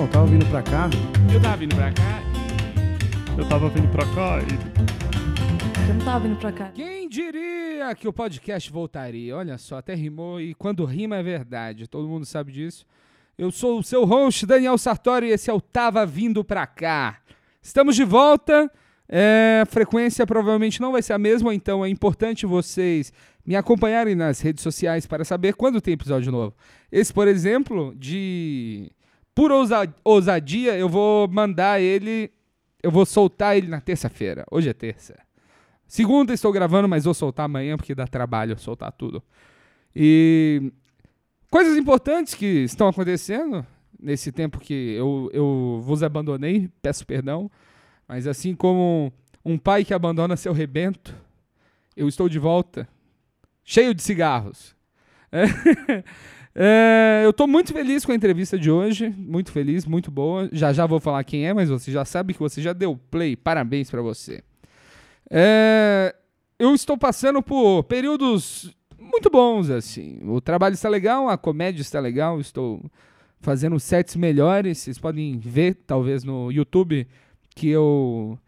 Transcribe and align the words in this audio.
Não, 0.00 0.08
tava 0.08 0.26
vindo 0.28 0.46
pra 0.46 0.62
cá. 0.62 0.88
Eu 1.30 1.42
tava 1.42 1.56
vindo 1.58 1.76
pra 1.76 1.92
cá. 1.92 2.22
Eu 3.36 3.46
tava 3.46 3.68
vindo 3.68 3.88
pra 3.88 4.06
cá 4.06 4.38
e. 4.40 5.88
Eu 5.90 5.94
não 5.94 6.04
tava 6.06 6.20
vindo 6.20 6.38
pra 6.38 6.50
cá. 6.50 6.70
Quem 6.72 7.06
diria 7.06 7.94
que 7.94 8.08
o 8.08 8.12
podcast 8.12 8.72
voltaria? 8.72 9.36
Olha 9.36 9.58
só, 9.58 9.76
até 9.76 9.94
rimou 9.94 10.40
e 10.40 10.54
quando 10.54 10.86
rima 10.86 11.16
é 11.16 11.22
verdade. 11.22 11.86
Todo 11.86 12.08
mundo 12.08 12.24
sabe 12.24 12.50
disso. 12.50 12.86
Eu 13.36 13.50
sou 13.50 13.78
o 13.78 13.82
seu 13.82 14.06
host, 14.06 14.46
Daniel 14.46 14.78
Sartori, 14.78 15.26
e 15.26 15.32
esse 15.32 15.50
é 15.50 15.52
o 15.52 15.60
Tava 15.60 16.06
Vindo 16.06 16.42
Pra 16.42 16.66
Cá. 16.66 17.18
Estamos 17.60 17.94
de 17.94 18.02
volta. 18.02 18.72
É, 19.06 19.64
a 19.64 19.66
frequência 19.66 20.26
provavelmente 20.26 20.80
não 20.80 20.92
vai 20.92 21.02
ser 21.02 21.12
a 21.12 21.18
mesma, 21.18 21.54
então 21.54 21.84
é 21.84 21.90
importante 21.90 22.46
vocês 22.46 23.12
me 23.44 23.54
acompanharem 23.54 24.14
nas 24.14 24.40
redes 24.40 24.62
sociais 24.62 25.06
para 25.06 25.26
saber 25.26 25.52
quando 25.52 25.78
tem 25.78 25.92
episódio 25.92 26.32
novo. 26.32 26.54
Esse, 26.90 27.12
por 27.12 27.28
exemplo, 27.28 27.94
de 27.98 28.90
por 29.34 29.50
ousa- 29.52 29.92
ousadia, 30.04 30.76
eu 30.76 30.88
vou 30.88 31.28
mandar 31.28 31.80
ele, 31.80 32.30
eu 32.82 32.90
vou 32.90 33.04
soltar 33.06 33.56
ele 33.56 33.68
na 33.68 33.80
terça-feira. 33.80 34.44
Hoje 34.50 34.68
é 34.68 34.72
terça. 34.72 35.18
Segunda 35.86 36.32
estou 36.32 36.52
gravando, 36.52 36.88
mas 36.88 37.04
vou 37.04 37.14
soltar 37.14 37.46
amanhã 37.46 37.76
porque 37.76 37.94
dá 37.94 38.06
trabalho 38.06 38.58
soltar 38.58 38.92
tudo. 38.92 39.22
E 39.94 40.72
coisas 41.50 41.76
importantes 41.76 42.34
que 42.34 42.46
estão 42.64 42.88
acontecendo 42.88 43.66
nesse 43.98 44.30
tempo 44.30 44.58
que 44.58 44.72
eu, 44.94 45.28
eu 45.32 45.80
vos 45.82 46.02
abandonei, 46.02 46.70
peço 46.80 47.04
perdão. 47.06 47.50
Mas 48.06 48.26
assim 48.26 48.54
como 48.54 49.12
um 49.44 49.58
pai 49.58 49.84
que 49.84 49.92
abandona 49.94 50.36
seu 50.36 50.52
rebento, 50.52 51.14
eu 51.96 52.08
estou 52.08 52.28
de 52.28 52.38
volta, 52.38 52.88
cheio 53.64 53.94
de 53.94 54.02
cigarros. 54.02 54.74
É, 55.32 55.44
é, 56.54 57.22
eu 57.24 57.30
estou 57.30 57.46
muito 57.46 57.72
feliz 57.72 58.04
com 58.04 58.12
a 58.12 58.14
entrevista 58.14 58.58
de 58.58 58.70
hoje, 58.70 59.08
muito 59.16 59.52
feliz, 59.52 59.86
muito 59.86 60.10
boa. 60.10 60.48
Já 60.52 60.72
já 60.72 60.86
vou 60.86 60.98
falar 61.00 61.22
quem 61.24 61.46
é, 61.46 61.54
mas 61.54 61.68
você 61.68 61.92
já 61.92 62.04
sabe 62.04 62.34
que 62.34 62.40
você 62.40 62.60
já 62.60 62.72
deu 62.72 62.98
play. 63.10 63.36
Parabéns 63.36 63.90
para 63.90 64.02
você. 64.02 64.42
É, 65.30 66.14
eu 66.58 66.74
estou 66.74 66.98
passando 66.98 67.40
por 67.40 67.84
períodos 67.84 68.74
muito 68.98 69.30
bons, 69.30 69.70
assim. 69.70 70.18
O 70.24 70.40
trabalho 70.40 70.74
está 70.74 70.88
legal, 70.88 71.28
a 71.28 71.38
comédia 71.38 71.82
está 71.82 72.00
legal, 72.00 72.40
estou 72.40 72.82
fazendo 73.40 73.78
sets 73.78 74.16
melhores. 74.16 74.78
Vocês 74.78 74.98
podem 74.98 75.38
ver, 75.38 75.74
talvez, 75.86 76.24
no 76.24 76.50
YouTube, 76.50 77.06
que 77.54 77.68
eu 77.68 78.38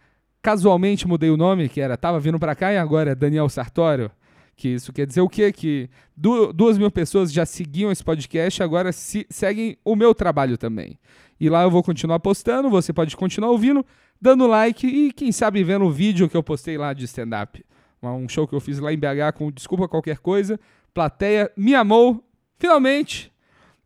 casualmente 0.42 1.06
mudei 1.06 1.30
o 1.30 1.36
nome, 1.36 1.68
que 1.68 1.80
era 1.80 1.96
Tava 1.96 2.18
Vindo 2.18 2.38
Pra 2.38 2.54
Cá 2.54 2.72
e 2.72 2.78
agora 2.78 3.12
é 3.12 3.14
Daniel 3.14 3.48
Sartório. 3.48 4.10
Que 4.56 4.68
isso 4.68 4.92
quer 4.92 5.06
dizer 5.06 5.20
o 5.20 5.28
quê? 5.28 5.52
Que 5.52 5.88
du 6.16 6.52
duas 6.52 6.78
mil 6.78 6.90
pessoas 6.90 7.32
já 7.32 7.46
seguiam 7.46 7.90
esse 7.90 8.04
podcast, 8.04 8.62
agora 8.62 8.92
se 8.92 9.26
seguem 9.30 9.76
o 9.84 9.96
meu 9.96 10.14
trabalho 10.14 10.56
também. 10.58 10.98
E 11.40 11.48
lá 11.48 11.62
eu 11.62 11.70
vou 11.70 11.82
continuar 11.82 12.20
postando, 12.20 12.70
você 12.70 12.92
pode 12.92 13.16
continuar 13.16 13.50
ouvindo, 13.50 13.84
dando 14.20 14.46
like 14.46 14.86
e 14.86 15.12
quem 15.12 15.32
sabe 15.32 15.64
vendo 15.64 15.84
o 15.84 15.90
vídeo 15.90 16.28
que 16.28 16.36
eu 16.36 16.42
postei 16.42 16.78
lá 16.78 16.92
de 16.92 17.04
stand-up. 17.04 17.64
Um 18.02 18.28
show 18.28 18.46
que 18.46 18.54
eu 18.54 18.60
fiz 18.60 18.78
lá 18.78 18.92
em 18.92 18.98
BH 18.98 19.32
com 19.36 19.50
Desculpa 19.50 19.88
Qualquer 19.88 20.18
Coisa. 20.18 20.58
Plateia 20.92 21.50
me 21.56 21.74
amou, 21.74 22.22
finalmente. 22.58 23.32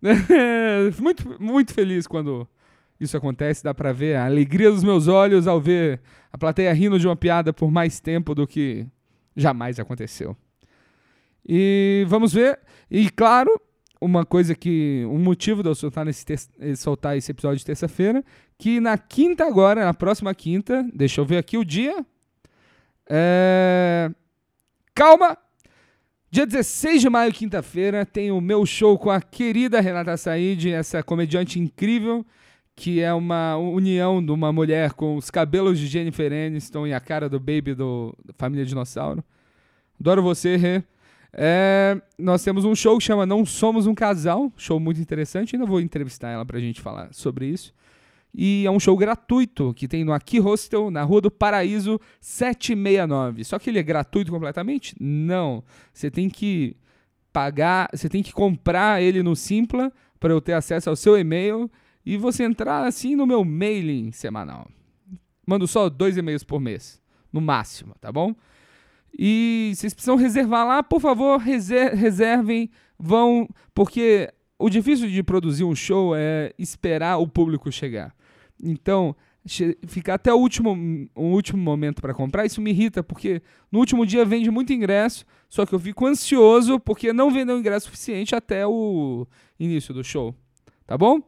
muito, 1.01 1.42
muito 1.42 1.73
feliz 1.73 2.06
quando 2.06 2.48
isso 2.98 3.17
acontece, 3.17 3.62
dá 3.62 3.75
pra 3.75 3.92
ver 3.92 4.17
a 4.17 4.25
alegria 4.25 4.70
dos 4.70 4.83
meus 4.83 5.06
olhos 5.06 5.47
ao 5.47 5.61
ver 5.61 6.01
a 6.33 6.39
plateia 6.39 6.73
rindo 6.73 6.98
de 6.98 7.06
uma 7.06 7.17
piada 7.17 7.53
por 7.53 7.70
mais 7.70 8.01
tempo 8.01 8.34
do 8.34 8.47
que 8.47 8.86
jamais 9.36 9.78
aconteceu. 9.78 10.36
E 11.48 12.05
vamos 12.08 12.33
ver. 12.33 12.58
E 12.91 13.11
claro, 13.11 13.50
uma 14.00 14.25
coisa 14.25 14.55
que. 14.55 15.05
Um 15.06 15.19
motivo 15.19 15.62
de 15.62 15.69
eu 15.69 15.75
soltar, 15.75 16.05
nesse 16.05 16.25
eh, 16.61 16.75
soltar 16.75 17.16
esse 17.16 17.30
episódio 17.30 17.58
de 17.58 17.64
terça-feira, 17.64 18.25
que 18.58 18.80
na 18.80 18.98
quinta 18.98 19.44
agora, 19.44 19.84
na 19.84 19.94
próxima 19.94 20.34
quinta, 20.34 20.86
deixa 20.92 21.20
eu 21.20 21.24
ver 21.24 21.39
aqui 21.39 21.56
o 21.56 21.64
dia. 21.64 22.05
É... 23.08 24.11
Calma! 24.95 25.36
Dia 26.30 26.45
16 26.45 27.01
de 27.01 27.08
maio, 27.08 27.33
quinta-feira, 27.33 28.05
tem 28.05 28.30
o 28.30 28.40
meu 28.40 28.67
show 28.67 28.98
com 28.98 29.11
a 29.11 29.20
querida 29.20 29.80
Renata 29.80 30.17
Said, 30.17 30.70
essa 30.70 31.02
comediante 31.02 31.58
incrível, 31.58 32.27
que 32.74 33.01
é 33.01 33.14
uma 33.14 33.57
união 33.57 34.23
de 34.23 34.33
uma 34.33 34.52
mulher 34.52 34.92
com 34.92 35.17
os 35.17 35.30
cabelos 35.30 35.78
de 35.78 35.86
Jennifer 35.86 36.30
Aniston 36.33 36.86
e 36.86 36.92
a 36.92 37.01
cara 37.01 37.28
do 37.28 37.39
Baby 37.39 37.74
do 37.74 38.14
Família 38.36 38.67
Dinossauro. 38.67 39.24
Adoro 39.98 40.23
você, 40.23 40.57
Rê. 40.57 40.83
É, 41.33 42.01
nós 42.19 42.42
temos 42.42 42.64
um 42.64 42.75
show 42.75 42.97
que 42.98 43.05
chama 43.05 43.27
Não 43.27 43.45
Somos 43.45 43.87
um 43.87 43.95
Casal, 43.95 44.53
show 44.57 44.81
muito 44.81 45.01
interessante, 45.01 45.55
ainda 45.55 45.67
vou 45.67 45.81
entrevistar 45.81 46.31
ela 46.31 46.45
pra 46.45 46.59
gente 46.59 46.81
falar 46.81 47.13
sobre 47.13 47.47
isso. 47.47 47.75
E 48.39 48.67
é 48.67 48.70
um 48.70 48.79
show 48.79 48.97
gratuito 48.97 49.73
que 49.75 49.89
tem 49.89 50.05
no 50.05 50.13
Aqui 50.13 50.39
Hostel, 50.39 50.91
na 50.91 51.03
Rua 51.03 51.23
do 51.23 51.31
Paraíso 51.31 51.98
769. 52.20 53.45
Só 53.45 53.59
que 53.59 53.70
ele 53.70 53.79
é 53.79 53.83
gratuito 53.83 54.31
completamente? 54.31 54.95
Não. 55.01 55.64
Você 55.91 56.11
tem 56.11 56.29
que 56.29 56.77
pagar, 57.33 57.89
você 57.93 58.11
tem 58.11 58.23
que 58.23 58.33
comprar 58.33 59.03
ele 59.03 59.23
no 59.23 59.35
Simpla 59.35 59.91
para 60.20 60.35
eu 60.35 60.41
ter 60.41 60.53
acesso 60.53 60.91
ao 60.91 60.97
seu 60.97 61.19
e-mail 61.19 61.70
e 62.05 62.17
você 62.19 62.45
entrar 62.45 62.85
assim 62.85 63.17
no 63.17 63.27
meu 63.27 63.43
mailing 63.43 64.13
semanal. 64.13 64.69
Mando 65.47 65.67
só 65.67 65.89
dois 65.89 66.17
e-mails 66.17 66.45
por 66.45 66.61
mês, 66.61 67.01
no 67.33 67.41
máximo, 67.41 67.95
tá 68.01 68.13
bom? 68.13 68.35
E 69.18 69.72
vocês 69.74 69.94
precisam 69.94 70.16
reservar 70.16 70.66
lá, 70.66 70.82
por 70.82 71.00
favor, 71.00 71.38
reser- 71.38 71.94
reservem, 71.94 72.70
vão, 72.98 73.48
porque 73.74 74.30
o 74.58 74.68
difícil 74.68 75.08
de 75.08 75.22
produzir 75.22 75.64
um 75.64 75.74
show 75.74 76.14
é 76.14 76.52
esperar 76.58 77.16
o 77.18 77.27
público 77.27 77.70
chegar. 77.72 78.14
Então, 78.62 79.16
che- 79.46 79.77
ficar 79.86 80.14
até 80.14 80.32
o 80.32 80.36
último, 80.36 80.77
o 81.14 81.24
último 81.28 81.62
momento 81.62 82.02
para 82.02 82.12
comprar, 82.12 82.44
isso 82.44 82.60
me 82.60 82.70
irrita, 82.70 83.02
porque 83.02 83.42
no 83.72 83.78
último 83.78 84.04
dia 84.04 84.24
vende 84.24 84.50
muito 84.50 84.72
ingresso, 84.72 85.24
só 85.48 85.64
que 85.64 85.74
eu 85.74 85.78
fico 85.80 86.06
ansioso 86.06 86.78
porque 86.78 87.12
não 87.12 87.30
vendeu 87.30 87.58
ingresso 87.58 87.86
suficiente 87.86 88.34
até 88.34 88.66
o 88.66 89.27
início 89.58 89.94
do 89.94 90.04
show. 90.04 90.34
Tá 90.86 90.96
bom? 90.98 91.20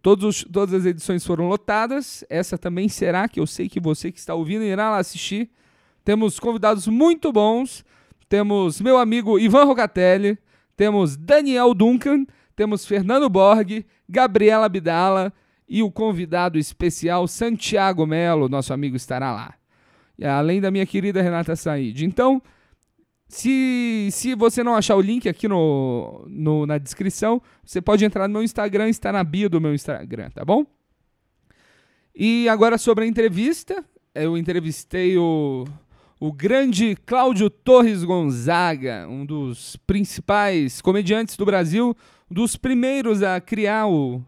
Todos 0.00 0.24
os- 0.24 0.44
todas 0.50 0.74
as 0.74 0.86
edições 0.86 1.24
foram 1.24 1.48
lotadas. 1.48 2.24
Essa 2.28 2.56
também 2.58 2.88
será, 2.88 3.28
que 3.28 3.38
eu 3.38 3.46
sei 3.46 3.68
que 3.68 3.78
você 3.78 4.10
que 4.10 4.18
está 4.18 4.34
ouvindo 4.34 4.64
irá 4.64 4.90
lá 4.90 4.98
assistir. 4.98 5.50
Temos 6.04 6.38
convidados 6.40 6.86
muito 6.86 7.32
bons. 7.32 7.84
Temos 8.28 8.80
meu 8.80 8.98
amigo 8.98 9.38
Ivan 9.38 9.64
Rocatelli. 9.64 10.38
Temos 10.76 11.16
Daniel 11.16 11.74
Duncan. 11.74 12.24
Temos 12.56 12.84
Fernando 12.86 13.28
Borg. 13.28 13.84
Gabriela 14.08 14.66
Abdala. 14.66 15.32
E 15.68 15.82
o 15.82 15.90
convidado 15.90 16.58
especial 16.58 17.26
Santiago 17.26 18.04
Melo, 18.06 18.48
nosso 18.48 18.72
amigo, 18.74 18.96
estará 18.96 19.32
lá. 19.32 19.54
E 20.18 20.24
Além 20.26 20.60
da 20.60 20.70
minha 20.70 20.84
querida 20.84 21.22
Renata 21.22 21.56
Said. 21.56 22.04
Então, 22.04 22.42
se, 23.26 24.08
se 24.12 24.34
você 24.34 24.62
não 24.62 24.74
achar 24.74 24.96
o 24.96 25.00
link 25.00 25.26
aqui 25.28 25.48
no, 25.48 26.26
no- 26.28 26.66
na 26.66 26.76
descrição, 26.76 27.40
você 27.64 27.80
pode 27.80 28.04
entrar 28.04 28.28
no 28.28 28.34
meu 28.34 28.42
Instagram, 28.42 28.90
está 28.90 29.10
na 29.10 29.24
bio 29.24 29.48
do 29.48 29.60
meu 29.60 29.72
Instagram, 29.74 30.28
tá 30.30 30.44
bom? 30.44 30.66
E 32.14 32.46
agora 32.48 32.76
sobre 32.76 33.04
a 33.04 33.06
entrevista, 33.06 33.82
eu 34.14 34.36
entrevistei 34.36 35.16
o, 35.16 35.64
o 36.24 36.32
grande 36.32 36.94
Cláudio 37.04 37.50
Torres 37.50 38.04
Gonzaga, 38.04 39.08
um 39.08 39.26
dos 39.26 39.74
principais 39.88 40.80
comediantes 40.80 41.36
do 41.36 41.44
Brasil, 41.44 41.96
um 42.30 42.34
dos 42.34 42.54
primeiros 42.54 43.24
a 43.24 43.40
criar 43.40 43.88
o, 43.88 44.22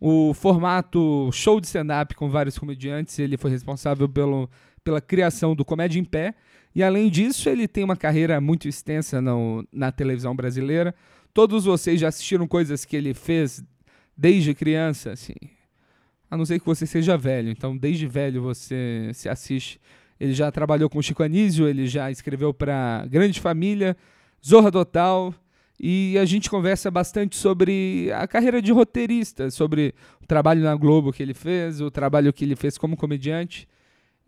o 0.00 0.34
formato 0.34 1.30
show 1.32 1.60
de 1.60 1.68
stand-up 1.68 2.16
com 2.16 2.28
vários 2.28 2.58
comediantes. 2.58 3.16
Ele 3.20 3.36
foi 3.36 3.52
responsável 3.52 4.08
pelo, 4.08 4.50
pela 4.82 5.00
criação 5.00 5.54
do 5.54 5.64
Comédia 5.64 6.00
em 6.00 6.04
Pé. 6.04 6.34
E 6.74 6.82
além 6.82 7.08
disso, 7.08 7.48
ele 7.48 7.68
tem 7.68 7.84
uma 7.84 7.96
carreira 7.96 8.40
muito 8.40 8.66
extensa 8.66 9.20
no- 9.20 9.64
na 9.72 9.92
televisão 9.92 10.34
brasileira. 10.34 10.92
Todos 11.32 11.66
vocês 11.66 12.00
já 12.00 12.08
assistiram 12.08 12.48
coisas 12.48 12.84
que 12.84 12.96
ele 12.96 13.14
fez 13.14 13.62
desde 14.16 14.54
criança, 14.54 15.12
assim. 15.12 15.34
A 16.28 16.36
não 16.36 16.44
ser 16.44 16.58
que 16.58 16.66
você 16.66 16.84
seja 16.84 17.16
velho. 17.16 17.48
Então, 17.48 17.76
desde 17.76 18.08
velho 18.08 18.42
você 18.42 19.12
se 19.14 19.28
assiste. 19.28 19.80
Ele 20.20 20.32
já 20.32 20.50
trabalhou 20.50 20.90
com 20.90 21.00
Chico 21.00 21.22
Anísio, 21.22 21.68
ele 21.68 21.86
já 21.86 22.10
escreveu 22.10 22.52
para 22.52 23.06
Grande 23.08 23.40
Família, 23.40 23.96
Zorra 24.44 24.72
Total. 24.72 25.34
E 25.80 26.18
a 26.18 26.24
gente 26.24 26.50
conversa 26.50 26.90
bastante 26.90 27.36
sobre 27.36 28.10
a 28.12 28.26
carreira 28.26 28.60
de 28.60 28.72
roteirista, 28.72 29.48
sobre 29.48 29.94
o 30.20 30.26
trabalho 30.26 30.60
na 30.60 30.74
Globo 30.74 31.12
que 31.12 31.22
ele 31.22 31.34
fez, 31.34 31.80
o 31.80 31.88
trabalho 31.88 32.32
que 32.32 32.44
ele 32.44 32.56
fez 32.56 32.76
como 32.76 32.96
comediante. 32.96 33.68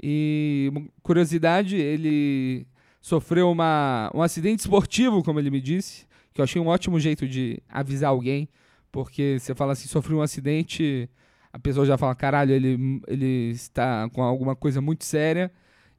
E 0.00 0.68
uma 0.70 0.86
curiosidade, 1.02 1.76
ele 1.76 2.66
sofreu 3.00 3.50
uma, 3.50 4.10
um 4.14 4.22
acidente 4.22 4.60
esportivo, 4.60 5.24
como 5.24 5.40
ele 5.40 5.50
me 5.50 5.60
disse, 5.60 6.06
que 6.32 6.40
eu 6.40 6.44
achei 6.44 6.60
um 6.60 6.68
ótimo 6.68 7.00
jeito 7.00 7.26
de 7.26 7.60
avisar 7.68 8.10
alguém, 8.10 8.48
porque 8.92 9.38
você 9.40 9.54
fala 9.54 9.72
assim, 9.72 9.88
sofreu 9.88 10.18
um 10.18 10.22
acidente, 10.22 11.08
a 11.52 11.58
pessoa 11.58 11.84
já 11.84 11.98
fala, 11.98 12.14
caralho, 12.14 12.52
ele, 12.52 13.02
ele 13.08 13.50
está 13.50 14.08
com 14.10 14.22
alguma 14.22 14.54
coisa 14.54 14.80
muito 14.80 15.04
séria, 15.04 15.50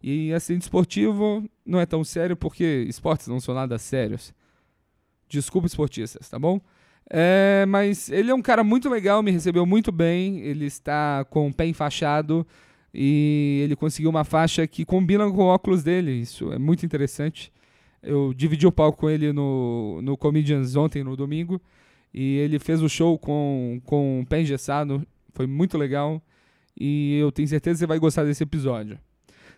e 0.03 0.33
acidente 0.33 0.63
esportivo 0.63 1.48
não 1.65 1.80
é 1.80 1.86
tão 1.86 2.03
sério 2.03 2.36
porque 2.36 2.86
esportes 2.88 3.27
não 3.27 3.39
são 3.39 3.53
nada 3.53 3.77
sérios. 3.77 4.33
Desculpa, 5.30 5.68
esportistas, 5.68 6.30
tá 6.30 6.38
bom? 6.38 6.59
É, 7.09 7.65
mas 7.68 8.09
ele 8.09 8.31
é 8.31 8.33
um 8.33 8.42
cara 8.42 8.63
muito 8.63 8.89
legal, 8.89 9.21
me 9.21 9.31
recebeu 9.31 9.65
muito 9.65 9.92
bem. 9.92 10.39
Ele 10.39 10.65
está 10.65 11.25
com 11.30 11.48
o 11.48 11.53
pé 11.53 11.65
enfaixado 11.68 12.45
e 12.94 13.62
ele 13.63 13.75
conseguiu 13.75 14.09
uma 14.09 14.24
faixa 14.24 14.65
que 14.68 14.86
combina 14.86 15.30
com 15.30 15.44
o 15.44 15.48
óculos 15.48 15.83
dele. 15.83 16.12
Isso 16.12 16.51
é 16.51 16.57
muito 16.57 16.86
interessante. 16.86 17.51
Eu 18.01 18.33
dividi 18.33 18.65
o 18.65 18.71
palco 18.71 19.00
com 19.00 19.09
ele 19.09 19.31
no, 19.31 20.01
no 20.01 20.18
Comedians 20.18 20.75
ontem, 20.75 21.03
no 21.03 21.15
domingo, 21.15 21.62
e 22.13 22.38
ele 22.38 22.57
fez 22.57 22.81
o 22.81 22.89
show 22.89 23.18
com, 23.19 23.80
com 23.86 24.21
o 24.21 24.25
pé 24.25 24.42
engessado. 24.42 25.06
Foi 25.33 25.45
muito 25.45 25.77
legal 25.77 26.21
e 26.80 27.18
eu 27.19 27.31
tenho 27.31 27.48
certeza 27.48 27.75
que 27.75 27.80
você 27.80 27.88
vai 27.88 28.00
gostar 28.00 28.24
desse 28.24 28.44
episódio. 28.44 28.98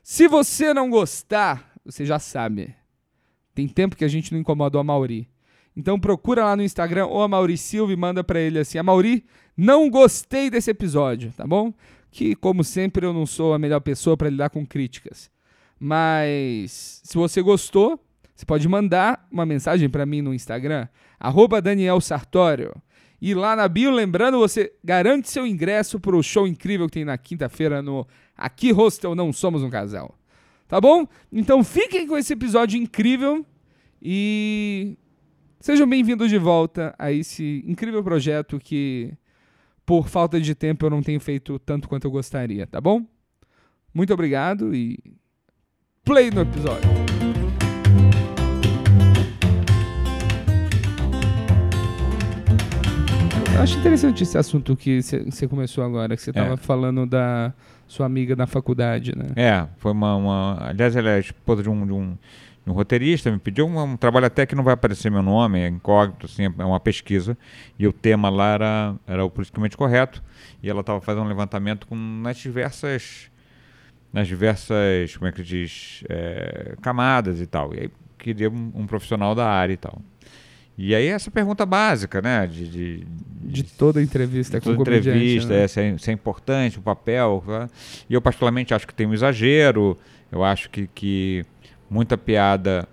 Se 0.04 0.28
você 0.28 0.74
não 0.74 0.90
gostar, 0.90 1.74
você 1.86 2.06
já 2.06 2.20
sabe. 2.20 2.76
Tem 3.56 3.70
tempo 3.70 3.96
que 3.96 4.04
a 4.04 4.08
gente 4.10 4.34
não 4.34 4.40
incomodou 4.42 4.82
a 4.82 4.84
Mauri. 4.84 5.30
Então 5.76 5.98
procura 5.98 6.44
lá 6.44 6.58
no 6.58 6.62
Instagram 6.62 7.06
ou 7.06 7.24
a 7.24 7.28
Mauri 7.28 7.58
Silva 7.58 7.94
e 7.94 7.96
manda 7.96 8.22
para 8.22 8.38
ele 8.38 8.60
assim: 8.60 8.78
"A 8.78 8.84
Mauri, 8.84 9.26
não 9.56 9.90
gostei 9.90 10.50
desse 10.50 10.70
episódio", 10.70 11.34
tá 11.38 11.48
bom? 11.48 11.74
Que 12.12 12.36
como 12.36 12.66
sempre 12.66 13.06
eu 13.06 13.14
não 13.14 13.26
sou 13.26 13.54
a 13.54 13.60
melhor 13.60 13.80
pessoa 13.80 14.18
para 14.18 14.30
lidar 14.30 14.50
com 14.50 14.66
críticas. 14.66 15.32
Mas 15.80 17.00
se 17.02 17.16
você 17.16 17.42
gostou, 17.42 17.98
você 18.36 18.46
pode 18.46 18.68
mandar 18.68 19.26
uma 19.32 19.46
mensagem 19.46 19.90
para 19.90 20.06
mim 20.06 20.22
no 20.22 20.34
Instagram, 20.34 20.86
arroba 21.18 21.62
Daniel 21.62 22.02
Sartório. 22.02 22.76
E 23.24 23.34
lá 23.34 23.56
na 23.56 23.70
bio, 23.70 23.90
lembrando, 23.90 24.38
você 24.38 24.74
garante 24.84 25.30
seu 25.30 25.48
ingresso 25.48 25.98
para 25.98 26.14
o 26.14 26.22
show 26.22 26.46
incrível 26.46 26.88
que 26.88 26.96
tem 26.96 27.06
na 27.06 27.18
quinta-feira 27.18 27.82
no 27.82 28.06
Aqui 28.36 28.74
Hostel 28.74 29.16
Não 29.16 29.32
Somos 29.32 29.64
um 29.64 29.70
Casal. 29.70 30.14
Tá 30.68 30.82
bom? 30.82 31.08
Então 31.32 31.64
fiquem 31.64 32.06
com 32.06 32.18
esse 32.18 32.34
episódio 32.34 32.78
incrível 32.78 33.46
e 34.02 34.98
Sejam 35.64 35.88
bem-vindos 35.88 36.30
de 36.30 36.38
volta 36.38 36.94
a 37.00 37.14
esse 37.14 37.64
incrível 37.66 38.04
projeto 38.04 38.60
que, 38.60 39.14
por 39.86 40.10
falta 40.10 40.42
de 40.42 40.54
tempo, 40.54 40.86
eu 40.86 40.90
não 40.90 41.02
tenho 41.02 41.22
feito 41.22 41.58
tanto 41.60 41.88
quanto 41.88 42.04
eu 42.04 42.12
gostaria, 42.12 42.68
tá 42.68 42.82
bom? 42.82 43.06
Muito 43.94 44.14
obrigado 44.14 44.76
e 44.76 45.00
play 46.04 46.30
no 46.30 46.42
episódio. 46.42 47.03
Eu 53.54 53.62
acho 53.62 53.78
interessante 53.78 54.24
esse 54.24 54.38
assunto 54.38 54.76
que 54.76 55.02
você 55.02 55.48
começou 55.48 55.84
agora, 55.84 56.16
que 56.16 56.22
você 56.22 56.32
estava 56.32 56.56
é. 56.56 56.58
falando 56.58 57.06
da 57.06 57.54
sua 57.88 58.06
amiga 58.06 58.36
da 58.36 58.48
faculdade, 58.48 59.14
né? 59.16 59.28
É, 59.36 59.68
foi 59.78 59.92
uma, 59.92 60.16
uma. 60.16 60.70
Aliás, 60.70 60.96
ela 60.96 61.12
é 61.12 61.20
esposa 61.20 61.62
de 61.62 61.70
um, 61.70 61.86
de 61.86 61.94
um 61.94 62.18
um 62.66 62.72
roteirista 62.72 63.30
me 63.30 63.40
pediu 63.40 63.68
um, 63.68 63.82
um, 63.82 63.98
trabalho 63.98 64.26
até 64.26 64.46
que 64.46 64.56
não 64.56 64.64
vai 64.64 64.74
aparecer 64.74 65.12
meu 65.12 65.22
nome, 65.22 65.60
é 65.60 65.68
incógnito, 65.68 66.26
assim, 66.26 66.46
é 66.46 66.66
uma 66.66 66.80
pesquisa, 66.80 67.38
e 67.78 67.86
o 67.86 67.92
tema 67.92 68.30
lá 68.30 68.54
era, 68.54 68.96
era 69.06 69.26
o 69.26 69.30
politicamente 69.30 69.76
correto, 69.76 70.24
e 70.62 70.70
ela 70.70 70.80
estava 70.80 71.02
fazendo 71.02 71.26
um 71.26 71.28
levantamento 71.28 71.86
com, 71.88 71.96
nas 71.96 72.38
diversas, 72.38 73.30
nas 74.14 74.28
diversas, 74.28 75.18
como 75.18 75.28
é 75.28 75.32
que 75.32 75.44
diz, 75.44 76.04
é, 76.10 76.76
camadas 76.82 77.42
e 77.42 77.46
tal, 77.46 77.74
e 77.74 77.82
aí 77.82 77.92
queria 78.18 78.50
um, 78.50 78.72
um, 78.74 78.88
profissional 78.88 79.36
da 79.36 79.50
área 79.50 79.74
e 79.74 79.78
tal. 79.78 80.02
E 80.78 80.96
aí 80.96 81.08
essa 81.08 81.30
pergunta 81.30 81.66
básica, 81.66 82.22
né, 82.22 82.48
de... 82.48 82.68
De, 82.68 83.08
de 83.44 83.64
toda 83.64 84.02
entrevista 84.02 84.60
de 84.60 84.64
toda 84.66 84.96
entrevista, 84.96 85.54
né? 85.54 85.64
é, 85.64 85.68
se, 85.68 85.82
é, 85.82 85.98
se 85.98 86.10
é 86.10 86.14
importante 86.14 86.80
o 86.80 86.82
papel, 86.82 87.44
né? 87.46 87.70
e 88.10 88.14
eu 88.14 88.22
particularmente 88.22 88.74
acho 88.74 88.88
que 88.88 88.94
tem 88.94 89.06
um 89.06 89.14
exagero, 89.14 89.98
eu 90.32 90.44
acho 90.44 90.70
que, 90.70 90.88
que 90.88 91.46
muita 91.90 92.18
piada 92.18 92.88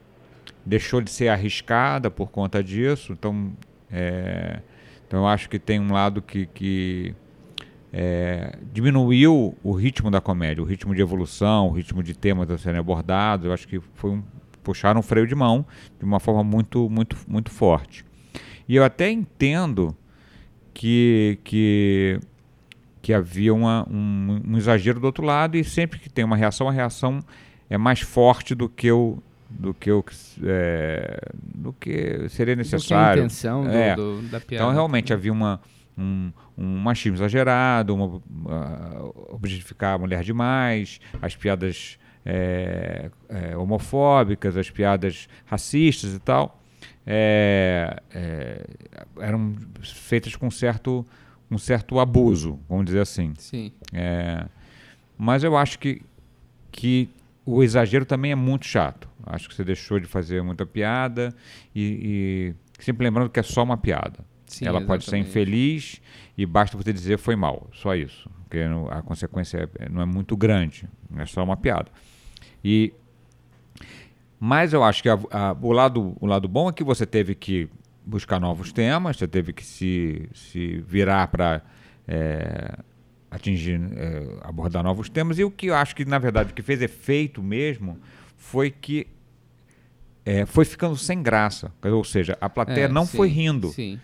deixou 0.65 1.01
de 1.01 1.11
ser 1.11 1.29
arriscada 1.29 2.11
por 2.11 2.31
conta 2.31 2.63
disso. 2.63 3.13
Então, 3.13 3.53
é, 3.91 4.61
então 5.07 5.21
eu 5.21 5.27
acho 5.27 5.49
que 5.49 5.59
tem 5.59 5.81
um 5.81 5.93
lado 5.93 6.21
que, 6.21 6.47
que 6.47 7.15
é, 7.93 8.57
diminuiu 8.73 9.57
o 9.63 9.73
ritmo 9.73 10.11
da 10.11 10.21
comédia, 10.21 10.63
o 10.63 10.67
ritmo 10.67 10.95
de 10.95 11.01
evolução, 11.01 11.69
o 11.69 11.73
ritmo 11.73 12.03
de 12.03 12.15
temas 12.15 12.51
a 12.51 12.59
serem 12.59 12.79
abordados. 12.79 13.47
Eu 13.47 13.53
acho 13.53 13.67
que 13.67 13.81
foi 13.95 14.11
um, 14.11 14.23
puxaram 14.63 15.01
um 15.01 15.03
freio 15.03 15.27
de 15.27 15.35
mão 15.35 15.67
de 15.99 16.05
uma 16.05 16.21
forma 16.21 16.45
muito, 16.45 16.89
muito, 16.89 17.17
muito 17.27 17.51
forte. 17.51 18.05
E 18.69 18.77
eu 18.77 18.85
até 18.85 19.11
entendo 19.11 19.97
que, 20.73 21.39
que, 21.43 22.21
que 23.03 23.13
havia 23.13 23.53
uma, 23.53 23.87
um, 23.91 24.41
um 24.47 24.57
exagero 24.57 25.01
do 25.01 25.07
outro 25.07 25.25
lado 25.25 25.57
e 25.57 25.65
sempre 25.65 25.99
que 25.99 26.09
tem 26.09 26.25
uma 26.25 26.37
reação, 26.37 26.69
a 26.69 26.73
reação 26.73 27.21
é 27.69 27.77
mais 27.77 28.01
forte 28.01 28.55
do 28.55 28.69
que 28.69 28.91
o 28.91 29.19
do 29.51 29.75
que 29.75 29.91
o 29.91 30.05
é, 30.45 31.21
do 31.43 31.73
que 31.73 32.29
seria 32.29 32.55
necessário. 32.55 33.25
Do 33.25 33.29
que 33.29 33.35
a 33.35 33.47
intenção 33.49 33.69
é. 33.69 33.97
do, 33.97 34.21
do, 34.21 34.29
da 34.29 34.41
piada. 34.41 34.65
Então 34.65 34.73
realmente 34.73 35.13
havia 35.13 35.33
uma 35.33 35.61
um, 36.01 36.33
um 36.57 36.79
machismo 36.79 37.17
exagerado, 37.17 37.95
uma, 37.95 38.07
uh, 38.07 39.35
objetificar 39.35 39.95
a 39.95 39.99
mulher 39.99 40.23
demais, 40.23 41.01
as 41.21 41.37
piadas 41.37 41.99
é, 42.25 43.11
é, 43.29 43.57
homofóbicas, 43.57 44.57
as 44.57 44.71
piadas 44.71 45.29
racistas 45.47 46.15
e 46.15 46.19
tal, 46.19 46.61
é, 47.07 48.01
é, 48.15 48.67
eram 49.19 49.55
feitas 49.83 50.37
com 50.37 50.51
certo 50.51 51.07
um 51.51 51.59
certo 51.59 51.99
abuso, 51.99 52.61
vamos 52.69 52.87
dizer 52.87 53.01
assim. 53.01 53.33
Sim. 53.37 53.73
É, 53.93 54.47
mas 55.19 55.43
eu 55.43 55.57
acho 55.57 55.79
que 55.79 56.03
que 56.71 57.09
o 57.45 57.63
exagero 57.63 58.05
também 58.05 58.31
é 58.31 58.37
muito 58.37 58.65
chato. 58.65 59.09
Acho 59.27 59.49
que 59.49 59.55
você 59.55 59.65
deixou 59.65 59.99
de 59.99 60.07
fazer 60.07 60.43
muita 60.43 60.65
piada 60.65 61.35
e, 61.75 62.55
e 62.79 62.83
sempre 62.83 63.05
lembrando 63.05 63.29
que 63.29 63.41
é 63.41 63.43
só 63.43 63.65
uma 63.65 63.77
piada. 63.77 64.25
Sim, 64.47 64.67
Ela 64.67 64.79
exatamente. 64.79 64.87
pode 64.87 65.05
ser 65.05 65.17
infeliz 65.17 66.01
e 66.37 66.47
basta 66.47 66.77
você 66.77 66.93
dizer 66.93 67.19
foi 67.19 67.37
mal, 67.37 67.69
só 67.73 67.95
isso. 67.95 68.31
Porque 68.51 68.59
a 68.91 69.01
consequência 69.01 69.71
é, 69.79 69.89
não 69.89 70.03
é 70.03 70.05
muito 70.05 70.37
grande, 70.37 70.89
é 71.17 71.25
só 71.25 71.45
uma 71.45 71.57
piada. 71.57 71.89
E 72.65 72.93
mas 74.41 74.73
eu 74.73 74.83
acho 74.83 75.03
que 75.03 75.09
a, 75.09 75.19
a, 75.31 75.57
o, 75.61 75.71
lado, 75.71 76.17
o 76.19 76.27
lado 76.27 76.49
bom 76.49 76.69
é 76.69 76.73
que 76.73 76.83
você 76.83 77.07
teve 77.07 77.35
que 77.37 77.69
buscar 78.05 78.41
novos 78.41 78.73
temas, 78.73 79.19
você 79.19 79.29
teve 79.29 79.53
que 79.53 79.65
se, 79.65 80.29
se 80.35 80.83
virar 80.89 81.29
para 81.29 81.63
é, 82.09 82.77
atingir, 83.31 83.79
é, 83.95 84.39
abordar 84.41 84.83
novos 84.83 85.09
temas. 85.09 85.39
E 85.39 85.45
o 85.45 85.51
que 85.51 85.67
eu 85.67 85.75
acho 85.75 85.95
que, 85.95 86.05
na 86.05 86.19
verdade, 86.19 86.51
o 86.51 86.55
que 86.55 86.63
fez 86.63 86.83
efeito 86.83 87.41
mesmo 87.43 87.99
foi 88.37 88.71
que 88.71 89.07
é, 90.25 90.45
foi 90.45 90.65
ficando 90.65 90.97
sem 90.97 91.23
graça. 91.23 91.71
Ou 91.85 92.03
seja, 92.03 92.37
a 92.41 92.49
plateia 92.49 92.87
é, 92.87 92.89
não 92.89 93.05
sim, 93.05 93.17
foi 93.17 93.29
rindo. 93.29 93.69
Sim. 93.69 94.01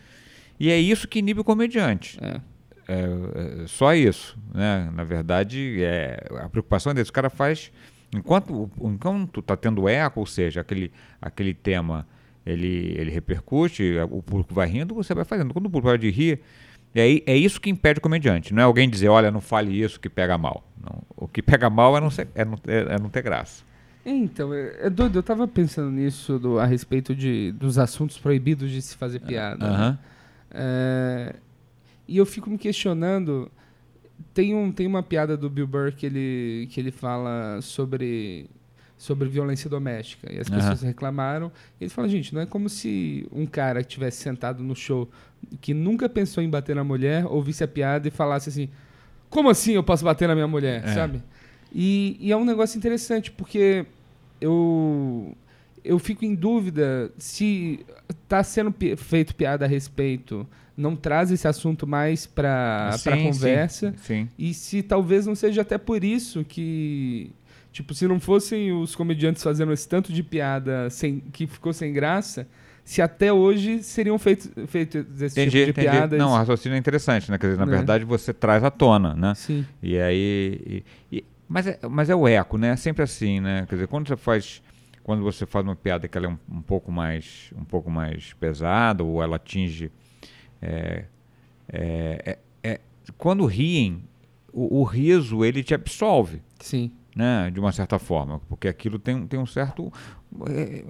E 0.60 0.70
é 0.70 0.78
isso 0.78 1.08
que 1.08 1.18
inibe 1.18 1.40
o 1.40 1.44
comediante. 1.44 2.16
É. 2.22 2.40
É, 2.88 3.62
é 3.62 3.66
só 3.66 3.94
isso. 3.94 4.38
Né? 4.54 4.90
Na 4.94 5.04
verdade, 5.04 5.82
é, 5.82 6.26
a 6.40 6.48
preocupação 6.48 6.92
é 6.92 6.94
desse. 6.94 7.10
O 7.10 7.12
cara 7.12 7.30
faz. 7.30 7.70
Enquanto, 8.14 8.70
enquanto 8.80 9.40
está 9.40 9.56
tendo 9.56 9.88
eco, 9.88 10.20
ou 10.20 10.26
seja, 10.26 10.60
aquele, 10.60 10.92
aquele 11.20 11.52
tema 11.52 12.06
ele, 12.46 12.94
ele 12.96 13.10
repercute, 13.10 13.96
o 14.10 14.22
público 14.22 14.54
vai 14.54 14.68
rindo, 14.68 14.94
você 14.94 15.12
vai 15.12 15.24
fazendo. 15.24 15.52
Quando 15.52 15.66
o 15.66 15.70
público 15.70 15.88
vai 15.88 15.98
de 15.98 16.10
rir, 16.10 16.40
é, 16.94 17.22
é 17.26 17.36
isso 17.36 17.60
que 17.60 17.68
impede 17.68 17.98
o 17.98 18.00
comediante. 18.02 18.54
Não 18.54 18.62
é 18.62 18.64
alguém 18.64 18.88
dizer, 18.88 19.08
olha, 19.08 19.30
não 19.30 19.40
fale 19.40 19.78
isso 19.78 19.98
que 19.98 20.08
pega 20.08 20.38
mal. 20.38 20.64
Não. 20.80 21.02
O 21.16 21.26
que 21.26 21.42
pega 21.42 21.68
mal 21.68 21.96
é 21.96 22.00
não, 22.00 22.10
ser, 22.10 22.28
é 22.34 22.44
não, 22.44 22.58
é, 22.66 22.94
é 22.94 22.98
não 22.98 23.10
ter 23.10 23.22
graça. 23.22 23.64
Então, 24.04 24.54
é, 24.54 24.86
é, 24.86 24.90
doido, 24.90 25.18
eu 25.18 25.22
tava 25.22 25.48
pensando 25.48 25.90
nisso 25.90 26.38
do, 26.38 26.60
a 26.60 26.64
respeito 26.64 27.12
de, 27.12 27.50
dos 27.52 27.76
assuntos 27.76 28.16
proibidos 28.16 28.70
de 28.70 28.80
se 28.80 28.96
fazer 28.96 29.18
piada. 29.18 29.66
Uh 29.66 29.68
-huh. 29.68 29.90
né? 29.90 29.98
é, 30.52 31.34
e 32.06 32.16
eu 32.16 32.26
fico 32.26 32.50
me 32.50 32.58
questionando. 32.58 33.50
Tem, 34.32 34.54
um, 34.54 34.72
tem 34.72 34.86
uma 34.86 35.02
piada 35.02 35.36
do 35.36 35.50
Bill 35.50 35.66
Burr 35.66 35.92
que 35.92 36.06
ele, 36.06 36.68
que 36.70 36.80
ele 36.80 36.90
fala 36.90 37.60
sobre 37.60 38.48
sobre 38.98 39.28
violência 39.28 39.68
doméstica. 39.68 40.32
E 40.32 40.38
as 40.38 40.48
pessoas 40.48 40.80
uhum. 40.80 40.88
reclamaram. 40.88 41.52
E 41.78 41.84
ele 41.84 41.90
fala, 41.90 42.08
gente, 42.08 42.34
não 42.34 42.40
é 42.40 42.46
como 42.46 42.68
se 42.68 43.26
um 43.30 43.44
cara 43.44 43.82
que 43.82 43.88
tivesse 43.88 44.22
sentado 44.22 44.62
no 44.62 44.74
show 44.74 45.08
que 45.60 45.74
nunca 45.74 46.08
pensou 46.08 46.42
em 46.42 46.48
bater 46.48 46.74
na 46.74 46.82
mulher 46.82 47.26
ouvisse 47.26 47.62
a 47.62 47.68
piada 47.68 48.08
e 48.08 48.10
falasse 48.10 48.48
assim: 48.48 48.68
como 49.28 49.50
assim 49.50 49.72
eu 49.72 49.82
posso 49.82 50.04
bater 50.04 50.26
na 50.26 50.34
minha 50.34 50.46
mulher, 50.46 50.82
é. 50.84 50.94
sabe? 50.94 51.22
E, 51.72 52.16
e, 52.20 52.32
é 52.32 52.36
um 52.36 52.44
negócio 52.44 52.78
interessante, 52.78 53.30
porque 53.30 53.84
eu, 54.40 55.36
eu 55.84 55.98
fico 55.98 56.24
em 56.24 56.34
dúvida 56.34 57.12
se 57.18 57.84
está 58.08 58.42
sendo 58.42 58.72
pi 58.72 58.96
feito 58.96 59.34
piada 59.34 59.64
a 59.64 59.68
respeito 59.68 60.46
não 60.76 60.94
traz 60.94 61.30
esse 61.30 61.48
assunto 61.48 61.86
mais 61.86 62.26
para 62.26 62.90
a 62.94 63.16
conversa 63.16 63.94
sim, 63.96 64.26
sim. 64.26 64.28
e 64.38 64.52
se 64.52 64.82
talvez 64.82 65.26
não 65.26 65.34
seja 65.34 65.62
até 65.62 65.78
por 65.78 66.04
isso 66.04 66.44
que 66.44 67.32
Tipo, 67.76 67.92
se 67.92 68.08
não 68.08 68.18
fossem 68.18 68.72
os 68.72 68.96
comediantes 68.96 69.42
fazendo 69.42 69.70
esse 69.70 69.86
tanto 69.86 70.10
de 70.10 70.22
piada 70.22 70.88
sem, 70.88 71.20
que 71.20 71.46
ficou 71.46 71.74
sem 71.74 71.92
graça, 71.92 72.48
se 72.82 73.02
até 73.02 73.30
hoje 73.30 73.82
seriam 73.82 74.18
feitos 74.18 74.50
feito 74.66 75.04
esse 75.20 75.38
entendi, 75.38 75.50
tipo 75.50 75.50
de 75.50 75.70
entendi. 75.72 75.90
piada. 75.90 76.16
Não, 76.16 76.30
o 76.30 76.34
raciocínio 76.34 76.74
é 76.74 76.78
interessante, 76.78 77.30
né? 77.30 77.36
Quer 77.36 77.48
dizer, 77.48 77.58
na 77.58 77.70
é. 77.70 77.76
verdade 77.76 78.02
você 78.02 78.32
traz 78.32 78.64
à 78.64 78.70
tona, 78.70 79.12
né? 79.12 79.34
Sim. 79.34 79.66
E 79.82 79.98
aí. 79.98 80.82
E, 81.12 81.18
e, 81.18 81.24
mas, 81.46 81.66
é, 81.66 81.78
mas 81.90 82.08
é 82.08 82.14
o 82.14 82.26
eco, 82.26 82.56
né? 82.56 82.70
É 82.70 82.76
sempre 82.76 83.02
assim, 83.02 83.40
né? 83.40 83.66
Quer 83.68 83.74
dizer, 83.74 83.88
quando 83.88 84.08
você 84.08 84.16
faz. 84.16 84.62
Quando 85.02 85.22
você 85.22 85.44
faz 85.44 85.62
uma 85.62 85.76
piada 85.76 86.08
que 86.08 86.16
ela 86.16 86.28
é 86.28 86.30
um, 86.30 86.38
um 86.50 86.62
pouco 86.62 86.90
mais 86.90 87.52
um 87.54 87.64
pouco 87.64 87.90
mais 87.90 88.32
pesada, 88.40 89.04
ou 89.04 89.22
ela 89.22 89.36
atinge 89.36 89.92
é, 90.60 91.04
é, 91.68 92.38
é, 92.62 92.70
é, 92.72 92.80
quando 93.18 93.44
riem, 93.46 94.02
o, 94.52 94.80
o 94.80 94.84
riso 94.84 95.44
ele 95.44 95.62
te 95.62 95.74
absolve 95.74 96.42
Sim. 96.60 96.90
né, 97.14 97.50
de 97.50 97.60
uma 97.60 97.72
certa 97.72 97.98
forma, 97.98 98.40
porque 98.48 98.68
aquilo 98.68 98.98
tem, 98.98 99.26
tem 99.26 99.38
um 99.38 99.46
certo. 99.46 99.92
é, 100.48 100.84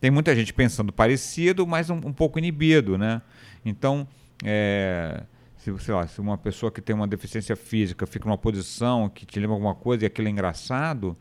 tem 0.00 0.10
muita 0.10 0.34
gente 0.34 0.52
pensando 0.52 0.92
parecido, 0.92 1.66
mas 1.66 1.90
um, 1.90 1.96
um 1.96 2.12
pouco 2.12 2.38
inibido, 2.38 2.98
né? 2.98 3.22
Então, 3.64 4.06
é, 4.44 5.22
se, 5.56 5.72
sei 5.78 5.94
lá, 5.94 6.06
se 6.08 6.20
uma 6.20 6.36
pessoa 6.36 6.72
que 6.72 6.80
tem 6.80 6.94
uma 6.94 7.06
deficiência 7.06 7.54
física 7.54 8.04
fica 8.06 8.26
numa 8.26 8.38
posição 8.38 9.08
que 9.08 9.24
te 9.24 9.38
lembra 9.38 9.54
alguma 9.54 9.74
coisa 9.76 10.04
e 10.04 10.06
aquilo 10.06 10.26
é 10.26 10.30
engraçado, 10.30 11.16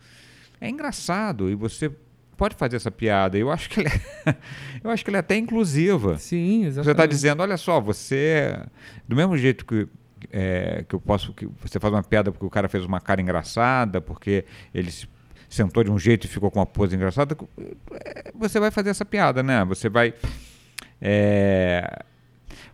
é 0.60 0.68
engraçado 0.68 1.50
e 1.50 1.56
você 1.56 1.92
pode 2.42 2.56
fazer 2.56 2.78
essa 2.78 2.90
piada. 2.90 3.38
Eu 3.38 3.52
acho 3.52 3.70
que 3.70 3.82
ela 3.82 3.90
é, 3.90 4.36
eu 4.84 4.90
acho 4.90 5.04
que 5.06 5.12
ela 5.12 5.18
é 5.18 5.20
até 5.20 5.38
inclusiva. 5.38 6.18
Sim, 6.18 6.66
exatamente. 6.66 6.86
Você 6.86 6.92
está 6.92 7.06
dizendo, 7.06 7.44
olha 7.44 7.56
só, 7.56 7.80
você. 7.80 8.60
Do 9.08 9.16
mesmo 9.16 9.38
jeito 9.38 9.64
que, 9.64 9.88
é, 10.32 10.84
que 10.90 10.96
eu 10.96 11.00
posso. 11.00 11.36
que 11.36 11.46
Você 11.62 11.80
faz 11.80 11.94
uma 11.94 12.02
piada 12.02 12.32
porque 12.32 12.44
o 12.44 12.50
cara 12.50 12.68
fez 12.68 12.84
uma 12.84 13.00
cara 13.00 13.22
engraçada, 13.22 14.02
porque 14.02 14.44
ele 14.74 14.90
se 14.90 15.08
sentou 15.48 15.84
de 15.84 15.92
um 15.92 16.00
jeito 16.00 16.26
e 16.26 16.28
ficou 16.28 16.50
com 16.50 16.58
uma 16.58 16.66
pose 16.66 16.96
engraçada. 16.96 17.38
é, 17.94 18.32
Você 18.34 18.60
vai 18.60 18.72
fazer 18.72 18.90
essa 18.90 19.06
piada, 19.06 19.44
né? 19.44 19.64
Você 19.66 19.88
vai. 19.88 20.12
é, 21.00 22.04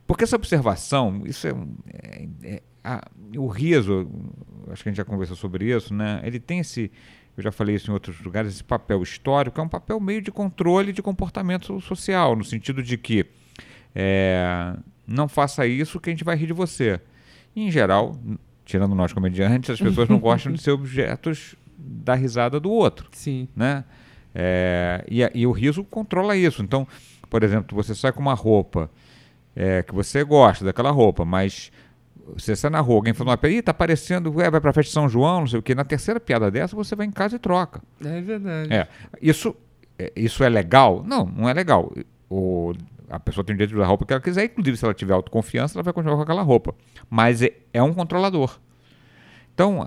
porque 0.08 0.24
essa 0.24 0.38
observação, 0.38 1.24
isso 1.26 1.46
é. 1.46 1.52
é- 1.94 2.28
é- 2.56 2.62
a- 2.86 3.06
o 3.36 3.48
riso, 3.48 4.08
acho 4.72 4.82
que 4.82 4.88
a 4.88 4.92
gente 4.94 4.98
já 4.98 5.04
conversou 5.04 5.36
sobre 5.36 5.66
isso, 5.76 5.94
né? 5.94 6.22
Ele 6.24 6.40
tem 6.40 6.60
esse. 6.60 6.90
Eu 7.38 7.44
já 7.44 7.52
falei 7.52 7.76
isso 7.76 7.92
em 7.92 7.94
outros 7.94 8.20
lugares, 8.20 8.56
esse 8.56 8.64
papel 8.64 9.04
histórico 9.04 9.62
é 9.62 9.64
um 9.64 9.70
papel 9.70 10.00
meio 10.00 10.22
de 10.22 10.32
controle 10.32 10.92
de 10.92 11.04
comportamento 11.04 11.80
social, 11.82 12.36
no 12.36 12.44
sentido 12.44 12.82
de 12.82 12.98
que 12.98 13.28
é, 13.94 14.76
não 15.06 15.28
faça 15.28 15.68
isso 15.68 16.00
que 16.00 16.10
a 16.10 16.14
gente 16.14 16.24
vai 16.24 16.36
rir 16.36 16.48
de 16.48 16.54
você. 16.54 17.00
E, 17.56 17.62
em 17.62 17.72
geral, 17.72 18.16
tirando 18.66 18.96
nós 18.96 19.14
comediantes, 19.14 19.70
as 19.70 19.80
pessoas 19.80 20.10
não 20.10 20.20
gostam 20.20 20.52
de 20.52 20.62
ser 20.62 20.72
objetos 20.72 21.56
da 21.78 22.16
risada 22.16 22.60
do 22.60 22.72
outro, 22.72 23.08
Sim. 23.12 23.48
né? 23.56 23.84
É, 24.34 25.06
e, 25.10 25.22
e 25.34 25.48
o 25.48 25.52
riso 25.52 25.84
controla 25.84 26.36
isso. 26.36 26.62
Então, 26.62 26.88
por 27.30 27.44
exemplo, 27.44 27.76
você 27.76 27.96
sai 27.96 28.12
com 28.12 28.20
uma 28.20 28.34
roupa 28.34 28.90
é, 29.56 29.82
que 29.82 29.94
você 29.94 30.24
gosta 30.24 30.66
daquela 30.66 30.92
roupa, 30.92 31.26
mas 31.26 31.72
você 32.36 32.56
sai 32.56 32.70
na 32.70 32.80
rua, 32.80 32.96
alguém 32.96 33.14
piada, 33.14 33.50
Ih, 33.50 33.62
tá 33.62 33.74
parecendo, 33.74 34.34
ué, 34.36 34.50
vai 34.50 34.60
pra 34.60 34.74
festa 34.74 34.90
de 34.90 34.94
São 34.94 35.08
João, 35.08 35.42
não 35.42 35.48
sei 35.48 35.60
o 35.60 35.62
quê. 35.62 35.74
Na 35.74 35.86
terceira 35.86 36.20
piada 36.20 36.52
dessa, 36.52 36.76
você 36.76 36.96
vai 36.96 37.06
em 37.06 37.12
casa 37.12 37.36
e 37.36 37.40
troca. 37.40 37.82
É 38.04 38.22
verdade. 38.22 38.74
É, 38.74 38.88
isso, 39.22 39.56
é, 39.98 40.12
isso 40.16 40.44
é 40.44 40.50
legal? 40.50 41.04
Não, 41.06 41.26
não 41.26 41.48
é 41.48 41.54
legal. 41.54 41.94
O, 42.30 42.74
a 43.10 43.20
pessoa 43.20 43.44
tem 43.44 43.54
o 43.54 43.58
direito 43.58 43.72
de 43.72 43.76
usar 43.76 43.86
a 43.86 43.88
roupa 43.88 44.06
que 44.06 44.14
ela 44.14 44.22
quiser, 44.22 44.46
inclusive 44.46 44.78
se 44.78 44.86
ela 44.86 44.94
tiver 44.94 45.14
autoconfiança, 45.14 45.78
ela 45.78 45.84
vai 45.84 45.94
continuar 45.94 46.18
com 46.18 46.24
aquela 46.24 46.42
roupa. 46.42 46.76
Mas 47.10 47.42
é, 47.42 47.54
é 47.74 47.82
um 47.82 47.94
controlador. 47.94 48.60
Então, 49.54 49.84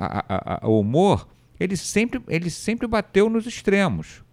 o 0.63 0.81
humor, 0.81 1.29
ele 1.59 1.77
sempre, 1.77 2.21
ele 2.27 2.51
sempre 2.51 2.89
bateu 2.89 3.29
nos 3.29 3.47
extremos. 3.47 4.25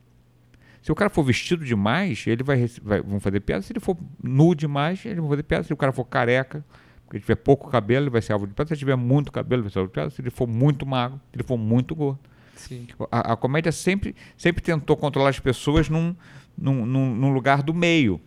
Se 0.81 0.91
o 0.91 0.95
cara 0.95 1.09
for 1.09 1.21
vestido 1.21 1.65
demais, 1.65 2.23
ele 2.25 2.43
vai, 2.43 2.65
vai 2.81 3.01
vão 3.01 3.19
fazer 3.19 3.41
piada. 3.41 3.61
Se 3.61 3.73
ele 3.73 3.79
for 3.79 3.97
nu 4.23 4.55
demais, 4.55 5.05
eles 5.05 5.17
vão 5.17 5.27
fazer 5.27 5.43
piada. 5.43 5.63
Se 5.65 5.73
o 5.73 5.77
cara 5.77 5.91
for 5.91 6.05
careca, 6.05 6.63
porque 7.07 7.19
tiver 7.21 7.35
pouco 7.35 7.69
cabelo, 7.69 8.03
ele 8.03 8.09
vai 8.11 8.21
ser 8.21 8.33
alvo 8.33 8.45
de 8.45 8.53
piada. 8.53 8.67
Se 8.67 8.73
ele 8.73 8.79
tiver 8.79 8.95
muito 8.95 9.31
cabelo, 9.31 9.61
ele 9.61 9.63
vai 9.63 9.71
ser 9.71 9.79
alvo 9.79 9.87
de 9.89 9.93
piada. 9.93 10.09
Se 10.09 10.21
ele 10.21 10.29
for 10.29 10.47
muito 10.47 10.85
magro, 10.85 11.19
se 11.31 11.37
ele 11.37 11.43
for 11.43 11.57
muito 11.57 11.95
gordo. 11.95 12.19
Sim. 12.55 12.85
A, 13.11 13.33
a 13.33 13.35
comédia 13.37 13.71
sempre, 13.71 14.15
sempre 14.35 14.61
tentou 14.63 14.97
controlar 14.97 15.29
as 15.29 15.39
pessoas 15.39 15.89
num, 15.89 16.15
num, 16.57 16.85
num, 16.85 17.15
num 17.15 17.29
lugar 17.33 17.63
do 17.63 17.73
meio. 17.73 18.19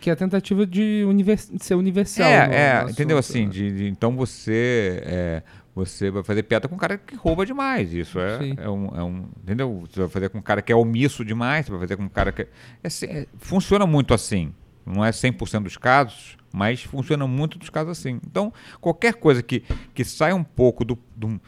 Que 0.00 0.08
é 0.10 0.12
a 0.12 0.16
tentativa 0.16 0.66
de, 0.66 1.04
univers- 1.08 1.50
de 1.50 1.64
ser 1.64 1.74
universal. 1.74 2.26
é, 2.26 2.78
é 2.80 2.84
no 2.84 2.90
entendeu? 2.90 3.18
Assim, 3.18 3.46
né? 3.46 3.50
de, 3.52 3.70
de- 3.72 3.88
então 3.88 4.14
você 4.14 5.02
é, 5.04 5.42
você 5.74 6.10
vai 6.10 6.22
fazer 6.22 6.42
piada 6.44 6.68
com 6.68 6.74
um 6.74 6.78
cara 6.78 6.96
que 6.98 7.16
rouba 7.16 7.44
demais. 7.44 7.92
Isso 7.92 8.18
é, 8.20 8.54
é, 8.58 8.68
um, 8.70 8.86
é 8.96 9.02
um. 9.02 9.26
Entendeu? 9.42 9.84
Você 9.90 10.00
vai 10.00 10.08
fazer 10.08 10.28
com 10.28 10.38
um 10.38 10.42
cara 10.42 10.60
que 10.62 10.72
é 10.72 10.76
omisso 10.76 11.24
demais, 11.24 11.66
você 11.66 11.72
vai 11.72 11.80
fazer 11.80 11.96
com 11.96 12.02
um 12.04 12.08
cara 12.08 12.32
que. 12.32 12.42
É, 12.42 12.48
assim, 12.86 13.06
é- 13.06 13.26
funciona 13.38 13.86
muito 13.86 14.12
assim. 14.14 14.52
Não 14.86 15.02
é 15.04 15.10
100% 15.10 15.62
dos 15.62 15.76
casos, 15.78 16.36
mas 16.54 16.84
funciona 16.84 17.26
muito 17.26 17.58
dos 17.58 17.68
casos 17.68 17.98
assim. 17.98 18.20
Então, 18.24 18.52
qualquer 18.80 19.14
coisa 19.14 19.42
que, 19.42 19.64
que 19.92 20.04
saia 20.04 20.36
um 20.36 20.44
pouco 20.44 20.84
do. 20.84 20.96
do 21.16 21.40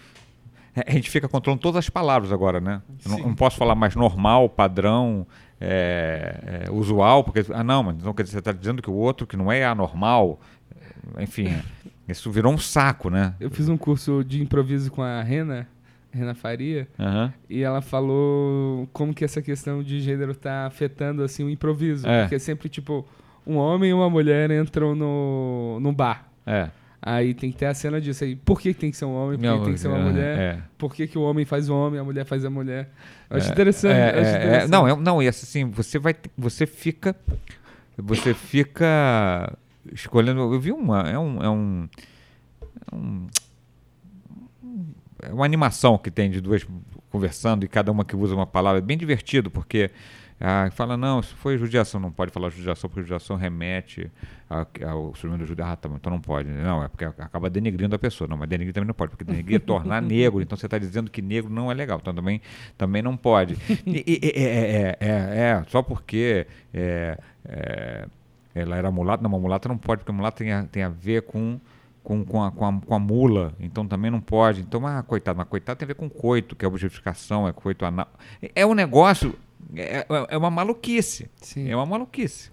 a 0.85 0.91
gente 0.91 1.09
fica 1.09 1.29
controlando 1.29 1.63
todas 1.63 1.79
as 1.79 1.89
palavras 1.89 2.33
agora, 2.33 2.61
né? 2.61 2.83
Não, 3.07 3.19
não 3.21 3.35
posso 3.35 3.57
falar 3.57 3.77
mais 3.77 3.95
normal, 3.95 4.49
padrão, 4.49 5.25
é, 5.61 6.65
é, 6.67 6.71
usual, 6.73 7.23
porque. 7.23 7.47
Ah, 7.55 7.63
não, 7.63 7.85
mas 7.85 7.97
então 7.99 8.13
quer 8.13 8.25
dizer, 8.25 8.33
você 8.33 8.39
está 8.41 8.51
dizendo 8.51 8.83
que 8.83 8.91
o 8.91 8.95
outro 8.95 9.29
que 9.29 9.37
não 9.37 9.51
é 9.51 9.65
anormal. 9.65 10.41
é, 11.17 11.23
Enfim, 11.23 11.57
isso 12.09 12.29
virou 12.33 12.53
um 12.53 12.59
saco, 12.59 13.09
né? 13.09 13.33
Eu 13.39 13.49
fiz 13.49 13.69
um 13.69 13.77
curso 13.77 14.25
de 14.25 14.43
improviso 14.43 14.91
com 14.91 15.03
a 15.03 15.23
Rena, 15.23 15.69
Rena 16.11 16.35
Faria, 16.35 16.89
Aham. 16.99 17.33
e 17.49 17.63
ela 17.63 17.81
falou 17.81 18.89
como 18.93 19.15
que 19.15 19.25
essa 19.25 19.41
questão 19.41 19.85
de 19.85 20.01
gênero 20.01 20.35
tá 20.35 20.67
afetando 20.67 21.23
assim 21.23 21.45
o 21.45 21.49
improviso. 21.49 22.09
É. 22.09 22.23
Porque 22.23 22.41
sempre, 22.41 22.69
tipo, 22.69 23.07
um 23.47 23.57
homem 23.57 23.91
e 23.91 23.93
uma 23.93 24.11
mulher 24.11 24.51
entram 24.51 24.95
no, 24.95 25.79
no 25.81 25.93
bar. 25.93 26.29
É. 26.47 26.69
Aí 27.01 27.35
tem 27.35 27.53
que 27.53 27.59
ter 27.59 27.67
a 27.67 27.75
cena 27.75 28.01
disso 28.01 28.25
aí. 28.25 28.35
Por 28.35 28.61
que 28.61 28.75
tem 28.75 28.91
que 28.91 28.97
ser 28.97 29.05
um 29.05 29.15
homem? 29.15 29.37
Por 29.39 29.43
que 29.43 29.47
Não, 29.47 29.63
tem 29.65 29.75
que 29.75 29.79
ser 29.81 29.87
uma 29.89 29.99
é, 29.99 30.03
mulher? 30.03 30.39
é. 30.39 30.59
Por 30.77 30.93
que, 30.95 31.07
que 31.07 31.17
o 31.17 31.23
homem 31.23 31.45
faz 31.45 31.69
o 31.69 31.75
homem, 31.75 32.01
a 32.01 32.05
mulher 32.05 32.25
faz 32.25 32.45
a 32.45 32.51
mulher? 32.51 32.91
Eu 33.31 33.37
acho 33.37 33.49
É, 33.49 33.53
interessante. 33.53 33.93
é, 33.97 34.09
acho 34.09 34.19
é, 34.19 34.33
é, 34.33 34.37
interessante. 34.47 34.71
não, 34.71 34.89
é- 34.89 34.97
não, 34.97 35.23
e 35.23 35.29
assim, 35.29 35.71
você 35.71 35.99
vai, 36.01 36.17
você 36.37 36.67
fica, 36.67 37.15
você 37.97 38.35
fica 38.35 39.57
escolhendo. 39.93 40.41
Eu 40.53 40.59
vi 40.59 40.73
uma, 40.73 41.03
é 41.09 41.17
um, 41.19 41.43
é 41.43 41.49
um, 41.49 41.89
é 42.91 42.95
um- 42.97 43.27
é 45.23 45.33
uma 45.33 45.45
animação 45.45 45.97
que 45.99 46.11
tem 46.11 46.31
de 46.31 46.41
duas 46.41 46.67
conversando 47.11 47.65
e 47.65 47.69
cada 47.69 47.91
uma 47.93 48.05
que 48.05 48.17
usa 48.17 48.35
uma 48.35 48.47
palavra, 48.47 48.79
é 48.79 48.83
bem 48.83 48.99
divertido 48.99 49.51
porque 49.51 49.91
ah, 50.41 50.69
fala 50.73 50.97
não, 50.97 51.21
isso 51.21 51.35
foi 51.37 51.57
judiação, 51.57 51.99
não 52.01 52.11
pode 52.13 52.31
falar 52.31 52.51
judiação 52.51 52.89
porque 52.91 53.03
judiação 53.03 53.37
remete 53.37 54.11
ao 54.49 55.15
surgimento 55.15 55.45
do 55.45 55.47
judaísmo, 55.47 55.73
ah, 55.73 55.77
tá, 55.77 55.89
então 55.95 56.13
não 56.13 56.21
pode, 56.21 56.49
não 56.49 56.83
é 56.85 56.89
porque 56.89 57.05
acaba 57.05 57.49
denegrindo 57.49 57.95
a 57.97 57.99
pessoa, 57.99 58.29
não, 58.29 58.37
mas 58.37 58.49
denegrir 58.49 58.73
também 58.75 58.87
não 58.87 58.95
pode, 58.95 59.11
porque 59.11 59.25
denegrir 59.25 59.57
é 59.57 59.59
tornar 59.59 60.01
negro, 60.03 60.43
então 60.43 60.57
você 60.57 60.67
está 60.67 60.79
dizendo 60.79 61.11
que 61.11 61.23
negro 61.23 61.51
não 61.51 61.71
é 61.71 61.75
legal, 61.75 61.99
então 62.01 62.15
também, 62.15 62.41
também 62.77 63.01
não 63.03 63.17
pode. 63.17 63.57
E- 63.87 64.05
e- 64.07 64.21
e- 64.23 64.43
é, 64.43 64.97
é, 65.01 65.09
é, 65.09 65.09
é, 65.09 65.65
só 65.69 65.83
porque 65.83 66.47
é, 66.73 67.19
é, 67.45 68.07
ela 68.55 68.77
era 68.77 68.91
mulata, 68.91 69.23
não, 69.23 69.31
uma 69.31 69.39
mulata 69.39 69.69
não 69.69 69.79
pode, 69.79 70.01
porque 70.01 70.13
mulata 70.13 70.39
tem 70.39 70.53
a, 70.53 70.65
tem 70.65 70.83
a 70.83 70.89
ver 70.89 71.23
com 71.23 71.59
com, 72.03 72.25
com, 72.25 72.41
a, 72.41 72.53
com, 72.53 72.65
a, 72.65 72.73
com 72.81 72.95
a 72.95 72.99
mula, 73.01 73.53
então 73.59 73.85
também 73.85 74.13
não 74.13 74.21
pode. 74.21 74.61
Então, 74.61 74.87
ah, 74.87 75.03
coitado, 75.03 75.37
mas 75.37 75.49
coitado 75.49 75.77
tem 75.77 75.87
a 75.87 75.89
ver 75.89 75.95
com 75.97 76.09
coito, 76.09 76.55
que 76.55 76.65
é 76.65 76.69
objetificação, 76.69 77.49
é 77.49 77.53
coito 77.53 77.85
anal. 77.85 78.07
É- 78.41 78.53
É 78.55 78.65
um 78.65 78.75
negócio, 78.75 79.35
é, 79.75 79.99
é- 79.99 80.07
é 80.31 80.37
uma 80.37 80.51
maluquice. 80.51 81.29
Sim. 81.41 81.69
É 81.71 81.77
uma 81.77 81.87
maluquice. 81.87 82.51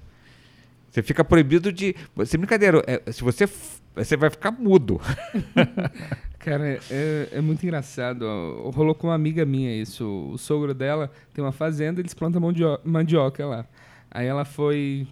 Você 0.89 1.01
fica 1.01 1.24
proibido 1.24 1.72
de. 1.72 1.96
Sem 2.25 2.39
brincadeira, 2.39 2.84
é, 2.88 3.12
se 3.12 3.24
você. 3.24 3.48
Você 3.96 4.17
vai 4.17 4.29
ficar 4.29 4.51
mudo. 4.51 5.00
Cara, 6.39 6.79
é, 6.91 7.29
é 7.32 7.41
muito 7.41 7.63
engraçado. 7.63 8.25
Rolou 8.74 8.93
com 8.96 9.08
uma 9.08 9.15
amiga 9.15 9.46
minha 9.46 9.74
isso. 9.75 10.05
O 10.34 10.38
sogro 10.38 10.74
dela 10.74 11.12
tem 11.34 11.43
uma 11.43 11.51
fazenda, 11.51 12.00
eles 12.01 12.13
plantam 12.13 12.41
mandio- 12.41 12.79
mandioca 12.84 13.46
lá. 13.46 13.65
Aí 14.12 14.27
ela 14.27 14.46
foi 14.46 15.08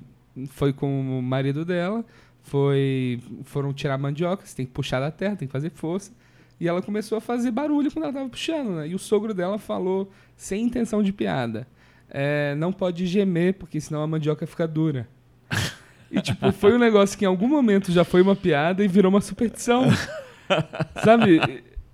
foi 0.50 0.72
com 0.74 1.20
o 1.20 1.22
marido 1.22 1.65
dela, 1.65 2.05
foi 2.43 3.22
foram 3.43 3.74
tirar 3.74 3.98
mandioca, 3.98 4.46
você 4.46 4.55
tem 4.55 4.65
que 4.65 4.72
puxar 4.72 5.00
da 5.00 5.12
terra, 5.12 5.36
tem 5.36 5.48
que 5.48 5.51
fazer 5.51 5.70
força. 5.72 6.12
E 6.60 6.67
ela 6.67 6.81
começou 6.81 7.17
a 7.17 7.22
fazer 7.22 7.50
barulho 7.51 7.91
quando 7.91 8.03
ela 8.05 8.13
tava 8.13 8.29
puxando, 8.29 8.75
né? 8.75 8.88
E 8.88 8.93
o 8.96 9.00
sogro 9.00 9.34
dela 9.34 9.58
falou, 9.58 10.12
sem 10.36 10.63
intenção 10.63 11.01
de 11.01 11.12
piada, 11.12 11.67
é, 12.11 12.53
não 12.55 12.71
pode 12.71 13.07
gemer, 13.07 13.53
porque 13.55 13.79
senão 13.79 14.01
a 14.03 14.07
mandioca 14.07 14.45
fica 14.45 14.67
dura. 14.67 15.07
E, 16.11 16.21
tipo, 16.21 16.51
foi 16.51 16.73
um 16.73 16.77
negócio 16.77 17.17
que 17.17 17.23
em 17.23 17.27
algum 17.27 17.47
momento 17.47 17.91
já 17.91 18.03
foi 18.03 18.21
uma 18.21 18.35
piada 18.35 18.83
e 18.83 18.87
virou 18.87 19.09
uma 19.09 19.21
superstição. 19.21 19.85
Sabe? 21.03 21.39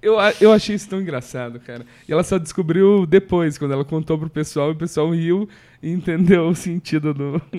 Eu, 0.02 0.16
eu 0.42 0.52
achei 0.52 0.76
isso 0.76 0.90
tão 0.90 1.00
engraçado, 1.00 1.60
cara. 1.60 1.86
E 2.08 2.12
ela 2.12 2.24
só 2.24 2.38
descobriu 2.40 3.06
depois, 3.06 3.58
quando 3.58 3.74
ela 3.74 3.86
contou 3.86 4.18
pro 4.18 4.30
pessoal, 4.30 4.70
e 4.70 4.72
o 4.72 4.76
pessoal 4.76 5.10
riu 5.12 5.48
e 5.82 5.92
entendeu 5.92 6.48
o 6.48 6.56
sentido 6.56 7.14
do. 7.14 7.42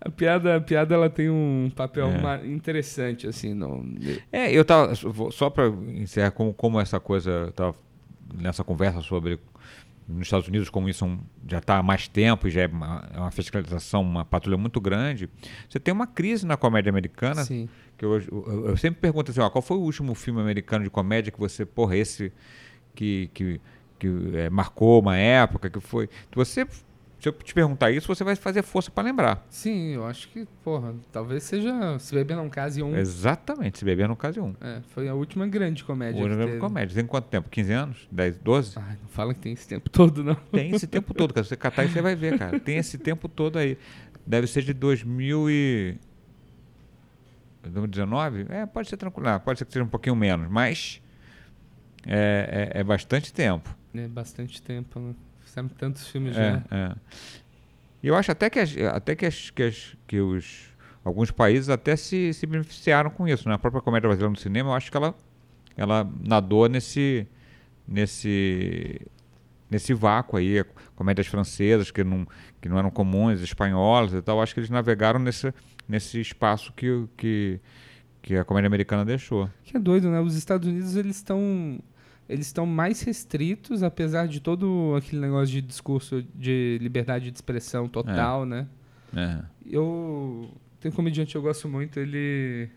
A 0.00 0.10
piada, 0.10 0.56
a 0.56 0.60
piada 0.60 0.94
ela 0.94 1.10
tem 1.10 1.28
um 1.28 1.70
papel 1.74 2.08
É. 2.08 2.46
interessante, 2.46 3.26
assim. 3.26 3.52
No... 3.52 3.84
É, 4.30 4.52
eu 4.52 4.64
tava. 4.64 4.94
Só 5.32 5.50
para 5.50 5.66
encerrar, 5.66 6.30
como, 6.30 6.54
como 6.54 6.80
essa 6.80 7.00
coisa. 7.00 7.52
Tava 7.54 7.74
nessa 8.32 8.62
conversa 8.62 9.00
sobre. 9.00 9.40
Nos 10.08 10.28
Estados 10.28 10.46
Unidos, 10.46 10.70
como 10.70 10.88
isso 10.88 11.18
já 11.48 11.58
está 11.58 11.78
há 11.78 11.82
mais 11.82 12.06
tempo 12.06 12.46
e 12.46 12.50
já 12.50 12.62
é 12.62 12.66
uma, 12.66 13.08
é 13.12 13.18
uma 13.18 13.30
fiscalização, 13.30 14.02
uma 14.02 14.24
patrulha 14.24 14.56
muito 14.56 14.80
grande, 14.80 15.28
você 15.68 15.80
tem 15.80 15.92
uma 15.92 16.06
crise 16.06 16.46
na 16.46 16.56
comédia 16.56 16.90
americana 16.90 17.44
Sim. 17.44 17.68
que 17.98 18.04
eu, 18.04 18.20
eu, 18.20 18.66
eu 18.68 18.76
sempre 18.76 19.00
pergunto 19.00 19.32
assim, 19.32 19.40
ó, 19.40 19.50
qual 19.50 19.62
foi 19.62 19.76
o 19.76 19.80
último 19.80 20.14
filme 20.14 20.40
americano 20.40 20.84
de 20.84 20.90
comédia 20.90 21.32
que 21.32 21.38
você, 21.38 21.66
porra, 21.66 21.96
esse 21.96 22.32
que, 22.94 23.30
que, 23.34 23.60
que 23.98 24.08
é, 24.34 24.48
marcou 24.48 25.00
uma 25.00 25.16
época, 25.16 25.68
que 25.68 25.80
foi... 25.80 26.08
Você 26.34 26.66
Se 27.26 27.30
eu 27.30 27.32
te 27.32 27.52
perguntar 27.52 27.90
isso, 27.90 28.06
você 28.06 28.22
vai 28.22 28.36
fazer 28.36 28.62
força 28.62 28.88
para 28.88 29.02
lembrar. 29.02 29.44
Sim, 29.50 29.94
eu 29.94 30.06
acho 30.06 30.28
que, 30.28 30.46
porra, 30.62 30.94
talvez 31.10 31.42
seja 31.42 31.98
Se 31.98 32.14
Beber 32.14 32.36
Não 32.36 32.48
Case 32.48 32.80
um. 32.80 32.96
Exatamente, 32.96 33.80
Se 33.80 33.84
Beber 33.84 34.06
Não 34.06 34.14
Case 34.14 34.38
um. 34.38 34.54
É, 34.60 34.80
foi 34.90 35.08
a 35.08 35.14
última 35.14 35.44
grande 35.44 35.82
comédia. 35.82 36.24
O 36.24 36.28
que 36.28 36.36
grande 36.36 36.58
comédia. 36.58 36.94
Tem 36.94 37.04
quanto 37.04 37.26
tempo? 37.26 37.48
15 37.50 37.72
anos? 37.72 38.08
10, 38.12 38.38
12? 38.38 38.78
Ai, 38.78 38.96
não 39.02 39.08
fala 39.08 39.34
que 39.34 39.40
tem 39.40 39.52
esse 39.52 39.66
tempo 39.66 39.90
todo, 39.90 40.22
não. 40.22 40.36
Tem 40.52 40.70
esse 40.70 40.86
tempo 40.86 41.12
todo, 41.12 41.34
cara. 41.34 41.42
Se 41.42 41.48
você 41.48 41.56
catar 41.56 41.82
aí, 41.82 41.88
você 41.88 42.00
vai 42.00 42.14
ver, 42.14 42.38
cara. 42.38 42.60
Tem 42.62 42.76
esse 42.76 42.96
tempo 42.96 43.28
todo 43.28 43.58
aí. 43.58 43.76
Deve 44.24 44.46
ser 44.46 44.62
de 44.62 44.72
2000 44.72 45.50
e... 45.50 45.96
2019? 47.64 48.46
É, 48.50 48.66
pode 48.66 48.88
ser 48.88 48.96
tranquilo. 48.96 49.28
Não, 49.28 49.40
pode 49.40 49.58
ser 49.58 49.64
que 49.64 49.72
seja 49.72 49.84
um 49.84 49.88
pouquinho 49.88 50.14
menos, 50.14 50.48
mas 50.48 51.02
é, 52.06 52.70
é, 52.72 52.80
é 52.80 52.84
bastante 52.84 53.32
tempo. 53.32 53.76
É 53.92 54.06
bastante 54.06 54.62
tempo, 54.62 55.00
né? 55.00 55.14
Fizeram 55.56 55.68
tantos 55.68 56.06
filmes 56.08 56.36
É, 56.36 56.62
já. 56.70 56.76
é. 56.76 56.94
Eu 58.02 58.14
acho 58.14 58.30
até 58.30 58.48
que, 58.50 58.58
as, 58.58 58.76
até 58.94 59.16
que, 59.16 59.24
as, 59.26 59.50
que, 59.50 59.62
as- 59.62 59.96
que 60.06 60.20
os, 60.20 60.66
alguns 61.04 61.30
países 61.30 61.68
até 61.70 61.96
se, 61.96 62.32
se 62.34 62.46
beneficiaram 62.46 63.10
com 63.10 63.26
isso. 63.26 63.48
Né? 63.48 63.54
A 63.54 63.58
própria 63.58 63.80
comédia 63.82 64.08
brasileira 64.08 64.30
no 64.30 64.36
cinema, 64.36 64.70
eu 64.70 64.74
acho 64.74 64.90
que 64.90 64.96
ela, 64.96 65.14
ela 65.76 66.08
nadou 66.22 66.68
nesse, 66.68 67.26
nesse, 67.88 69.00
nesse 69.70 69.94
vácuo 69.94 70.36
aí. 70.36 70.64
Comédias 70.94 71.26
francesas 71.26 71.90
que 71.90 72.04
não, 72.04 72.26
que 72.60 72.68
não 72.68 72.78
eram 72.78 72.90
comuns, 72.90 73.40
espanholas 73.40 74.12
e 74.12 74.22
tal. 74.22 74.40
Acho 74.42 74.54
que 74.54 74.60
eles 74.60 74.70
navegaram 74.70 75.18
nesse, 75.18 75.52
nesse 75.88 76.20
espaço 76.20 76.72
que, 76.74 77.06
que, 77.16 77.60
que 78.22 78.36
a 78.36 78.44
comédia 78.44 78.66
americana 78.68 79.04
deixou. 79.04 79.48
Que 79.64 79.76
é 79.76 79.80
doido, 79.80 80.10
né? 80.10 80.20
Os 80.20 80.36
Estados 80.36 80.68
Unidos, 80.68 80.96
eles 80.96 81.16
estão 81.16 81.80
eles 82.28 82.46
estão 82.46 82.66
mais 82.66 83.02
restritos, 83.02 83.82
apesar 83.82 84.26
de 84.26 84.40
todo 84.40 84.94
aquele 84.96 85.20
negócio 85.20 85.48
de 85.48 85.62
discurso 85.62 86.24
de 86.34 86.78
liberdade 86.80 87.30
de 87.30 87.36
expressão 87.36 87.88
total, 87.88 88.44
né? 88.44 88.66
É. 89.14 89.38
Eu 89.64 90.50
tem 90.80 90.90
um 90.90 90.94
comediante 90.94 91.32
que 91.32 91.38
eu 91.38 91.42
gosto 91.42 91.68
muito, 91.68 91.98
ele 91.98 92.68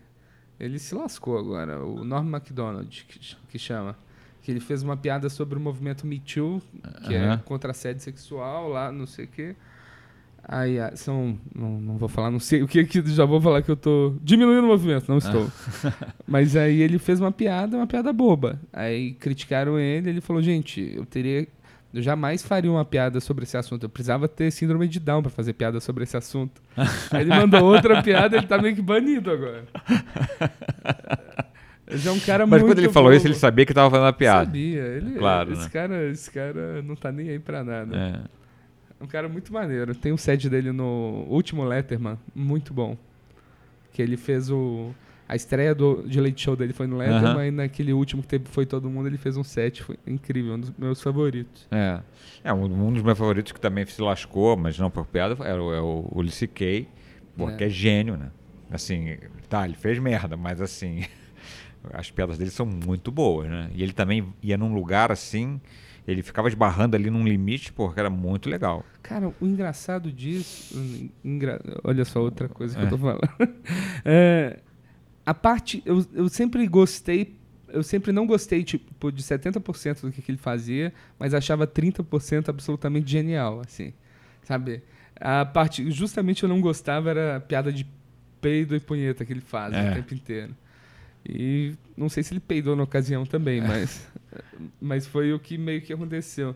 ele 0.58 0.78
se 0.78 0.94
lascou 0.94 1.38
agora, 1.38 1.82
o 1.82 2.04
Norm 2.04 2.28
MacDonald, 2.28 3.06
que, 3.08 3.36
que 3.48 3.58
chama. 3.58 3.96
Que 4.42 4.50
ele 4.50 4.60
fez 4.60 4.82
uma 4.82 4.96
piada 4.96 5.28
sobre 5.28 5.58
o 5.58 5.60
movimento 5.60 6.06
Me 6.06 6.18
Too, 6.18 6.62
que 7.06 7.14
é 7.14 7.36
contra 7.38 7.70
assédio 7.70 8.02
sexual 8.02 8.68
lá, 8.68 8.90
não 8.90 9.06
sei 9.06 9.24
o 9.24 9.28
quê. 9.28 9.56
Aí, 10.46 10.78
ah, 10.80 10.92
são. 10.96 11.38
Não, 11.54 11.80
não 11.80 11.96
vou 11.96 12.08
falar, 12.08 12.30
não 12.30 12.40
sei 12.40 12.62
o 12.62 12.68
que 12.68 12.84
que. 12.84 13.02
Já 13.10 13.24
vou 13.24 13.40
falar 13.40 13.62
que 13.62 13.70
eu 13.70 13.76
tô 13.76 14.14
diminuindo 14.22 14.64
o 14.64 14.68
movimento, 14.68 15.08
não 15.08 15.18
estou. 15.18 15.50
Mas 16.26 16.56
aí 16.56 16.80
ele 16.80 16.98
fez 16.98 17.20
uma 17.20 17.30
piada, 17.30 17.76
uma 17.76 17.86
piada 17.86 18.12
boba. 18.12 18.60
Aí 18.72 19.12
criticaram 19.12 19.78
ele, 19.78 20.10
ele 20.10 20.20
falou: 20.20 20.42
gente, 20.42 20.92
eu 20.96 21.04
teria. 21.04 21.46
Eu 21.92 22.02
jamais 22.02 22.42
faria 22.42 22.70
uma 22.70 22.84
piada 22.84 23.18
sobre 23.20 23.42
esse 23.42 23.56
assunto. 23.56 23.82
Eu 23.84 23.88
precisava 23.88 24.28
ter 24.28 24.50
síndrome 24.52 24.86
de 24.86 25.00
Down 25.00 25.22
pra 25.22 25.30
fazer 25.30 25.52
piada 25.54 25.80
sobre 25.80 26.04
esse 26.04 26.16
assunto. 26.16 26.62
Aí 27.10 27.22
ele 27.22 27.30
mandou 27.30 27.64
outra 27.64 28.00
piada, 28.02 28.36
ele 28.36 28.46
tá 28.46 28.58
meio 28.58 28.76
que 28.76 28.82
banido 28.82 29.30
agora. 29.30 29.64
Ele 31.88 32.08
é 32.08 32.12
um 32.12 32.20
cara 32.20 32.46
Mas 32.46 32.62
muito 32.62 32.72
quando 32.72 32.78
ele 32.78 32.92
falou 32.92 33.08
bobo. 33.10 33.16
isso, 33.16 33.26
ele 33.26 33.34
sabia 33.34 33.66
que 33.66 33.72
estava 33.72 33.90
fazendo 33.90 34.06
a 34.06 34.12
piada. 34.12 34.44
Sabia, 34.44 34.82
ele, 34.82 35.18
Claro, 35.18 35.52
esse 35.52 35.62
né? 35.64 35.68
cara, 35.70 36.08
esse 36.08 36.30
cara 36.30 36.82
não 36.82 36.94
tá 36.94 37.10
nem 37.10 37.28
aí 37.30 37.38
pra 37.40 37.64
nada. 37.64 37.96
É. 37.96 38.39
É 39.00 39.04
um 39.04 39.06
cara 39.06 39.28
muito 39.28 39.52
maneiro. 39.52 39.94
Tem 39.94 40.12
um 40.12 40.16
set 40.16 40.48
dele 40.48 40.72
no 40.72 41.24
último 41.28 41.64
Letterman, 41.64 42.18
muito 42.34 42.74
bom. 42.74 42.96
Que 43.92 44.02
ele 44.02 44.16
fez 44.16 44.50
o. 44.50 44.90
A 45.26 45.36
estreia 45.36 45.72
do, 45.74 46.02
de 46.08 46.20
Late 46.20 46.42
Show 46.42 46.56
dele 46.56 46.72
foi 46.72 46.88
no 46.88 46.96
Letterman 46.96 47.30
Aham. 47.30 47.46
e 47.46 47.50
naquele 47.52 47.92
último 47.92 48.20
que 48.20 48.26
teve 48.26 48.46
Foi 48.48 48.66
Todo 48.66 48.90
Mundo 48.90 49.06
ele 49.06 49.16
fez 49.16 49.36
um 49.36 49.44
set. 49.44 49.80
Foi 49.82 49.96
incrível, 50.04 50.54
um 50.54 50.60
dos 50.60 50.72
meus 50.76 51.00
favoritos. 51.00 51.68
É. 51.70 52.00
É, 52.42 52.52
um, 52.52 52.64
um 52.64 52.92
dos 52.92 53.02
meus 53.02 53.16
favoritos 53.16 53.52
que 53.52 53.60
também 53.60 53.86
se 53.86 54.02
lascou, 54.02 54.56
mas 54.56 54.76
não 54.76 54.90
por 54.90 55.06
piada, 55.06 55.36
era 55.44 55.62
o, 55.62 55.72
é 55.72 55.80
o 55.80 56.10
Ulysses 56.12 56.48
Kay, 56.52 56.88
porque 57.36 57.62
É. 57.62 57.66
é. 57.68 57.70
gênio, 57.70 58.16
né? 58.16 58.30
Assim, 58.72 59.16
tá, 59.48 59.64
ele 59.64 59.74
fez 59.76 60.00
merda, 60.00 60.36
mas 60.36 60.60
assim, 60.60 61.04
as 61.92 62.10
piadas 62.10 62.36
dele 62.36 62.50
são 62.50 62.66
muito 62.66 63.12
boas, 63.12 63.48
né? 63.48 63.70
E 63.72 63.84
ele 63.84 63.92
também 63.92 64.26
ia 64.42 64.58
num 64.58 64.74
lugar 64.74 65.12
assim, 65.12 65.60
ele 66.10 66.22
ficava 66.22 66.48
esbarrando 66.48 66.96
ali 66.96 67.10
num 67.10 67.24
limite, 67.24 67.72
porque 67.72 67.98
era 68.00 68.10
muito 68.10 68.48
legal. 68.48 68.84
Cara, 69.02 69.32
o 69.40 69.46
engraçado 69.46 70.10
disso. 70.12 70.74
engra- 71.24 71.60
Olha 71.84 72.04
só 72.04 72.20
outra 72.20 72.48
coisa 72.48 72.74
que 72.76 72.80
É. 72.82 72.84
eu 72.84 72.90
tô 72.90 72.98
falando. 72.98 73.20
É, 74.04 74.58
a 75.24 75.34
parte. 75.34 75.82
Eu, 75.84 76.04
eu 76.14 76.28
sempre 76.28 76.66
gostei. 76.66 77.36
Eu 77.68 77.82
sempre 77.84 78.10
não 78.10 78.26
gostei, 78.26 78.64
tipo, 78.64 79.12
de 79.12 79.22
70% 79.22 80.00
do 80.00 80.10
que, 80.10 80.20
que 80.20 80.32
ele 80.32 80.38
fazia, 80.38 80.92
mas 81.18 81.32
achava 81.34 81.66
30% 81.68 82.48
absolutamente 82.48 83.08
genial, 83.10 83.60
assim. 83.64 83.92
Sabe? 84.42 84.82
A 85.20 85.44
parte. 85.44 85.88
Justamente 85.90 86.42
eu 86.42 86.48
não 86.48 86.60
gostava 86.60 87.10
era 87.10 87.36
a 87.36 87.40
piada 87.40 87.72
de 87.72 87.86
peido 88.40 88.74
e 88.74 88.80
punheta 88.80 89.24
que 89.24 89.32
ele 89.32 89.40
faz 89.42 89.72
É. 89.74 89.90
o 89.90 89.94
tempo 89.94 90.14
inteiro. 90.14 90.54
E 91.28 91.74
não 91.96 92.08
sei 92.08 92.22
se 92.22 92.32
ele 92.32 92.40
peidou 92.40 92.74
na 92.74 92.82
ocasião 92.82 93.22
É. 93.22 93.26
também, 93.26 93.60
mas. 93.60 94.08
Mas 94.80 95.06
foi 95.06 95.32
o 95.32 95.38
que 95.38 95.58
meio 95.58 95.80
que 95.82 95.92
aconteceu. 95.92 96.54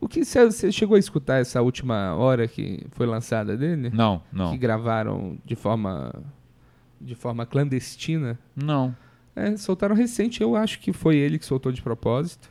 O 0.00 0.08
que 0.08 0.24
você 0.24 0.44
você 0.44 0.72
chegou 0.72 0.96
a 0.96 0.98
escutar 0.98 1.38
essa 1.40 1.62
última 1.62 2.14
hora 2.16 2.48
que 2.48 2.84
foi 2.90 3.06
lançada 3.06 3.56
dele? 3.56 3.88
Não, 3.94 4.20
não. 4.32 4.50
Que 4.50 4.58
gravaram 4.58 5.38
de 5.44 5.54
forma 5.54 6.12
de 7.00 7.14
forma 7.14 7.46
clandestina? 7.46 8.38
Não. 8.54 8.94
É, 9.34 9.56
soltaram 9.56 9.94
recente, 9.94 10.42
eu 10.42 10.54
acho 10.56 10.78
que 10.80 10.92
foi 10.92 11.16
ele 11.16 11.38
que 11.38 11.46
soltou 11.46 11.72
de 11.72 11.80
propósito. 11.80 12.50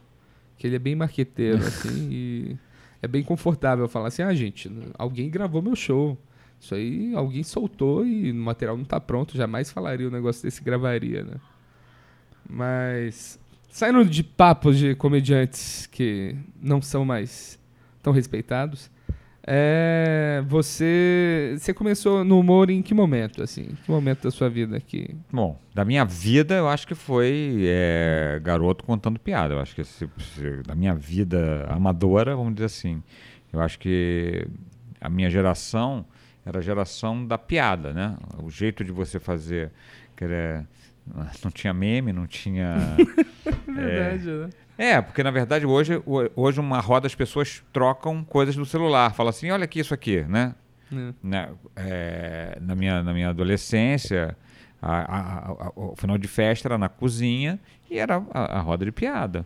Que 0.57 0.67
ele 0.67 0.75
é 0.75 0.79
bem 0.79 0.95
marqueteiro, 0.95 1.57
assim, 1.65 2.09
e 2.11 2.57
é 3.01 3.07
bem 3.07 3.23
confortável 3.23 3.87
falar 3.87 4.07
assim, 4.09 4.21
ah, 4.23 4.33
gente, 4.33 4.71
alguém 4.97 5.29
gravou 5.29 5.61
meu 5.61 5.75
show. 5.75 6.17
Isso 6.61 6.75
aí 6.75 7.11
alguém 7.15 7.41
soltou 7.41 8.05
e 8.05 8.31
o 8.31 8.35
material 8.35 8.77
não 8.77 8.85
tá 8.85 8.99
pronto, 9.01 9.35
jamais 9.35 9.71
falaria 9.71 10.07
o 10.07 10.11
negócio 10.11 10.43
desse 10.43 10.63
gravaria, 10.63 11.23
né? 11.23 11.33
Mas 12.47 13.39
saindo 13.69 14.05
de 14.05 14.23
papos 14.23 14.77
de 14.77 14.93
comediantes 14.95 15.87
que 15.87 16.35
não 16.61 16.79
são 16.81 17.03
mais 17.03 17.59
tão 18.03 18.13
respeitados, 18.13 18.91
é, 19.47 20.43
você 20.47 21.55
você 21.57 21.73
começou 21.73 22.23
no 22.23 22.39
humor 22.39 22.69
em 22.69 22.83
que 22.83 22.93
momento, 22.93 23.41
assim? 23.41 23.69
Que 23.83 23.89
momento 23.89 24.23
da 24.23 24.31
sua 24.31 24.47
vida 24.49 24.79
que 24.79 25.15
Bom, 25.33 25.57
da 25.73 25.83
minha 25.83 26.05
vida, 26.05 26.55
eu 26.55 26.67
acho 26.69 26.85
que 26.87 26.93
foi 26.93 27.63
é, 27.65 28.39
garoto 28.43 28.83
contando 28.83 29.19
piada. 29.19 29.55
Eu 29.55 29.59
acho 29.59 29.73
que 29.73 29.83
se- 29.83 30.07
se- 30.35 30.61
da 30.63 30.75
minha 30.75 30.93
vida 30.93 31.65
amadora, 31.69 32.35
vamos 32.35 32.53
dizer 32.53 32.65
assim, 32.65 33.01
eu 33.51 33.59
acho 33.61 33.79
que 33.79 34.45
a 34.99 35.09
minha 35.09 35.29
geração 35.29 36.05
era 36.45 36.59
a 36.59 36.61
geração 36.61 37.25
da 37.25 37.37
piada, 37.37 37.93
né? 37.93 38.15
O 38.41 38.49
jeito 38.49 38.83
de 38.83 38.91
você 38.91 39.19
fazer, 39.19 39.71
que 40.15 40.23
era, 40.23 40.65
não 41.43 41.51
tinha 41.51 41.73
meme, 41.73 42.11
não 42.13 42.25
tinha 42.27 42.75
Verdade, 43.67 44.25
né? 44.29 44.49
É, 44.77 45.01
porque 45.01 45.21
na 45.21 45.29
verdade 45.31 45.65
hoje, 45.65 46.01
ho- 46.05 46.29
hoje 46.35 46.59
uma 46.59 46.79
roda 46.79 47.05
as 47.05 47.13
pessoas 47.13 47.63
trocam 47.71 48.23
coisas 48.23 48.55
do 48.55 48.65
celular. 48.65 49.13
Fala 49.13 49.29
assim, 49.29 49.51
olha 49.51 49.65
aqui 49.65 49.79
isso 49.79 49.93
aqui, 49.93 50.21
né? 50.23 50.55
É. 50.91 51.13
né, 51.23 51.49
é, 51.75 52.57
na, 52.61 52.75
minha, 52.75 53.01
na 53.03 53.13
minha 53.13 53.29
adolescência, 53.29 54.35
a- 54.81 55.01
a- 55.01 55.51
a- 55.67 55.71
o 55.75 55.95
final 55.95 56.17
de 56.17 56.27
festa 56.27 56.67
era 56.67 56.77
na 56.77 56.89
cozinha 56.89 57.59
e 57.89 57.97
era 57.97 58.21
a, 58.33 58.57
a 58.57 58.59
roda 58.59 58.83
de 58.83 58.91
piada. 58.91 59.45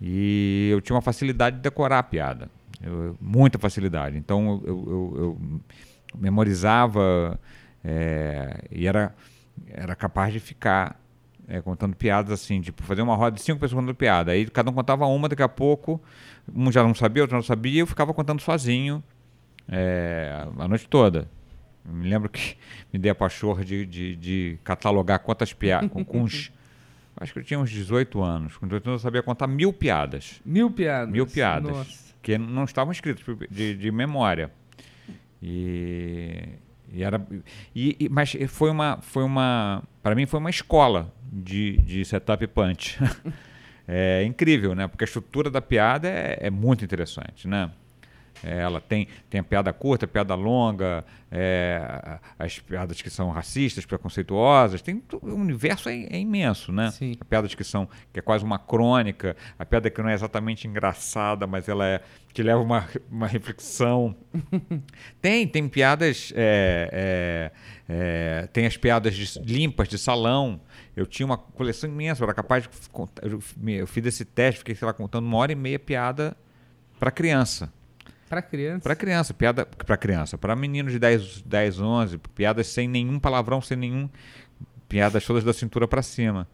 E 0.00 0.68
eu 0.70 0.80
tinha 0.80 0.94
uma 0.94 1.02
facilidade 1.02 1.56
de 1.56 1.62
decorar 1.62 1.98
a 1.98 2.02
piada, 2.02 2.48
eu- 2.82 3.16
muita 3.20 3.58
facilidade. 3.58 4.16
Então 4.18 4.62
eu, 4.64 4.76
eu- 4.86 5.14
eu 5.16 5.60
memorizava 6.16 7.38
é, 7.84 8.64
e 8.70 8.86
era, 8.86 9.14
era 9.68 9.94
capaz 9.96 10.32
de 10.32 10.40
ficar 10.40 11.00
é, 11.48 11.62
contando 11.62 11.96
piadas 11.96 12.32
assim, 12.32 12.60
tipo, 12.60 12.82
fazer 12.82 13.02
uma 13.02 13.16
roda 13.16 13.36
de 13.36 13.42
cinco 13.42 13.58
pessoas 13.58 13.80
contando 13.80 13.96
piada. 13.96 14.32
Aí 14.32 14.46
cada 14.46 14.70
um 14.70 14.74
contava 14.74 15.06
uma, 15.06 15.28
daqui 15.28 15.42
a 15.42 15.48
pouco, 15.48 16.00
um 16.54 16.70
já 16.70 16.82
não 16.82 16.94
sabia, 16.94 17.22
outro 17.22 17.36
não 17.36 17.42
sabia, 17.42 17.72
e 17.72 17.78
eu 17.78 17.86
ficava 17.86 18.12
contando 18.12 18.40
sozinho 18.40 19.02
é, 19.66 20.46
a 20.58 20.68
noite 20.68 20.86
toda. 20.88 21.28
Me 21.84 22.08
lembro 22.08 22.28
que 22.28 22.56
me 22.92 22.98
dei 22.98 23.10
a 23.10 23.14
pachorra 23.14 23.64
de, 23.64 23.86
de, 23.86 24.16
de 24.16 24.58
catalogar 24.62 25.20
quantas 25.20 25.52
piadas. 25.52 25.88
Com, 25.90 26.04
com 26.04 26.22
uns, 26.22 26.52
acho 27.16 27.32
que 27.32 27.38
eu 27.38 27.44
tinha 27.44 27.58
uns 27.58 27.70
18 27.70 28.22
anos. 28.22 28.56
Com 28.56 28.66
18 28.66 28.86
anos 28.90 29.00
eu 29.00 29.02
sabia 29.02 29.22
contar 29.22 29.46
mil 29.46 29.72
piadas, 29.72 30.40
Mil 30.44 30.70
piadas. 30.70 31.10
Mil 31.10 31.26
piadas. 31.26 31.70
Nossa. 31.70 32.14
que 32.20 32.36
não 32.36 32.64
estavam 32.64 32.92
escritas 32.92 33.24
de, 33.50 33.74
de 33.74 33.90
memória. 33.90 34.50
E, 35.42 36.48
e 36.92 37.02
era, 37.02 37.24
e, 37.74 37.96
e- 38.00 38.08
mas 38.08 38.36
foi 38.48 38.70
uma, 38.70 38.98
foi 39.00 39.22
uma, 39.22 39.82
para 40.02 40.14
mim 40.14 40.26
foi 40.26 40.40
uma 40.40 40.50
escola 40.50 41.12
de, 41.32 41.76
de 41.78 42.04
setup 42.04 42.46
punch. 42.48 42.98
é 43.86 44.24
incrível, 44.24 44.74
né? 44.74 44.86
Porque 44.88 45.04
a 45.04 45.06
estrutura 45.06 45.50
da 45.50 45.60
piada 45.60 46.08
é, 46.08 46.38
é 46.42 46.50
muito 46.50 46.84
interessante, 46.84 47.46
né? 47.46 47.70
É, 48.42 48.58
ela 48.60 48.80
tem, 48.80 49.08
tem 49.28 49.40
a 49.40 49.44
piada 49.44 49.72
curta, 49.72 50.04
a 50.04 50.08
piada 50.08 50.34
longa, 50.34 51.04
é, 51.30 52.18
as 52.38 52.58
piadas 52.58 53.02
que 53.02 53.10
são 53.10 53.30
racistas, 53.30 53.84
preconceituosas, 53.84 54.80
tem 54.80 55.02
o 55.12 55.34
universo 55.34 55.88
é, 55.88 56.04
é, 56.04 56.18
imenso, 56.18 56.72
né? 56.72 56.90
Sim. 56.90 57.16
A 57.20 57.24
piadas 57.24 57.54
que 57.54 57.64
são 57.64 57.88
que 58.12 58.18
é 58.18 58.22
quase 58.22 58.44
uma 58.44 58.58
crônica, 58.58 59.36
a 59.58 59.64
piada 59.64 59.90
que 59.90 60.00
não 60.00 60.08
é 60.08 60.14
exatamente 60.14 60.66
engraçada, 60.66 61.46
mas 61.46 61.68
ela 61.68 61.86
é 61.86 62.00
que 62.32 62.42
leva 62.42 62.60
uma, 62.60 62.88
uma 63.10 63.26
reflexão. 63.26 64.16
tem 65.20 65.46
tem 65.46 65.68
piadas 65.68 66.32
é, 66.34 67.50
é, 67.88 68.42
é, 68.42 68.46
tem 68.52 68.66
as 68.66 68.76
piadas 68.76 69.14
de, 69.14 69.38
limpas 69.40 69.88
de 69.88 69.98
salão. 69.98 70.60
Eu 70.96 71.06
tinha 71.06 71.26
uma 71.26 71.36
coleção 71.36 71.90
imensa, 71.90 72.22
eu 72.22 72.26
era 72.26 72.34
capaz 72.34 72.64
de 72.64 72.70
eu, 73.22 73.40
eu 73.68 73.86
fiz 73.86 74.06
esse 74.06 74.24
teste, 74.24 74.58
fiquei 74.60 74.74
sei 74.74 74.86
lá 74.86 74.92
contando 74.92 75.26
uma 75.26 75.36
hora 75.36 75.52
e 75.52 75.56
meia 75.56 75.78
piada 75.78 76.36
para 76.98 77.10
criança. 77.10 77.72
Para 78.28 78.42
criança? 78.42 78.80
Para 78.82 78.96
criança, 78.96 79.34
piada 79.34 79.66
para 79.66 79.96
criança, 79.96 80.38
para 80.38 80.54
meninos 80.54 80.92
de 80.92 80.98
10, 80.98 81.42
10, 81.42 81.80
11, 81.80 82.18
piadas 82.34 82.66
sem 82.66 82.88
nenhum 82.88 83.18
palavrão, 83.18 83.60
sem 83.60 83.76
nenhum 83.76 84.08
piadas 84.88 85.24
todas 85.24 85.44
da 85.44 85.52
cintura 85.52 85.86
para 85.88 86.02
cima. 86.02 86.46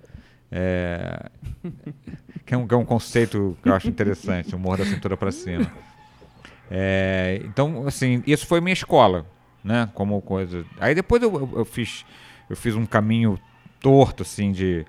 É, 0.51 1.31
que, 2.47 2.55
é 2.55 2.57
um, 2.57 2.67
que 2.67 2.75
é 2.75 2.77
um 2.77 2.85
conceito 2.85 3.57
que 3.63 3.69
eu 3.69 3.75
acho 3.75 3.89
interessante, 3.89 4.55
humor 4.55 4.79
da 4.79 4.85
cintura 4.85 5.17
para 5.17 5.33
cima. 5.33 5.71
É, 6.71 7.43
então, 7.45 7.87
assim, 7.87 8.23
isso 8.27 8.47
foi 8.47 8.61
minha 8.61 8.73
escola, 8.73 9.27
né? 9.63 9.91
Como 9.95 10.21
coisa. 10.23 10.65
Aí 10.79 10.95
depois 10.95 11.23
eu, 11.23 11.51
eu 11.57 11.65
fiz 11.65 12.05
eu 12.49 12.57
fiz 12.57 12.75
um 12.75 12.87
caminho 12.87 13.39
torto, 13.81 14.23
assim, 14.23 14.53
de 14.53 14.85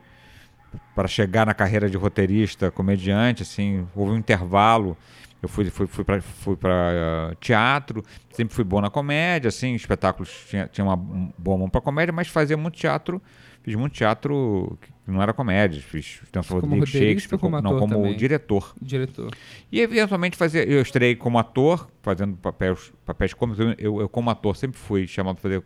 para 0.94 1.08
chegar 1.08 1.46
na 1.46 1.54
carreira 1.54 1.90
de 1.90 1.98
roteirista, 1.98 2.72
comediante, 2.72 3.44
assim, 3.44 3.88
houve 3.96 4.12
um 4.12 4.18
intervalo 4.18 4.98
eu 5.46 5.50
fui, 5.50 5.66
fui, 5.70 5.86
fui 5.86 6.04
para 6.04 6.22
fui 6.22 6.56
pra, 6.56 7.32
uh, 7.32 7.36
teatro, 7.36 8.04
sempre 8.32 8.56
fui 8.56 8.64
bom 8.64 8.82
na 8.82 8.90
comédia, 8.90 9.50
assim, 9.50 9.76
espetáculos 9.76 10.46
tinha, 10.50 10.68
tinha 10.68 10.84
uma 10.84 10.96
boa 10.96 11.58
mão 11.58 11.70
para 11.70 11.82
comédia, 11.82 12.12
mas 12.12 12.28
fazia 12.28 12.58
muito 12.58 12.76
teatro, 12.76 13.22
fiz 13.62 13.76
muito 13.76 13.94
teatro 13.94 14.78
que 14.82 15.12
não 15.12 15.22
era 15.22 15.34
comédia, 15.34 15.80
fiz 15.82 16.20
então, 16.28 16.42
como 16.44 16.86
Shakespeare, 16.86 17.38
como 17.38 17.62
não, 17.62 17.78
como 17.78 17.94
também. 17.94 18.16
diretor. 18.16 18.74
Diretor. 18.82 19.36
E 19.72 19.80
eventualmente 19.80 20.36
fazia, 20.36 20.64
eu 20.64 20.82
estrei 20.82 21.16
como 21.16 21.38
ator, 21.38 21.88
fazendo 22.02 22.36
papéis, 22.38 22.92
papéis 23.06 23.34
cômicos, 23.34 23.60
eu, 23.60 23.76
eu, 23.78 24.02
eu 24.02 24.10
como 24.10 24.32
ator 24.32 24.56
sempre 24.56 24.80
fui 24.80 25.06
chamado 25.06 25.36
para 25.36 25.44
fazer 25.44 25.64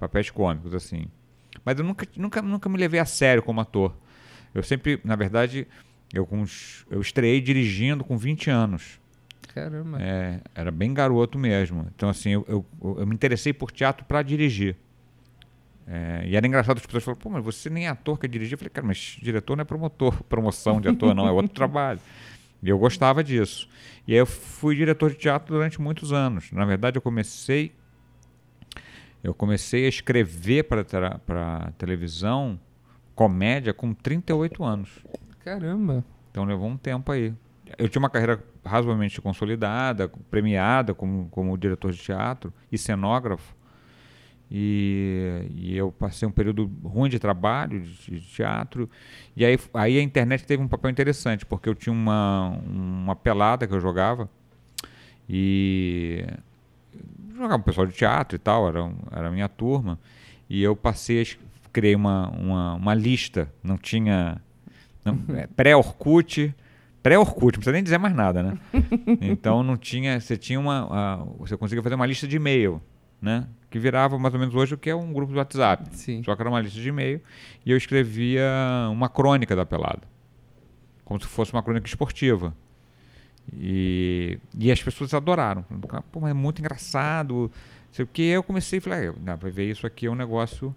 papéis 0.00 0.30
cômicos, 0.30 0.74
assim. 0.74 1.04
Mas 1.64 1.78
eu 1.78 1.84
nunca, 1.84 2.08
nunca, 2.16 2.42
nunca 2.42 2.68
me 2.68 2.76
levei 2.76 2.98
a 2.98 3.04
sério 3.04 3.40
como 3.40 3.60
ator. 3.60 3.94
Eu 4.54 4.62
sempre, 4.62 5.00
na 5.04 5.16
verdade, 5.16 5.66
eu, 6.12 6.26
com 6.26 6.44
eu 6.90 7.00
estreiei 7.00 7.40
dirigindo 7.40 8.04
com 8.04 8.16
20 8.16 8.50
anos. 8.50 9.00
Caramba. 9.54 9.98
É, 10.00 10.40
era 10.54 10.70
bem 10.70 10.92
garoto 10.94 11.38
mesmo. 11.38 11.86
Então, 11.94 12.08
assim, 12.08 12.30
eu, 12.30 12.44
eu, 12.48 12.66
eu 12.98 13.06
me 13.06 13.14
interessei 13.14 13.52
por 13.52 13.70
teatro 13.70 14.04
para 14.04 14.22
dirigir. 14.22 14.76
É, 15.86 16.22
e 16.26 16.36
era 16.36 16.46
engraçado, 16.46 16.78
as 16.78 16.86
pessoas 16.86 17.04
falavam, 17.04 17.20
pô, 17.20 17.30
mas 17.30 17.44
você 17.44 17.68
nem 17.68 17.86
é 17.86 17.88
ator 17.88 18.18
quer 18.18 18.28
dirigir. 18.28 18.54
Eu 18.54 18.58
falei, 18.58 18.70
cara, 18.70 18.86
mas 18.86 19.18
diretor 19.20 19.56
não 19.56 19.62
é 19.62 19.64
promotor, 19.64 20.22
promoção 20.24 20.80
de 20.80 20.88
ator, 20.88 21.14
não, 21.14 21.26
é 21.26 21.30
outro 21.30 21.52
trabalho. 21.52 22.00
E 22.62 22.68
eu 22.68 22.78
gostava 22.78 23.24
disso. 23.24 23.68
E 24.06 24.12
aí 24.12 24.18
eu 24.18 24.26
fui 24.26 24.76
diretor 24.76 25.10
de 25.10 25.16
teatro 25.16 25.54
durante 25.54 25.80
muitos 25.80 26.12
anos. 26.12 26.50
Na 26.52 26.64
verdade, 26.64 26.96
eu 26.96 27.02
comecei 27.02 27.72
eu 29.22 29.32
comecei 29.32 29.86
a 29.86 29.88
escrever 29.88 30.64
para 30.64 31.72
televisão 31.78 32.58
comédia 33.22 33.72
com 33.72 33.94
38 33.94 34.64
anos. 34.64 34.90
Caramba. 35.44 36.04
Então 36.30 36.44
levou 36.44 36.68
um 36.68 36.76
tempo 36.76 37.12
aí 37.12 37.34
eu 37.78 37.88
tinha 37.88 38.00
uma 38.00 38.10
carreira 38.10 38.42
razoavelmente 38.64 39.20
consolidada, 39.20 40.10
premiada 40.30 40.94
como, 40.94 41.28
como 41.30 41.56
diretor 41.56 41.92
de 41.92 41.98
teatro 41.98 42.52
e 42.70 42.78
cenógrafo. 42.78 43.54
E, 44.50 45.46
e, 45.50 45.76
eu 45.76 45.90
passei 45.90 46.28
um 46.28 46.30
período 46.30 46.70
ruim 46.84 47.08
de 47.08 47.18
trabalho, 47.18 47.80
de, 47.80 48.18
de, 48.18 48.20
teatro. 48.20 48.88
E 49.34 49.46
aí, 49.46 49.58
aí 49.72 49.98
a 49.98 50.02
internet 50.02 50.44
teve 50.44 50.62
um 50.62 50.68
papel 50.68 50.90
interessante, 50.90 51.46
porque 51.46 51.68
eu 51.68 51.74
tinha 51.74 51.92
uma, 51.92 52.58
uma 52.66 53.16
pelada 53.16 53.66
que 53.66 53.72
eu 53.72 53.80
jogava. 53.80 54.28
E 55.26 56.26
jogava 57.34 57.62
o 57.62 57.64
pessoal 57.64 57.86
de 57.86 57.94
teatro 57.94 58.36
e 58.36 58.38
tal, 58.38 58.68
era, 58.68 58.92
era 59.10 59.28
a 59.28 59.30
minha 59.30 59.48
turma. 59.48 59.98
E 60.50 60.62
eu 60.62 60.76
passei, 60.76 61.26
criei 61.72 61.94
uma, 61.94 62.28
uma, 62.30 62.74
uma 62.74 62.94
lista, 62.94 63.52
não 63.62 63.78
tinha. 63.78 64.40
É, 65.34 65.46
pré-Orkut, 65.48 66.54
Pré-Orkut, 67.02 67.56
não 67.56 67.60
precisa 67.60 67.72
nem 67.72 67.82
dizer 67.82 67.98
mais 67.98 68.14
nada, 68.14 68.42
né? 68.42 68.58
então 69.20 69.62
não 69.62 69.76
tinha. 69.76 70.20
Você 70.20 70.36
tinha 70.36 70.60
uma. 70.60 71.24
você 71.38 71.56
conseguia 71.56 71.82
fazer 71.82 71.96
uma 71.96 72.06
lista 72.06 72.28
de 72.28 72.36
e-mail, 72.36 72.80
né? 73.20 73.46
Que 73.68 73.78
virava 73.78 74.18
mais 74.18 74.32
ou 74.32 74.38
menos 74.38 74.54
hoje 74.54 74.74
o 74.74 74.78
que 74.78 74.88
é 74.88 74.94
um 74.94 75.12
grupo 75.12 75.32
do 75.32 75.38
WhatsApp. 75.38 75.88
Sim. 75.96 76.22
Só 76.22 76.36
que 76.36 76.42
era 76.42 76.48
uma 76.48 76.60
lista 76.60 76.80
de 76.80 76.88
e-mail. 76.88 77.20
E 77.66 77.72
eu 77.72 77.76
escrevia 77.76 78.44
uma 78.92 79.08
crônica 79.08 79.56
da 79.56 79.66
pelada. 79.66 80.02
Como 81.04 81.20
se 81.20 81.26
fosse 81.26 81.52
uma 81.52 81.62
crônica 81.62 81.88
esportiva. 81.88 82.54
E, 83.52 84.38
e 84.56 84.70
as 84.70 84.80
pessoas 84.80 85.12
adoraram. 85.12 85.64
Pô, 86.12 86.20
mas 86.20 86.30
é 86.30 86.34
muito 86.34 86.60
engraçado. 86.60 87.50
Sei 87.90 88.04
o 88.04 88.08
que. 88.08 88.22
Eu 88.22 88.42
comecei 88.42 88.78
e 88.78 88.80
falei, 88.80 89.10
ah, 89.26 89.34
vai 89.34 89.50
ver 89.50 89.68
isso 89.68 89.86
aqui 89.86 90.06
é 90.06 90.10
um 90.10 90.14
negócio 90.14 90.72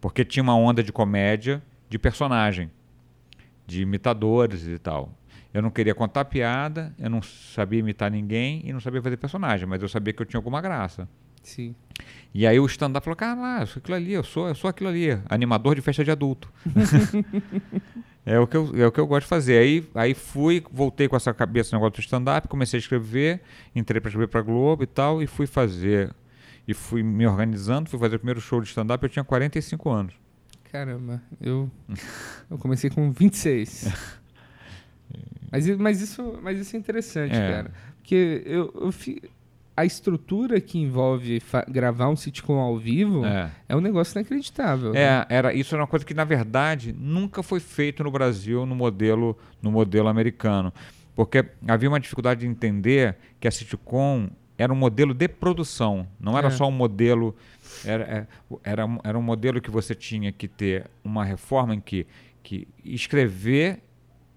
Porque 0.01 0.24
tinha 0.24 0.42
uma 0.42 0.55
onda 0.55 0.83
de 0.83 0.92
comédia 0.92 1.62
de 1.88 1.98
personagem, 1.98 2.70
de 3.66 3.83
imitadores 3.83 4.66
e 4.66 4.79
tal. 4.79 5.12
Eu 5.53 5.62
não 5.62 5.70
queria 5.70 5.94
contar 5.94 6.27
piada, 6.27 6.94
eu 6.98 7.09
não 7.09 7.22
sabia 7.22 7.81
imitar 7.81 8.11
ninguém 8.11 8.61
e 8.64 8.72
não 8.72 8.81
sabia 8.81 9.03
fazer 9.03 9.16
personagem, 9.16 9.66
mas 9.66 9.81
eu 9.81 9.88
sabia 9.88 10.12
que 10.12 10.20
eu 10.20 10.27
tinha 10.27 10.38
alguma 10.38 10.61
graça. 10.61 11.09
Sim. 11.49 11.75
E 12.35 12.47
aí 12.47 12.61
o 12.61 12.67
stand-up 12.67 13.05
falou, 13.05 13.17
cara, 13.17 13.41
lá, 13.41 13.61
eu 13.61 13.67
sou 13.67 13.81
aquilo 13.81 13.97
ali, 13.97 14.13
eu 14.13 14.23
sou, 14.23 14.49
eu 14.49 14.55
sou 14.55 14.69
aquilo 14.69 14.91
ali, 14.91 15.19
animador 15.29 15.75
de 15.75 15.81
festa 15.81 16.05
de 16.05 16.11
adulto. 16.11 16.53
é, 18.25 18.39
o 18.39 18.47
que 18.47 18.57
eu, 18.57 18.71
é 18.77 18.87
o 18.87 18.93
que 18.93 19.01
eu 19.01 19.07
gosto 19.07 19.23
de 19.23 19.29
fazer. 19.29 19.59
Aí, 19.59 19.89
aí 19.95 20.15
fui, 20.15 20.63
voltei 20.71 21.09
com 21.09 21.17
essa 21.17 21.33
cabeça 21.33 21.75
no 21.75 21.81
negócio 21.81 22.01
do 22.01 22.05
stand-up, 22.05 22.47
comecei 22.47 22.77
a 22.77 22.81
escrever, 22.81 23.41
entrei 23.75 24.01
para 24.01 24.11
escrever 24.11 24.29
para 24.29 24.43
Globo 24.43 24.83
e 24.83 24.87
tal, 24.87 25.23
e 25.23 25.27
fui 25.27 25.47
fazer, 25.47 26.15
e 26.67 26.75
fui 26.75 27.03
me 27.03 27.27
organizando, 27.27 27.89
fui 27.89 27.99
fazer 27.99 28.17
o 28.17 28.19
primeiro 28.19 28.41
show 28.41 28.61
de 28.61 28.69
stand-up, 28.69 29.03
eu 29.03 29.09
tinha 29.09 29.25
45 29.25 29.91
anos. 29.91 30.15
Caramba, 30.71 31.23
eu, 31.41 31.71
eu 32.51 32.59
comecei 32.59 32.91
com 32.91 33.11
26. 33.11 33.89
mas, 35.51 35.67
mas, 35.79 36.03
isso, 36.03 36.39
mas 36.43 36.61
isso 36.61 36.77
é 36.77 36.79
interessante, 36.79 37.35
é. 37.35 37.51
cara. 37.51 37.73
Porque 37.97 38.43
eu, 38.47 38.73
eu, 38.81 38.93
a 39.79 39.85
estrutura 39.85 40.61
que 40.61 40.77
envolve 40.77 41.41
gravar 41.69 42.09
um 42.09 42.17
sitcom 42.17 42.59
ao 42.59 42.77
vivo 42.77 43.25
é, 43.25 43.49
é 43.69 43.77
um 43.77 43.81
negócio 43.81 44.19
inacreditável. 44.19 44.91
É, 44.91 45.21
né? 45.21 45.27
era, 45.29 45.55
isso 45.55 45.73
era 45.73 45.83
uma 45.83 45.87
coisa 45.87 46.05
que, 46.05 46.12
na 46.12 46.25
verdade, 46.25 46.93
nunca 46.93 47.45
foi 47.45 47.61
feito 47.61 48.03
no 48.03 48.11
Brasil 48.11 48.67
no 48.67 48.75
modelo, 48.75 49.38
no 49.62 49.71
modelo 49.71 50.09
americano. 50.09 50.73
Porque 51.14 51.45
havia 51.69 51.88
uma 51.88 52.01
dificuldade 52.01 52.41
de 52.41 52.49
entender 52.49 53.19
que 53.38 53.47
a 53.47 53.53
sitcom 53.53 54.29
era 54.57 54.73
um 54.73 54.77
modelo 54.77 55.14
de 55.14 55.29
produção, 55.29 56.09
não 56.19 56.37
era 56.37 56.49
é. 56.49 56.51
só 56.51 56.67
um 56.67 56.73
modelo. 56.73 57.37
Era, 57.85 58.03
é, 58.03 58.27
era, 58.64 58.83
era 59.05 59.17
um 59.17 59.23
modelo 59.23 59.61
que 59.61 59.71
você 59.71 59.95
tinha 59.95 60.33
que 60.33 60.49
ter 60.49 60.87
uma 61.05 61.25
reforma 61.25 61.77
em 61.77 61.81
que, 61.81 62.05
que 62.43 62.67
escrever 62.85 63.79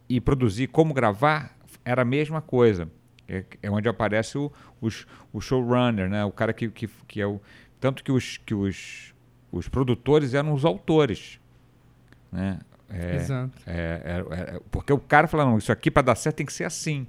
e 0.07 0.21
produzir 0.21 0.67
como 0.67 0.93
gravar 0.93 1.57
era 1.83 2.03
a 2.03 2.05
mesma 2.05 2.41
coisa. 2.41 2.87
É, 3.31 3.45
é 3.63 3.71
onde 3.71 3.87
aparece 3.87 4.37
o, 4.37 4.51
os, 4.81 5.07
o 5.31 5.39
showrunner, 5.39 6.09
né? 6.09 6.25
O 6.25 6.31
cara 6.31 6.51
que, 6.51 6.69
que, 6.69 6.89
que 7.07 7.21
é 7.21 7.25
o. 7.25 7.39
Tanto 7.79 8.03
que 8.03 8.11
os, 8.11 8.35
que 8.37 8.53
os, 8.53 9.13
os 9.51 9.69
produtores 9.69 10.33
eram 10.33 10.53
os 10.53 10.65
autores. 10.65 11.39
Né? 12.29 12.59
É, 12.89 13.15
Exato. 13.15 13.57
É, 13.65 14.01
é, 14.03 14.55
é 14.55 14.59
porque 14.69 14.91
o 14.91 14.99
cara 14.99 15.27
fala, 15.27 15.45
não, 15.45 15.57
isso 15.57 15.71
aqui 15.71 15.89
para 15.89 16.01
dar 16.01 16.15
certo 16.15 16.35
tem 16.35 16.45
que 16.45 16.51
ser 16.51 16.65
assim. 16.65 17.07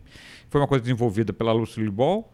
Foi 0.49 0.61
uma 0.61 0.69
coisa 0.69 0.83
desenvolvida 0.83 1.33
pela 1.33 1.53
Lucille 1.53 1.91
Ball, 1.91 2.33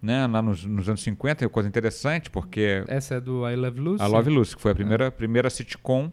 né, 0.00 0.26
lá 0.26 0.40
nos, 0.40 0.64
nos 0.64 0.88
anos 0.88 1.02
50, 1.02 1.44
é 1.44 1.48
coisa 1.48 1.68
interessante, 1.68 2.30
porque 2.30 2.82
Essa 2.88 3.16
é 3.16 3.20
do 3.20 3.48
I 3.48 3.54
Love 3.56 3.78
Lucy? 3.78 4.02
a 4.02 4.06
Love 4.06 4.30
Lucy, 4.30 4.56
que 4.56 4.62
foi 4.62 4.72
a 4.72 4.74
primeira, 4.74 5.10
primeira 5.10 5.50
sitcom 5.50 6.10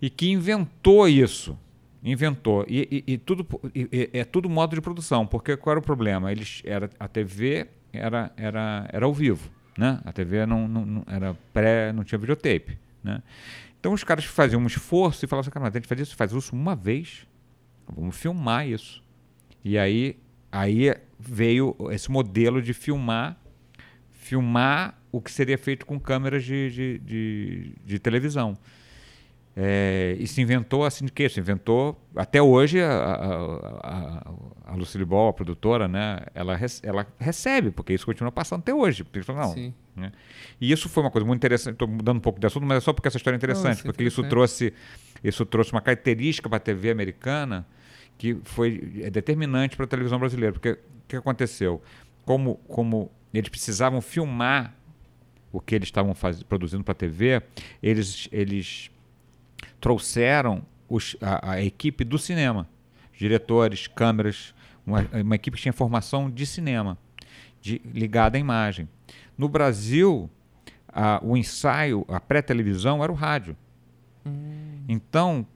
e 0.00 0.08
que 0.08 0.30
inventou 0.30 1.08
isso. 1.08 1.58
Inventou. 2.02 2.64
E, 2.68 3.04
e- 3.06 3.12
e 3.14 3.18
tudo 3.18 3.46
e- 3.74 4.08
é 4.12 4.24
tudo 4.24 4.48
modo 4.48 4.74
de 4.74 4.80
produção, 4.80 5.26
porque 5.26 5.56
qual 5.56 5.72
era 5.72 5.80
o 5.80 5.82
problema? 5.82 6.32
Eles 6.32 6.62
era 6.64 6.88
a 6.98 7.06
TV 7.06 7.66
era 7.92 8.32
era 8.36 8.88
era 8.90 9.04
ao 9.06 9.12
vivo, 9.12 9.50
né? 9.76 10.00
A 10.04 10.12
TV 10.12 10.46
não, 10.46 10.66
não- 10.66 10.86
não- 10.86 11.04
era 11.06 11.34
pré, 11.52 11.92
não 11.92 12.02
tinha 12.04 12.18
videotape, 12.18 12.78
né? 13.04 13.22
Então 13.78 13.92
os 13.92 14.02
caras 14.04 14.24
faziam 14.24 14.60
um 14.62 14.66
esforço 14.66 15.24
e 15.24 15.28
falavam 15.28 15.40
assim, 15.42 15.50
cara, 15.50 15.64
mas 15.64 15.74
a 15.74 15.78
gente 15.78 15.88
faz 15.88 16.00
isso, 16.00 16.16
faz 16.16 16.32
isso 16.32 16.54
uma 16.54 16.74
vez. 16.76 17.26
Vamos 17.94 18.16
filmar 18.16 18.66
isso. 18.66 19.02
E 19.64 19.76
aí 19.76 20.16
aí 20.50 20.94
veio 21.18 21.76
esse 21.90 22.10
modelo 22.10 22.62
de 22.62 22.72
filmar 22.72 23.36
filmar 24.10 24.98
o 25.12 25.20
que 25.20 25.30
seria 25.30 25.58
feito 25.58 25.84
com 25.84 25.98
câmeras 25.98 26.44
de, 26.44 26.70
de, 26.70 26.98
de, 26.98 27.72
de 27.84 27.98
televisão. 27.98 28.56
É, 29.62 30.16
e 30.18 30.26
se 30.26 30.40
inventou 30.40 30.86
assim 30.86 31.04
de 31.04 31.12
quê? 31.12 31.28
Se 31.28 31.38
inventou 31.38 31.94
até 32.16 32.40
hoje 32.40 32.80
a, 32.80 32.90
a, 32.90 33.34
a, 33.82 34.32
a 34.68 34.74
Lucille 34.74 35.04
Ball, 35.04 35.28
a 35.28 35.32
produtora, 35.34 35.86
né? 35.86 36.20
Ela, 36.34 36.58
ela 36.82 37.06
recebe 37.18 37.70
porque 37.70 37.92
isso 37.92 38.06
continua 38.06 38.32
passando 38.32 38.60
até 38.60 38.72
hoje. 38.72 39.04
Não, 39.94 40.04
né? 40.04 40.12
E 40.58 40.72
isso 40.72 40.88
foi 40.88 41.02
uma 41.02 41.10
coisa 41.10 41.26
muito 41.26 41.40
interessante. 41.40 41.74
Estou 41.74 41.86
mudando 41.86 42.16
um 42.16 42.20
pouco 42.20 42.40
de 42.40 42.46
assunto, 42.46 42.64
mas 42.64 42.78
é 42.78 42.80
só 42.80 42.94
porque 42.94 43.08
essa 43.08 43.18
história 43.18 43.36
é 43.36 43.38
interessante, 43.38 43.80
é 43.80 43.82
porque 43.82 44.02
isso 44.02 44.24
trouxe 44.24 44.72
isso 45.22 45.44
trouxe 45.44 45.72
uma 45.72 45.82
característica 45.82 46.48
para 46.48 46.56
a 46.56 46.60
TV 46.60 46.90
americana 46.90 47.66
que 48.16 48.38
foi 48.44 49.02
é 49.02 49.10
determinante 49.10 49.76
para 49.76 49.84
a 49.84 49.88
televisão 49.88 50.18
brasileira. 50.18 50.54
Porque 50.54 50.70
o 50.70 50.78
que 51.06 51.16
aconteceu? 51.16 51.82
Como, 52.24 52.56
como 52.66 53.10
eles 53.34 53.50
precisavam 53.50 54.00
filmar 54.00 54.74
o 55.52 55.60
que 55.60 55.74
eles 55.74 55.88
estavam 55.88 56.14
produzindo 56.48 56.82
para 56.82 56.92
a 56.92 56.94
TV, 56.94 57.42
eles, 57.82 58.26
eles 58.32 58.90
trouxeram 59.80 60.62
os- 60.88 61.16
a, 61.20 61.52
a 61.52 61.62
equipe 61.62 62.04
do 62.04 62.18
cinema, 62.18 62.68
diretores, 63.16 63.86
câmeras, 63.86 64.54
uma, 64.86 65.00
uma 65.22 65.34
equipe 65.34 65.56
que 65.56 65.62
tinha 65.62 65.72
formação 65.72 66.30
de 66.30 66.46
cinema, 66.46 66.96
de, 67.60 67.80
ligada 67.92 68.36
à 68.36 68.40
imagem. 68.40 68.88
No 69.36 69.48
Brasil, 69.48 70.28
a- 70.88 71.20
o 71.22 71.36
ensaio, 71.36 72.04
a 72.08 72.18
pré-televisão 72.20 73.02
era 73.02 73.12
o 73.12 73.14
rádio. 73.14 73.56
Então, 74.88 75.46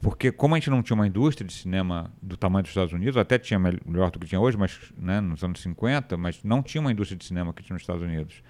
porque 0.00 0.30
como 0.30 0.54
a 0.54 0.58
gente 0.58 0.68
não 0.70 0.82
tinha 0.82 0.94
uma 0.94 1.06
indústria 1.06 1.46
de 1.46 1.52
cinema 1.54 2.12
do 2.20 2.36
tamanho 2.36 2.62
dos 2.62 2.70
Estados 2.70 2.92
Unidos, 2.92 3.16
até 3.16 3.38
tinha 3.38 3.58
melhor 3.58 4.10
do 4.10 4.18
que 4.18 4.26
tinha 4.26 4.40
hoje, 4.40 4.56
mas 4.56 4.78
né, 4.98 5.20
nos 5.20 5.42
anos 5.42 5.60
50, 5.62 6.16
mas 6.16 6.42
não 6.44 6.62
tinha 6.62 6.80
uma 6.80 6.92
indústria 6.92 7.16
de 7.16 7.24
cinema 7.24 7.52
que 7.52 7.62
tinha 7.62 7.74
nos 7.74 7.82
Estados 7.82 8.02
Unidos. 8.02 8.42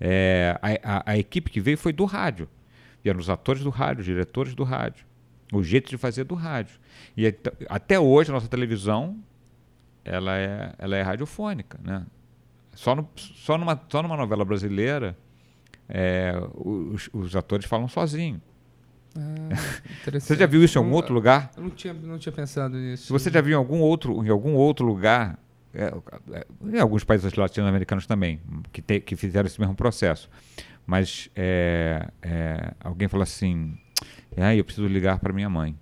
É, 0.00 0.58
a, 0.60 0.98
a- 0.98 1.02
a 1.12 1.18
equipe 1.18 1.50
que 1.50 1.60
veio 1.60 1.78
foi 1.78 1.92
do 1.92 2.04
rádio. 2.04 2.48
Vieram 3.02 3.20
os 3.20 3.30
atores 3.30 3.62
do 3.62 3.70
rádio, 3.70 4.00
os 4.00 4.06
diretores 4.06 4.54
do 4.54 4.64
rádio. 4.64 5.04
O 5.52 5.62
jeito 5.62 5.88
de 5.88 5.96
fazer 5.96 6.24
do 6.24 6.34
rádio. 6.34 6.78
E 7.16 7.26
at- 7.26 7.52
até 7.68 7.98
hoje 7.98 8.30
a 8.30 8.34
nossa 8.34 8.48
televisão 8.48 9.16
ela 10.04 10.36
é, 10.36 10.74
ela 10.78 10.96
é 10.96 11.02
radiofônica. 11.02 11.78
Né? 11.82 12.04
Só, 12.74 12.94
no- 12.94 13.08
só, 13.16 13.56
numa, 13.56 13.80
só 13.88 14.02
numa 14.02 14.16
novela 14.16 14.44
brasileira 14.44 15.16
é, 15.88 16.34
os, 16.54 17.08
os 17.12 17.34
atores 17.34 17.66
falam 17.66 17.88
sozinhos. 17.88 18.40
Ah. 19.16 19.56
Você 20.20 20.36
já 20.36 20.46
viu 20.46 20.62
isso 20.62 20.76
em 20.76 20.80
algum 20.80 20.90
Não, 20.90 20.96
outro 20.96 21.14
lugar? 21.14 21.50
Eu 21.56 21.62
não 21.62 21.70
tinha, 21.70 21.94
não 21.94 22.18
tinha 22.18 22.32
pensado 22.32 22.76
nisso. 22.76 23.10
Você 23.12 23.30
já 23.30 23.40
viu 23.40 23.52
em 23.52 23.56
algum 23.56 23.80
outro, 23.80 24.22
em 24.24 24.28
algum 24.28 24.52
outro 24.54 24.84
lugar, 24.86 25.38
é, 25.74 25.92
é, 26.72 26.80
alguns 26.80 27.04
países 27.04 27.32
latino-americanos 27.34 28.06
também, 28.06 28.40
que, 28.72 28.80
te- 28.82 29.00
que 29.00 29.16
fizeram 29.16 29.46
esse 29.46 29.60
mesmo 29.60 29.74
processo, 29.74 30.28
mas 30.86 31.28
é, 31.36 32.08
é, 32.22 32.72
alguém 32.80 33.08
fala 33.08 33.22
assim, 33.24 33.76
ah, 34.36 34.54
eu 34.54 34.64
preciso 34.64 34.86
ligar 34.86 35.18
para 35.18 35.32
minha 35.32 35.48
mãe, 35.50 35.76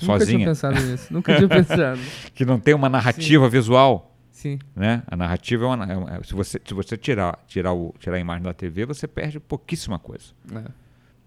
Nunca 0.00 0.14
tinha 0.14 0.18
sozinha, 0.20 0.46
pensado 0.46 0.80
nisso. 0.80 1.12
Nunca 1.12 1.34
tinha 1.36 1.48
pensado. 1.48 2.00
que 2.32 2.44
não 2.44 2.60
tem 2.60 2.72
uma 2.72 2.88
narrativa 2.88 3.48
visual, 3.48 4.16
Sim. 4.30 4.58
né? 4.76 5.02
A 5.08 5.16
narrativa 5.16 5.64
é 5.64 5.66
uma, 5.66 5.84
é 5.92 5.96
uma- 5.96 6.22
se 6.24 6.34
você 6.34 6.60
se 6.64 6.72
você 6.72 6.96
tirar 6.96 7.36
tirar 7.48 7.72
o 7.72 7.92
tirar 7.98 8.16
a 8.16 8.20
imagem 8.20 8.44
da 8.44 8.54
TV, 8.54 8.86
você 8.86 9.08
perde 9.08 9.40
pouquíssima 9.40 9.98
coisa. 9.98 10.26
É. 10.54 10.70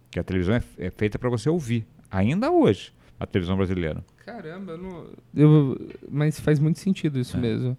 Que 0.10 0.20
a 0.20 0.24
televisão 0.24 0.56
é, 0.56 0.64
é 0.78 0.90
feita 0.90 1.20
para 1.20 1.30
você 1.30 1.50
ouvir, 1.50 1.86
ainda 2.10 2.50
hoje, 2.50 2.94
a 3.24 3.26
televisão 3.28 3.56
brasileira. 3.58 4.04
Caramba, 4.26 4.74
eu 4.74 4.78
não. 4.78 5.06
eu- 5.36 5.90
mas 6.10 6.40
faz 6.40 6.60
muito 6.60 6.80
sentido 6.80 7.20
isso 7.20 7.38
É. 7.38 7.40
mesmo. 7.40 7.78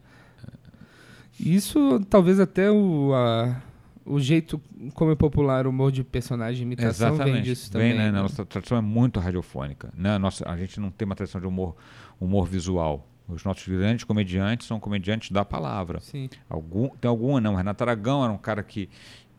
Isso 1.40 2.00
talvez 2.08 2.38
até 2.38 2.70
o, 2.70 3.12
a- 3.14 3.60
o 4.04 4.20
jeito 4.20 4.60
como 4.94 5.10
é 5.12 5.14
popular 5.16 5.66
o 5.66 5.70
humor 5.70 5.90
de 5.90 6.04
personagem, 6.04 6.62
imitação, 6.62 7.16
vem 7.16 7.42
disso 7.42 7.70
Vem, 7.72 7.92
também. 7.92 7.98
né? 8.06 8.12
né? 8.12 8.20
Nossa 8.22 8.44
tradição 8.44 8.76
é 8.76 8.80
muito 8.80 9.18
radiofônica. 9.18 9.92
Né? 9.96 10.18
Nossa, 10.18 10.48
a 10.48 10.56
gente 10.56 10.78
não 10.78 10.90
tem 10.90 11.06
uma 11.06 11.14
tradição 11.14 11.40
de 11.40 11.46
humor, 11.46 11.74
humor 12.20 12.46
visual. 12.46 13.08
Os 13.28 13.44
nossos 13.44 13.66
grandes 13.66 14.04
comediantes 14.04 14.66
são 14.66 14.78
comediantes 14.78 15.30
da 15.30 15.44
palavra. 15.44 16.00
Sim. 16.00 16.28
Algum, 16.50 16.88
tem 16.88 17.08
alguma 17.08 17.40
não. 17.40 17.54
Renato 17.54 17.82
Aragão 17.82 18.22
era 18.22 18.32
um 18.32 18.36
cara 18.38 18.62
que, 18.62 18.88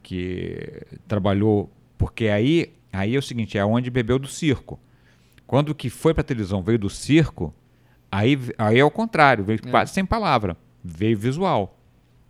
que 0.02 0.82
trabalhou. 1.08 1.70
Porque 1.98 2.28
aí, 2.28 2.74
aí 2.92 3.16
é 3.16 3.20
o 3.20 3.22
seguinte: 3.22 3.58
é 3.58 3.64
onde 3.66 3.92
bebeu 3.92 4.18
do 4.18 4.28
circo. 4.28 4.80
Quando 5.46 5.70
o 5.70 5.76
que 5.76 5.90
foi 5.90 6.14
para 6.14 6.24
televisão 6.24 6.62
veio 6.64 6.80
do 6.80 6.90
circo, 6.90 7.54
aí, 8.12 8.38
aí 8.58 8.80
é 8.80 8.86
o 8.86 8.92
contrário, 8.92 9.44
veio 9.44 9.60
É. 9.66 9.70
quase 9.70 9.94
sem 9.94 10.06
palavra, 10.06 10.58
veio 10.84 11.18
visual. 11.18 11.80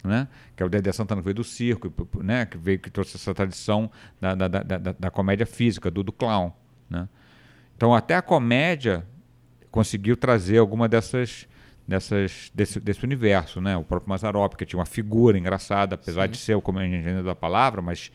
Né? 0.04 0.28
Que 0.56 0.62
é 0.62 0.66
o 0.66 0.70
Dedé 0.70 0.92
Santana 0.92 1.22
que 1.22 1.26
veio 1.26 1.36
do 1.36 1.44
circo, 1.46 1.92
né? 2.22 2.46
que 2.46 2.58
veio 2.58 2.78
que 2.78 2.90
trouxe 2.90 3.16
essa 3.16 3.34
tradição 3.34 3.90
da, 4.20 4.36
da, 4.36 4.48
da, 4.50 4.78
da, 4.78 4.96
da 5.00 5.10
comédia 5.12 5.46
física, 5.46 5.90
do, 5.90 6.04
do 6.04 6.12
clown. 6.12 6.52
Né? 6.90 7.08
Então 7.78 7.96
até 7.96 8.16
a 8.16 8.22
comédia 8.22 9.06
conseguiu 9.72 10.18
trazer 10.18 10.58
alguma 10.58 10.90
dessas 10.90 11.48
dessas 11.88 12.52
desse, 12.54 12.80
desse 12.80 13.04
universo, 13.04 13.60
né? 13.60 13.76
O 13.76 13.84
próprio 13.84 14.10
Mazarop, 14.10 14.56
que 14.56 14.66
tinha 14.66 14.80
uma 14.80 14.86
figura 14.86 15.38
engraçada, 15.38 15.96
apesar 15.96 16.26
Sim. 16.26 16.32
de 16.32 16.38
ser 16.38 16.56
o 16.56 16.62
comediante 16.62 17.24
da 17.24 17.36
palavra, 17.36 17.82
mas 17.82 18.12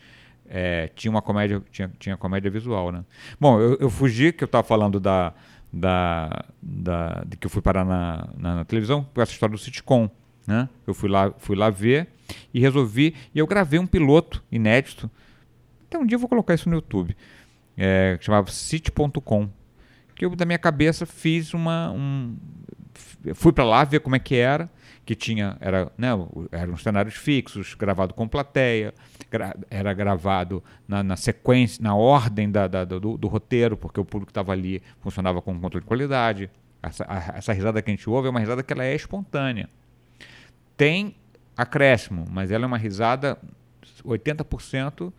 é, 0.49 0.89
tinha 0.95 1.11
uma 1.11 1.21
comédia 1.21 1.61
tinha, 1.71 1.91
tinha 1.99 2.17
comédia 2.17 2.49
visual, 2.49 2.91
né? 2.91 3.05
Bom, 3.39 3.59
eu, 3.59 3.77
eu 3.79 3.89
fugi 3.89 4.33
que 4.33 4.43
eu 4.43 4.47
estava 4.47 4.63
falando 4.63 4.99
da, 4.99 5.33
da, 5.71 6.45
da 6.61 7.23
de 7.25 7.37
que 7.37 7.45
eu 7.45 7.51
fui 7.51 7.61
parar 7.61 7.85
na, 7.85 8.27
na, 8.37 8.55
na 8.55 8.65
televisão 8.65 9.07
com 9.13 9.21
essa 9.21 9.31
história 9.31 9.53
do 9.53 9.59
sitcom, 9.59 10.09
né? 10.47 10.67
Eu 10.87 10.93
fui 10.93 11.09
lá 11.09 11.31
fui 11.37 11.55
lá 11.55 11.69
ver 11.69 12.09
e 12.53 12.59
resolvi 12.59 13.15
e 13.33 13.39
eu 13.39 13.45
gravei 13.45 13.79
um 13.79 13.87
piloto 13.87 14.43
inédito. 14.51 15.09
Até 15.87 15.97
um 15.97 16.05
dia 16.05 16.15
eu 16.15 16.19
vou 16.19 16.29
colocar 16.29 16.53
isso 16.53 16.69
no 16.69 16.75
YouTube, 16.75 17.15
é, 17.77 18.17
que 18.17 18.25
chamava 18.25 18.49
City.com 18.49 19.49
que 20.19 20.25
eu 20.25 20.35
da 20.35 20.45
minha 20.45 20.59
cabeça 20.59 21.05
fiz 21.05 21.53
uma 21.53 21.89
um 21.91 22.35
fui 23.33 23.53
para 23.53 23.63
lá 23.63 23.85
ver 23.85 24.01
como 24.01 24.17
é 24.17 24.19
que 24.19 24.35
era 24.35 24.69
que 25.05 25.15
tinha 25.15 25.55
era 25.61 25.89
né 25.97 26.09
eram 26.51 26.75
cenários 26.75 27.15
fixos 27.15 27.73
gravado 27.73 28.13
com 28.13 28.27
plateia 28.27 28.93
gra- 29.31 29.55
era 29.69 29.93
gravado 29.93 30.63
na, 30.87 31.01
na 31.03 31.15
sequência 31.15 31.81
na 31.83 31.95
ordem 31.95 32.49
da, 32.51 32.67
da- 32.67 32.85
do, 32.85 33.17
do 33.17 33.27
roteiro 33.27 33.75
porque 33.77 33.99
o 33.99 34.05
público 34.05 34.27
que 34.27 34.31
estava 34.31 34.51
ali 34.51 34.81
funcionava 35.01 35.41
com 35.41 35.57
controle 35.59 35.83
de 35.83 35.87
qualidade 35.87 36.49
essa, 36.81 37.05
a- 37.07 37.37
essa 37.37 37.53
risada 37.53 37.81
que 37.81 37.89
a 37.89 37.93
gente 37.93 38.09
ouve 38.09 38.27
é 38.27 38.31
uma 38.31 38.39
risada 38.39 38.63
que 38.63 38.71
ela 38.73 38.83
é 38.85 38.95
espontânea 38.95 39.69
tem 40.77 41.15
acréscimo 41.57 42.25
mas 42.31 42.51
ela 42.51 42.65
é 42.65 42.67
uma 42.67 42.77
risada 42.77 43.37
80% 44.03 45.11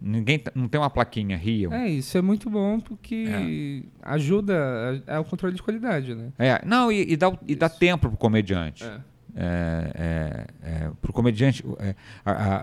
ninguém 0.00 0.42
não 0.54 0.66
tem 0.68 0.80
uma 0.80 0.90
plaquinha 0.90 1.36
riam 1.36 1.72
É, 1.72 1.88
isso 1.88 2.16
é 2.18 2.22
muito 2.22 2.50
bom 2.50 2.80
porque 2.80 3.84
ajuda 4.02 5.02
a- 5.06 5.16
ao 5.18 5.24
controle 5.24 5.54
de 5.54 5.62
qualidade, 5.62 6.14
né? 6.14 6.32
É, 6.38 6.60
não, 6.66 6.90
e, 6.90 7.12
e 7.12 7.16
dá, 7.16 7.32
e 7.46 7.54
dá 7.54 7.68
tempo 7.68 8.08
pro 8.08 8.16
comediante. 8.18 8.82
É. 8.84 8.98
É, 9.34 9.92
é, 9.94 10.46
é, 10.62 10.90
pro 11.00 11.12
comediante, 11.12 11.64
é, 11.78 11.94
a, 12.24 12.32
a, 12.32 12.58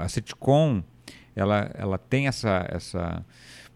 a, 0.00 0.02
a 0.04 0.08
sitcom, 0.08 0.82
ela, 1.34 1.70
ela 1.74 1.98
tem 1.98 2.28
essa, 2.28 2.64
essa. 2.70 3.24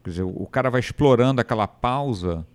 Quer 0.04 0.10
dizer, 0.10 0.22
o 0.22 0.46
cara 0.46 0.70
vai 0.70 0.80
explorando 0.80 1.40
aquela 1.40 1.66
pausa 1.68 2.46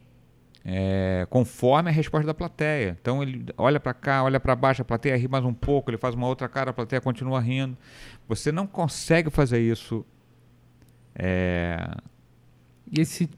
é, 0.64 1.28
conforme 1.30 1.90
a 1.90 1.94
resposta 1.94 2.26
da 2.26 2.34
plateia. 2.34 2.98
Então 3.00 3.22
ele 3.22 3.46
olha 3.58 3.80
para 3.80 3.94
cá, 3.94 4.24
olha 4.24 4.40
para 4.40 4.56
baixo, 4.56 4.82
a 4.82 4.86
plateia 4.86 5.16
ri 5.16 5.28
mais 5.28 5.46
um 5.46 5.54
pouco, 5.54 5.92
ele 5.92 5.98
faz 5.98 6.16
uma 6.16 6.28
outra 6.28 6.50
cara, 6.50 6.72
a 6.72 6.74
plateia 6.74 7.00
continua 7.00 7.40
rindo. 7.40 7.78
Você 8.28 8.52
não 8.52 8.66
consegue 8.66 9.30
fazer 9.30 9.60
isso. 9.60 10.04
é, 11.14 11.88
E 12.92 13.00
esse, 13.00 13.30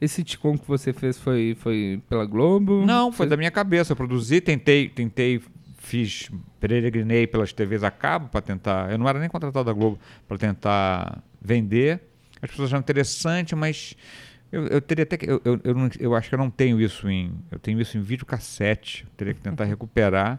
esse 0.00 0.14
sitcom 0.16 0.58
que 0.58 0.66
você 0.66 0.92
fez 0.92 1.16
foi, 1.18 1.56
foi 1.60 2.02
pela 2.08 2.26
Globo? 2.26 2.84
Não, 2.84 3.12
foi 3.12 3.28
da 3.28 3.36
minha 3.36 3.50
cabeça. 3.52 3.92
Eu 3.92 3.96
produzi, 3.96 4.40
tentei, 4.40 4.88
tentei, 4.88 5.40
fiz, 5.88 6.30
peregrinei 6.60 7.26
pelas 7.26 7.52
TVs 7.52 7.82
a 7.82 7.90
cabo 7.90 8.28
para 8.28 8.40
tentar. 8.42 8.90
Eu 8.90 8.98
não 8.98 9.08
era 9.08 9.18
nem 9.18 9.28
contratado 9.28 9.64
da 9.64 9.72
Globo 9.72 9.98
para 10.26 10.36
tentar 10.38 11.22
vender. 11.40 12.00
As 12.42 12.50
pessoas 12.50 12.68
acharam 12.68 12.80
interessante, 12.80 13.56
mas 13.56 13.96
eu, 14.52 14.66
eu 14.66 14.80
teria 14.80 15.02
até 15.04 15.16
que. 15.16 15.28
Eu, 15.30 15.40
eu, 15.44 15.60
eu, 15.64 15.74
não- 15.74 15.90
eu 15.98 16.14
acho 16.14 16.28
que 16.28 16.34
eu 16.34 16.38
não 16.38 16.50
tenho 16.50 16.80
isso 16.80 17.08
em. 17.08 17.32
Eu 17.50 17.58
tenho 17.58 17.80
isso 17.80 17.96
em 17.96 18.02
videocassete. 18.02 19.04
Eu 19.04 19.10
teria 19.16 19.34
que 19.34 19.40
tentar 19.40 19.64
recuperar. 19.66 20.38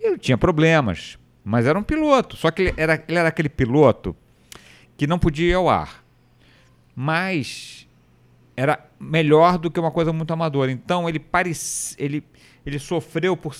Eu 0.00 0.16
tinha 0.16 0.38
problemas, 0.38 1.18
Mas 1.44 1.66
era 1.66 1.78
um 1.78 1.82
piloto. 1.82 2.36
Só 2.36 2.50
que 2.50 2.62
ele 2.62 2.74
era, 2.76 3.02
ele 3.06 3.18
era 3.18 3.28
aquele 3.28 3.48
piloto 3.50 4.16
que 4.96 5.06
não 5.06 5.18
podia 5.18 5.50
ir 5.50 5.54
ao 5.54 5.68
ar. 5.68 6.02
Mas 6.94 7.86
era 8.56 8.78
melhor 8.98 9.58
do 9.58 9.70
que 9.70 9.80
uma 9.80 9.90
coisa 9.90 10.12
muito 10.12 10.32
amadora. 10.32 10.70
Então 10.70 11.08
ele 11.08 11.18
parecia. 11.18 11.96
Ele, 12.02 12.22
ele 12.64 12.78
sofreu 12.78 13.36
por. 13.36 13.54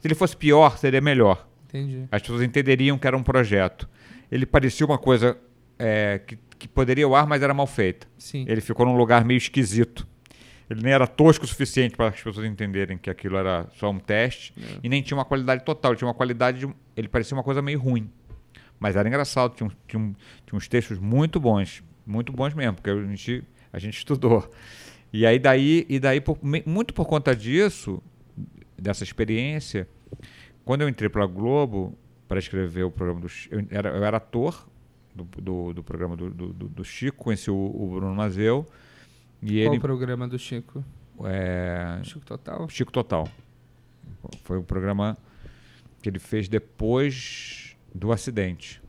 Se 0.00 0.06
ele 0.06 0.14
fosse 0.14 0.36
pior, 0.36 0.78
seria 0.78 1.00
melhor. 1.00 1.46
Entendi. 1.68 2.04
As 2.10 2.22
pessoas 2.22 2.42
entenderiam 2.42 2.96
que 2.98 3.06
era 3.06 3.16
um 3.16 3.22
projeto. 3.22 3.88
Ele 4.30 4.46
parecia 4.46 4.86
uma 4.86 4.98
coisa 4.98 5.36
é, 5.78 6.20
que, 6.26 6.38
que 6.58 6.68
poderia 6.68 7.04
ao 7.04 7.14
ar, 7.14 7.26
mas 7.26 7.42
era 7.42 7.52
mal 7.52 7.66
feita. 7.66 8.06
Sim. 8.18 8.44
Ele 8.48 8.60
ficou 8.60 8.86
num 8.86 8.96
lugar 8.96 9.24
meio 9.24 9.38
esquisito. 9.38 10.06
Ele 10.70 10.82
nem 10.82 10.92
era 10.92 11.06
tosco 11.06 11.44
o 11.44 11.48
suficiente 11.48 11.96
para 11.96 12.08
as 12.08 12.20
pessoas 12.20 12.46
entenderem 12.46 12.98
que 12.98 13.08
aquilo 13.08 13.36
era 13.38 13.66
só 13.74 13.90
um 13.90 13.98
teste. 13.98 14.52
É. 14.58 14.78
E 14.82 14.88
nem 14.88 15.00
tinha 15.02 15.16
uma 15.16 15.24
qualidade 15.24 15.64
total. 15.64 15.92
Ele 15.92 15.98
tinha 15.98 16.08
uma 16.08 16.14
qualidade. 16.14 16.60
De, 16.66 16.74
ele 16.96 17.08
parecia 17.08 17.36
uma 17.36 17.42
coisa 17.42 17.62
meio 17.62 17.78
ruim. 17.80 18.10
Mas 18.78 18.94
era 18.94 19.08
engraçado. 19.08 19.54
Tinha, 19.54 19.66
um- 19.68 19.72
tinha, 19.86 20.00
um- 20.00 20.14
tinha 20.46 20.56
uns 20.56 20.68
textos 20.68 20.98
muito 20.98 21.40
bons. 21.40 21.82
Muito 22.06 22.32
bons 22.32 22.54
mesmo, 22.54 22.74
porque 22.74 22.90
a 22.90 22.94
gente, 23.02 23.44
a 23.72 23.78
gente 23.78 23.96
estudou. 23.98 24.50
E 25.12 25.24
aí, 25.26 25.38
daí, 25.38 25.86
e 25.88 25.98
daí 25.98 26.20
por- 26.20 26.38
muito 26.42 26.92
por 26.94 27.06
conta 27.06 27.34
disso, 27.34 28.02
dessa 28.78 29.02
experiência, 29.04 29.88
quando 30.64 30.82
eu 30.82 30.88
entrei 30.88 31.08
para 31.08 31.24
a 31.24 31.26
Globo 31.26 31.96
para 32.28 32.38
escrever 32.38 32.84
o 32.84 32.90
programa 32.90 33.20
do 33.20 33.26
eu 33.50 33.66
era, 33.70 33.88
eu 33.90 34.04
era 34.04 34.16
ator 34.18 34.68
do, 35.14 35.24
do, 35.24 35.72
do 35.74 35.82
programa 35.82 36.14
do, 36.16 36.30
do, 36.30 36.52
do- 36.52 36.84
Chico, 36.84 37.24
conheci 37.24 37.50
o, 37.50 37.54
o 37.56 37.88
Bruno 37.94 38.14
Mazeu. 38.14 38.66
E 39.42 39.62
Qual 39.62 39.72
ele. 39.72 39.78
o 39.78 39.80
programa 39.80 40.28
do 40.28 40.38
Chico? 40.38 40.84
é, 41.24 41.98
Chico 42.04 42.24
Total? 42.24 42.68
Chico 42.68 42.92
Total. 42.92 43.28
Foi 44.44 44.58
o 44.58 44.62
programa 44.62 45.16
que 46.02 46.08
ele 46.08 46.18
fez 46.18 46.48
depois 46.48 47.76
do 47.94 48.12
acidente. 48.12 48.80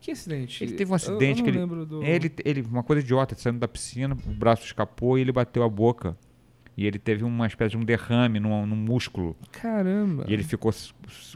Que 0.00 0.10
acidente? 0.12 0.62
Ele 0.62 0.74
teve 0.74 0.90
um 0.90 0.94
Eu- 0.94 0.96
acidente 0.96 1.40
eu, 1.40 1.44
que 1.46 1.50
não 1.52 1.60
ele- 1.62 1.70
lembro 1.72 1.86
do... 1.86 2.02
Ele, 2.02 2.32
ele, 2.44 2.60
uma 2.62 2.82
coisa 2.82 3.02
idiota, 3.02 3.34
saindo 3.36 3.58
da 3.58 3.68
piscina, 3.68 4.14
o 4.26 4.30
braço 4.34 4.64
escapou 4.64 5.16
e 5.16 5.20
ele 5.20 5.32
bateu 5.32 5.62
a 5.62 5.68
boca. 5.68 6.16
E 6.76 6.86
ele 6.86 6.98
teve 6.98 7.22
uma 7.24 7.46
espécie 7.46 7.72
de 7.72 7.76
um 7.76 7.84
derrame 7.84 8.40
num, 8.40 8.66
num 8.66 8.76
músculo. 8.76 9.36
Caramba. 9.50 10.24
E 10.26 10.32
ele 10.32 10.42
ficou 10.42 10.72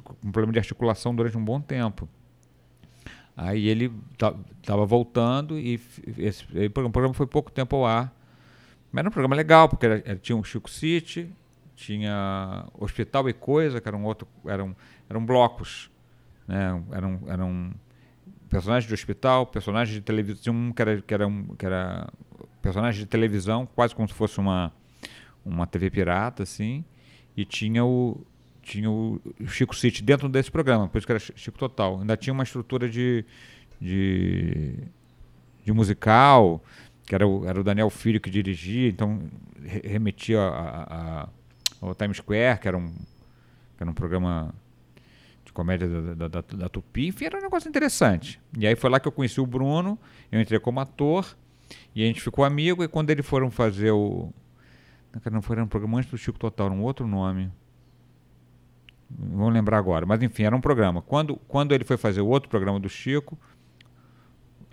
com 0.03 0.14
um 0.29 0.33
problema 0.33 0.53
de 0.53 0.59
articulação 0.59 1.14
durante 1.14 1.37
um 1.37 1.44
bom 1.44 1.61
tempo. 1.61 2.09
Aí 3.37 3.68
ele 3.68 3.92
estava 4.62 4.87
voltando 4.87 5.59
e 5.59 5.79
esse, 6.16 6.44
o 6.66 6.70
programa 6.70 7.12
foi 7.12 7.27
pouco 7.27 7.51
tempo 7.51 7.77
ao 7.77 7.85
ar. 7.87 8.14
Mas 8.90 9.01
era 9.01 9.09
um 9.09 9.12
programa 9.12 9.37
legal, 9.37 9.68
porque 9.68 9.85
era- 9.85 10.03
era- 10.07 10.16
tinha 10.18 10.35
um 10.37 10.42
Chico 10.42 10.70
City, 10.70 11.31
tinha 11.75 12.64
Hospital 12.79 13.29
e 13.29 13.35
Coisa, 13.35 13.79
que 13.79 13.87
eram, 13.87 14.05
outro, 14.05 14.27
eram, 14.46 14.75
eram 15.11 15.25
blocos. 15.27 15.90
Né? 16.49 16.83
Eram, 16.92 17.20
eram 17.27 17.72
personagens 18.49 18.88
de 18.88 18.94
hospital, 18.94 19.44
personagens 19.46 19.94
de 19.94 20.01
televisão, 20.01 20.40
tinha 20.42 20.53
um 20.55 20.72
que 20.72 20.81
era, 20.81 21.03
que 21.03 21.12
era, 21.12 21.27
um, 21.27 21.44
que 21.57 21.66
era 21.66 22.09
personagem 22.62 23.01
de 23.01 23.07
televisão, 23.07 23.66
quase 23.66 23.94
como 23.94 24.09
se 24.09 24.14
fosse 24.14 24.38
uma, 24.38 24.72
uma 25.46 25.66
TV 25.66 25.90
pirata, 25.90 26.42
assim, 26.42 26.85
e 27.37 27.44
tinha 27.44 27.85
o, 27.85 28.20
tinha 28.62 28.90
o 28.90 29.20
Chico 29.46 29.74
City 29.76 30.02
dentro 30.02 30.28
desse 30.28 30.50
programa, 30.50 30.88
por 30.88 30.98
isso 30.98 31.06
que 31.06 31.12
era 31.12 31.18
Chi- 31.20 31.32
Chico 31.37 31.59
Total. 31.59 32.00
Ainda 32.00 32.16
tinha 32.16 32.32
uma 32.35 32.42
estrutura 32.42 32.88
de, 32.88 33.24
de, 33.80 34.74
de 35.64 35.72
musical, 35.72 36.62
que 37.06 37.14
era 37.14 37.26
o, 37.26 37.46
era 37.46 37.61
o 37.61 37.64
Daniel 37.64 37.90
Filho 37.90 38.20
que 38.20 38.28
dirigia, 38.30 38.88
então 38.88 39.22
re- 39.62 39.82
remetia 39.85 40.40
a- 40.40 40.82
a- 41.22 41.28
ao 41.80 41.94
Times 41.94 42.16
Square, 42.16 42.59
que 42.61 42.68
era 42.68 42.76
um, 42.76 42.88
que 42.88 43.82
era 43.82 43.90
um 43.90 43.94
programa 43.94 44.52
de 45.44 45.52
comédia 45.52 45.87
da, 45.88 46.14
da, 46.14 46.28
da, 46.28 46.40
da 46.40 46.68
Tupi, 46.68 47.06
enfim, 47.09 47.26
era 47.26 47.38
um 47.38 47.42
negócio 47.42 47.68
interessante. 47.68 48.40
E 48.59 48.66
aí 48.66 48.74
foi 48.74 48.90
lá 48.90 48.98
que 48.98 49.06
eu 49.06 49.12
conheci 49.12 49.40
o 49.40 49.46
Bruno, 49.46 49.98
eu 50.32 50.40
entrei 50.40 50.59
como 50.59 50.80
ator, 50.80 51.37
e 51.94 52.02
a 52.02 52.06
gente 52.06 52.20
ficou 52.20 52.44
amigo, 52.44 52.82
e 52.82 52.88
quando 52.88 53.11
eles 53.11 53.24
foram 53.26 53.50
fazer 53.50 53.90
o... 53.92 54.32
Não, 55.31 55.42
foi 55.42 55.61
um 55.61 55.66
programa 55.66 55.98
antes 55.98 56.11
do 56.11 56.18
Chico 56.18 56.38
Total, 56.38 56.66
era 56.66 56.74
um 56.74 56.83
outro 56.83 57.07
nome. 57.07 57.50
Vou 59.09 59.48
lembrar 59.48 59.79
agora, 59.79 60.05
mas 60.05 60.22
enfim, 60.22 60.42
era 60.44 60.55
um 60.57 60.61
programa. 60.61 61.00
Quando, 61.00 61.37
quando 61.48 61.72
ele 61.72 61.85
foi 61.85 61.96
fazer 61.96 62.20
o 62.20 62.26
outro 62.26 62.48
programa 62.50 62.81
do 62.81 62.88
Chico, 62.88 63.38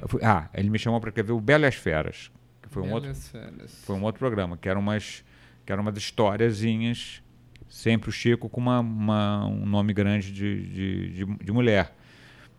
fui- 0.08 0.22
ah, 0.24 0.50
ele 0.54 0.70
me 0.70 0.80
chamou 0.80 1.00
para 1.00 1.10
escrever 1.10 1.32
o 1.34 1.40
Belo 1.40 1.64
e 1.66 1.68
as 1.68 1.76
Feras, 1.76 2.32
que 2.62 2.68
foi 2.70 2.82
um 2.84 2.92
outro 2.92 3.10
Belas 3.10 3.28
Férias. 3.28 3.84
foi 3.86 3.96
um 3.96 4.04
outro 4.04 4.20
programa, 4.20 4.58
que 4.58 4.68
eram 4.68 4.82
umas, 4.82 5.24
que 5.66 5.72
eram 5.72 5.84
umas 5.84 5.96
historiazinhas, 5.98 7.22
sempre 7.70 8.10
o 8.10 8.12
Chico 8.12 8.50
com 8.50 8.60
uma, 8.60 8.80
uma- 8.80 9.46
um 9.46 9.66
nome 9.68 9.94
grande 9.94 10.32
de, 10.32 10.68
de, 10.68 11.10
de, 11.26 11.26
de 11.38 11.52
mulher. 11.52 11.96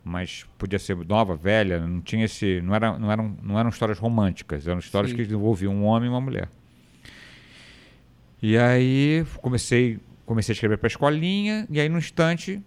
Mas 0.07 0.45
podia 0.57 0.77
ser 0.79 0.95
nova, 0.97 1.35
velha, 1.35 1.79
não 1.85 1.99
tinha 1.99 2.25
esse. 2.25 2.61
Não, 2.61 2.75
era, 2.75 2.97
não, 2.97 3.11
eram, 3.11 3.35
não 3.41 3.57
eram 3.59 3.69
histórias 3.71 3.97
românticas, 3.97 4.67
eram 4.67 4.77
histórias 4.79 5.09
Sim. 5.11 5.17
que 5.17 5.23
envolviam 5.23 5.73
um 5.73 5.83
homem 5.83 6.07
e 6.07 6.11
uma 6.13 6.21
mulher. 6.21 6.47
E 8.41 8.57
aí 8.57 9.25
comecei, 9.41 9.99
comecei 10.25 10.53
a 10.53 10.55
escrever 10.55 10.77
para 10.77 10.87
a 10.87 10.89
escolinha, 10.89 11.67
e 11.69 11.79
aí 11.79 11.89
no 11.89 11.97
instante 11.97 12.61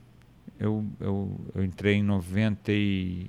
eu, 0.58 0.84
eu, 1.00 1.40
eu 1.54 1.64
entrei 1.64 1.94
em 1.96 2.02
90 2.02 2.72
e, 2.72 3.26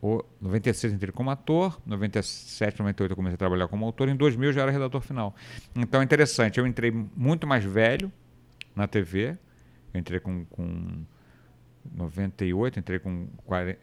o- 0.00 0.24
96 0.40 0.92
entrei 0.92 1.12
como 1.12 1.30
ator, 1.30 1.80
97, 1.86 2.80
98 2.80 3.12
eu 3.12 3.16
comecei 3.16 3.34
a 3.34 3.38
trabalhar 3.38 3.68
como 3.68 3.84
autor, 3.84 4.08
em 4.08 4.16
2000 4.16 4.48
eu 4.48 4.52
já 4.52 4.62
era 4.62 4.70
redator 4.72 5.00
final. 5.00 5.34
Então 5.76 6.00
é 6.00 6.04
interessante, 6.04 6.58
eu 6.58 6.66
entrei 6.66 6.90
muito 6.90 7.46
mais 7.46 7.64
velho 7.64 8.10
na 8.74 8.88
TV, 8.88 9.36
eu 9.94 10.00
entrei 10.00 10.18
com, 10.18 10.44
com 10.46 11.04
98, 11.94 12.80
entrei 12.80 12.98
com 12.98 13.26
40, 13.44 13.78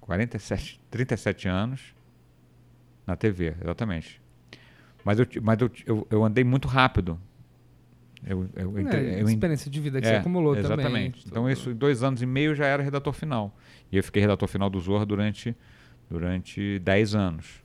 47, 0.00 0.80
37 0.90 1.48
anos 1.48 1.94
na 3.06 3.16
TV, 3.16 3.54
exatamente. 3.60 4.20
Mas 5.04 5.18
eu, 5.18 5.26
mas 5.42 5.60
eu, 5.60 5.70
eu, 5.86 6.06
eu 6.10 6.24
andei 6.24 6.42
muito 6.42 6.66
rápido. 6.66 7.20
Eu, 8.26 8.48
eu, 8.56 8.78
É, 8.78 9.20
eu 9.20 9.28
experiência 9.28 9.70
de 9.70 9.80
vida 9.80 10.00
que 10.00 10.06
você 10.06 10.14
é, 10.14 10.18
acumulou 10.18 10.54
também. 10.54 10.72
Exatamente. 10.72 11.24
Então, 11.26 11.50
isso, 11.50 11.70
em 11.70 11.74
dois 11.74 12.02
anos 12.02 12.22
e 12.22 12.26
meio 12.26 12.52
eu 12.52 12.54
já 12.54 12.64
era 12.66 12.82
redator 12.82 13.12
final. 13.12 13.54
E 13.92 13.98
eu 13.98 14.02
fiquei 14.02 14.22
redator 14.22 14.48
final 14.48 14.70
do 14.70 14.80
Zorra 14.80 15.04
durante, 15.04 15.54
durante 16.08 16.78
10 16.78 17.14
anos. 17.14 17.62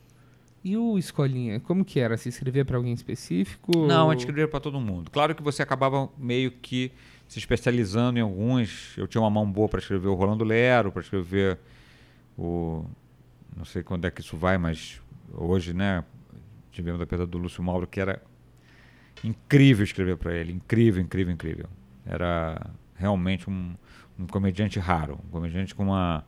E 0.61 0.75
o 0.75 0.97
Escolinha, 0.97 1.61
como 1.61 1.85
que 1.85 2.01
era? 2.01 2.17
Se 2.17 2.27
inscrevia 2.27 2.65
pra 2.65 2.75
alguém 2.75 2.93
específico? 2.93 3.71
Não, 3.87 4.09
a 4.09 4.13
gente 4.13 4.21
escrevia 4.21 4.47
para 4.47 4.59
todo 4.59 4.79
mundo. 4.81 5.09
Claro 5.09 5.33
que 5.33 5.41
você 5.41 5.63
acabava 5.63 6.09
meio 6.17 6.51
que 6.51 6.91
se 7.25 7.39
especializando 7.39 8.19
em 8.19 8.21
alguns. 8.21 8.97
Eu 8.97 9.07
tinha 9.07 9.21
uma 9.21 9.29
mão 9.29 9.49
boa 9.49 9.69
para 9.69 9.79
escrever 9.79 10.09
o 10.09 10.15
Rolando 10.15 10.43
Lero, 10.43 10.91
para 10.91 11.01
escrever 11.01 11.57
o. 12.37 12.83
Não 13.55 13.63
sei 13.63 13.81
quando 13.81 14.05
é 14.05 14.11
que 14.11 14.19
isso 14.19 14.35
vai, 14.35 14.57
mas 14.57 15.01
hoje, 15.33 15.73
né? 15.73 16.03
Tivemos 16.81 17.01
a 17.01 17.05
perda 17.05 17.27
do 17.27 17.37
Lúcio 17.37 17.61
Mauro, 17.63 17.85
que 17.85 17.99
era 17.99 18.21
incrível 19.23 19.83
escrever 19.83 20.17
para 20.17 20.33
ele. 20.33 20.53
Incrível, 20.53 21.01
incrível, 21.01 21.33
incrível. 21.33 21.65
Era 22.05 22.69
realmente 22.95 23.49
um, 23.49 23.75
um 24.17 24.25
comediante 24.25 24.79
raro. 24.79 25.19
Um 25.27 25.29
comediante 25.29 25.75
com 25.75 25.83
uma 25.83 26.23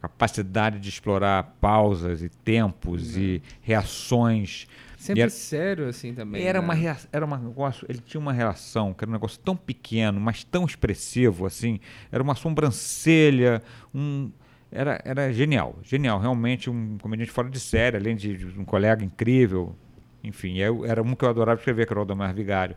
capacidade 0.00 0.80
de 0.80 0.88
explorar 0.88 1.56
pausas 1.60 2.22
e 2.22 2.28
tempos 2.28 3.16
e 3.16 3.42
reações 3.60 4.66
Sempre 4.96 5.18
E 5.18 5.22
era- 5.22 5.30
sério, 5.32 5.88
assim, 5.88 6.14
também. 6.14 6.44
era 6.44 6.60
né? 6.60 6.64
uma 6.64 6.74
rea- 6.74 6.96
era 7.12 7.26
um 7.26 7.36
negócio, 7.36 7.84
ele 7.88 7.98
tinha 7.98 8.20
uma 8.20 8.32
relação, 8.32 8.94
que 8.94 9.02
era 9.02 9.10
um 9.10 9.12
negócio 9.12 9.36
tão 9.40 9.56
pequeno, 9.56 10.20
mas 10.20 10.44
tão 10.44 10.64
expressivo 10.64 11.44
assim, 11.44 11.80
era 12.12 12.22
uma 12.22 12.36
sobrancelha, 12.36 13.60
um 13.92 14.30
era, 14.72 15.00
era 15.04 15.32
genial, 15.32 15.78
genial, 15.82 16.18
realmente 16.18 16.70
um 16.70 16.96
comediante 16.98 17.30
fora 17.30 17.50
de 17.50 17.60
série, 17.60 17.98
além 17.98 18.16
de, 18.16 18.36
de 18.36 18.58
um 18.58 18.64
colega 18.64 19.04
incrível. 19.04 19.76
Enfim, 20.24 20.58
eu, 20.58 20.86
era 20.86 21.02
um 21.02 21.14
que 21.14 21.24
eu 21.24 21.28
adorava 21.28 21.58
escrever, 21.58 21.86
que 21.86 21.92
era 21.92 22.00
o 22.00 22.02
Aldemar 22.02 22.34
Vigário, 22.34 22.74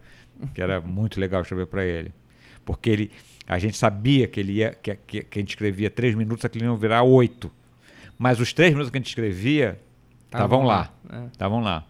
que 0.53 0.61
era 0.61 0.81
muito 0.81 1.19
legal 1.19 1.41
escrever 1.41 1.67
para 1.67 1.85
ele. 1.85 2.11
Porque 2.65 2.89
ele, 2.89 3.11
a 3.47 3.57
gente 3.57 3.77
sabia 3.77 4.27
que 4.27 4.39
ele 4.39 4.53
ia, 4.53 4.71
que, 4.73 4.95
que, 4.95 5.23
que 5.23 5.39
a 5.39 5.41
gente 5.41 5.49
escrevia 5.49 5.89
três 5.89 6.15
minutos, 6.15 6.43
aquilo 6.43 6.65
ia 6.65 6.75
virar 6.75 7.03
oito. 7.03 7.49
Mas 8.17 8.39
os 8.39 8.51
três 8.51 8.71
minutos 8.71 8.91
que 8.91 8.97
a 8.97 8.99
gente 8.99 9.09
escrevia 9.09 9.79
estavam 10.25 10.63
lá. 10.63 10.91
É. 11.09 11.25
Estavam 11.27 11.61
lá. 11.61 11.85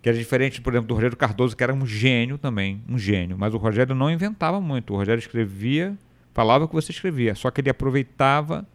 Que 0.00 0.08
era 0.08 0.18
diferente, 0.18 0.60
por 0.60 0.72
exemplo, 0.72 0.88
do 0.88 0.94
Rogério 0.94 1.16
Cardoso, 1.16 1.56
que 1.56 1.62
era 1.62 1.72
um 1.72 1.86
gênio 1.86 2.38
também, 2.38 2.82
um 2.88 2.98
gênio. 2.98 3.38
Mas 3.38 3.54
o 3.54 3.56
Rogério 3.56 3.94
não 3.94 4.10
inventava 4.10 4.60
muito. 4.60 4.94
O 4.94 4.96
Rogério 4.96 5.20
escrevia, 5.20 5.96
falava 6.34 6.64
o 6.64 6.68
que 6.68 6.74
você 6.74 6.90
escrevia. 6.90 7.36
Só 7.36 7.50
que 7.52 7.60
ele 7.60 7.70
aproveitava 7.70 8.66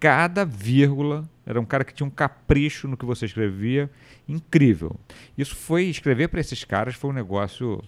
cada 0.00 0.44
vírgula. 0.44 1.28
Era 1.46 1.60
um 1.60 1.64
cara 1.64 1.84
que 1.84 1.92
tinha 1.94 2.06
um 2.06 2.10
capricho 2.10 2.88
no 2.88 2.96
que 2.96 3.04
você 3.04 3.26
escrevia. 3.26 3.88
Incrível. 4.28 4.96
Isso 5.36 5.54
foi, 5.54 5.84
escrever 5.84 6.28
para 6.28 6.40
esses 6.40 6.64
caras 6.64 6.94
foi 6.94 7.10
um 7.10 7.12
negócio. 7.12 7.82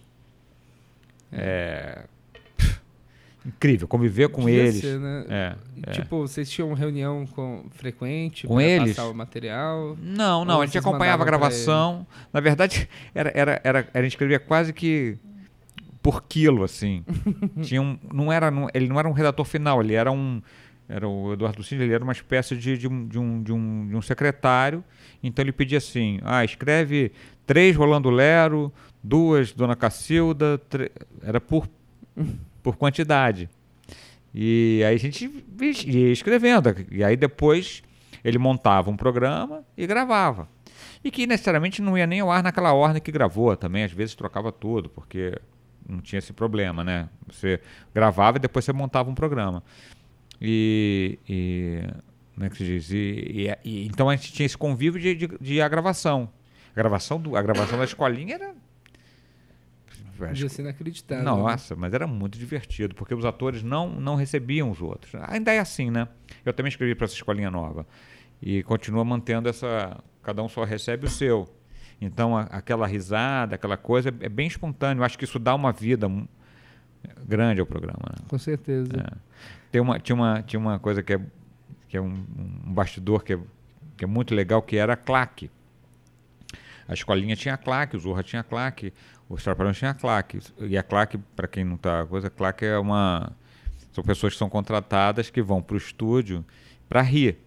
é, 1.32 2.04
incrível. 3.44 3.88
Conviver 3.88 4.28
com 4.28 4.44
Devia 4.44 4.62
eles. 4.62 4.80
ser, 4.80 4.98
né? 4.98 5.24
É, 5.28 5.56
é. 5.86 5.90
Tipo, 5.92 6.20
vocês 6.20 6.48
tinham 6.50 6.72
reunião 6.74 7.26
com, 7.26 7.64
frequente 7.70 8.46
Com 8.46 8.60
eles? 8.60 8.96
passar 8.96 9.08
o 9.08 9.14
material? 9.14 9.96
Não, 10.00 10.44
não, 10.44 10.60
a 10.60 10.66
gente 10.66 10.78
acompanhava 10.78 11.22
a 11.22 11.26
gravação. 11.26 12.06
Na 12.32 12.40
verdade, 12.40 12.88
era, 13.14 13.32
era, 13.34 13.60
era, 13.64 13.88
a 13.94 14.02
gente 14.02 14.12
escrevia 14.12 14.38
quase 14.38 14.72
que 14.72 15.16
por 16.02 16.24
quilo, 16.24 16.64
assim. 16.64 17.04
Tinha 17.62 17.80
um, 17.80 17.98
não 18.12 18.32
era, 18.32 18.50
não- 18.50 18.68
ele 18.74 18.88
não 18.88 18.98
era 18.98 19.08
um 19.08 19.12
redator 19.12 19.44
final, 19.46 19.80
ele 19.80 19.94
era 19.94 20.10
um. 20.10 20.42
Era 20.94 21.08
o 21.08 21.32
Eduardo 21.32 21.62
Cid, 21.62 21.82
ele 21.82 21.94
era 21.94 22.04
uma 22.04 22.12
espécie 22.12 22.54
de, 22.54 22.76
de, 22.76 22.86
um, 22.86 23.08
de, 23.08 23.18
um, 23.18 23.42
de, 23.42 23.50
um, 23.50 23.88
de 23.88 23.96
um 23.96 24.02
secretário. 24.02 24.84
Então 25.22 25.42
ele 25.42 25.52
pedia 25.52 25.78
assim: 25.78 26.20
ah, 26.22 26.44
escreve 26.44 27.12
três 27.46 27.74
Rolando 27.74 28.10
Lero, 28.10 28.70
duas 29.02 29.52
Dona 29.52 29.74
Cacilda, 29.74 30.60
era 31.22 31.40
por, 31.40 31.66
por 32.62 32.76
quantidade. 32.76 33.48
E 34.34 34.82
aí 34.86 34.94
a 34.94 34.98
gente 34.98 35.30
ia 35.86 36.12
escrevendo. 36.12 36.74
E 36.90 37.02
aí 37.02 37.16
depois 37.16 37.82
ele 38.22 38.36
montava 38.36 38.90
um 38.90 38.96
programa 38.96 39.64
e 39.76 39.86
gravava. 39.86 40.46
E 41.02 41.10
que 41.10 41.26
necessariamente 41.26 41.80
não 41.80 41.96
ia 41.96 42.06
nem 42.06 42.20
ao 42.20 42.30
ar 42.30 42.42
naquela 42.42 42.74
ordem 42.74 43.00
que 43.00 43.10
gravou 43.10 43.56
também. 43.56 43.82
Às 43.82 43.92
vezes 43.92 44.14
trocava 44.14 44.52
tudo, 44.52 44.90
porque 44.90 45.38
não 45.88 46.00
tinha 46.00 46.18
esse 46.18 46.34
problema, 46.34 46.84
né? 46.84 47.08
Você 47.30 47.60
gravava 47.94 48.36
e 48.36 48.40
depois 48.40 48.64
você 48.64 48.72
montava 48.74 49.10
um 49.10 49.14
programa. 49.14 49.62
E. 50.44 51.18
e 51.28 51.80
como 52.34 52.46
é 52.46 52.50
que 52.50 52.56
se 52.56 52.64
diz? 52.64 52.90
E, 52.90 52.96
e- 52.96 53.58
e- 53.64 53.86
então 53.86 54.08
a 54.10 54.16
gente 54.16 54.32
tinha 54.32 54.44
esse 54.46 54.58
convívio 54.58 55.00
de, 55.00 55.14
de, 55.14 55.28
de 55.40 55.60
a 55.62 55.68
gravação. 55.68 56.28
A 56.72 56.74
gravação, 56.74 57.20
do, 57.20 57.36
a 57.36 57.42
gravação 57.42 57.78
da 57.78 57.84
escolinha 57.84 58.34
era. 58.34 58.54
Podia 60.16 60.48
ser 60.48 60.62
inacreditável. 60.62 61.24
né? 61.24 61.30
Nossa, 61.30 61.74
mas 61.74 61.92
era 61.92 62.06
muito 62.06 62.38
divertido, 62.38 62.94
porque 62.94 63.14
os 63.14 63.24
atores 63.24 63.62
não, 63.62 63.88
não 63.88 64.14
recebiam 64.14 64.70
os 64.70 64.80
outros. 64.80 65.12
Ainda 65.28 65.52
é 65.52 65.58
assim, 65.58 65.90
né? 65.90 66.06
Eu 66.44 66.52
também 66.52 66.68
escrevi 66.70 66.94
para 66.94 67.06
essa 67.06 67.14
escolinha 67.14 67.50
nova. 67.50 67.86
E 68.40 68.62
continua 68.62 69.04
mantendo 69.04 69.48
essa. 69.48 70.00
Cada 70.22 70.42
um 70.42 70.48
só 70.48 70.64
recebe 70.64 71.06
o 71.06 71.10
seu. 71.10 71.48
Então, 72.00 72.36
a- 72.36 72.42
aquela 72.42 72.86
risada, 72.86 73.54
aquela 73.56 73.76
coisa, 73.76 74.08
é 74.20 74.28
bem 74.28 74.46
espontâneo. 74.46 75.00
Eu 75.00 75.04
acho 75.04 75.18
que 75.18 75.24
isso 75.24 75.38
dá 75.38 75.54
uma 75.54 75.72
vida 75.72 76.08
grande 77.26 77.60
ao 77.60 77.66
programa. 77.66 78.02
né? 78.10 78.24
Com 78.28 78.38
certeza. 78.38 78.90
É. 78.96 79.32
Tem 79.72 79.80
uma, 79.80 79.98
tinha, 79.98 80.14
uma, 80.14 80.42
tinha 80.42 80.60
uma 80.60 80.78
coisa 80.78 81.02
que 81.02 81.14
é, 81.14 81.20
que 81.88 81.96
é 81.96 82.00
um, 82.00 82.24
um 82.66 82.72
bastidor 82.72 83.24
que 83.24 83.32
é, 83.32 83.38
que 83.96 84.04
é 84.04 84.06
muito 84.06 84.34
legal, 84.34 84.60
que 84.62 84.76
era 84.76 84.92
a 84.92 84.96
claque. 84.96 85.50
A 86.86 86.92
escolinha 86.92 87.34
tinha 87.34 87.56
claque, 87.56 87.96
o 87.96 88.00
Zorra 88.00 88.22
tinha 88.22 88.42
claque, 88.42 88.92
os 89.28 89.42
Trapalhões 89.42 89.78
tinha 89.78 89.94
claque. 89.94 90.40
E 90.60 90.76
a 90.76 90.82
claque, 90.82 91.16
para 91.34 91.48
quem 91.48 91.64
não 91.64 91.76
está 91.76 92.04
coisa, 92.04 92.28
claque 92.28 92.66
é 92.66 92.76
uma... 92.78 93.32
São 93.92 94.04
pessoas 94.04 94.34
que 94.34 94.38
são 94.38 94.48
contratadas 94.48 95.30
que 95.30 95.40
vão 95.40 95.62
para 95.62 95.74
o 95.74 95.78
estúdio 95.78 96.44
para 96.88 97.00
rir. 97.00 97.38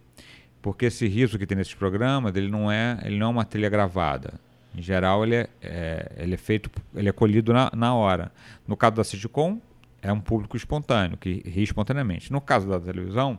Porque 0.60 0.86
esse 0.86 1.06
riso 1.06 1.38
que 1.38 1.46
tem 1.46 1.56
nesses 1.56 1.74
programas, 1.74 2.34
ele 2.34 2.48
não 2.48 2.70
é, 2.70 2.98
ele 3.04 3.18
não 3.18 3.28
é 3.28 3.30
uma 3.30 3.44
trilha 3.44 3.68
gravada. 3.68 4.34
Em 4.74 4.82
geral, 4.82 5.24
ele 5.24 5.36
é, 5.36 5.48
é- 5.62 6.12
ele 6.18 6.34
é 6.34 6.36
feito, 6.36 6.70
ele 6.94 7.08
é 7.08 7.12
colhido 7.12 7.52
na, 7.52 7.70
na 7.72 7.94
hora. 7.94 8.32
No 8.66 8.76
caso 8.76 8.96
da 8.96 9.04
sitcom, 9.04 9.60
é 10.06 10.12
um 10.12 10.20
público 10.20 10.56
espontâneo, 10.56 11.16
que 11.16 11.42
ri 11.44 11.64
espontaneamente. 11.64 12.32
No 12.32 12.40
caso 12.40 12.68
da 12.68 12.78
televisão, 12.78 13.38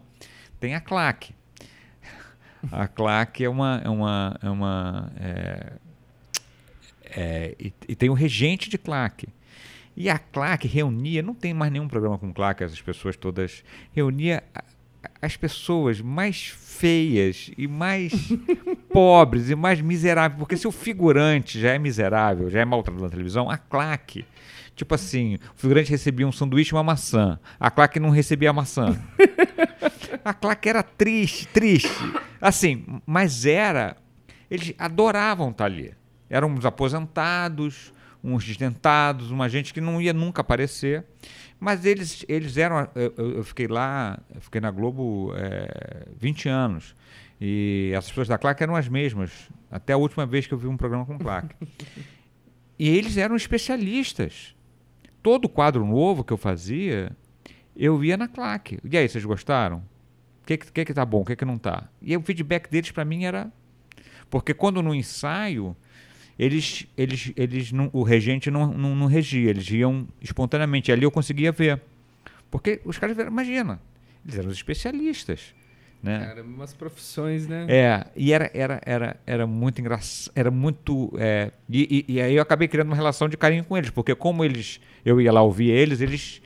tem 0.60 0.76
a 0.76 0.82
claque. 0.82 1.34
A 2.72 2.88
claque 2.88 3.46
é 3.46 3.50
uma. 3.50 3.82
É 3.84 3.90
uma, 3.90 4.40
é 4.42 4.50
uma 4.50 5.12
é, 5.18 5.74
é, 7.06 7.56
e, 7.58 7.74
e 7.88 7.96
tem 7.96 8.10
o 8.10 8.14
regente 8.14 8.70
de 8.70 8.78
claque. 8.78 9.30
E 9.96 10.10
a 10.10 10.20
claque 10.20 10.68
reunia, 10.68 11.24
não 11.24 11.34
tem 11.34 11.54
mais 11.54 11.72
nenhum 11.72 11.88
programa 11.88 12.18
com 12.18 12.34
claque, 12.34 12.64
essas 12.64 12.82
pessoas 12.82 13.16
todas. 13.16 13.64
Reunia 13.94 14.44
as 15.22 15.38
pessoas 15.38 16.02
mais 16.02 16.48
feias 16.48 17.50
e 17.58 17.66
mais 17.68 18.12
pobres 18.92 19.50
e 19.50 19.56
mais 19.56 19.80
miseráveis. 19.80 20.38
Porque 20.38 20.58
se 20.58 20.68
o 20.68 20.72
figurante 20.72 21.60
já 21.60 21.72
é 21.72 21.80
miserável, 21.80 22.50
já 22.50 22.60
é 22.60 22.66
maltratado 22.66 23.04
na 23.04 23.10
televisão, 23.10 23.50
a 23.50 23.58
claque. 23.58 24.26
Tipo 24.78 24.96
assim, 24.96 25.36
o 25.36 25.40
figurante 25.60 25.90
recebia 25.90 26.26
um 26.26 26.32
sanduíche 26.32 26.72
e 26.72 26.76
uma 26.76 26.84
maçã. 26.84 27.38
A 27.60 27.70
claque 27.70 28.00
não 28.00 28.10
recebia 28.12 28.52
a 28.52 28.54
maçã. 28.54 28.98
A 30.24 30.34
claque 30.34 30.70
era 30.70 30.84
triste, 30.84 31.48
triste. 31.48 31.90
Assim, 32.42 32.86
mas 33.06 33.46
era. 33.46 33.98
Eles 34.52 34.74
adoravam 34.78 35.50
estar 35.50 35.66
ali. 35.66 35.94
Eram 36.30 36.50
uns 36.50 36.66
aposentados, 36.66 37.94
uns 38.24 38.44
desdentados, 38.46 39.32
uma 39.32 39.48
gente 39.50 39.74
que 39.74 39.82
não 39.82 40.02
ia 40.02 40.14
nunca 40.14 40.42
aparecer. 40.42 41.06
Mas 41.60 41.84
eles, 41.86 42.24
eles 42.28 42.56
eram. 42.58 42.88
Eu, 42.94 43.14
eu- 43.18 43.44
fiquei 43.44 43.68
lá, 43.68 44.20
eu 44.34 44.42
fiquei 44.42 44.62
na 44.62 44.70
Globo 44.70 45.34
é, 45.36 46.06
20 46.20 46.48
anos. 46.50 46.96
E 47.42 47.94
as 47.98 48.08
pessoas 48.08 48.28
da 48.28 48.38
claque 48.38 48.62
eram 48.64 48.76
as 48.76 48.88
mesmas. 48.88 49.32
Até 49.72 49.94
a 49.94 49.98
última 49.98 50.26
vez 50.26 50.46
que 50.46 50.54
eu 50.54 50.58
vi 50.58 50.68
um 50.68 50.78
programa 50.78 51.06
com 51.06 51.18
claque. 51.18 51.56
E 52.80 52.90
eles 52.96 53.18
eram 53.18 53.36
especialistas. 53.36 54.54
Todo 55.22 55.50
quadro 55.50 55.86
novo 55.86 56.24
que 56.24 56.32
eu 56.32 56.38
fazia, 56.38 57.12
eu 57.76 57.98
via 57.98 58.18
na 58.18 58.28
claque. 58.28 58.80
E 58.84 58.98
aí, 58.98 59.08
vocês 59.08 59.24
gostaram? 59.26 59.78
O 60.44 60.46
que, 60.46 60.58
que, 60.58 60.72
que 60.72 60.86
que 60.86 60.94
tá 60.94 61.06
bom, 61.06 61.22
o 61.22 61.26
que, 61.26 61.36
que 61.36 61.46
não 61.46 61.58
tá? 61.58 61.90
E 62.02 62.16
o 62.16 62.22
feedback 62.22 62.70
deles 62.70 62.92
para 62.92 63.04
mim 63.04 63.26
era. 63.26 63.52
Porque 64.30 64.54
quando 64.54 64.82
no 64.82 64.94
ensaio, 64.94 65.76
eles, 66.38 66.88
eles, 66.98 67.32
eles 67.36 67.72
não, 67.72 67.90
o 67.92 68.04
regente 68.04 68.52
não, 68.52 68.72
não, 68.72 68.96
não 68.96 69.08
regia, 69.08 69.50
eles 69.50 69.70
iam 69.72 70.08
espontaneamente. 70.22 70.90
E 70.90 70.92
ali 70.92 71.04
eu 71.04 71.12
conseguia 71.12 71.52
ver. 71.52 71.82
Porque 72.50 72.82
os 72.86 72.98
caras, 72.98 73.18
imagina, 73.18 73.82
eles 74.24 74.38
eram 74.38 74.50
os 74.50 74.56
especialistas. 74.56 75.54
Né? 76.02 76.20
Cara, 76.28 76.44
umas 76.44 76.74
profissões, 76.74 77.48
né? 77.48 77.66
É, 77.68 78.06
e 78.16 78.32
era, 78.32 78.50
era, 78.54 78.80
era, 78.86 79.18
era 79.26 79.48
muito 79.48 79.82
engraçado, 79.82 80.32
era 80.36 80.52
muito... 80.52 81.12
é, 81.18 81.52
e, 81.70 82.06
e- 82.08 82.14
e 82.14 82.22
aí 82.22 82.36
eu 82.36 82.42
acabei 82.42 82.68
criando 82.68 82.88
uma 82.90 82.96
relação 82.96 83.28
de 83.28 83.36
carinho 83.36 83.64
com 83.64 83.76
eles, 83.76 83.90
porque 83.90 84.14
como 84.14 84.46
eles, 84.46 84.80
eu 85.04 85.20
ia 85.20 85.32
lá 85.32 85.42
ouvir 85.42 85.70
eles, 85.72 86.00
eles 86.00 86.42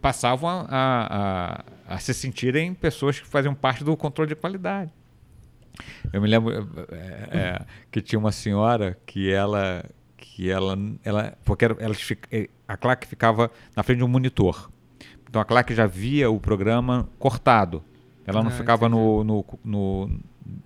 passavam 0.00 0.48
a, 0.48 0.66
a, 0.68 1.54
a- 1.88 1.94
a 1.94 1.98
se 1.98 2.14
sentirem 2.14 2.72
pessoas 2.72 3.20
que 3.20 3.26
faziam 3.26 3.54
parte 3.54 3.84
do 3.84 3.94
controle 3.96 4.28
de 4.30 4.34
qualidade. 4.36 4.90
Eu 6.12 6.20
me 6.20 6.28
lembro 6.28 6.52
é, 6.90 7.28
é, 7.38 7.62
que 7.90 8.00
tinha 8.00 8.18
uma 8.18 8.32
senhora 8.32 8.98
que 9.06 9.30
ela... 9.30 9.84
Que 10.16 10.50
ela, 10.50 10.76
ela 11.04 11.36
porque 11.44 11.64
elas, 11.64 12.00
fic- 12.00 12.26
eh, 12.30 12.48
a 12.68 12.76
claque 12.76 13.06
ficava 13.06 13.50
na 13.76 13.82
frente 13.82 13.98
de 13.98 14.04
um 14.04 14.08
monitor. 14.08 14.70
Então 15.28 15.40
a 15.40 15.44
claque 15.44 15.74
já 15.74 15.86
via 15.86 16.30
o 16.30 16.38
programa 16.40 17.08
cortado. 17.18 17.82
Ela 18.30 18.42
não 18.42 18.50
Ah, 18.50 18.54
ficava 18.54 18.88
no, 18.88 19.22
no, 19.24 19.44
no- 19.64 20.20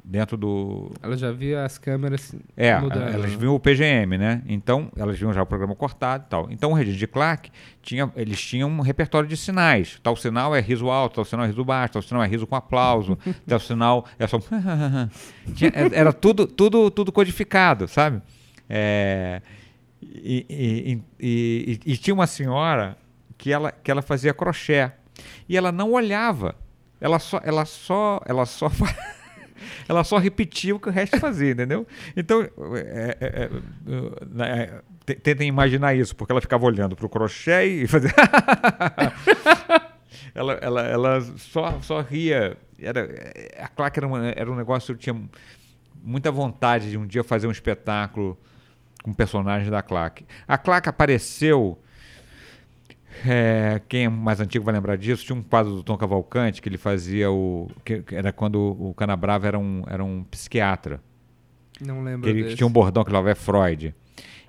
dentro 0.05 0.37
do. 0.37 0.91
Ela 1.03 1.17
já 1.17 1.31
via 1.33 1.65
as 1.65 1.77
câmeras 1.79 2.35
É, 2.57 2.79
mudando. 2.79 3.13
elas 3.13 3.33
viam 3.35 3.55
o 3.55 3.61
PGM, 3.61 4.17
né? 4.17 4.43
Então, 4.47 4.91
elas 4.97 5.19
viam 5.19 5.33
já 5.33 5.43
o 5.43 5.47
programa 5.47 5.75
cortado 5.75 6.25
e 6.27 6.31
tal. 6.31 6.49
Então, 6.51 6.71
o 6.71 6.75
regente 6.75 6.97
de 6.99 7.07
claque, 7.07 7.51
tinha, 7.83 8.11
eles 8.17 8.41
tinham 8.41 8.69
um 8.71 8.81
repertório 8.81 9.29
de 9.29 9.37
sinais. 9.37 9.99
Tal 10.03 10.17
sinal 10.17 10.55
é 10.55 10.61
riso 10.61 10.89
alto, 10.91 11.17
tal 11.17 11.25
sinal 11.25 11.45
é 11.45 11.49
riso 11.49 11.65
baixo, 11.65 11.95
tal 11.95 12.03
sinal 12.03 12.23
é 12.23 12.27
riso 12.27 12.47
com 12.47 12.55
aplauso, 12.57 13.19
tal 13.47 13.61
sinal 13.61 14.07
é 14.19 14.27
só. 14.27 14.39
Tinha- 15.55 15.73
era 15.93 16.13
tudo, 16.13 16.47
tudo, 16.47 16.91
tudo 16.91 17.13
codificado, 17.13 17.87
sabe? 17.89 18.23
É, 18.69 19.43
e, 20.03 20.47
e- 20.49 21.03
e- 21.21 21.81
e- 21.87 21.93
e 21.93 21.97
tinha 21.97 22.15
uma 22.15 22.27
senhora 22.27 22.97
que 23.37 23.53
ela, 23.53 23.71
que 23.73 23.91
ela 23.91 24.01
fazia 24.03 24.33
crochê 24.33 24.91
e 25.49 25.57
ela 25.57 25.71
não 25.73 25.93
olhava. 25.93 26.55
Ela 27.05 27.19
só, 27.19 27.39
ela 27.45 27.67
só, 27.67 28.19
ela 28.25 28.47
só, 28.47 28.71
ela 29.87 30.03
só 30.05 30.17
repetia 30.17 30.75
o 30.75 30.81
que 30.81 30.89
o 30.89 30.91
resto 30.91 31.21
fazia, 31.21 31.53
entendeu? 31.53 31.87
Então, 32.17 32.41
é, 32.41 32.49
é, 33.21 33.23
é, 33.27 33.51
é, 34.43 34.63
é, 34.63 34.81
te- 35.05 35.17
tentem 35.17 35.47
imaginar 35.47 35.95
isso, 35.95 36.17
porque 36.17 36.33
ela 36.33 36.41
ficava 36.41 36.65
olhando 36.65 36.97
para 36.97 37.05
o 37.05 37.09
crochê 37.11 37.83
e 37.83 37.87
fazia. 37.87 38.09
ela, 40.35 40.55
ela, 40.55 40.83
ela 40.83 41.21
só, 41.37 41.79
só 41.83 42.01
ria. 42.01 42.57
Era, 42.79 43.07
a 43.59 43.69
claque 43.69 43.99
era, 43.99 44.07
uma- 44.07 44.29
era 44.31 44.51
um 44.51 44.57
negócio 44.57 44.97
que 44.97 45.11
eu 45.11 45.15
tinha 45.15 45.29
muita 46.03 46.31
vontade 46.31 46.89
de 46.91 46.97
um 46.97 47.07
dia 47.07 47.23
fazer 47.23 47.47
um 47.47 47.51
espetáculo 47.53 48.39
com 49.03 49.13
personagens 49.13 49.71
da 49.71 49.83
claque. 49.83 50.25
A 50.49 50.57
claque 50.57 50.89
apareceu. 50.89 51.79
É, 53.27 53.81
quem 53.89 54.05
é 54.05 54.09
mais 54.09 54.41
antigo 54.41 54.65
vai 54.65 54.75
lembrar 54.75 54.97
disso. 54.97 55.25
Tinha 55.25 55.37
um 55.37 55.43
quadro 55.43 55.75
do 55.77 55.83
Tom 55.83 55.97
Cavalcante 55.97 56.61
que 56.61 56.69
ele 56.69 56.79
fazia 56.79 57.31
o. 57.31 57.71
que, 57.85 58.03
que 58.03 58.15
era 58.15 58.33
quando 58.33 58.57
o 58.57 58.95
Canabrava 58.95 59.47
era 59.47 59.59
um, 59.59 59.83
era 59.87 60.03
um 60.03 60.25
psiquiatra. 60.25 61.01
Não 61.81 62.03
lembro 62.03 62.23
Que 62.23 62.29
ele 62.31 62.43
desse. 62.45 62.57
tinha 62.57 62.67
um 62.67 62.71
bordão 62.71 63.05
que 63.05 63.11
falava 63.11 63.31
é 63.31 63.35
Freud. 63.35 63.95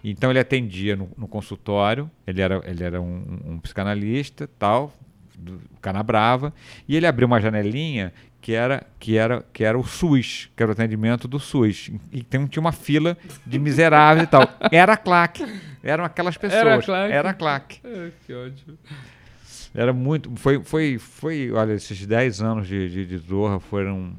Então 0.03 0.29
ele 0.29 0.39
atendia 0.39 0.95
no, 0.95 1.09
no 1.17 1.27
consultório, 1.27 2.09
ele 2.27 2.39
era, 2.39 2.61
ele 2.65 2.83
era 2.83 3.01
um, 3.01 3.39
um 3.45 3.59
psicanalista, 3.59 4.47
tal, 4.59 4.93
do 5.35 5.59
Canabrava, 5.81 6.53
e 6.87 6.95
ele 6.95 7.07
abriu 7.07 7.25
uma 7.25 7.41
janelinha 7.41 8.13
que 8.45 8.53
era, 8.53 8.85
que 8.99 9.17
era, 9.17 9.43
que 9.51 9.63
era 9.63 9.75
o 9.75 9.83
SUS, 9.83 10.51
que 10.55 10.61
era 10.61 10.69
o 10.69 10.73
atendimento 10.73 11.27
do 11.27 11.39
SUS. 11.39 11.89
E 12.11 12.21
tem, 12.21 12.45
tinha 12.45 12.61
uma 12.61 12.71
fila 12.71 13.17
de 13.43 13.57
miseráveis 13.57 14.27
e 14.27 14.29
tal. 14.29 14.47
Era 14.71 14.93
a 14.93 14.97
claque. 14.97 15.43
Eram 15.81 16.05
aquelas 16.05 16.37
pessoas. 16.37 16.61
Era 16.61 16.75
a 16.75 16.83
claque. 16.83 17.11
Era 17.11 17.29
a 17.31 17.33
claque. 17.33 17.79
Ah, 17.83 18.11
que 18.23 18.33
ótimo. 18.35 18.77
Era 19.73 19.91
muito. 19.91 20.31
Foi, 20.35 20.63
foi, 20.63 20.99
foi 20.99 21.51
olha, 21.53 21.73
esses 21.73 22.05
10 22.05 22.41
anos 22.43 22.67
de, 22.67 22.87
de, 22.87 23.05
de 23.07 23.17
Zorra 23.17 23.59
foram, 23.59 24.15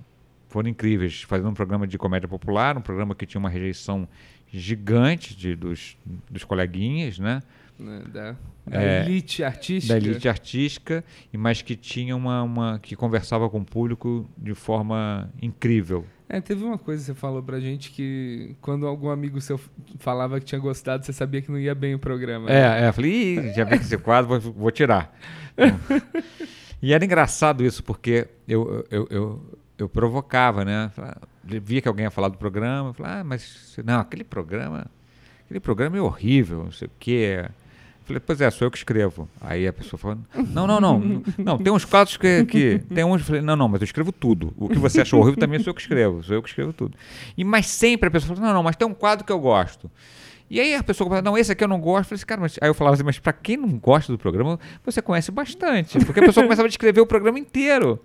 foram 0.48 0.70
incríveis. 0.70 1.22
Fazendo 1.22 1.50
um 1.50 1.54
programa 1.54 1.86
de 1.86 1.96
comédia 1.96 2.26
popular, 2.26 2.76
um 2.76 2.82
programa 2.82 3.14
que 3.14 3.26
tinha 3.26 3.38
uma 3.38 3.48
rejeição 3.48 4.08
gigante 4.48 5.36
de, 5.36 5.54
dos, 5.54 5.96
dos 6.28 6.42
coleguinhas, 6.42 7.20
né? 7.20 7.40
Né, 7.78 8.02
da, 8.12 8.36
da 8.66 8.82
É, 8.82 9.02
elite 9.04 9.42
artística. 9.44 9.94
da 9.98 10.06
elite 10.06 10.28
artística, 10.28 11.04
e 11.32 11.36
mas 11.38 11.62
que 11.62 11.76
tinha 11.76 12.16
uma, 12.16 12.42
uma 12.42 12.78
que 12.78 12.94
conversava 12.96 13.48
com 13.50 13.58
o 13.60 13.64
público 13.64 14.28
de 14.36 14.54
forma 14.54 15.30
incrível. 15.40 16.04
É, 16.28 16.40
teve 16.40 16.64
uma 16.64 16.76
coisa 16.76 17.00
que 17.02 17.06
você 17.06 17.14
falou 17.14 17.40
pra 17.40 17.60
gente 17.60 17.90
que 17.92 18.56
quando 18.60 18.84
algum 18.86 19.10
amigo 19.10 19.40
seu 19.40 19.60
falava 20.00 20.40
que 20.40 20.46
tinha 20.46 20.60
gostado, 20.60 21.06
você 21.06 21.12
sabia 21.12 21.40
que 21.40 21.50
não 21.52 21.58
ia 21.58 21.72
bem 21.74 21.94
o 21.94 21.98
programa. 22.00 22.46
né? 22.48 22.80
É, 22.80 22.84
é, 22.84 22.88
eu 22.88 22.92
falei, 22.92 23.52
já 23.52 23.62
vi 23.64 23.78
que 23.78 23.84
esse 23.84 23.96
quadro, 23.98 24.40
vou, 24.40 24.52
vou 24.52 24.70
tirar. 24.72 25.16
e 26.82 26.92
era 26.92 27.04
engraçado 27.04 27.64
isso, 27.64 27.82
porque 27.82 28.26
eu, 28.48 28.84
eu, 28.90 29.06
eu, 29.10 29.58
eu 29.78 29.88
provocava, 29.88 30.64
né? 30.64 30.90
Via 31.44 31.80
que 31.80 31.88
alguém 31.88 32.04
ia 32.04 32.10
falar 32.10 32.28
do 32.28 32.38
programa, 32.38 32.90
eu 32.90 32.94
falava, 32.94 33.20
ah, 33.20 33.24
mas 33.24 33.76
não, 33.84 34.00
aquele 34.00 34.24
programa, 34.24 34.86
aquele 35.44 35.60
programa 35.60 35.96
é 35.96 36.00
horrível, 36.00 36.64
não 36.64 36.72
sei 36.72 36.88
o 36.88 36.90
quê. 36.98 37.44
Falei, 38.06 38.22
pois 38.24 38.40
é, 38.40 38.48
sou 38.50 38.66
eu 38.66 38.70
que 38.70 38.78
escrevo. 38.78 39.28
Aí 39.40 39.66
a 39.66 39.72
pessoa 39.72 39.98
falou, 39.98 40.18
não, 40.52 40.64
não, 40.64 40.80
não, 40.80 41.22
não, 41.36 41.58
tem 41.58 41.72
uns 41.72 41.84
quadros 41.84 42.16
que, 42.16 42.44
que 42.44 42.78
tem 42.94 43.04
uns, 43.04 43.20
eu 43.20 43.26
falei, 43.26 43.42
não, 43.42 43.56
não, 43.56 43.68
mas 43.68 43.80
eu 43.80 43.84
escrevo 43.84 44.12
tudo. 44.12 44.54
O 44.56 44.68
que 44.68 44.78
você 44.78 45.00
achou 45.00 45.20
horrível 45.20 45.40
também 45.40 45.58
sou 45.58 45.72
eu 45.72 45.74
que 45.74 45.80
escrevo, 45.80 46.22
sou 46.22 46.36
eu 46.36 46.42
que 46.42 46.48
escrevo 46.48 46.72
tudo. 46.72 46.96
E 47.36 47.42
mas 47.42 47.66
sempre 47.66 48.06
a 48.06 48.10
pessoa 48.10 48.36
falou, 48.36 48.48
não, 48.48 48.54
não, 48.54 48.62
mas 48.62 48.76
tem 48.76 48.86
um 48.86 48.94
quadro 48.94 49.24
que 49.24 49.32
eu 49.32 49.40
gosto. 49.40 49.90
E 50.48 50.60
aí 50.60 50.76
a 50.76 50.84
pessoa 50.84 51.10
fala, 51.10 51.20
não, 51.20 51.36
esse 51.36 51.50
aqui 51.50 51.64
eu 51.64 51.68
não 51.68 51.80
gosto. 51.80 51.98
Eu 51.98 52.04
falei 52.04 52.16
assim, 52.16 52.26
cara, 52.26 52.40
mas... 52.40 52.58
Aí 52.62 52.68
eu 52.68 52.74
falava 52.74 52.94
assim, 52.94 53.02
mas 53.02 53.18
pra 53.18 53.32
quem 53.32 53.56
não 53.56 53.70
gosta 53.76 54.12
do 54.12 54.18
programa, 54.18 54.60
você 54.84 55.02
conhece 55.02 55.32
bastante. 55.32 55.98
Porque 56.04 56.20
a 56.20 56.22
pessoa 56.22 56.44
começava 56.44 56.66
a 56.66 56.68
descrever 56.68 57.00
o 57.00 57.06
programa 57.06 57.40
inteiro. 57.40 58.00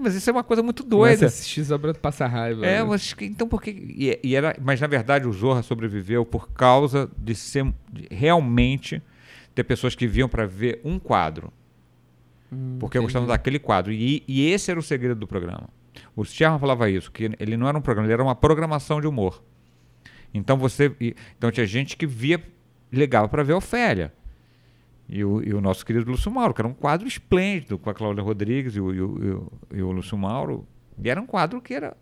Mas 0.00 0.14
isso 0.14 0.28
é 0.28 0.32
uma 0.32 0.44
coisa 0.44 0.62
muito 0.62 0.82
doida. 0.82 1.26
assistir 1.26 1.64
só 1.64 1.78
pra 1.78 1.92
passar 1.92 2.26
raiva. 2.26 2.64
É, 2.64 2.78
né? 2.78 2.84
mas 2.84 3.14
então 3.20 3.46
por 3.46 3.60
que. 3.60 3.70
E, 3.70 4.18
e 4.22 4.34
era, 4.34 4.56
mas 4.60 4.80
na 4.80 4.86
verdade 4.86 5.28
o 5.28 5.32
Zorra 5.32 5.62
sobreviveu 5.62 6.24
por 6.24 6.50
causa 6.50 7.10
de 7.16 7.34
ser 7.34 7.66
de 7.92 8.06
realmente 8.10 9.02
ter 9.60 9.64
pessoas 9.64 9.94
que 9.94 10.06
viam 10.06 10.28
para 10.28 10.46
ver 10.46 10.80
um 10.84 10.98
quadro. 10.98 11.52
Hum, 12.52 12.76
Porque 12.80 12.98
gostavam 12.98 13.28
daquele 13.28 13.58
quadro. 13.58 13.92
E, 13.92 14.22
e 14.26 14.50
esse 14.50 14.70
era 14.70 14.80
o 14.80 14.82
segredo 14.82 15.18
do 15.18 15.26
programa. 15.26 15.68
O 16.16 16.24
Sherman 16.24 16.58
falava 16.58 16.88
isso, 16.88 17.10
que 17.10 17.30
ele 17.38 17.56
não 17.56 17.68
era 17.68 17.76
um 17.76 17.80
programa, 17.80 18.06
ele 18.06 18.12
era 18.14 18.22
uma 18.22 18.34
programação 18.34 19.00
de 19.00 19.06
humor. 19.06 19.42
Então 20.32 20.56
você. 20.56 20.94
Então 21.36 21.50
tinha 21.50 21.66
gente 21.66 21.96
que 21.96 22.06
via, 22.06 22.42
ligava 22.92 23.28
para 23.28 23.42
ver 23.42 23.52
a 23.52 23.56
Ofélia. 23.56 24.12
E 25.08 25.24
o, 25.24 25.42
e 25.42 25.52
o 25.52 25.60
nosso 25.60 25.84
querido 25.84 26.08
Lúcio 26.08 26.30
Mauro, 26.30 26.54
que 26.54 26.60
era 26.60 26.68
um 26.68 26.72
quadro 26.72 27.06
esplêndido 27.06 27.76
com 27.76 27.90
a 27.90 27.94
Cláudia 27.94 28.22
Rodrigues 28.22 28.76
e 28.76 28.80
o, 28.80 28.94
e 28.94 29.00
o, 29.00 29.52
e 29.74 29.82
o, 29.82 29.90
Lúcio 29.90 30.16
Mauro. 30.16 30.64
E 31.02 31.10
era 31.10 31.20
um 31.20 31.26
quadro 31.26 31.60
que 31.60 31.74
era. 31.74 31.96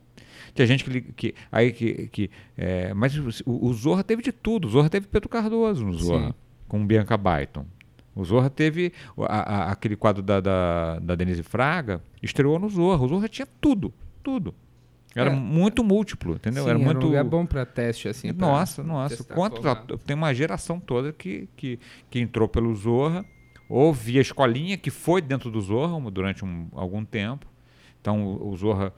Tinha 0.55 0.67
gente 0.67 0.85
que. 0.85 1.01
que 1.01 1.35
aí 1.51 1.73
que, 1.73 2.09
que 2.09 2.31
é, 2.55 2.93
mas 2.93 3.17
o, 3.17 3.67
o 3.67 3.73
Zorra 3.73 4.05
teve 4.05 4.23
de 4.23 4.31
tudo. 4.31 4.69
O 4.69 4.71
Zorra 4.71 4.91
teve 4.91 5.07
Pedro 5.07 5.29
Cardoso 5.29 5.87
no 5.87 5.95
Zorra, 5.95 6.29
Sim. 6.29 6.35
Com 6.69 6.87
Bianca 6.87 7.17
Baiton. 7.17 7.65
O 8.15 8.25
Zorra 8.25 8.51
teve 8.51 8.93
a- 9.19 9.69
a- 9.69 9.73
aquele 9.73 9.97
quadro 9.97 10.23
da, 10.23 10.41
da, 10.41 10.99
da 10.99 11.15
Denise 11.15 11.43
Fraga, 11.43 12.01
estreou 12.23 12.59
no 12.59 12.69
Zorra. 12.69 13.05
O 13.05 13.09
Zorra 13.09 13.29
tinha 13.29 13.47
tudo, 13.61 13.93
tudo. 14.23 14.55
Era 15.15 15.31
É. 15.31 15.35
muito 15.35 15.83
múltiplo, 15.83 16.35
entendeu? 16.35 16.65
Sim, 16.65 16.71
era 16.71 16.79
muito 16.79 17.05
um 17.05 17.07
lugar 17.09 17.25
bom 17.25 17.47
pra 17.47 17.65
teste, 17.65 18.09
assim. 18.09 18.31
nossa, 18.33 18.83
nossa. 18.83 19.25
Quantos 19.25 19.65
atu- 19.65 19.99
tem 19.99 20.15
uma 20.15 20.35
geração 20.35 20.79
toda 20.79 21.13
que, 21.13 21.49
que, 21.57 21.79
que 22.11 22.21
entrou 22.21 22.47
pelo 22.49 22.75
Zorra, 22.75 23.25
ou 23.69 23.93
via 23.93 24.21
escolinha, 24.21 24.77
que 24.77 24.91
foi 24.91 25.21
dentro 25.23 25.51
do 25.51 25.61
Zorra 25.61 25.99
durante 26.11 26.45
um, 26.45 26.69
algum 26.73 27.05
tempo. 27.05 27.47
Então 28.01 28.23
o, 28.25 28.51
o 28.51 28.57
Zorra 28.57 28.93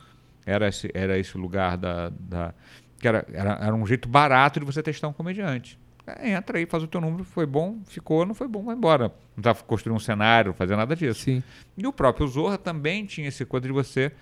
era 0.46 0.68
esse, 0.68 0.90
era 0.94 1.18
esse 1.18 1.36
lugar 1.38 1.76
da. 1.76 2.10
da 2.18 2.54
que 2.98 3.06
era, 3.08 3.26
era, 3.32 3.52
era 3.62 3.74
um 3.74 3.86
jeito 3.86 4.08
barato 4.08 4.60
de 4.60 4.66
você 4.66 4.82
testar 4.82 5.08
um 5.08 5.12
comediante. 5.12 5.78
É, 6.18 6.30
entra 6.32 6.58
aí, 6.58 6.66
faz 6.66 6.82
o 6.82 6.86
teu 6.86 7.00
número, 7.00 7.24
foi 7.24 7.46
bom, 7.46 7.78
ficou, 7.86 8.24
não 8.26 8.34
foi 8.34 8.48
bom, 8.48 8.62
vai 8.64 8.74
embora. 8.74 9.08
Não 9.36 9.40
estava 9.40 9.62
construindo 9.64 9.96
um 9.96 10.00
cenário, 10.00 10.52
fazer 10.52 10.76
nada 10.76 10.94
disso. 10.96 11.20
Sim. 11.20 11.42
E 11.76 11.86
o 11.86 11.92
próprio 11.92 12.26
Zorra 12.26 12.58
também 12.58 13.04
tinha 13.06 13.28
esse 13.28 13.44
coisa 13.44 13.66
de 13.66 13.72
você. 13.72 14.12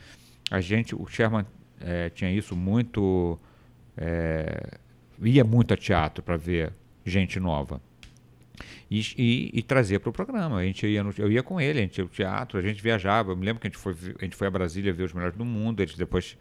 A 0.51 0.61
gente, 0.61 0.95
o 0.95 1.07
Sherman 1.07 1.45
eh, 1.81 2.11
tinha 2.11 2.31
isso 2.31 2.57
muito. 2.57 3.39
eh, 3.97 4.79
ia 5.23 5.45
muito 5.45 5.75
a 5.75 5.77
teatro 5.77 6.23
para 6.23 6.37
ver 6.37 6.73
gente 7.05 7.39
nova. 7.41 7.81
E, 8.91 9.01
e, 9.19 9.51
e 9.59 9.63
trazia 9.63 10.01
para 10.01 10.09
o 10.11 10.13
programa. 10.13 10.57
A 10.59 10.65
gente 10.65 10.87
ia 10.87 11.03
no- 11.05 11.13
eu 11.19 11.31
ia 11.31 11.43
com 11.43 11.61
ele, 11.61 11.79
a 11.79 11.83
gente 11.83 11.99
ia 11.99 12.05
ao 12.05 12.09
teatro, 12.09 12.59
a 12.59 12.63
gente 12.63 12.83
viajava. 12.83 13.33
Eu 13.33 13.37
me 13.37 13.45
lembro 13.45 13.61
que 13.61 13.67
a 13.67 13.71
gente 13.71 13.79
foi, 13.79 13.95
a 14.21 14.25
gente 14.25 14.35
foi 14.37 14.47
a 14.47 14.51
Brasília 14.51 14.93
ver 14.93 15.05
os 15.05 15.13
melhores 15.13 15.37
do 15.37 15.45
mundo. 15.45 15.81
Eles 15.81 15.95
depois. 15.97 16.37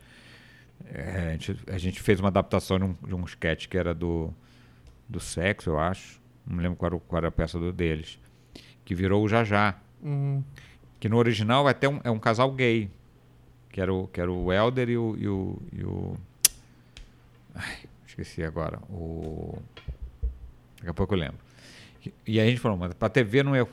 eh, 0.86 1.28
a, 1.30 1.32
gente, 1.34 1.58
a 1.74 1.78
gente 1.78 2.02
fez 2.02 2.20
uma 2.20 2.30
adaptação 2.30 2.78
de 2.80 2.86
um, 2.86 2.96
de 3.08 3.16
um 3.16 3.24
sketch 3.26 3.68
que 3.68 3.78
era 3.78 3.94
do, 3.94 4.34
do 5.10 5.20
sexo, 5.20 5.70
eu 5.72 5.80
acho. 5.80 6.20
Não 6.46 6.56
me 6.58 6.64
lembro 6.64 6.78
qual 6.78 6.92
era, 6.92 7.00
qual 7.02 7.18
era 7.18 7.28
a 7.28 7.32
peça 7.32 7.58
do, 7.60 7.72
deles. 7.72 8.20
Que 8.86 8.94
virou 8.96 9.24
o 9.24 9.28
Jajá. 9.28 9.76
Hum, 10.04 10.42
Que 11.00 11.08
no 11.10 11.18
original 11.18 11.68
é 11.68 11.72
até 11.72 11.88
um, 11.90 12.00
é 12.04 12.10
um 12.12 12.20
casal 12.20 12.52
gay. 12.52 12.90
Que 13.70 13.82
era 13.82 13.94
o, 13.94 14.08
que 14.08 14.20
era 14.22 14.32
o 14.32 14.52
Helder 14.52 14.90
e 14.90 14.98
o. 14.98 15.16
E 15.18 15.28
o, 15.28 15.62
e 15.74 15.84
o- 15.84 16.18
Ai, 17.56 17.78
esqueci 18.06 18.44
agora. 18.44 18.80
O. 18.90 19.58
Daqui 20.78 20.90
a 20.90 20.94
pouco 20.94 21.14
eu 21.14 21.20
lembro. 21.20 21.38
E, 22.06 22.14
e 22.26 22.40
aí 22.40 22.48
a 22.48 22.50
gente 22.50 22.60
falou, 22.62 22.78
mas 22.78 22.94
pra 22.94 23.10
TV 23.10 23.44
não 23.44 23.54
é. 23.56 23.66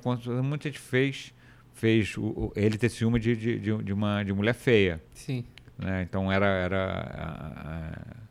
Muita 0.42 0.68
gente 0.68 0.78
fez, 0.80 1.32
fez 1.74 2.16
o, 2.16 2.24
o- 2.24 2.52
ele 2.56 2.76
ter 2.78 2.88
ciúme 2.88 3.18
de, 3.20 3.36
de, 3.36 3.58
de, 3.58 3.82
de 3.82 3.92
uma 3.92 4.22
de 4.22 4.32
mulher 4.32 4.54
feia. 4.54 5.02
sim. 5.14 5.44
Né? 5.76 6.02
Então 6.02 6.30
era. 6.30 6.46
era 6.46 6.84
a- 6.84 7.70
a- 7.70 8.23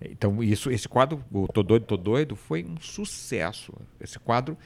então, 0.00 0.42
isso, 0.42 0.70
esse 0.70 0.88
quadro, 0.88 1.22
o 1.32 1.46
Tô 1.48 1.62
Doido, 1.62 1.84
Tô 1.86 1.96
Doido, 1.96 2.36
foi 2.36 2.64
um 2.64 2.78
sucesso. 2.80 3.72
Esse 4.00 4.18
quadro, 4.18 4.56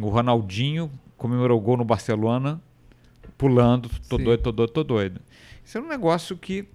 o 0.00 0.08
Ronaldinho 0.08 0.90
comemorou 1.16 1.58
o 1.58 1.60
gol 1.60 1.76
no 1.76 1.84
Barcelona, 1.84 2.60
pulando, 3.36 3.88
tô 4.08 4.16
Sim. 4.16 4.24
doido, 4.24 4.42
tô 4.42 4.52
doido, 4.52 4.70
tô 4.70 4.84
doido. 4.84 5.20
Isso 5.64 5.76
é 5.78 5.80
um 5.80 5.88
negócio 5.88 6.36
que. 6.36 6.66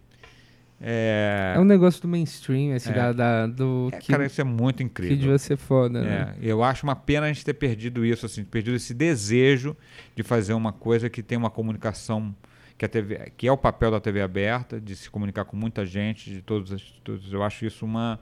É, 0.82 1.54
É 1.56 1.60
um 1.60 1.64
negócio 1.64 2.02
do 2.02 2.08
mainstream, 2.08 2.76
assim, 2.76 2.90
É. 2.90 2.94
da, 2.94 3.14
da- 3.14 3.48
do 3.48 3.90
é, 3.94 3.98
que, 3.98 4.12
cara, 4.12 4.26
isso 4.26 4.42
é 4.42 4.44
muito 4.44 4.78
que 4.78 4.84
incrível. 4.84 5.18
devia 5.18 5.38
ser 5.38 5.56
foda, 5.58 6.02
né? 6.02 6.36
É, 6.42 6.46
eu 6.46 6.62
acho 6.64 6.84
uma 6.86 6.96
pena 6.96 7.26
a 7.28 7.30
gente 7.34 7.46
ter 7.46 7.54
perdido 7.54 8.06
isso, 8.06 8.26
assim, 8.26 8.44
perdido 8.44 8.76
esse 8.76 8.94
desejo 8.94 9.76
de 10.16 10.22
fazer 10.22 10.54
uma 10.54 10.74
coisa 10.74 11.10
que 11.10 11.24
tem 11.24 11.38
uma 11.38 11.50
comunicação 11.50 12.36
que 12.78 12.86
a 12.86 12.90
TV, 12.90 13.32
que 13.38 13.48
é 13.48 13.52
o 13.52 13.58
papel 13.58 13.92
da 13.92 14.00
TV 14.00 14.22
aberta, 14.22 14.80
de 14.82 14.96
se 14.96 15.10
comunicar 15.10 15.46
com 15.46 15.56
muita 15.56 15.86
gente, 15.86 16.30
de 16.30 16.42
todos, 16.42 16.72
as- 16.74 16.82
todos 17.04 17.32
eu 17.32 17.42
acho 17.44 17.66
isso 17.66 17.86
uma, 17.86 18.20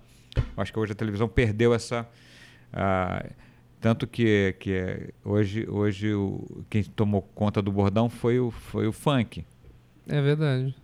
acho 0.58 0.72
que 0.72 0.80
hoje 0.80 0.92
a 0.92 0.96
televisão 0.96 1.28
perdeu 1.28 1.74
essa, 1.74 2.08
ah, 2.72 3.26
tanto 3.82 4.06
que, 4.08 4.56
que 4.60 4.72
é- 4.74 5.10
hoje, 5.26 5.68
hoje 5.70 6.14
o, 6.14 6.64
quem 6.70 6.84
tomou 6.84 7.22
conta 7.22 7.62
do 7.62 7.72
bordão 7.72 8.10
foi 8.10 8.40
o, 8.40 8.52
foi 8.52 8.88
o 8.88 8.92
funk, 8.92 9.44
É 10.08 10.22
verdade. 10.22 10.76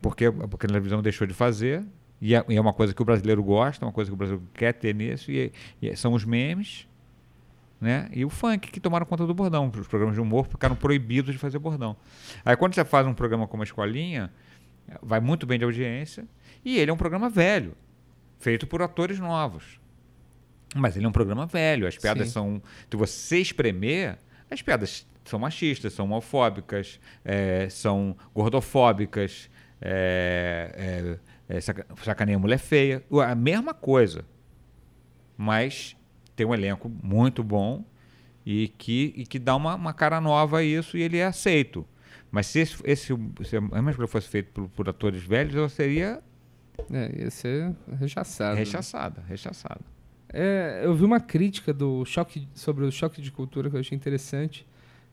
porque, 0.00 0.30
porque 0.30 0.66
a 0.66 0.68
televisão 0.68 1.00
deixou 1.00 1.26
de 1.26 1.32
fazer, 1.34 1.84
e 2.20 2.34
é, 2.34 2.44
e 2.48 2.56
é 2.56 2.60
uma 2.60 2.72
coisa 2.72 2.92
que 2.94 3.02
o 3.02 3.04
brasileiro 3.04 3.42
gosta, 3.42 3.84
uma 3.84 3.92
coisa 3.92 4.10
que 4.10 4.14
o 4.14 4.16
brasileiro 4.16 4.46
quer 4.54 4.72
ter 4.74 4.94
nisso, 4.94 5.30
e, 5.30 5.52
e 5.80 5.96
são 5.96 6.12
os 6.12 6.24
memes, 6.24 6.86
né? 7.82 8.08
E 8.12 8.24
o 8.24 8.30
funk 8.30 8.70
que 8.70 8.78
tomaram 8.78 9.04
conta 9.04 9.26
do 9.26 9.34
bordão. 9.34 9.68
Os 9.76 9.88
programas 9.88 10.14
de 10.14 10.20
humor 10.20 10.46
ficaram 10.46 10.76
proibidos 10.76 11.32
de 11.32 11.38
fazer 11.38 11.58
bordão. 11.58 11.96
Aí 12.44 12.56
quando 12.56 12.74
você 12.74 12.84
faz 12.84 13.06
um 13.08 13.12
programa 13.12 13.48
como 13.48 13.62
a 13.62 13.64
Escolinha, 13.64 14.32
vai 15.02 15.18
muito 15.18 15.44
bem 15.46 15.58
de 15.58 15.64
audiência, 15.64 16.24
e 16.64 16.78
ele 16.78 16.90
é 16.90 16.94
um 16.94 16.96
programa 16.96 17.28
velho, 17.28 17.74
feito 18.38 18.66
por 18.68 18.80
atores 18.82 19.18
novos. 19.18 19.80
Mas 20.76 20.96
ele 20.96 21.04
é 21.04 21.08
um 21.08 21.12
programa 21.12 21.44
velho, 21.44 21.86
as 21.86 21.98
piadas 21.98 22.28
Sim. 22.28 22.32
são. 22.32 22.62
Se 22.88 22.96
você 22.96 23.38
espremer, 23.38 24.16
as 24.48 24.62
piadas 24.62 25.04
são 25.24 25.38
machistas, 25.38 25.92
são 25.92 26.04
homofóbicas, 26.06 27.00
eh, 27.24 27.68
são 27.68 28.16
gordofóbicas, 28.34 29.50
é, 29.80 31.18
é, 31.48 31.56
é, 31.56 31.60
saca- 31.60 31.86
sacaneia 32.02 32.38
mulher 32.38 32.58
feia. 32.58 33.02
A 33.28 33.34
mesma 33.34 33.74
coisa. 33.74 34.24
Mas 35.36 35.96
tem 36.34 36.46
um 36.46 36.54
elenco 36.54 36.90
muito 37.02 37.42
bom 37.42 37.84
e 38.44 38.68
que, 38.68 39.12
e 39.16 39.26
que 39.26 39.38
dá 39.38 39.54
uma, 39.54 39.74
uma 39.74 39.92
cara 39.92 40.20
nova 40.20 40.58
a 40.58 40.62
isso 40.64 40.96
e 40.96 41.02
ele 41.02 41.18
é 41.18 41.26
aceito. 41.26 41.86
Mas 42.30 42.46
se 42.46 42.60
esse, 42.60 42.76
esse 42.84 43.06
se 43.44 43.56
a 43.56 43.60
mesma 43.60 43.90
escolha 43.90 44.08
fosse 44.08 44.28
feita 44.28 44.50
por, 44.52 44.68
por 44.68 44.88
atores 44.88 45.22
velhos, 45.22 45.54
ela 45.54 45.68
seria 45.68 46.20
É, 46.90 47.20
ia 47.22 47.30
ser 47.30 47.74
rechaçado. 47.98 48.54
né? 48.54 48.58
rechaçada, 48.60 49.22
rechaçada. 49.28 49.80
É, 50.32 50.80
eu 50.82 50.94
vi 50.94 51.04
uma 51.04 51.20
crítica 51.20 51.74
do 51.74 52.04
choque 52.06 52.48
sobre 52.54 52.84
o 52.86 52.90
choque 52.90 53.20
de 53.20 53.30
cultura 53.30 53.68
que 53.68 53.76
eu 53.76 53.80
achei 53.80 53.94
interessante, 53.94 54.66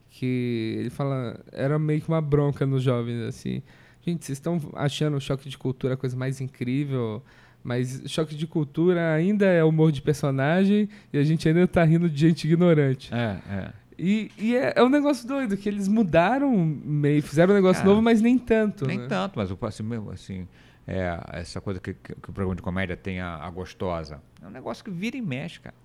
que 0.10 0.76
ele 0.80 0.90
fala 0.90 1.38
era 1.52 1.78
meio 1.78 2.02
que 2.02 2.08
uma 2.08 2.22
bronca 2.22 2.66
nos 2.66 2.82
jovens 2.82 3.22
assim. 3.24 3.62
Gente, 4.02 4.26
vocês 4.26 4.38
estão 4.38 4.58
achando 4.76 5.18
o 5.18 5.20
choque 5.22 5.50
de 5.50 5.58
cultura 5.58 5.96
a 5.96 5.98
coisa 5.98 6.16
mais 6.16 6.40
incrível, 6.40 7.22
mas 7.64 8.02
choque 8.08 8.36
de 8.36 8.48
cultura 8.48 9.14
ainda 9.14 9.46
é 9.46 9.64
humor 9.64 9.92
de 9.92 10.02
personagem 10.02 10.88
e 11.12 11.18
a 11.18 11.24
gente 11.24 11.48
ainda 11.48 11.68
tá 11.68 11.84
rindo 11.84 12.10
de 12.10 12.20
gente 12.20 12.46
ignorante. 12.48 13.14
É, 13.14 13.38
é. 13.50 13.70
E, 13.98 14.32
e 14.38 14.56
é, 14.56 14.74
é 14.78 14.84
um 14.84 14.88
negócio 14.90 15.28
doido, 15.28 15.58
que 15.58 15.68
eles 15.68 15.88
mudaram 15.88 16.56
meio, 16.56 17.22
fizeram 17.22 17.52
um 17.54 17.56
negócio 17.56 17.82
É. 17.82 17.86
novo, 17.86 18.02
mas 18.02 18.22
nem 18.22 18.38
tanto. 18.38 18.86
Nem 18.86 18.98
né? 19.00 19.08
tanto, 19.08 19.38
mas 19.38 19.52
o 19.52 19.58
assim, 19.64 19.84
assim, 20.14 20.48
é, 20.88 21.20
essa 21.34 21.60
coisa 21.60 21.80
que, 21.82 21.94
que- 21.94 22.16
que 22.16 22.30
o 22.30 22.34
programa 22.34 22.56
de 22.56 22.62
comédia 22.62 22.96
tem 22.96 23.20
a, 23.20 23.36
a 23.36 23.50
gostosa. 23.50 24.22
É 24.42 24.48
um 24.48 24.52
negócio 24.52 24.84
que 24.86 24.90
vira 24.90 25.18
e 25.18 25.22
mexe, 25.22 25.60
cara. 25.60 25.76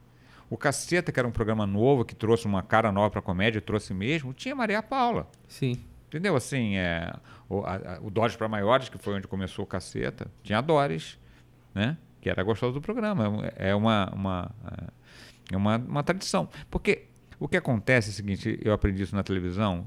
O 0.48 0.56
Caceta, 0.56 1.10
que 1.10 1.18
era 1.18 1.26
um 1.26 1.32
programa 1.32 1.66
novo, 1.66 2.04
que 2.04 2.14
trouxe 2.14 2.46
uma 2.46 2.62
cara 2.62 2.92
nova 2.92 3.10
pra 3.10 3.20
comédia, 3.22 3.60
trouxe 3.60 3.92
mesmo, 3.92 4.32
tinha 4.32 4.54
Maria 4.54 4.80
Paula. 4.82 5.28
Sim. 5.48 5.76
Entendeu? 6.06 6.36
Assim, 6.36 6.76
é, 6.76 7.12
o, 7.48 7.60
a, 7.64 7.74
a, 7.74 7.98
o 8.00 8.10
Dores 8.10 8.36
para 8.36 8.46
Maiores, 8.46 8.88
que 8.88 8.96
foi 8.98 9.14
onde 9.14 9.26
começou 9.26 9.64
o 9.64 9.66
Caceta, 9.66 10.28
tinha 10.44 10.58
a 10.58 10.60
Doris, 10.60 11.18
né? 11.74 11.96
Que 12.20 12.30
era 12.30 12.42
gostosa 12.42 12.72
do 12.72 12.80
programa. 12.80 13.50
É 13.56 13.74
uma, 13.74 14.10
uma, 14.14 14.50
é 15.52 15.56
uma, 15.56 15.76
uma 15.76 16.02
tradição. 16.02 16.48
Porque 16.70 17.06
o 17.38 17.48
que 17.48 17.56
acontece 17.56 18.08
é 18.08 18.12
o 18.12 18.14
seguinte, 18.14 18.58
eu 18.62 18.72
aprendi 18.72 19.02
isso 19.02 19.14
na 19.14 19.22
televisão, 19.22 19.86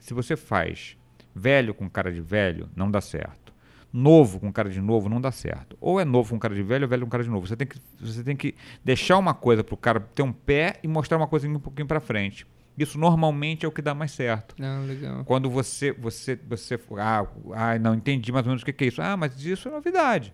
se 0.00 0.14
você 0.14 0.36
faz 0.36 0.96
velho 1.34 1.74
com 1.74 1.88
cara 1.88 2.12
de 2.12 2.20
velho, 2.20 2.68
não 2.76 2.90
dá 2.90 3.00
certo. 3.00 3.52
Novo 3.92 4.40
com 4.40 4.50
cara 4.52 4.70
de 4.70 4.80
novo, 4.80 5.08
não 5.08 5.20
dá 5.20 5.30
certo. 5.30 5.76
Ou 5.80 6.00
é 6.00 6.04
novo 6.04 6.30
com 6.30 6.38
cara 6.38 6.54
de 6.54 6.62
velho, 6.62 6.84
ou 6.84 6.88
velho 6.88 7.04
com 7.04 7.10
cara 7.10 7.24
de 7.24 7.30
novo. 7.30 7.46
Você 7.46 7.56
tem 7.56 7.66
que, 7.66 7.78
você 8.00 8.22
tem 8.24 8.36
que 8.36 8.54
deixar 8.84 9.18
uma 9.18 9.34
coisa 9.34 9.62
pro 9.62 9.76
cara 9.76 10.00
ter 10.00 10.22
um 10.22 10.32
pé 10.32 10.78
e 10.82 10.88
mostrar 10.88 11.18
uma 11.18 11.26
coisa 11.26 11.46
um 11.48 11.58
pouquinho 11.58 11.86
para 11.86 12.00
frente. 12.00 12.46
Isso 12.76 12.98
normalmente 12.98 13.66
é 13.66 13.68
o 13.68 13.72
que 13.72 13.82
dá 13.82 13.94
mais 13.94 14.12
certo. 14.12 14.54
Ah, 14.60 14.82
legal. 14.86 15.24
Quando 15.24 15.50
você, 15.50 15.92
você, 15.92 16.38
você, 16.48 16.80
ah, 16.98 17.26
ah, 17.52 17.78
não 17.78 17.94
entendi 17.94 18.32
mais 18.32 18.46
ou 18.46 18.50
menos 18.50 18.62
o 18.62 18.64
que, 18.64 18.72
que 18.72 18.84
é 18.84 18.86
isso. 18.88 19.02
Ah, 19.02 19.16
mas 19.16 19.44
isso 19.44 19.68
é 19.68 19.70
novidade. 19.70 20.32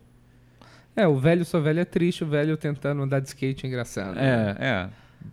É, 0.99 1.07
o 1.07 1.17
velho 1.17 1.45
só 1.45 1.61
velho 1.61 1.79
é 1.79 1.85
triste, 1.85 2.25
o 2.25 2.27
velho 2.27 2.57
tentando 2.57 3.01
andar 3.01 3.21
de 3.21 3.29
skate 3.29 3.65
é 3.65 3.69
engraçado. 3.69 4.19
É, 4.19 4.57
é. 4.59 4.91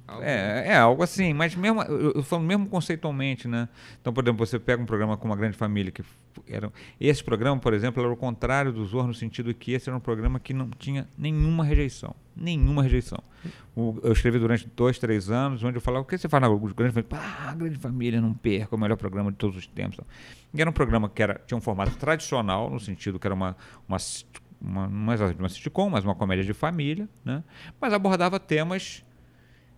Algo... 0.07 0.23
É, 0.23 0.67
é 0.67 0.77
algo 0.77 1.01
assim, 1.01 1.33
mas 1.33 1.55
mesmo, 1.55 1.81
eu, 1.81 2.11
eu 2.17 2.23
falo 2.23 2.43
mesmo 2.43 2.67
conceitualmente, 2.67 3.47
né? 3.47 3.67
Então, 3.99 4.13
por 4.13 4.23
exemplo, 4.23 4.45
você 4.45 4.59
pega 4.59 4.81
um 4.81 4.85
programa 4.85 5.17
com 5.17 5.27
uma 5.27 5.35
grande 5.35 5.57
família, 5.57 5.91
que 5.91 6.03
era, 6.47 6.71
esse 7.01 7.23
programa, 7.23 7.59
por 7.59 7.73
exemplo, 7.73 8.03
era 8.03 8.11
o 8.11 8.15
contrário 8.15 8.71
do 8.71 8.85
Zorro, 8.85 9.07
no 9.07 9.13
sentido 9.15 9.51
que 9.55 9.71
esse 9.71 9.89
era 9.89 9.97
um 9.97 9.99
programa 9.99 10.39
que 10.39 10.53
não 10.53 10.69
tinha 10.69 11.07
nenhuma 11.17 11.63
rejeição. 11.63 12.15
Nenhuma 12.35 12.83
rejeição. 12.83 13.23
O, 13.75 13.99
eu 14.03 14.11
escrevi 14.11 14.37
durante 14.37 14.69
dois, 14.75 14.99
três 14.99 15.31
anos, 15.31 15.63
onde 15.63 15.77
eu 15.77 15.81
falava, 15.81 16.03
o 16.03 16.07
que 16.07 16.15
você 16.15 16.29
faz 16.29 16.41
na 16.41 16.49
grande 16.49 16.93
família? 16.93 17.05
Ah, 17.11 17.55
grande 17.55 17.79
família, 17.79 18.21
não 18.21 18.33
perca, 18.33 18.75
o 18.75 18.79
melhor 18.79 18.97
programa 18.97 19.31
de 19.31 19.37
todos 19.37 19.57
os 19.57 19.65
tempos. 19.65 19.99
E 20.53 20.61
era 20.61 20.69
um 20.69 20.73
programa 20.73 21.09
que 21.09 21.23
era, 21.23 21.41
tinha 21.47 21.57
um 21.57 21.61
formato 21.61 21.95
tradicional, 21.97 22.69
no 22.69 22.79
sentido 22.79 23.19
que 23.19 23.25
era 23.25 23.33
uma, 23.33 23.55
uma 23.87 23.97
uma, 24.65 24.87
não 24.87 25.13
é 25.13 25.35
uma 25.37 25.49
sitcom, 25.49 25.89
mas 25.89 26.03
uma 26.03 26.15
comédia 26.15 26.43
de 26.43 26.53
família, 26.53 27.07
né? 27.23 27.43
mas 27.79 27.93
abordava 27.93 28.39
temas 28.39 29.03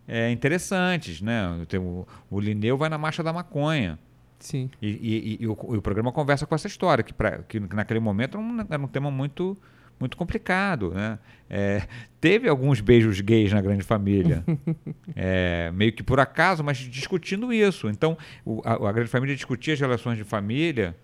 é, 0.07 0.31
interessantes, 0.31 1.21
né? 1.21 1.65
O, 1.79 2.07
o 2.31 2.39
Lineu 2.39 2.77
vai 2.77 2.87
na 2.87 2.97
marcha 2.97 3.21
da 3.21 3.33
maconha. 3.33 3.99
Sim. 4.39 4.69
E, 4.81 4.87
e, 4.87 5.37
e, 5.41 5.47
o, 5.47 5.57
e, 5.73 5.77
o, 5.77 5.81
programa 5.81 6.11
conversa 6.11 6.45
com 6.45 6.55
essa 6.55 6.67
história, 6.67 7.03
que, 7.03 7.13
pra, 7.13 7.39
que 7.39 7.59
naquele 7.59 7.99
momento 7.99 8.37
era 8.69 8.81
um 8.81 8.87
tema 8.87 9.11
muito, 9.11 9.57
muito 9.99 10.15
complicado. 10.15 10.91
Né? 10.91 11.19
É, 11.49 11.87
teve 12.21 12.47
alguns 12.47 12.79
beijos 12.79 13.19
gays 13.19 13.51
na 13.51 13.61
grande 13.61 13.83
família, 13.83 14.45
é, 15.15 15.71
meio 15.73 15.91
que 15.91 16.03
por 16.03 16.19
acaso, 16.19 16.63
mas 16.63 16.77
discutindo 16.77 17.51
isso. 17.51 17.89
Então, 17.89 18.17
o, 18.45 18.61
a, 18.63 18.89
a, 18.89 18.91
grande 18.91 19.09
família 19.09 19.35
discutia 19.35 19.73
as 19.73 19.79
relações 19.79 20.17
de 20.17 20.23
família 20.23 20.95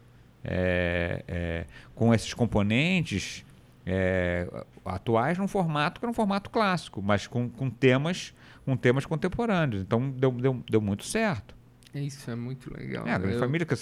é, 0.44 1.24
é 1.28 1.66
com 1.96 2.14
esses 2.14 2.34
componentes 2.34 3.44
é, 3.86 4.48
atuais 4.86 5.38
num 5.38 5.48
formato 5.48 6.00
que 6.00 6.06
era 6.06 6.12
um 6.12 6.16
formato 6.16 6.50
clássico, 6.50 7.02
mas 7.02 7.28
com, 7.28 7.50
com 7.50 7.70
temas 7.70 8.34
com 8.66 8.78
temas 8.78 9.06
contemporâneos. 9.06 9.82
Então 9.82 10.10
deu, 10.10 10.32
deu, 10.32 10.64
deu 10.70 10.82
muito 10.82 11.04
certo. 11.04 11.56
Isso 11.94 12.32
é 12.32 12.36
muito 12.36 12.74
legal. 12.76 13.06
É, 13.06 13.12
a 13.12 13.18
grande 13.18 13.36
eu... 13.36 13.40
família, 13.40 13.66
que 13.66 13.74
o 13.74 13.78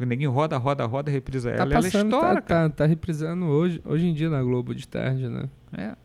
neguinho 0.04 0.32
roda, 0.32 0.56
roda, 0.56 0.84
roda, 0.84 1.10
reprisa 1.10 1.52
tá 1.52 1.62
ela, 1.62 1.74
passando, 1.74 1.94
ela 1.94 2.04
estoura. 2.04 2.42
Tá, 2.42 2.68
tá, 2.68 2.70
tá, 2.70 2.86
reprisando 2.86 3.46
hoje, 3.46 3.80
hoje 3.84 4.06
em 4.06 4.14
dia 4.14 4.28
na 4.28 4.42
Globo 4.42 4.74
de 4.74 4.86
tarde, 4.88 5.28
né? 5.28 5.48
É. 5.72 5.96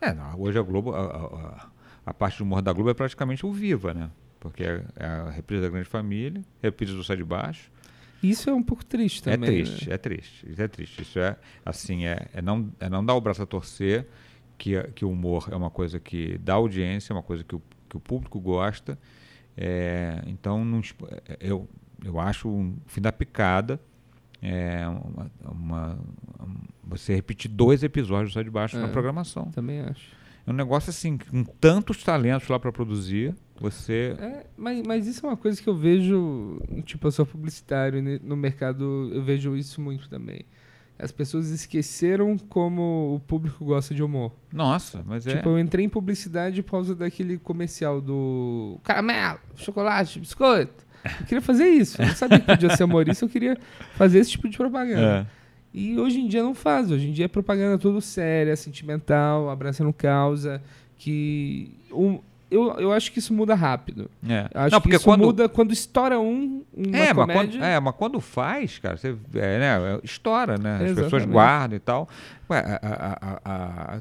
É, 0.00 0.14
não, 0.14 0.40
hoje 0.40 0.58
a 0.58 0.62
Globo, 0.62 0.94
a, 0.94 1.00
a, 1.00 1.66
a, 2.06 2.14
parte 2.14 2.38
do 2.38 2.44
humor 2.44 2.62
da 2.62 2.72
Globo 2.72 2.90
é 2.90 2.94
praticamente 2.94 3.44
o 3.44 3.52
Viva, 3.52 3.92
né? 3.92 4.10
Porque 4.40 4.62
é, 4.62 4.82
é 4.96 5.06
a 5.06 5.30
reprise 5.30 5.62
da 5.62 5.68
Grande 5.68 5.88
Família, 5.88 6.42
reprise 6.62 6.94
do 6.94 7.04
Sai 7.04 7.16
de 7.16 7.24
Baixo. 7.24 7.70
Isso 8.22 8.50
é 8.50 8.54
um 8.54 8.62
pouco 8.62 8.84
triste 8.84 9.28
é 9.28 9.32
também. 9.32 9.48
É 9.48 9.52
triste, 9.52 9.88
né? 9.88 9.94
é 9.94 9.98
triste. 9.98 10.50
Isso 10.50 10.62
é 10.62 10.68
triste. 10.68 11.02
Isso 11.02 11.18
é, 11.18 11.36
assim, 11.64 12.06
é, 12.06 12.28
é, 12.32 12.42
não, 12.42 12.70
é 12.80 12.88
não 12.88 13.04
dar 13.04 13.14
o 13.14 13.20
braço 13.20 13.42
a 13.42 13.46
torcer 13.46 14.06
que, 14.58 14.82
que 14.94 15.04
o 15.04 15.10
humor 15.10 15.48
é 15.50 15.56
uma 15.56 15.70
coisa 15.70 16.00
que 16.00 16.38
dá 16.38 16.54
audiência, 16.54 17.12
é 17.12 17.14
uma 17.14 17.22
coisa 17.22 17.44
que 17.44 17.54
o, 17.54 17.62
que 17.88 17.96
o 17.96 18.00
público 18.00 18.40
gosta. 18.40 18.98
É, 19.56 20.22
então, 20.26 20.64
não, 20.64 20.80
é, 21.28 21.36
eu, 21.40 21.68
eu 22.04 22.18
acho 22.18 22.48
o 22.48 22.74
fim 22.86 23.00
da 23.00 23.12
picada 23.12 23.80
é 24.42 24.86
uma, 24.86 25.30
uma, 25.50 25.98
você 26.84 27.14
repetir 27.14 27.50
dois 27.50 27.82
episódios 27.82 28.32
só 28.32 28.42
de 28.42 28.50
baixo 28.50 28.76
é, 28.76 28.80
na 28.80 28.88
programação. 28.88 29.50
Também 29.50 29.80
acho. 29.80 30.10
É 30.46 30.50
um 30.50 30.54
negócio 30.54 30.90
assim, 30.90 31.18
com 31.18 31.42
tantos 31.42 32.02
talentos 32.02 32.48
lá 32.48 32.58
para 32.58 32.70
produzir, 32.70 33.34
você. 33.60 34.16
É, 34.18 34.46
mas, 34.56 34.82
mas 34.86 35.06
isso 35.06 35.24
é 35.24 35.28
uma 35.28 35.36
coisa 35.36 35.60
que 35.60 35.68
eu 35.68 35.74
vejo, 35.74 36.60
tipo, 36.84 37.06
eu 37.06 37.12
sou 37.12 37.26
publicitário 37.26 38.02
no 38.22 38.36
mercado, 38.36 39.10
eu 39.12 39.22
vejo 39.22 39.56
isso 39.56 39.80
muito 39.80 40.08
também. 40.08 40.44
As 40.98 41.12
pessoas 41.12 41.50
esqueceram 41.50 42.38
como 42.38 43.16
o 43.16 43.20
público 43.20 43.62
gosta 43.64 43.94
de 43.94 44.02
humor. 44.02 44.32
Nossa, 44.50 45.02
mas 45.06 45.26
é. 45.26 45.36
Tipo, 45.36 45.50
eu 45.50 45.58
entrei 45.58 45.84
em 45.84 45.88
publicidade 45.90 46.62
por 46.62 46.72
causa 46.72 46.94
daquele 46.94 47.36
comercial 47.36 48.00
do 48.00 48.80
caramelo, 48.82 49.38
chocolate, 49.56 50.18
biscoito. 50.18 50.86
Eu 51.20 51.26
queria 51.26 51.42
fazer 51.42 51.68
isso. 51.68 52.00
Eu 52.00 52.06
não 52.06 52.14
sabia 52.14 52.40
que 52.40 52.46
podia 52.46 52.74
ser 52.74 52.84
humorista, 52.84 53.24
eu 53.24 53.28
queria 53.28 53.58
fazer 53.94 54.20
esse 54.20 54.30
tipo 54.30 54.48
de 54.48 54.56
propaganda. 54.56 55.26
É. 55.32 55.36
E 55.72 55.98
hoje 55.98 56.18
em 56.18 56.26
dia 56.26 56.42
não 56.42 56.54
faz. 56.54 56.90
Hoje 56.90 57.08
em 57.08 57.12
dia 57.12 57.26
é 57.26 57.28
propaganda 57.28 57.76
tudo 57.76 58.00
séria, 58.00 58.56
sentimental, 58.56 59.50
abraçando 59.50 59.92
causa. 59.92 60.62
Que 60.96 61.74
um, 61.92 62.18
eu, 62.50 62.72
eu 62.78 62.92
acho 62.92 63.10
que 63.10 63.18
isso 63.18 63.34
muda 63.34 63.54
rápido. 63.54 64.08
É. 64.28 64.48
Acho 64.54 64.74
não, 64.74 64.80
que 64.80 64.94
isso 64.94 65.04
quando... 65.04 65.24
muda 65.24 65.48
quando 65.48 65.72
estoura 65.72 66.18
um, 66.20 66.64
uma 66.72 66.96
é, 66.96 67.12
comédia... 67.12 67.26
Mas 67.26 67.50
quando, 67.50 67.64
é, 67.64 67.80
mas 67.80 67.94
quando 67.96 68.20
faz, 68.20 68.78
cara, 68.78 68.96
você, 68.96 69.16
é, 69.34 69.58
né, 69.58 70.00
estoura, 70.04 70.56
né? 70.56 70.76
As 70.76 70.82
Exatamente. 70.82 71.04
pessoas 71.04 71.24
guardam 71.24 71.76
e 71.76 71.80
tal. 71.80 72.08
Ué, 72.48 72.58
a, 72.60 73.38
a, 73.44 73.96
a, 73.96 74.00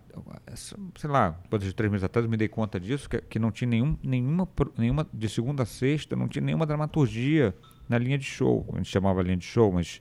sei 0.96 1.10
lá, 1.10 1.36
depois 1.42 1.64
de 1.64 1.74
três 1.74 1.92
meses 1.92 2.04
atrás 2.04 2.24
eu 2.24 2.30
me 2.30 2.38
dei 2.38 2.48
conta 2.48 2.80
disso, 2.80 3.10
que, 3.10 3.20
que 3.22 3.40
não 3.40 3.52
tinha 3.52 3.70
nenhum, 3.70 3.98
nenhuma, 4.04 4.48
nenhuma, 4.78 5.08
de 5.12 5.28
segunda 5.28 5.64
a 5.64 5.66
sexta, 5.66 6.16
não 6.16 6.28
tinha 6.28 6.44
nenhuma 6.44 6.68
dramaturgia 6.68 7.56
na 7.90 7.98
linha 7.98 8.18
de 8.18 8.26
show. 8.26 8.66
A 8.74 8.78
gente 8.78 8.90
chamava 8.90 9.24
linha 9.24 9.38
de 9.38 9.46
show, 9.46 9.72
mas 9.72 10.00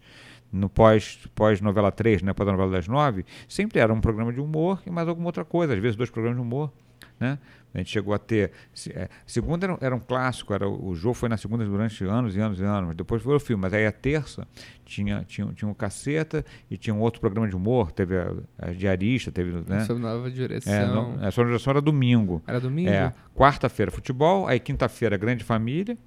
no 0.53 0.69
pós, 0.69 1.19
pós 1.35 1.61
novela 1.63 1.91
3, 1.91 2.23
né, 2.23 2.33
pós 2.33 2.47
novela 2.47 2.71
das 2.71 2.87
9, 2.87 3.25
sempre 3.49 3.81
era 3.81 3.93
um 3.93 4.01
programa 4.01 4.33
de 4.33 4.41
humor 4.41 4.83
e 4.87 4.91
mais 4.91 5.09
alguma 5.09 5.29
outra 5.29 5.45
coisa, 5.45 5.73
às 5.73 5.79
vezes 5.79 5.97
dois 5.97 6.11
programas 6.11 6.39
de 6.39 6.47
humor, 6.47 6.71
né? 7.19 7.39
A 7.75 7.79
gente 7.79 7.91
chegou 7.91 8.15
a 8.15 8.19
ter. 8.19 8.53
É, 8.91 9.09
segunda 9.27 9.67
era, 9.67 9.79
era, 9.81 9.97
um 9.97 9.99
clássico, 9.99 10.55
era, 10.55 10.69
o 10.69 10.95
jogo 10.95 11.15
foi 11.15 11.29
na 11.29 11.37
segunda 11.37 11.65
durante 11.65 12.05
anos 12.05 12.37
e 12.37 12.41
anos 12.41 12.61
e 12.61 12.63
anos, 12.63 12.87
mas 12.89 12.97
depois 12.97 13.21
foi 13.21 13.35
o 13.35 13.41
filme. 13.41 13.63
Mas 13.63 13.75
aí 13.75 13.85
a 13.85 13.91
terça 13.91 14.47
tinha, 14.85 15.25
tinha, 15.25 15.53
tinha 15.53 15.69
um 15.69 15.75
caceta 15.75 16.45
e 16.71 16.79
tinha 16.79 16.95
um 16.95 17.01
outro 17.01 17.21
programa 17.21 17.49
de 17.49 17.57
humor, 17.57 17.91
teve 17.91 18.17
a, 18.17 18.33
a 18.59 18.73
diarista, 18.73 19.33
teve. 19.33 19.51
Né? 19.67 19.81
Sob 19.87 20.01
nova 20.01 20.31
direção. 20.31 20.73
É, 20.73 20.87
não, 20.87 21.19
a 21.21 21.33
sua 21.33 21.45
direção 21.47 21.73
era 21.73 21.81
domingo. 21.81 22.41
Era 22.47 22.61
domingo? 22.61 22.91
É, 22.91 23.13
quarta-feira 23.35 23.91
futebol, 23.91 24.47
aí 24.47 24.61
quinta-feira 24.61 25.17
grande 25.17 25.43
família, 25.43 25.99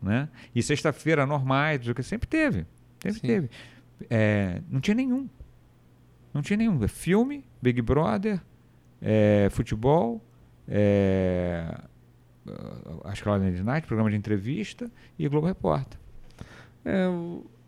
né? 0.00 0.28
E 0.54 0.62
sexta-feira 0.62 1.26
normais, 1.26 1.88
o 1.88 1.94
que 1.94 2.02
sempre 2.04 2.28
teve. 2.28 2.64
Sempre 3.02 3.20
Sim. 3.20 3.26
teve. 3.26 3.50
É, 4.08 4.62
não 4.70 4.80
tinha 4.80 4.94
nenhum. 4.94 5.28
Não 6.32 6.42
tinha 6.42 6.56
nenhum. 6.56 6.84
É 6.84 6.86
filme, 6.86 7.44
Big 7.60 7.82
Brother, 7.82 8.40
é, 9.02 9.48
futebol, 9.50 10.22
é, 10.68 11.80
acho 13.04 13.22
que 13.22 13.28
lá 13.28 13.38
na 13.38 13.50
Night, 13.50 13.86
programa 13.86 14.10
de 14.10 14.16
entrevista 14.16 14.90
e 15.18 15.28
Globo 15.28 15.46
Repórter. 15.46 15.98
É, 16.84 17.06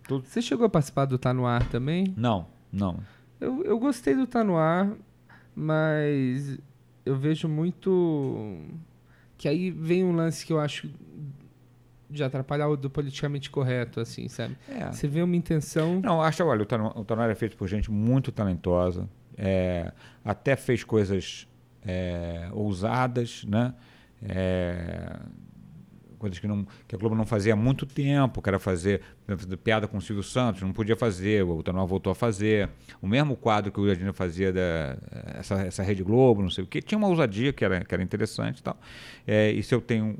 você 0.08 0.40
chegou 0.40 0.66
a 0.66 0.68
participar 0.68 1.04
do 1.04 1.18
Tá 1.18 1.32
No 1.34 1.46
Ar 1.46 1.68
também? 1.68 2.14
Não, 2.16 2.46
não. 2.72 2.98
Eu, 3.40 3.62
eu 3.64 3.78
gostei 3.78 4.14
do 4.14 4.26
Tá 4.26 4.42
No 4.42 4.56
Ar, 4.56 4.92
mas 5.54 6.58
eu 7.04 7.16
vejo 7.16 7.48
muito 7.48 8.58
que 9.36 9.48
aí 9.48 9.70
vem 9.70 10.04
um 10.04 10.14
lance 10.14 10.44
que 10.44 10.52
eu 10.52 10.58
acho 10.58 10.90
de 12.10 12.24
atrapalhar 12.24 12.68
o 12.68 12.76
do 12.76 12.88
politicamente 12.88 13.50
correto, 13.50 14.00
assim, 14.00 14.28
sabe? 14.28 14.56
É. 14.68 14.90
Você 14.90 15.06
vê 15.06 15.22
uma 15.22 15.36
intenção. 15.36 16.00
Não, 16.00 16.22
acho, 16.22 16.42
olha, 16.44 16.62
o 16.62 17.04
Tanuar 17.04 17.30
é 17.30 17.34
feito 17.34 17.56
por 17.56 17.68
gente 17.68 17.90
muito 17.90 18.32
talentosa, 18.32 19.08
é, 19.36 19.92
até 20.24 20.56
fez 20.56 20.82
coisas 20.82 21.46
é, 21.86 22.48
ousadas, 22.52 23.44
né? 23.44 23.74
É, 24.22 25.16
coisas 26.18 26.38
que, 26.38 26.46
não, 26.46 26.66
que 26.86 26.94
a 26.94 26.98
Globo 26.98 27.14
não 27.14 27.24
fazia 27.24 27.52
há 27.52 27.56
muito 27.56 27.86
tempo, 27.86 28.42
que 28.42 28.48
era 28.48 28.58
fazer 28.58 29.00
piada 29.62 29.86
com 29.86 29.96
o 29.96 30.00
Silvio 30.00 30.22
Santos, 30.22 30.60
não 30.62 30.72
podia 30.72 30.96
fazer, 30.96 31.44
o 31.44 31.62
Tanoa 31.62 31.86
voltou 31.86 32.10
a 32.10 32.14
fazer. 32.14 32.68
O 33.00 33.06
mesmo 33.06 33.36
quadro 33.36 33.70
que 33.70 33.80
o 33.80 33.86
Jardim 33.86 34.12
fazia 34.12 34.52
da 34.52 34.98
essa, 35.38 35.54
essa 35.62 35.82
Rede 35.82 36.02
Globo, 36.02 36.42
não 36.42 36.50
sei 36.50 36.64
o 36.64 36.66
que, 36.66 36.82
tinha 36.82 36.98
uma 36.98 37.06
ousadia 37.06 37.52
que 37.52 37.64
era, 37.64 37.84
que 37.84 37.94
era 37.94 38.02
interessante 38.02 38.58
e 38.58 38.62
tal. 38.62 38.76
É, 39.26 39.50
e 39.52 39.62
se 39.62 39.74
eu 39.74 39.80
tenho. 39.80 40.16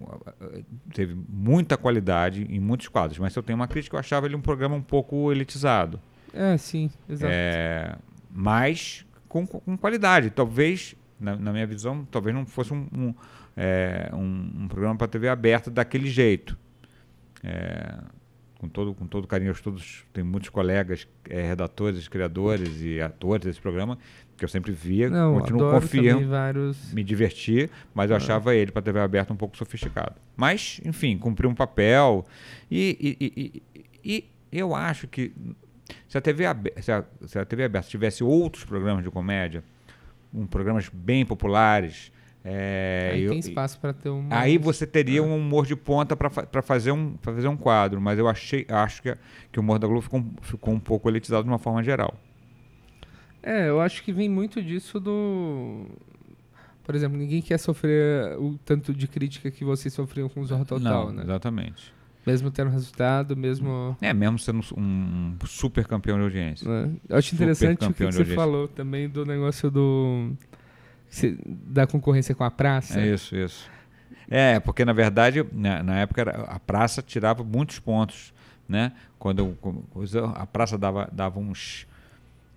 Teve 0.94 1.16
muita 1.28 1.76
qualidade 1.76 2.46
em 2.48 2.60
muitos 2.60 2.88
quadros, 2.88 3.18
mas 3.18 3.32
se 3.32 3.38
eu 3.38 3.42
tenho 3.42 3.56
uma 3.56 3.68
crítica, 3.68 3.96
eu 3.96 4.00
achava 4.00 4.26
ele 4.26 4.36
um 4.36 4.40
programa 4.40 4.76
um 4.76 4.82
pouco 4.82 5.32
elitizado. 5.32 6.00
É, 6.32 6.56
sim, 6.56 6.90
exato. 7.08 7.32
É, 7.34 7.96
mas 8.30 9.04
com, 9.28 9.46
com 9.46 9.76
qualidade. 9.76 10.30
Talvez 10.30 10.94
na, 11.20 11.36
na 11.36 11.52
minha 11.52 11.66
visão, 11.66 12.06
talvez 12.10 12.34
não 12.34 12.46
fosse 12.46 12.72
um, 12.72 12.86
um, 12.92 13.14
é, 13.56 14.10
um, 14.12 14.62
um 14.62 14.68
programa 14.68 14.96
para 14.96 15.08
TV 15.08 15.28
aberta 15.28 15.70
daquele 15.70 16.08
jeito. 16.08 16.56
É, 17.42 17.98
com 18.58 18.68
todo 18.68 18.92
com 18.92 19.06
todo 19.06 19.26
carinho 19.26 19.50
aos 19.50 19.60
todos 19.60 20.04
tem 20.12 20.24
muitos 20.24 20.50
colegas 20.50 21.06
é, 21.30 21.42
redatores 21.42 22.08
criadores 22.08 22.82
e 22.82 23.00
atores 23.00 23.46
desse 23.46 23.60
programa 23.60 23.96
que 24.36 24.44
eu 24.44 24.48
sempre 24.48 24.72
via 24.72 25.08
Não, 25.08 25.38
continuo 25.38 25.70
confiando 25.70 26.28
vários... 26.28 26.92
me 26.92 27.04
divertir 27.04 27.70
mas 27.94 28.10
eu 28.10 28.16
achava 28.16 28.56
ele 28.56 28.72
para 28.72 28.82
TV 28.82 28.98
aberta 28.98 29.32
um 29.32 29.36
pouco 29.36 29.56
sofisticado. 29.56 30.16
Mas 30.36 30.80
enfim 30.84 31.16
cumpriu 31.16 31.48
um 31.48 31.54
papel 31.54 32.26
e, 32.68 33.16
e, 33.20 33.24
e, 33.24 33.62
e, 34.04 34.24
e 34.52 34.58
eu 34.58 34.74
acho 34.74 35.06
que 35.06 35.32
se 36.08 36.18
a 36.18 36.20
TV 36.20 36.46
aberta, 36.46 36.82
se 36.82 36.90
a, 36.90 37.04
se 37.26 37.38
a 37.38 37.44
TV 37.44 37.64
aberta 37.64 37.88
tivesse 37.88 38.24
outros 38.24 38.64
programas 38.64 39.04
de 39.04 39.10
comédia 39.10 39.62
um 40.32 40.46
programas 40.46 40.88
bem 40.92 41.24
populares 41.24 42.12
é, 42.44 43.10
Aí 43.12 43.22
eu- 43.24 43.30
tem 43.30 43.40
espaço 43.40 43.78
para 43.78 43.92
ter 43.92 44.08
um... 44.08 44.26
Aí 44.30 44.56
você 44.56 44.86
teria 44.86 45.22
um 45.22 45.36
humor 45.36 45.66
de 45.66 45.76
ponta 45.76 46.16
para 46.16 46.62
fazer, 46.62 46.92
um, 46.92 47.14
fazer 47.20 47.46
um 47.48 47.56
quadro, 47.56 48.00
mas 48.00 48.18
eu 48.18 48.26
achei, 48.26 48.64
acho 48.70 49.02
que, 49.02 49.14
que 49.52 49.58
o 49.58 49.62
humor 49.62 49.78
da 49.78 49.86
Globo 49.86 50.00
ficou, 50.02 50.20
um- 50.20 50.32
ficou 50.40 50.72
um 50.72 50.80
pouco 50.80 51.08
elitizado 51.10 51.42
de 51.42 51.48
uma 51.50 51.58
forma 51.58 51.82
geral. 51.82 52.14
É, 53.42 53.68
eu 53.68 53.80
acho 53.80 54.02
que 54.02 54.12
vem 54.12 54.28
muito 54.28 54.62
disso 54.62 54.98
do... 54.98 55.86
Por 56.84 56.94
exemplo, 56.94 57.18
ninguém 57.18 57.42
quer 57.42 57.58
sofrer 57.58 58.38
o 58.38 58.56
tanto 58.64 58.94
de 58.94 59.06
crítica 59.06 59.50
que 59.50 59.62
vocês 59.62 59.92
sofriam 59.92 60.28
com 60.28 60.40
o 60.40 60.46
Zorra 60.46 60.64
Total, 60.64 61.06
Não, 61.06 61.12
né? 61.12 61.22
Exatamente. 61.24 61.92
Mesmo 62.30 62.50
tendo 62.50 62.70
resultado, 62.70 63.36
mesmo... 63.36 63.96
É, 64.00 64.12
mesmo 64.12 64.38
sendo 64.38 64.60
um 64.76 65.34
super 65.46 65.86
campeão 65.86 66.16
de 66.18 66.24
audiência. 66.24 66.68
né? 66.68 66.90
Eu 67.08 67.16
acho 67.18 67.30
Super 67.30 67.44
interessante 67.44 67.84
o 67.86 67.94
que, 67.94 68.06
que 68.06 68.12
você 68.12 68.24
falou 68.34 68.68
também 68.68 69.08
do 69.08 69.24
negócio 69.24 69.70
do... 69.70 70.32
Da 71.66 71.86
concorrência 71.86 72.34
com 72.34 72.44
a 72.44 72.50
praça. 72.50 73.00
É 73.00 73.14
isso, 73.14 73.34
isso. 73.34 73.68
É, 74.28 74.60
porque 74.60 74.84
na 74.84 74.92
verdade, 74.92 75.44
na, 75.52 75.82
na 75.82 75.96
época, 76.00 76.20
era- 76.20 76.42
a 76.42 76.58
praça 76.60 77.00
tirava 77.00 77.42
muitos 77.42 77.78
pontos, 77.78 78.32
né? 78.68 78.92
Quando 79.18 79.56
eu- 79.94 80.32
a 80.36 80.46
praça 80.46 80.76
dava, 80.76 81.08
dava 81.10 81.40
uns, 81.40 81.86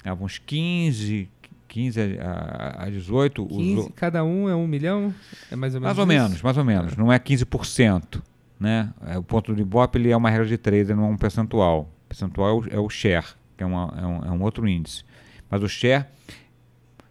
dava 0.03 0.21
uns 0.23 0.37
15, 0.37 1.29
15 1.69 2.01
a, 2.19 2.83
a 2.83 2.89
18. 2.89 3.43
os 3.45 3.55
15, 3.55 3.87
o- 3.87 3.93
cada 3.93 4.21
um 4.21 4.49
é 4.49 4.55
um 4.55 4.67
milhão? 4.67 5.15
É 5.49 5.55
mais 5.55 5.73
ou 5.73 5.79
menos 5.79 5.95
Mais 5.95 5.97
ou 5.97 6.13
isso? 6.13 6.23
menos, 6.23 6.41
mais 6.41 6.57
ou 6.57 6.65
menos. 6.65 6.97
Não 6.97 7.11
é 7.11 7.17
15%. 7.17 8.21
Né? 8.61 8.93
É, 9.07 9.17
o 9.17 9.23
ponto 9.23 9.55
do 9.55 9.59
Ibope 9.59 9.97
ele 9.97 10.11
é 10.11 10.15
uma 10.15 10.29
regra 10.29 10.45
de 10.45 10.55
trade, 10.55 10.91
ele 10.91 10.93
não 10.93 11.05
é 11.05 11.07
um 11.09 11.17
percentual. 11.17 11.89
O 12.05 12.07
percentual 12.09 12.47
é 12.47 12.53
o, 12.53 12.73
é 12.75 12.79
o 12.79 12.87
share, 12.89 13.25
que 13.57 13.63
é, 13.63 13.65
uma- 13.65 13.91
é 13.97 14.05
um, 14.05 14.25
é 14.25 14.31
um 14.31 14.43
outro 14.43 14.67
índice. 14.69 15.03
Mas 15.49 15.63
o 15.63 15.67
share, 15.67 16.05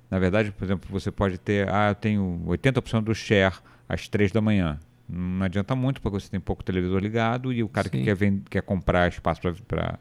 na 0.08 0.20
verdade, 0.20 0.52
por 0.52 0.64
exemplo, 0.64 0.88
você 0.92 1.10
pode 1.10 1.38
ter, 1.38 1.68
ah, 1.68 1.88
eu 1.90 1.94
tenho 1.96 2.40
80% 2.46 3.00
do 3.02 3.14
share 3.16 3.56
às 3.88 4.06
3 4.06 4.30
da 4.30 4.40
manhã. 4.40 4.78
Não 5.08 5.44
adianta 5.44 5.74
muito, 5.74 6.00
porque 6.00 6.20
você 6.20 6.30
tem 6.30 6.38
pouco 6.38 6.62
televisor 6.62 7.00
ligado 7.00 7.52
e 7.52 7.64
o 7.64 7.68
cara 7.68 7.88
que 7.88 7.98
Sim. 7.98 8.04
quer, 8.04 8.14
ven- 8.14 8.42
quer 8.48 8.62
comprar 8.62 9.08
espaço 9.08 9.40
para 9.66 9.98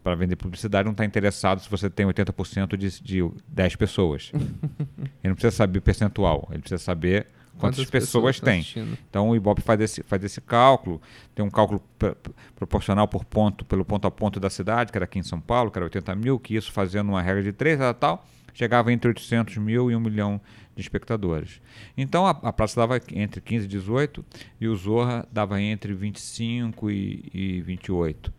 para 0.00 0.14
vender 0.14 0.36
publicidade 0.36 0.84
não 0.86 0.92
está 0.92 1.04
interessado 1.04 1.60
se 1.60 1.68
você 1.68 1.90
tem 1.90 2.06
80% 2.06 2.76
de, 2.76 3.02
de 3.02 3.30
10 3.48 3.74
pessoas. 3.76 4.30
ele 4.32 5.10
não 5.24 5.34
precisa 5.34 5.50
saber 5.50 5.80
percentual, 5.80 6.48
ele 6.52 6.60
precisa 6.60 6.78
saber 6.78 7.26
quantas, 7.58 7.84
pessoas, 7.84 8.36
estão 8.36 8.50
tem. 8.50 8.60
assistindo? 8.60 8.98
Então 9.08 9.28
o 9.28 9.36
Ibope 9.36 9.60
faz 9.62 9.80
esse, 9.80 10.02
faz 10.02 10.22
esse 10.24 10.40
cálculo, 10.40 11.00
tem 11.34 11.44
um 11.44 11.50
cálculo 11.50 11.82
pr- 11.98 12.12
pr- 12.12 12.30
proporcional 12.56 13.06
por 13.06 13.24
ponto, 13.24 13.64
pelo 13.64 13.84
ponto 13.84 14.06
a 14.06 14.10
ponto 14.10 14.40
da 14.40 14.48
cidade, 14.48 14.90
que 14.92 14.98
era 14.98 15.04
aqui 15.04 15.18
em 15.18 15.22
São 15.22 15.40
Paulo, 15.40 15.70
que 15.70 15.78
era 15.78 15.84
80 15.86 16.14
mil, 16.14 16.38
que 16.38 16.54
isso 16.54 16.72
fazendo 16.72 17.08
uma 17.08 17.22
regra 17.22 17.42
de 17.42 17.52
3, 17.52 17.78
tal, 17.78 17.94
tal, 17.94 18.26
chegava 18.54 18.92
entre 18.92 19.08
800 19.08 19.56
mil 19.58 19.90
e 19.90 19.96
1 19.96 20.00
milhão 20.00 20.40
de 20.74 20.82
espectadores. 20.82 21.60
Então 21.96 22.26
a, 22.26 22.30
a 22.30 22.52
praça 22.52 22.80
dava 22.80 23.00
entre 23.12 23.40
15 23.40 23.64
e 23.64 23.68
18 23.68 24.24
e 24.60 24.68
o 24.68 24.76
Zorra 24.76 25.26
dava 25.32 25.60
entre 25.60 25.92
25 25.92 26.90
e, 26.90 27.28
e 27.34 27.60
28. 27.62 28.32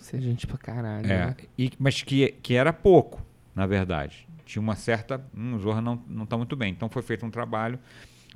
Isso 0.00 0.16
é 0.16 0.20
gente 0.20 0.46
pra 0.46 0.58
caralho. 0.58 1.06
É, 1.06 1.26
né? 1.26 1.36
e, 1.58 1.72
mas 1.78 2.02
que, 2.02 2.28
que 2.42 2.54
era 2.54 2.72
pouco, 2.72 3.22
na 3.54 3.66
verdade. 3.66 4.28
Tinha 4.44 4.60
uma 4.62 4.74
certa. 4.76 5.24
Hum, 5.36 5.54
o 5.54 5.58
Zorra 5.58 5.80
não 5.80 6.24
está 6.24 6.36
muito 6.36 6.54
bem. 6.56 6.70
Então 6.72 6.88
foi 6.88 7.02
feito 7.02 7.24
um 7.24 7.30
trabalho 7.30 7.78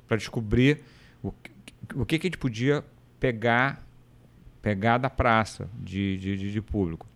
para 0.07 0.17
descobrir 0.17 0.79
o, 1.23 1.33
o 1.95 2.05
que, 2.05 2.17
que 2.17 2.27
a 2.27 2.29
gente 2.29 2.37
podia 2.37 2.83
pegar, 3.19 3.85
pegar 4.61 4.97
da 4.97 5.09
praça 5.09 5.69
de, 5.79 6.17
de, 6.17 6.51
de- 6.51 6.61
público. 6.61 7.07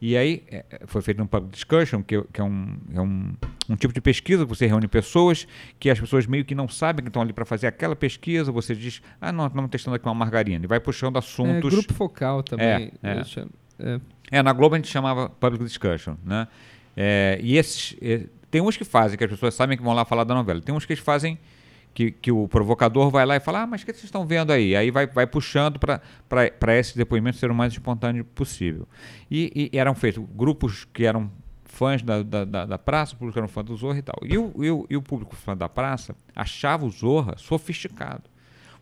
E 0.00 0.16
aí 0.16 0.44
é, 0.48 0.64
foi 0.86 1.00
feito 1.00 1.22
um 1.22 1.26
public 1.26 1.52
discussion, 1.54 2.02
que, 2.02 2.22
que 2.32 2.40
é, 2.40 2.44
um, 2.44 2.76
é 2.94 3.00
um, 3.00 3.34
um 3.70 3.76
tipo 3.76 3.94
de 3.94 4.00
pesquisa 4.00 4.44
que 4.44 4.48
você 4.48 4.66
reúne 4.66 4.86
pessoas, 4.86 5.48
que 5.80 5.88
as 5.88 5.98
pessoas 5.98 6.26
meio 6.26 6.44
que 6.44 6.54
não 6.54 6.68
sabem 6.68 7.02
que 7.02 7.08
estão 7.08 7.22
ali 7.22 7.32
para 7.32 7.46
fazer 7.46 7.66
aquela 7.66 7.96
pesquisa. 7.96 8.52
Você 8.52 8.74
diz, 8.74 9.00
ah, 9.20 9.32
não, 9.32 9.46
estamos 9.46 9.70
testando 9.70 9.96
aqui 9.96 10.06
uma 10.06 10.14
margarina. 10.14 10.64
E 10.64 10.68
vai 10.68 10.78
puxando 10.78 11.16
É, 11.16 11.18
assuntos. 11.18 11.72
grupo 11.74 11.94
focal 11.94 12.42
também. 12.42 12.92
É, 13.02 13.10
é. 13.10 13.22
é. 13.94 14.00
É, 14.30 14.42
na 14.42 14.52
Globo 14.52 14.74
a 14.74 14.78
gente 14.78 14.88
chamava 14.88 15.28
public 15.30 15.64
discussion, 15.64 16.16
né? 16.24 16.46
É, 16.96 17.38
e 17.42 17.56
esses, 17.56 17.96
tem 18.50 18.60
uns 18.60 18.76
que 18.76 18.84
fazem, 18.84 19.18
que 19.18 19.24
as 19.24 19.30
pessoas 19.30 19.54
sabem 19.54 19.76
que 19.76 19.82
vão 19.82 19.94
lá 19.94 20.04
falar 20.04 20.24
da 20.24 20.34
novela. 20.34 20.60
Tem 20.60 20.74
uns 20.74 20.84
que 20.84 20.92
eles 20.92 21.02
fazem 21.02 21.38
que, 21.96 22.10
que 22.10 22.30
o 22.30 22.46
provocador 22.46 23.10
vai 23.10 23.24
lá 23.24 23.36
e 23.36 23.40
fala, 23.40 23.62
ah, 23.62 23.66
mas 23.66 23.80
o 23.80 23.86
que 23.86 23.92
vocês 23.92 24.04
estão 24.04 24.26
vendo 24.26 24.52
aí? 24.52 24.76
Aí 24.76 24.90
vai, 24.90 25.06
vai 25.06 25.26
puxando 25.26 25.78
para 25.78 26.76
esse 26.76 26.94
depoimento 26.94 27.38
ser 27.38 27.50
o 27.50 27.54
mais 27.54 27.72
espontâneo 27.72 28.22
possível. 28.22 28.86
E, 29.30 29.70
e 29.72 29.78
eram 29.78 29.94
feitos 29.94 30.22
grupos 30.34 30.84
que 30.84 31.06
eram 31.06 31.30
fãs 31.64 32.02
da, 32.02 32.22
da, 32.22 32.44
da, 32.44 32.66
da 32.66 32.78
praça, 32.78 33.14
o 33.14 33.16
público 33.16 33.34
que 33.34 33.38
eram 33.38 33.48
fã 33.48 33.64
do 33.64 33.74
Zorra 33.74 33.98
e 33.98 34.02
tal. 34.02 34.16
E 34.22 34.36
o, 34.36 34.52
e, 34.62 34.70
o, 34.70 34.86
e 34.90 34.96
o 34.96 35.00
público 35.00 35.34
fã 35.34 35.56
da 35.56 35.70
praça 35.70 36.14
achava 36.34 36.84
o 36.84 36.90
Zorra 36.90 37.34
sofisticado, 37.38 38.24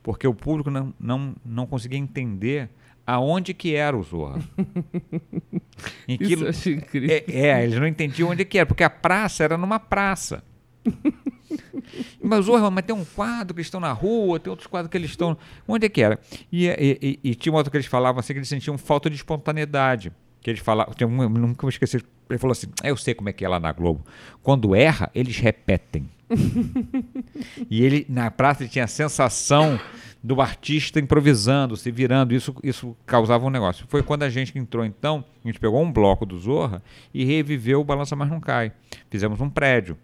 porque 0.03 0.27
o 0.27 0.35
público 0.35 0.69
não, 0.69 0.93
não, 0.99 1.37
não 1.45 1.67
conseguia 1.67 1.99
entender 1.99 2.69
aonde 3.07 3.53
que 3.55 3.75
era 3.75 3.97
o 3.97 4.03
Zorra. 4.03 4.41
em 6.09 6.17
que, 6.19 6.25
Isso 6.33 6.45
eu 6.45 6.49
acho 6.49 6.71
incrível. 6.71 7.11
é, 7.11 7.25
é, 7.29 7.65
eles 7.65 7.79
não 7.79 7.87
entendiam 7.87 8.31
onde 8.31 8.45
que 8.45 8.59
era, 8.59 8.67
porque 8.67 8.85
a 8.85 8.91
praça 8.91 9.45
era 9.45 9.57
numa 9.59 9.79
praça. 9.79 10.43
mas, 12.23 12.45
Zorra, 12.45 12.71
mas 12.71 12.85
tem 12.85 12.95
um 12.95 13.05
quadro 13.05 13.55
que 13.55 13.61
eles 13.61 13.67
estão 13.67 13.81
na 13.81 13.93
rua, 13.93 14.39
tem 14.41 14.51
outros 14.51 14.67
quadros 14.67 14.91
que 14.91 14.97
eles 14.97 15.11
estão. 15.11 15.37
Onde 15.67 15.87
é 15.87 15.89
que 15.89 16.03
era? 16.03 16.19
E, 16.51 16.67
e, 16.69 16.99
e- 17.03 17.31
e 17.31 17.35
tinha 17.35 17.53
um 17.53 17.57
outro 17.57 17.71
que 17.71 17.77
eles 17.77 17.87
falavam 17.87 18.21
assim 18.21 18.33
que 18.33 18.39
eles 18.39 18.49
sentiam 18.49 18.77
falta 18.79 19.09
de 19.09 19.17
espontaneidade. 19.17 20.13
Que 20.41 20.51
eles 20.51 20.61
falavam. 20.61 20.93
Tem 20.95 21.07
um, 21.09 21.23
eu 21.23 21.29
nunca 21.31 21.63
vou 21.63 21.71
esquecer. 21.71 22.05
Ele 22.29 22.39
falou 22.39 22.53
assim: 22.53 22.67
"Ah, 22.83 22.89
eu 22.89 22.97
sei 22.99 23.15
como 23.15 23.29
é 23.31 23.33
que 23.33 23.45
é 23.45 23.49
lá 23.49 23.59
na 23.59 23.73
Globo. 23.73 24.05
Quando 24.43 24.75
erra, 24.75 25.11
eles 25.15 25.39
repetem. 25.39 26.07
e 27.70 27.85
ele, 27.85 28.07
na 28.09 28.31
praça, 28.31 28.62
ele 28.62 28.70
tinha 28.70 28.85
a 28.85 28.89
sensação 28.89 29.79
do 30.22 30.41
artista 30.41 30.99
improvisando, 30.99 31.77
se 31.77 31.91
virando. 31.91 32.35
Isso, 32.35 32.55
isso 32.62 32.97
causava 33.05 33.45
um 33.45 33.51
negócio. 33.51 33.85
Foi 33.89 34.03
quando 34.03 34.22
a 34.22 34.31
gente 34.31 34.59
entrou, 34.59 34.85
então, 34.85 35.25
a 35.45 35.47
gente 35.47 35.61
pegou 35.61 35.83
um 35.83 35.93
bloco 35.93 36.25
do 36.25 36.39
Zorra 36.39 36.83
e 37.12 37.25
reviveu 37.25 37.81
o 37.81 37.85
Balança 37.85 38.16
Mas 38.16 38.31
Não 38.31 38.41
Cai. 38.41 38.72
Fizemos 39.11 39.41
um 39.41 39.51
prédio. 39.51 39.99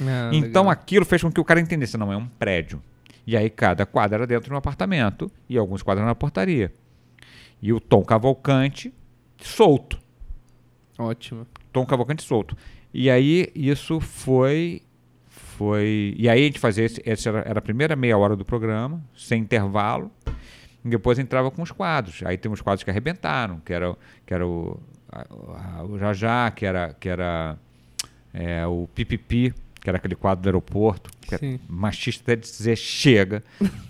Ah, 0.00 0.30
então 0.32 0.62
legal. 0.62 0.70
aquilo 0.70 1.04
fez 1.04 1.22
com 1.22 1.30
que 1.30 1.40
o 1.40 1.44
cara 1.44 1.60
entendesse, 1.60 1.98
não 1.98 2.12
é 2.12 2.16
um 2.16 2.26
prédio. 2.26 2.82
E 3.26 3.36
aí 3.36 3.50
cada 3.50 3.84
quadro 3.84 4.14
era 4.14 4.26
dentro 4.26 4.48
de 4.48 4.54
um 4.54 4.56
apartamento 4.56 5.30
e 5.48 5.58
alguns 5.58 5.82
quadros 5.82 6.06
na 6.06 6.14
portaria. 6.14 6.72
E 7.60 7.72
o 7.72 7.80
Tom 7.80 8.02
Cavalcante 8.02 8.94
solto. 9.36 9.98
Ótimo. 10.98 11.46
Tom 11.70 11.84
Cavalcante 11.84 12.22
solto. 12.22 12.56
E 12.92 13.10
aí 13.10 13.50
isso 13.54 14.00
foi 14.00 14.80
foi 15.58 16.14
e 16.16 16.28
aí 16.28 16.40
a 16.42 16.44
gente 16.44 16.58
fazia 16.60 16.84
esse, 16.84 17.02
essa 17.04 17.28
era, 17.28 17.38
era 17.40 17.58
a 17.58 17.62
primeira 17.62 17.96
meia 17.96 18.16
hora 18.16 18.36
do 18.36 18.44
programa, 18.44 19.02
sem 19.16 19.42
intervalo. 19.42 20.10
E 20.84 20.88
depois 20.88 21.18
entrava 21.18 21.50
com 21.50 21.60
os 21.62 21.72
quadros. 21.72 22.22
Aí 22.24 22.38
tem 22.38 22.50
uns 22.50 22.60
quadros 22.62 22.84
que 22.84 22.90
arrebentaram, 22.90 23.58
que 23.64 23.72
era, 23.72 23.90
o- 23.90 23.98
que 24.24 24.32
era 24.32 24.46
o, 24.46 24.80
a- 25.10 25.26
a- 25.80 25.84
o 25.84 25.98
Jajá, 25.98 26.50
que 26.52 26.64
era, 26.64 26.94
que 26.94 27.08
era 27.08 27.58
é, 28.32 28.64
o 28.66 28.88
Pipipi, 28.94 29.52
que 29.80 29.90
era 29.90 29.98
aquele 29.98 30.14
quadro 30.14 30.42
do 30.44 30.46
aeroporto, 30.48 31.10
que 31.20 31.34
é 31.34 31.38
machista 31.68 32.22
até 32.32 32.36
dizer 32.40 32.76
chega. 32.76 33.42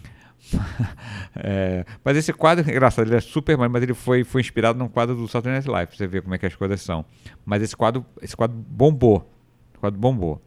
É, 1.36 1.84
mas 2.02 2.16
esse 2.16 2.32
quadro, 2.32 2.68
engraçado, 2.70 3.06
ele 3.06 3.16
é 3.16 3.20
super, 3.20 3.56
mas 3.58 3.82
ele 3.82 3.92
foi, 3.92 4.24
foi 4.24 4.40
inspirado 4.40 4.78
num 4.78 4.88
quadro 4.88 5.14
do 5.14 5.28
Saturday 5.28 5.52
Night 5.58 5.68
Live, 5.68 5.88
pra 5.88 5.96
você 5.98 6.06
ver 6.06 6.22
como 6.22 6.34
é 6.34 6.38
que 6.38 6.46
as 6.46 6.54
coisas 6.56 6.80
são. 6.80 7.04
Mas 7.44 7.62
esse 7.62 7.76
quadro, 7.76 8.02
esse 8.22 8.34
quadro 8.34 8.56
bombou. 8.56 9.30
O 9.76 9.80
quadro 9.80 10.00
bombou. 10.00 10.40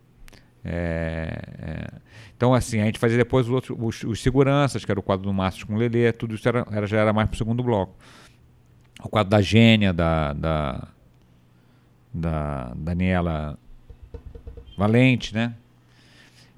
É, 0.64 1.41
é, 1.59 1.88
então, 2.38 2.53
assim, 2.53 2.80
a 2.82 2.86
gente 2.86 2.99
fazia 2.99 3.18
depois 3.18 3.47
os, 3.47 3.53
outros, 3.53 3.78
os, 3.80 4.03
os 4.03 4.22
seguranças, 4.22 4.86
que 4.86 4.91
era 4.91 4.99
o 4.99 5.03
quadro 5.03 5.26
do 5.26 5.34
Márcio 5.34 5.66
com 5.68 5.74
o 5.74 5.78
Lelê, 5.78 6.12
tudo 6.12 6.36
isso 6.36 6.47
era, 6.47 6.66
era- 6.72 6.88
já 6.88 6.99
era 6.99 7.12
mais 7.14 7.28
pro 7.28 7.38
segundo 7.38 7.64
bloco. 7.64 7.93
O 9.03 9.09
quadro 9.09 9.32
da 9.32 9.41
Gênia, 9.41 9.91
da, 9.91 10.34
da, 10.34 10.88
da 12.14 12.74
Daniela 12.76 13.57
Valente, 14.78 15.34
né? 15.34 15.55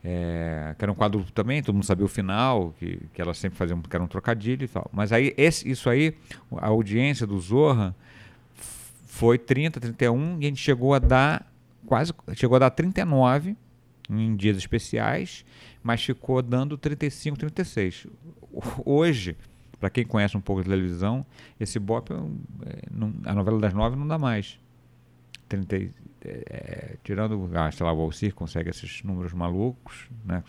É, 0.05 0.75
que 0.77 0.83
era 0.83 0.91
um 0.91 0.95
quadro 0.95 1.23
também, 1.33 1.63
todo 1.63 1.73
mundo 1.75 1.85
sabia 1.85 2.03
o 2.05 2.09
final, 2.09 2.73
que, 2.77 2.99
que 3.13 3.21
ela 3.21 3.33
sempre 3.33 3.57
fazia 3.57 3.73
um, 3.73 3.81
que 3.81 3.95
era 3.95 4.03
um 4.03 4.07
trocadilho 4.07 4.65
e 4.65 4.67
tal. 4.67 4.89
Mas 4.91 5.13
aí, 5.13 5.33
esse, 5.37 5.69
isso 5.69 5.89
aí, 5.89 6.13
a 6.57 6.67
audiência 6.67 7.25
do 7.25 7.39
Zorra 7.39 7.95
foi 9.07 9.37
30, 9.37 9.79
31 9.79 10.37
e 10.41 10.45
a 10.45 10.49
gente 10.49 10.59
chegou 10.59 10.93
a 10.93 10.99
dar 10.99 11.49
quase, 11.85 12.13
chegou 12.35 12.57
a 12.57 12.59
dar 12.59 12.69
39 12.71 13.55
em 14.19 14.35
dias 14.35 14.57
especiais, 14.57 15.45
mas 15.81 16.03
ficou 16.03 16.41
dando 16.41 16.77
35, 16.77 17.37
36. 17.37 18.07
Hoje, 18.85 19.35
para 19.79 19.89
quem 19.89 20.05
conhece 20.05 20.37
um 20.37 20.41
pouco 20.41 20.63
de 20.63 20.69
televisão, 20.69 21.25
esse 21.59 21.77
Ibope, 21.77 22.13
é, 22.13 22.17
não, 22.91 23.13
a 23.25 23.33
novela 23.33 23.59
das 23.59 23.73
nove 23.73 23.95
não 23.95 24.07
dá 24.07 24.17
mais. 24.17 24.59
30, 25.49 25.75
é, 25.75 25.89
é, 26.25 26.95
tirando, 27.03 27.49
ah, 27.53 27.71
sei 27.71 27.85
lá, 27.85 27.91
o 27.91 27.97
Valcir 27.97 28.33
consegue 28.33 28.69
esses 28.69 29.03
números 29.03 29.33
malucos, 29.33 30.09
né? 30.25 30.43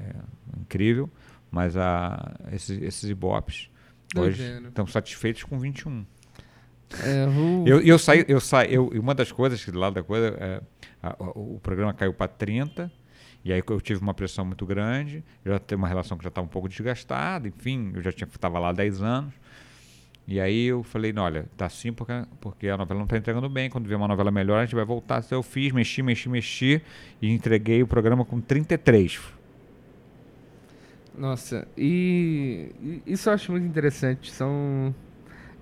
É, 0.00 0.14
incrível, 0.60 1.10
mas 1.50 1.76
a, 1.76 2.36
esses, 2.52 2.80
esses 2.82 3.10
Ibopes 3.10 3.70
hoje 4.16 4.42
estão 4.66 4.86
satisfeitos 4.86 5.42
com 5.44 5.58
21. 5.58 6.06
É, 7.04 7.26
uh. 7.26 7.66
eu, 7.66 7.80
eu 7.80 7.98
saí, 7.98 8.24
eu 8.28 8.40
saí, 8.40 8.74
eu, 8.74 8.88
uma 8.88 9.14
das 9.14 9.30
coisas, 9.30 9.64
lá 9.66 9.90
da 9.90 10.02
coisa, 10.02 10.28
é, 10.38 10.60
a, 11.02 11.10
a, 11.10 11.30
o 11.34 11.60
programa 11.62 11.92
caiu 11.92 12.14
para 12.14 12.28
30, 12.28 12.90
e 13.44 13.52
aí 13.52 13.62
eu 13.66 13.80
tive 13.80 14.00
uma 14.00 14.14
pressão 14.14 14.44
muito 14.44 14.64
grande, 14.66 15.22
eu 15.44 15.52
já 15.52 15.58
tenho 15.58 15.78
uma 15.78 15.88
relação 15.88 16.16
que 16.16 16.24
já 16.24 16.28
estava 16.28 16.46
tá 16.46 16.48
um 16.48 16.52
pouco 16.52 16.68
desgastada, 16.68 17.48
enfim, 17.48 17.92
eu 17.94 18.02
já 18.02 18.10
estava 18.10 18.58
lá 18.58 18.70
há 18.70 18.72
10 18.72 19.02
anos. 19.02 19.34
E 20.26 20.38
aí 20.38 20.66
eu 20.66 20.82
falei, 20.82 21.10
não, 21.10 21.22
olha, 21.22 21.46
tá 21.56 21.64
assim 21.64 21.90
porque, 21.90 22.12
porque 22.38 22.68
a 22.68 22.76
novela 22.76 22.98
não 22.98 23.06
está 23.06 23.16
entregando 23.16 23.48
bem, 23.48 23.70
quando 23.70 23.86
vier 23.86 23.96
uma 23.96 24.06
novela 24.06 24.30
melhor 24.30 24.58
a 24.58 24.64
gente 24.66 24.74
vai 24.74 24.84
voltar. 24.84 25.22
Então 25.24 25.38
eu 25.38 25.42
fiz, 25.42 25.72
mexi, 25.72 26.02
mexi, 26.02 26.28
mexi 26.28 26.82
e 27.22 27.30
entreguei 27.32 27.82
o 27.82 27.86
programa 27.86 28.26
com 28.26 28.38
33. 28.38 29.18
Nossa, 31.16 31.66
e 31.76 32.70
isso 33.06 33.30
eu 33.30 33.32
acho 33.32 33.50
muito 33.50 33.66
interessante. 33.66 34.30
São 34.30 34.94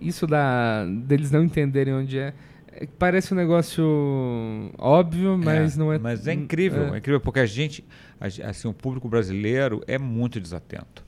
isso 0.00 0.26
da 0.26 0.84
deles 0.84 1.30
não 1.30 1.44
entenderem 1.44 1.94
onde 1.94 2.18
é. 2.18 2.34
é 2.72 2.86
parece 2.98 3.32
um 3.32 3.36
negócio 3.36 3.84
óbvio, 4.78 5.38
mas 5.38 5.76
é, 5.76 5.78
não 5.78 5.92
é. 5.92 5.98
Mas 5.98 6.26
é 6.26 6.32
incrível, 6.32 6.92
é. 6.92 6.96
é 6.96 6.98
incrível 6.98 7.20
porque 7.20 7.40
a 7.40 7.46
gente, 7.46 7.84
assim, 8.20 8.68
o 8.68 8.74
público 8.74 9.08
brasileiro 9.08 9.82
é 9.86 9.98
muito 9.98 10.40
desatento. 10.40 11.04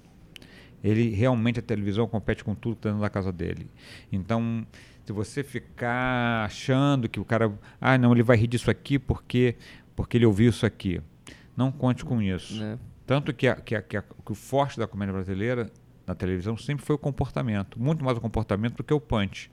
Ele 0.83 1.11
realmente 1.11 1.59
a 1.59 1.63
televisão 1.63 2.07
compete 2.07 2.45
com 2.45 2.55
tudo 2.55 2.75
que 2.75 2.79
está 2.81 2.91
dentro 2.91 3.03
da 3.03 3.11
casa 3.11 3.33
dele. 3.33 3.69
Então, 4.13 4.65
se 5.05 5.13
você 5.13 5.43
ficar 5.43 6.45
achando 6.45 7.09
que 7.09 7.19
o 7.19 7.25
cara, 7.25 7.53
ah, 7.81 7.99
não, 7.99 8.13
ele 8.13 8.23
vai 8.23 8.37
rir 8.37 8.47
disso 8.47 8.71
aqui 8.71 8.99
porque 8.99 9.57
porque 9.99 10.17
ele 10.17 10.27
ouviu 10.27 10.51
isso 10.51 10.65
aqui, 10.65 11.01
não 11.57 11.73
conte 11.73 12.05
com 12.05 12.23
isso. 12.23 12.63
É. 12.63 12.79
Tanto 13.05 13.35
que, 13.35 13.49
a, 13.49 13.57
que, 13.57 13.75
a, 13.75 13.83
que, 13.83 13.97
a, 13.97 14.03
que 14.03 14.31
o 14.31 14.35
forte 14.35 14.79
da 14.79 14.87
comédia 14.87 15.13
brasileira 15.13 15.73
na 16.09 16.15
televisão 16.15 16.57
sempre 16.57 16.85
foi 16.85 16.97
o 16.97 16.99
comportamento, 16.99 17.79
muito 17.79 18.03
mais 18.03 18.17
o 18.17 18.21
comportamento 18.21 18.77
do 18.77 18.83
que 18.83 18.95
o 18.95 18.99
punch. 18.99 19.51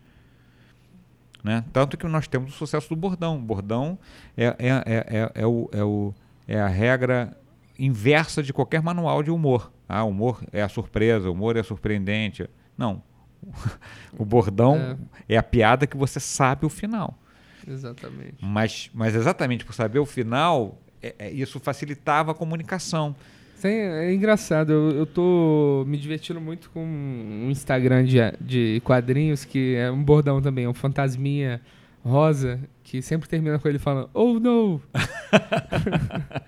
Né? 1.43 1.65
Tanto 1.73 1.97
que 1.97 2.07
nós 2.07 2.27
temos 2.27 2.55
o 2.55 2.57
sucesso 2.57 2.89
do 2.89 2.95
bordão. 2.95 3.35
O 3.35 3.41
bordão 3.41 3.99
é, 4.35 4.45
é, 4.45 4.55
é, 4.57 4.83
é, 4.87 5.31
é, 5.35 5.45
o, 5.45 5.69
é, 5.71 5.83
o, 5.83 6.13
é 6.47 6.59
a 6.59 6.67
regra 6.67 7.37
inversa 7.77 8.41
de 8.41 8.53
qualquer 8.53 8.81
manual 8.81 9.21
de 9.21 9.29
humor. 9.29 9.71
Ah, 9.87 10.03
humor 10.05 10.43
é 10.51 10.63
a 10.63 10.69
surpresa, 10.69 11.29
humor 11.29 11.57
é 11.57 11.61
surpreendente. 11.61 12.49
Não. 12.75 13.03
o 14.17 14.25
bordão 14.25 14.97
é. 15.27 15.35
é 15.35 15.37
a 15.37 15.43
piada 15.43 15.85
que 15.85 15.97
você 15.97 16.19
sabe 16.19 16.65
o 16.65 16.69
final. 16.69 17.19
Exatamente. 17.67 18.37
Mas, 18.43 18.89
mas 18.93 19.13
exatamente 19.13 19.65
por 19.65 19.73
saber 19.73 19.99
o 19.99 20.05
final, 20.05 20.79
é, 21.01 21.15
é, 21.19 21.31
isso 21.31 21.59
facilitava 21.59 22.31
a 22.31 22.33
comunicação. 22.33 23.15
É 23.63 24.13
engraçado, 24.13 24.71
eu, 24.71 24.91
eu 24.91 25.05
tô 25.05 25.83
me 25.87 25.97
divertindo 25.97 26.41
muito 26.41 26.69
com 26.69 26.83
um 26.83 27.49
Instagram 27.49 28.03
de, 28.03 28.17
de 28.41 28.81
quadrinhos 28.83 29.45
que 29.45 29.75
é 29.75 29.89
um 29.91 30.03
bordão 30.03 30.41
também, 30.41 30.65
é 30.65 30.69
um 30.69 30.73
fantasminha 30.73 31.61
rosa 32.03 32.59
que 32.83 33.01
sempre 33.01 33.27
termina 33.27 33.57
com 33.57 33.67
ele 33.67 33.79
falando, 33.79 34.09
oh 34.13 34.39
no! 34.39 34.81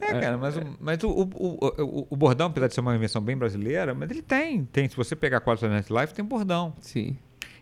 É, 0.00 0.18
é, 0.18 0.20
cara, 0.20 0.36
mas, 0.36 0.54
o, 0.54 0.60
mas 0.80 1.02
o, 1.02 1.08
o, 1.08 1.58
o, 1.82 2.06
o, 2.10 2.16
bordão, 2.16 2.48
apesar 2.48 2.68
de 2.68 2.74
ser 2.74 2.80
uma 2.80 2.94
invenção 2.94 3.22
bem 3.22 3.36
brasileira, 3.38 3.94
mas 3.94 4.10
ele 4.10 4.20
tem. 4.20 4.64
tem 4.66 4.86
se 4.86 4.94
você 4.94 5.16
pegar 5.16 5.40
quadros 5.40 5.66
da 5.66 6.00
Life, 6.00 6.12
tem 6.12 6.22
bordão. 6.22 6.74
Sim. 6.80 7.16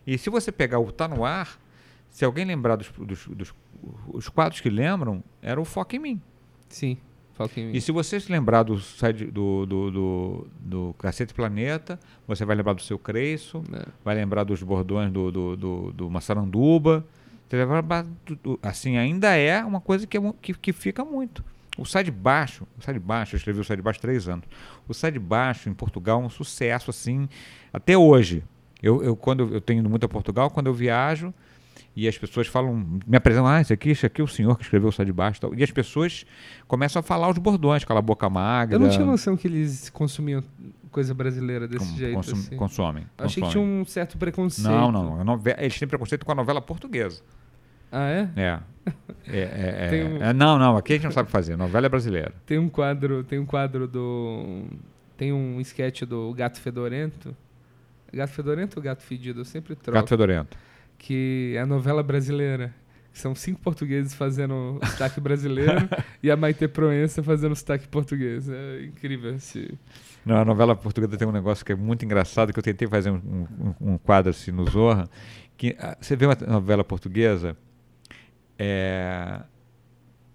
E 0.04 0.18
se 0.18 0.28
você 0.28 0.50
pegar 0.50 0.80
o 0.80 0.90
Tá 0.90 1.06
No 1.06 1.24
Ar, 1.24 1.60
se 2.10 2.24
alguém 2.24 2.44
lembrar 2.44 2.74
dos, 2.74 2.90
dos, 2.90 3.28
dos 3.28 3.54
os 4.08 4.28
quadros 4.28 4.60
que 4.60 4.70
lembram, 4.70 5.22
era 5.40 5.60
o 5.60 5.64
Foca 5.64 5.94
em 5.94 5.98
Mim. 5.98 6.22
Sim. 6.68 6.98
E 7.72 7.80
se 7.80 7.90
você 7.90 8.20
se 8.20 8.30
lembrar 8.30 8.62
do, 8.62 8.76
do, 9.32 9.66
do, 9.66 9.90
do, 9.90 10.46
do 10.60 10.94
Cacete 10.98 11.32
Planeta, 11.32 11.98
você 12.26 12.44
vai 12.44 12.54
lembrar 12.56 12.74
do 12.74 12.82
Seu 12.82 12.98
Creiço, 12.98 13.62
é. 13.72 13.86
vai 14.04 14.14
lembrar 14.14 14.44
dos 14.44 14.62
bordões 14.62 15.10
do, 15.10 15.30
do, 15.30 15.56
do, 15.56 15.92
do 15.92 16.10
Massaranduba. 16.10 17.04
Assim, 18.62 18.96
ainda 18.96 19.34
é 19.36 19.62
uma 19.64 19.80
coisa 19.80 20.06
que, 20.06 20.16
é, 20.16 20.20
que, 20.40 20.54
que 20.54 20.72
fica 20.72 21.04
muito. 21.04 21.44
O 21.76 21.86
Sai 21.86 22.04
de 22.04 22.10
Baixo, 22.10 22.66
o 22.78 22.82
Sai 22.82 22.94
de 22.94 23.00
Baixo, 23.00 23.34
eu 23.34 23.38
escrevi 23.38 23.60
o 23.60 23.64
Sai 23.64 23.76
de 23.76 23.82
Baixo 23.82 23.98
há 23.98 24.02
três 24.02 24.28
anos. 24.28 24.44
O 24.86 24.92
Sai 24.92 25.10
de 25.10 25.18
Baixo 25.18 25.68
em 25.68 25.74
Portugal 25.74 26.20
é 26.22 26.24
um 26.24 26.30
sucesso, 26.30 26.90
assim, 26.90 27.28
até 27.72 27.96
hoje. 27.96 28.44
Eu, 28.82 29.02
eu 29.02 29.16
quando 29.16 29.54
eu 29.54 29.60
tenho 29.60 29.80
ido 29.80 29.88
muito 29.88 30.04
a 30.04 30.08
Portugal, 30.08 30.50
quando 30.50 30.66
eu 30.66 30.74
viajo 30.74 31.32
e 31.94 32.08
as 32.08 32.16
pessoas 32.16 32.46
falam, 32.46 32.74
me 33.06 33.16
apresentam, 33.16 33.46
ah, 33.46 33.60
esse 33.60 33.72
aqui, 33.72 33.90
esse 33.90 34.06
aqui 34.06 34.20
é 34.20 34.24
o 34.24 34.28
senhor 34.28 34.56
que 34.56 34.64
escreveu 34.64 34.88
o 34.88 34.92
Sai 34.92 35.04
de 35.04 35.12
Baixo. 35.12 35.40
Tal. 35.40 35.54
E 35.54 35.62
as 35.62 35.70
pessoas 35.70 36.24
começam 36.66 37.00
a 37.00 37.02
falar 37.02 37.28
os 37.28 37.36
bordões, 37.36 37.82
aquela 37.82 38.00
boca 38.00 38.28
magra. 38.30 38.76
Eu 38.76 38.80
não 38.80 38.88
tinha 38.88 39.04
noção 39.04 39.36
que 39.36 39.46
eles 39.46 39.90
consumiam 39.90 40.42
coisa 40.90 41.12
brasileira 41.12 41.68
desse 41.68 41.94
jeito. 41.96 42.14
Consum, 42.14 42.32
assim. 42.32 42.56
Consomem. 42.56 43.06
Achei 43.18 43.42
consomem. 43.42 43.46
que 43.46 43.52
tinha 43.52 43.82
um 43.82 43.84
certo 43.84 44.16
preconceito. 44.16 44.70
Não, 44.70 44.90
não. 44.90 45.40
Eles 45.58 45.78
têm 45.78 45.86
preconceito 45.86 46.24
com 46.24 46.32
a 46.32 46.34
novela 46.34 46.62
portuguesa. 46.62 47.22
Ah, 47.90 48.08
é? 48.08 48.30
É. 48.36 48.60
É, 49.24 49.38
é, 49.38 49.98
é, 50.00 50.04
um... 50.04 50.16
é, 50.20 50.32
não, 50.32 50.58
não, 50.58 50.76
aqui 50.76 50.94
a 50.94 50.96
gente 50.96 51.04
não 51.04 51.12
sabe 51.12 51.30
fazer, 51.30 51.56
novela 51.56 51.86
é 51.86 51.88
brasileira. 51.88 52.34
Tem 52.44 52.58
um 52.58 52.68
quadro, 52.68 53.22
tem 53.22 53.38
um 53.38 53.46
quadro 53.46 53.86
do. 53.86 54.64
Tem 55.16 55.32
um 55.32 55.60
sketch 55.60 56.02
do 56.02 56.34
Gato 56.34 56.60
Fedorento. 56.60 57.34
Gato 58.12 58.32
Fedorento 58.32 58.80
ou 58.80 58.82
Gato 58.82 59.04
Fedido? 59.04 59.42
Eu 59.42 59.44
sempre 59.44 59.76
troco. 59.76 59.96
Gato 59.96 60.08
Fedorento. 60.08 60.58
Que 61.02 61.54
é 61.56 61.60
a 61.60 61.66
novela 61.66 62.00
brasileira. 62.00 62.72
São 63.12 63.34
cinco 63.34 63.60
portugueses 63.60 64.14
fazendo 64.14 64.78
o 64.80 64.86
sotaque 64.86 65.20
brasileiro 65.20 65.88
e 66.22 66.30
a 66.30 66.36
Maite 66.36 66.66
Proença 66.68 67.22
fazendo 67.22 67.52
o 67.52 67.56
sotaque 67.56 67.88
português. 67.88 68.48
É 68.48 68.84
incrível 68.84 69.34
esse. 69.34 69.76
Não, 70.24 70.36
a 70.36 70.44
novela 70.44 70.76
portuguesa 70.76 71.16
tem 71.18 71.26
um 71.26 71.32
negócio 71.32 71.64
que 71.64 71.72
é 71.72 71.74
muito 71.74 72.04
engraçado, 72.04 72.52
que 72.52 72.58
eu 72.58 72.62
tentei 72.62 72.86
fazer 72.86 73.10
um, 73.10 73.46
um, 73.60 73.92
um 73.92 73.98
quadro 73.98 74.30
assim 74.30 74.52
no 74.52 74.64
Zorra. 74.70 75.08
Que, 75.56 75.76
ah, 75.78 75.98
você 76.00 76.14
vê 76.14 76.24
uma 76.24 76.36
novela 76.46 76.84
portuguesa, 76.84 77.56
é, 78.56 79.42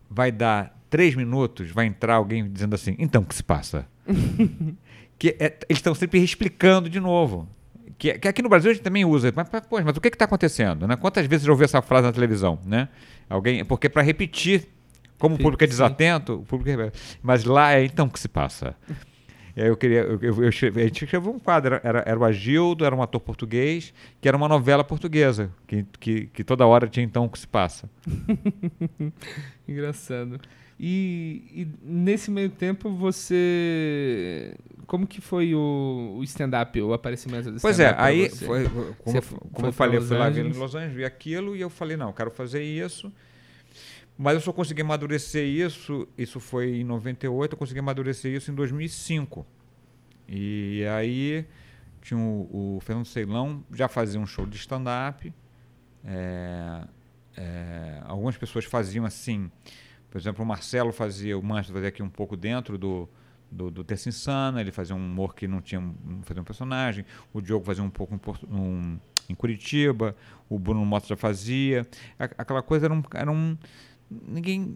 vai 0.10 0.32
dar 0.34 0.78
três 0.90 1.16
minutos, 1.16 1.72
vai 1.72 1.86
entrar 1.86 2.16
alguém 2.16 2.52
dizendo 2.52 2.76
assim, 2.76 2.94
então 3.00 3.22
o 3.22 3.26
que 3.26 3.36
se 3.36 3.44
passa? 3.44 3.88
que 5.18 5.30
é, 5.40 5.58
eles 5.68 5.80
estão 5.80 5.96
sempre 5.96 6.20
explicando 6.20 6.90
de 6.90 7.00
novo. 7.00 7.48
Que, 7.98 8.18
que, 8.20 8.28
aqui 8.28 8.42
no 8.42 8.50
Brasil 8.50 8.70
a 8.70 8.74
gente 8.74 8.84
também 8.84 9.04
usa, 9.04 9.34
mas, 9.36 9.50
pô, 9.68 9.82
mas 9.82 9.98
o 9.98 10.02
que 10.02 10.08
está 10.10 10.26
acontecendo? 10.26 10.88
Né? 10.88 10.96
Quantas 10.96 11.26
vezes 11.26 11.48
eu 11.48 11.54
ouvi 11.54 11.64
essa 11.64 11.82
frase 11.82 12.06
na 12.06 12.14
televisão? 12.14 12.60
Né? 12.66 12.88
Alguém, 13.28 13.66
porque 13.66 13.90
para 13.90 14.04
repetir, 14.04 14.68
como 15.18 15.36
o 15.36 15.38
público 15.38 15.64
é 15.64 15.68
desatento, 15.68 16.36
o 16.36 16.44
público 16.44 16.80
é, 16.80 16.92
mas 17.24 17.44
lá 17.44 17.74
é 17.74 17.84
então 17.84 18.06
o 18.06 18.10
que 18.10 18.20
se 18.20 18.28
passa. 18.28 18.76
eu 19.56 19.76
queria. 19.76 20.02
Eu, 20.02 20.20
eu, 20.22 20.44
eu, 20.44 20.48
a 20.48 20.52
gente 20.52 21.04
escreveu 21.04 21.34
um 21.34 21.40
quadro, 21.40 21.80
era, 21.84 22.04
era 22.06 22.20
o 22.20 22.24
Agildo, 22.24 22.86
era 22.86 22.96
um 22.96 23.02
ator 23.02 23.20
português, 23.20 23.92
que 24.22 24.28
era 24.28 24.38
uma 24.38 24.48
novela 24.48 24.84
portuguesa, 24.84 25.50
que, 25.66 25.84
que, 26.00 26.28
que 26.28 26.44
toda 26.44 26.68
hora 26.68 26.88
tinha 26.88 27.04
então 27.04 27.26
o 27.26 27.30
que 27.30 27.40
se 27.40 27.48
passa. 27.48 27.90
Engraçado. 29.68 30.40
E, 30.80 31.44
e, 31.52 31.68
nesse 31.84 32.30
meio 32.30 32.50
tempo 32.50 32.90
você. 32.92 34.56
Como 34.86 35.06
que 35.06 35.20
foi 35.20 35.54
o, 35.54 36.16
o 36.18 36.24
stand-up, 36.24 36.80
o 36.82 36.94
aparecimento 36.94 37.52
do 37.52 37.58
stand-up? 37.58 37.62
Pois 37.62 37.80
é, 37.80 37.94
aí, 37.98 38.30
foi, 38.30 38.70
como, 38.70 38.96
você 39.04 39.22
como 39.22 39.52
foi 39.52 39.68
eu 39.68 39.74
falei, 39.74 39.98
eu 39.98 40.02
fui 40.02 40.18
lá 40.18 40.30
em 40.30 40.44
Los 40.54 40.76
Angeles, 40.76 40.96
vi 40.96 41.04
aquilo 41.04 41.56
e 41.56 41.62
eu 41.62 41.70
falei, 41.70 41.98
não, 41.98 42.14
quero 42.14 42.32
fazer 42.32 42.64
isso. 42.64 43.12
Mas 44.18 44.36
eu 44.36 44.42
só 44.42 44.54
consegui 44.54 44.82
amadurecer 44.82 45.46
isso, 45.46 46.08
isso 46.18 46.40
foi 46.40 46.78
em 46.78 46.84
98, 46.84 47.54
eu 47.54 47.58
consegui 47.58 47.80
amadurecer 47.80 48.34
isso 48.34 48.50
em 48.50 48.56
2005. 48.56 49.46
E 50.28 50.86
aí 50.90 51.46
tinha 52.02 52.20
o, 52.20 52.78
o 52.78 52.80
Fernando 52.82 53.06
Ceilão, 53.06 53.64
já 53.74 53.88
fazia 53.88 54.20
um 54.20 54.26
show 54.26 54.46
de 54.46 54.58
stand-up. 54.58 55.34
É, 56.06 56.84
é, 57.36 58.02
algumas 58.06 58.38
pessoas 58.38 58.66
faziam 58.66 59.06
assim, 59.06 59.52
por 60.10 60.18
exemplo, 60.18 60.44
o 60.44 60.48
Marcelo 60.48 60.92
fazia, 60.92 61.38
o 61.38 61.44
Manchester 61.44 61.74
fazia 61.76 61.90
aqui 61.90 62.04
um 62.04 62.10
pouco 62.10 62.38
dentro 62.38 62.78
do, 62.78 63.10
do, 63.52 63.70
do 63.70 63.84
Terça 63.84 64.10
Insana, 64.10 64.62
ele 64.62 64.72
fazia 64.72 64.96
um 64.96 65.00
humor 65.00 65.36
que 65.36 65.48
não 65.48 65.62
tinha 65.62 65.82
fazia 66.24 66.42
um 66.42 66.46
personagem, 66.46 67.06
o 67.34 67.42
Diogo 67.42 67.66
fazia 67.66 67.84
um 67.84 67.90
pouco 67.90 68.16
em, 68.16 69.00
em 69.30 69.36
Curitiba, 69.36 70.16
o 70.50 70.58
Bruno 70.58 70.86
Mota 70.86 71.08
já 71.08 71.18
fazia. 71.18 71.88
Aquela 72.18 72.62
coisa 72.62 72.86
era 72.86 72.94
um, 72.94 73.04
era 73.14 73.32
um 73.32 73.58
ninguém 74.10 74.76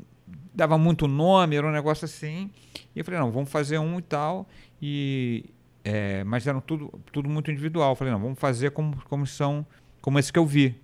dava 0.54 0.78
muito 0.78 1.08
nome, 1.08 1.56
era 1.56 1.68
um 1.68 1.72
negócio 1.72 2.06
assim. 2.06 2.52
E 2.96 3.00
eu 3.00 3.06
falei, 3.06 3.20
não, 3.20 3.32
vamos 3.32 3.50
fazer 3.50 3.78
um 3.80 4.00
e 4.00 4.02
tal. 4.02 4.48
E, 4.82 5.46
é, 5.84 6.24
mas 6.24 6.46
eram 6.48 6.62
tudo, 6.62 6.92
tudo 7.12 7.30
muito 7.30 7.52
individual. 7.52 7.92
Eu 7.92 7.96
falei, 7.96 8.14
não, 8.14 8.20
vamos 8.20 8.40
fazer 8.40 8.72
como, 8.72 9.02
como 9.08 9.26
são, 9.26 9.66
como 10.02 10.20
esse 10.20 10.32
que 10.32 10.40
eu 10.40 10.46
vi. 10.46 10.76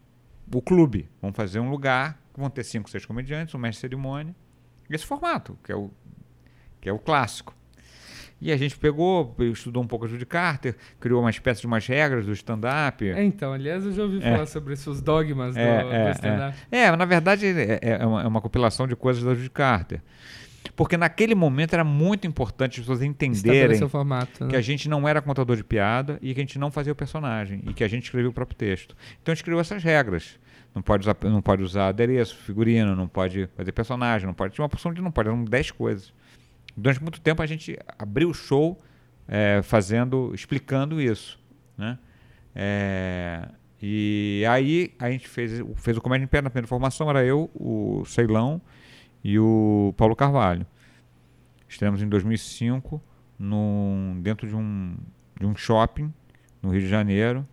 O 0.54 0.62
clube. 0.62 1.10
Vamos 1.22 1.36
fazer 1.36 1.60
um 1.60 1.70
lugar, 1.70 2.20
vão 2.38 2.50
ter 2.50 2.64
cinco, 2.64 2.90
seis 2.90 3.06
comediantes, 3.06 3.54
um 3.56 3.58
mestre 3.58 3.78
de 3.78 3.82
cerimônia, 3.82 4.36
esse 4.90 5.06
formato, 5.06 5.58
que 5.64 5.72
é 5.72 5.76
o, 5.76 5.90
que 6.80 6.88
é 6.88 6.94
o 6.94 7.00
clássico. 7.00 7.56
E 8.40 8.52
a 8.52 8.58
gente 8.58 8.78
pegou, 8.78 9.36
estudou 9.52 9.82
um 9.82 9.88
pouco 9.88 10.06
a 10.06 10.08
Judy 10.08 10.26
Carter, 10.26 10.76
criou 11.00 11.22
uma 11.22 11.30
espécie 11.32 11.62
de 11.62 11.66
umas 11.68 11.88
regras 11.88 12.24
do 12.26 12.32
stand-up. 12.34 13.04
É, 13.10 13.24
então, 13.24 13.52
aliás, 13.52 13.84
eu 13.84 13.92
já 13.92 14.04
ouvi 14.04 14.20
É. 14.20 14.32
falar 14.32 14.46
sobre 14.46 14.74
esses 14.74 15.02
dogmas 15.02 15.56
do, 15.56 15.60
É, 15.60 15.84
do 15.84 15.90
é, 15.92 16.12
stand-up. 16.12 16.58
É, 16.72 16.96
na 16.96 17.06
verdade 17.06 17.48
é, 17.48 17.80
é 17.82 18.06
uma, 18.06 18.22
é 18.22 18.28
uma 18.28 18.40
compilação 18.40 18.88
de 18.88 18.96
coisas 18.96 19.24
da 19.24 19.34
Judy 19.34 19.50
Carter. 19.50 20.02
Porque 20.76 20.96
naquele 20.96 21.34
momento 21.34 21.74
era 21.74 21.84
muito 21.84 22.28
importante 22.28 22.74
as 22.74 22.86
pessoas 22.86 23.02
entenderem 23.02 23.90
formato, 23.90 24.44
né? 24.44 24.52
que 24.52 24.56
a 24.56 24.62
gente 24.62 24.88
não 24.88 25.08
era 25.08 25.20
contador 25.22 25.56
de 25.56 25.64
piada 25.64 26.20
e 26.22 26.34
que 26.36 26.40
a 26.40 26.44
gente 26.44 26.60
não 26.60 26.70
fazia 26.70 26.94
o 26.94 26.96
personagem 26.96 27.64
e 27.68 27.74
que 27.74 27.84
a 27.84 27.88
gente 27.88 28.04
escrevia 28.04 28.30
o 28.30 28.34
próprio 28.34 28.56
texto. 28.56 28.96
Então 29.22 29.32
a 29.32 29.36
gente 29.36 29.44
criou 29.44 29.60
essas 29.60 29.84
regras. 29.84 30.38
Não 30.78 30.84
pode 30.84 31.02
usar, 31.02 31.18
não 31.24 31.42
pode 31.42 31.64
usar 31.64 31.88
adereço, 31.88 32.36
figurino, 32.36 32.96
não 32.96 33.08
pode 33.08 33.50
fazer 33.58 33.72
personagem, 33.72 34.28
não 34.28 34.34
pode. 34.36 34.54
Tinha 34.54 34.62
uma 34.62 34.70
porção 34.70 34.94
de 34.94 35.02
não 35.02 35.12
pode, 35.12 35.28
eram 35.28 35.44
10 35.44 35.72
coisas. 35.72 36.14
Durante 36.76 37.02
muito 37.02 37.20
tempo 37.20 37.42
a 37.42 37.48
gente 37.48 37.80
abriu 37.98 38.30
o 38.30 38.34
show 38.34 38.80
eh, 39.28 39.62
fazendo, 39.64 40.32
explicando 40.36 41.02
isso. 41.02 41.40
Né? 41.76 41.98
Eh, 42.54 43.50
e 43.82 44.44
aí 44.48 44.94
a 45.00 45.10
gente 45.10 45.28
fez, 45.28 45.64
fez 45.78 45.98
o 45.98 46.02
Comédia 46.02 46.26
em 46.26 46.28
Pé 46.28 46.44
na 46.44 46.50
primeira 46.52 46.68
formação, 46.68 47.10
era 47.10 47.26
eu, 47.26 47.50
o 47.56 48.06
Ceilão 48.06 48.62
e 49.24 49.40
o 49.40 49.96
Paulo 49.98 50.16
Carvalho. 50.16 50.64
Estreamos 51.68 52.04
em 52.04 52.08
2005 52.08 53.02
num, 53.40 54.20
dentro 54.22 54.48
de 54.48 54.56
um, 54.56 54.96
de 55.40 55.48
um 55.48 55.56
shopping 55.56 56.14
no 56.62 56.70
Rio 56.70 56.82
de 56.82 56.88
Janeiro. 56.88 57.48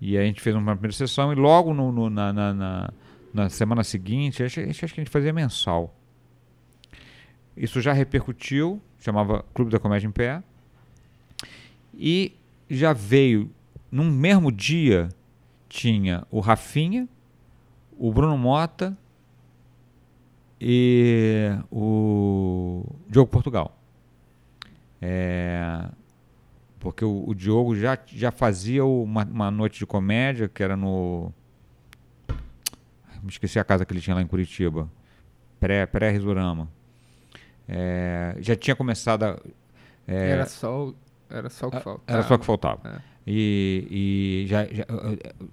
E 0.00 0.16
a 0.16 0.22
gente 0.22 0.40
fez 0.40 0.56
uma 0.56 0.72
primeira 0.74 0.96
sessão 0.96 1.32
e 1.32 1.36
logo 1.36 1.74
no, 1.74 1.92
no- 1.92 2.08
na, 2.10 2.32
na, 2.32 2.54
na- 2.54 2.90
na 3.34 3.48
semana 3.48 3.84
seguinte, 3.84 4.42
acho, 4.42 4.60
acho 4.60 4.78
que 4.78 4.84
a 5.00 5.04
gente 5.04 5.10
fazia 5.10 5.32
mensal. 5.32 5.94
Isso 7.56 7.80
já 7.80 7.92
repercutiu, 7.92 8.80
chamava 8.98 9.44
Clube 9.54 9.70
da 9.70 9.78
Comédia 9.78 10.06
em 10.08 10.10
Pé. 10.10 10.42
E 11.94 12.32
já 12.68 12.92
veio, 12.92 13.50
num 13.90 14.10
mesmo 14.10 14.50
dia, 14.50 15.08
tinha 15.68 16.26
o 16.30 16.40
Rafinha, 16.40 17.06
o 17.98 18.10
Bruno 18.12 18.38
Mota 18.38 18.96
e 20.60 21.50
o 21.70 22.84
Diogo 23.08 23.30
Portugal. 23.30 23.76
É, 25.02 25.88
porque 26.80 27.04
o, 27.04 27.24
o 27.28 27.34
Diogo 27.34 27.76
já, 27.76 27.96
já 28.06 28.32
fazia 28.32 28.84
uma, 28.84 29.24
uma 29.24 29.50
noite 29.50 29.78
de 29.78 29.86
comédia 29.86 30.48
que 30.48 30.62
era 30.62 30.76
no. 30.76 31.32
Me 33.22 33.28
esqueci 33.28 33.58
a 33.58 33.64
casa 33.64 33.84
que 33.84 33.92
ele 33.92 34.00
tinha 34.00 34.16
lá 34.16 34.22
em 34.22 34.26
Curitiba. 34.26 34.90
Pré- 35.60 35.86
Pré-Risorama. 35.86 36.68
É, 37.68 38.34
já 38.40 38.56
tinha 38.56 38.74
começado 38.74 39.24
a. 39.24 39.38
é, 40.08 40.30
Era 40.30 40.46
só, 40.46 40.86
o- 40.88 40.96
era 41.28 41.50
só 41.50 41.68
o 41.68 41.70
que 41.70 41.80
faltava. 41.80 42.02
era 42.18 42.22
só 42.26 42.34
o 42.34 42.38
que 42.38 42.46
faltava. 42.46 42.80
É. 42.88 43.10
E, 43.26 43.86
e 43.90 44.46
já, 44.48 44.64
já, 44.64 44.84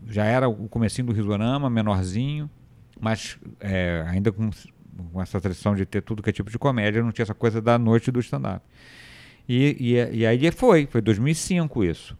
já 0.07 0.23
era 0.25 0.47
o 0.47 0.67
comecinho 0.69 1.07
do 1.07 1.13
Risorama, 1.13 1.69
menorzinho, 1.69 2.49
mas 2.99 3.38
é, 3.59 4.03
ainda 4.07 4.32
com, 4.32 4.49
com 5.11 5.21
essa 5.21 5.39
tradição 5.41 5.75
de 5.75 5.86
ter 5.86 6.01
tudo 6.01 6.23
que 6.23 6.30
é 6.30 6.34
tipo 6.34 6.49
de 6.49 6.57
comédia, 6.57 7.03
não 7.03 7.11
tinha 7.11 7.23
essa 7.23 7.36
coisa 7.36 7.61
da 7.61 7.78
noite 7.78 8.09
do 8.09 8.19
stand-up. 8.21 8.65
E, 9.48 9.78
e, 9.80 10.18
e 10.20 10.26
aí 10.26 10.52
foi, 10.52 10.86
foi 10.88 11.02
2005 11.02 11.84
isso. 11.84 12.18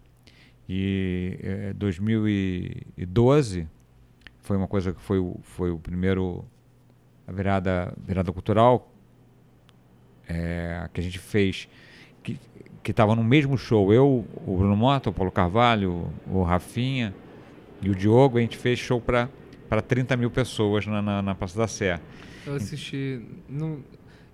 E 0.70 1.38
é, 1.42 1.74
2012 1.74 3.68
foi 4.42 4.58
uma 4.58 4.68
coisa 4.68 4.94
que 4.94 5.02
foi 5.02 5.20
o, 5.20 5.38
foi 5.42 5.72
o 5.72 5.78
primeiro, 5.78 6.46
a 7.28 7.32
virada, 7.32 7.94
virada 8.06 8.32
cultural 8.32 8.92
é, 10.28 10.90
que 10.94 11.00
a 11.00 11.04
gente 11.04 11.20
fez, 11.20 11.68
que 12.24 12.38
estava 12.86 13.16
no 13.16 13.24
mesmo 13.24 13.58
show, 13.58 13.94
eu, 13.94 14.26
o 14.46 14.58
Bruno 14.58 14.76
Mota, 14.76 15.10
o 15.10 15.14
Paulo 15.14 15.32
Carvalho, 15.32 16.12
o 16.30 16.44
Rafinha 16.44 17.14
e 17.82 17.90
o 17.90 17.96
Diogo, 17.96 18.38
a 18.38 18.42
gente 18.42 18.58
fez 18.58 18.80
show 18.80 19.02
para 19.02 19.30
30 19.86 20.16
mil 20.18 20.30
pessoas 20.30 20.86
na, 20.86 21.02
na, 21.02 21.22
na 21.22 21.36
Praça 21.36 21.58
da 21.58 21.68
Sé. 21.68 22.00
Eu 22.46 22.56
assisti. 22.56 23.22
Não, 23.50 23.80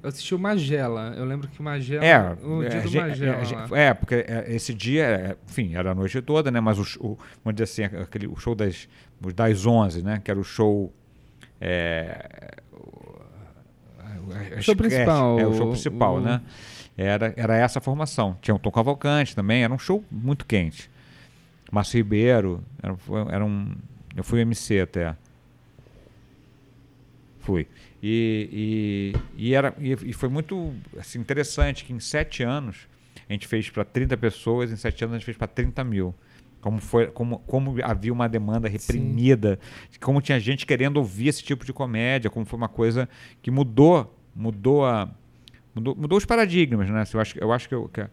eu 0.03 0.09
assisti 0.09 0.35
o 0.35 0.39
Magela. 0.39 1.13
Eu 1.17 1.25
lembro 1.25 1.47
que 1.47 1.59
o 1.59 1.63
Magela. 1.63 2.05
É, 2.05 2.19
o 2.43 2.59
dia 2.61 2.77
é, 2.77 2.81
do 2.81 2.87
ge- 2.89 2.99
Magela. 2.99 3.67
é, 3.79 3.83
é, 3.85 3.93
porque 3.93 4.15
é, 4.15 4.45
esse 4.49 4.73
dia, 4.73 5.03
é, 5.05 5.35
enfim, 5.49 5.73
era 5.75 5.91
a 5.91 5.95
noite 5.95 6.21
toda, 6.21 6.51
né? 6.51 6.59
Mas 6.59 6.77
o, 6.77 6.81
o- 7.05 7.17
vamos 7.43 7.59
dizer 7.59 7.63
assim, 7.63 7.83
aquele, 7.97 8.27
o 8.27 8.35
show 8.35 8.53
das, 8.53 8.87
das 9.33 9.65
11, 9.65 10.03
né? 10.03 10.21
Que 10.23 10.29
era 10.29 10.39
o 10.39 10.43
show. 10.43 10.93
É, 11.61 12.57
o- 12.73 14.61
show 14.61 14.73
a- 14.73 14.77
principal, 14.77 15.39
É, 15.39 15.47
o 15.47 15.53
show 15.53 15.67
principal, 15.69 16.15
o- 16.17 16.21
né? 16.21 16.41
Era, 16.97 17.33
era 17.35 17.55
essa 17.55 17.79
a 17.79 17.81
formação. 17.81 18.37
Tinha 18.41 18.53
o 18.53 18.59
Tom 18.59 18.69
Cavalcante 18.71 19.35
também, 19.35 19.63
era 19.63 19.73
um 19.73 19.79
show 19.79 20.03
muito 20.11 20.45
quente. 20.45 20.91
Márcio 21.71 21.97
Ribeiro, 21.97 22.63
era, 22.83 22.95
era 23.31 23.43
um. 23.45 23.73
Eu 24.15 24.23
fui 24.23 24.41
MC 24.41 24.81
até. 24.81 25.15
Fui. 27.39 27.67
E, 28.05 29.15
e, 29.37 29.45
e, 29.47 29.53
era, 29.53 29.73
e, 29.79 29.93
e 29.93 30.13
foi 30.13 30.27
muito 30.27 30.73
assim, 30.99 31.19
interessante 31.19 31.85
que 31.85 31.93
em 31.93 32.01
sete 32.01 32.43
anos 32.43 32.85
a 33.29 33.31
gente 33.31 33.47
fez 33.47 33.69
para 33.69 33.85
30 33.85 34.17
pessoas, 34.17 34.69
em 34.69 34.75
sete 34.75 35.05
anos 35.05 35.15
a 35.15 35.17
gente 35.19 35.25
fez 35.25 35.37
para 35.37 35.47
30 35.47 35.85
mil. 35.85 36.13
Como, 36.59 36.79
foi, 36.81 37.07
como, 37.07 37.39
como 37.39 37.75
havia 37.81 38.11
uma 38.11 38.27
demanda 38.27 38.67
reprimida, 38.67 39.57
como 40.01 40.21
tinha 40.21 40.37
gente 40.39 40.65
querendo 40.65 40.97
ouvir 40.97 41.29
esse 41.29 41.41
tipo 41.43 41.65
de 41.65 41.71
comédia, 41.71 42.29
como 42.29 42.45
foi 42.45 42.57
uma 42.57 42.69
coisa 42.69 43.07
que 43.41 43.49
mudou, 43.49 44.13
mudou 44.35 44.85
a. 44.85 45.09
Mudou, 45.73 45.95
mudou 45.95 46.17
os 46.17 46.25
paradigmas, 46.25 46.89
né? 46.89 47.03
Eu 47.13 47.19
acho, 47.19 47.39
eu 47.39 47.51
acho 47.53 47.67
que, 47.69 47.75
eu- 47.75 47.89
que, 47.89 48.07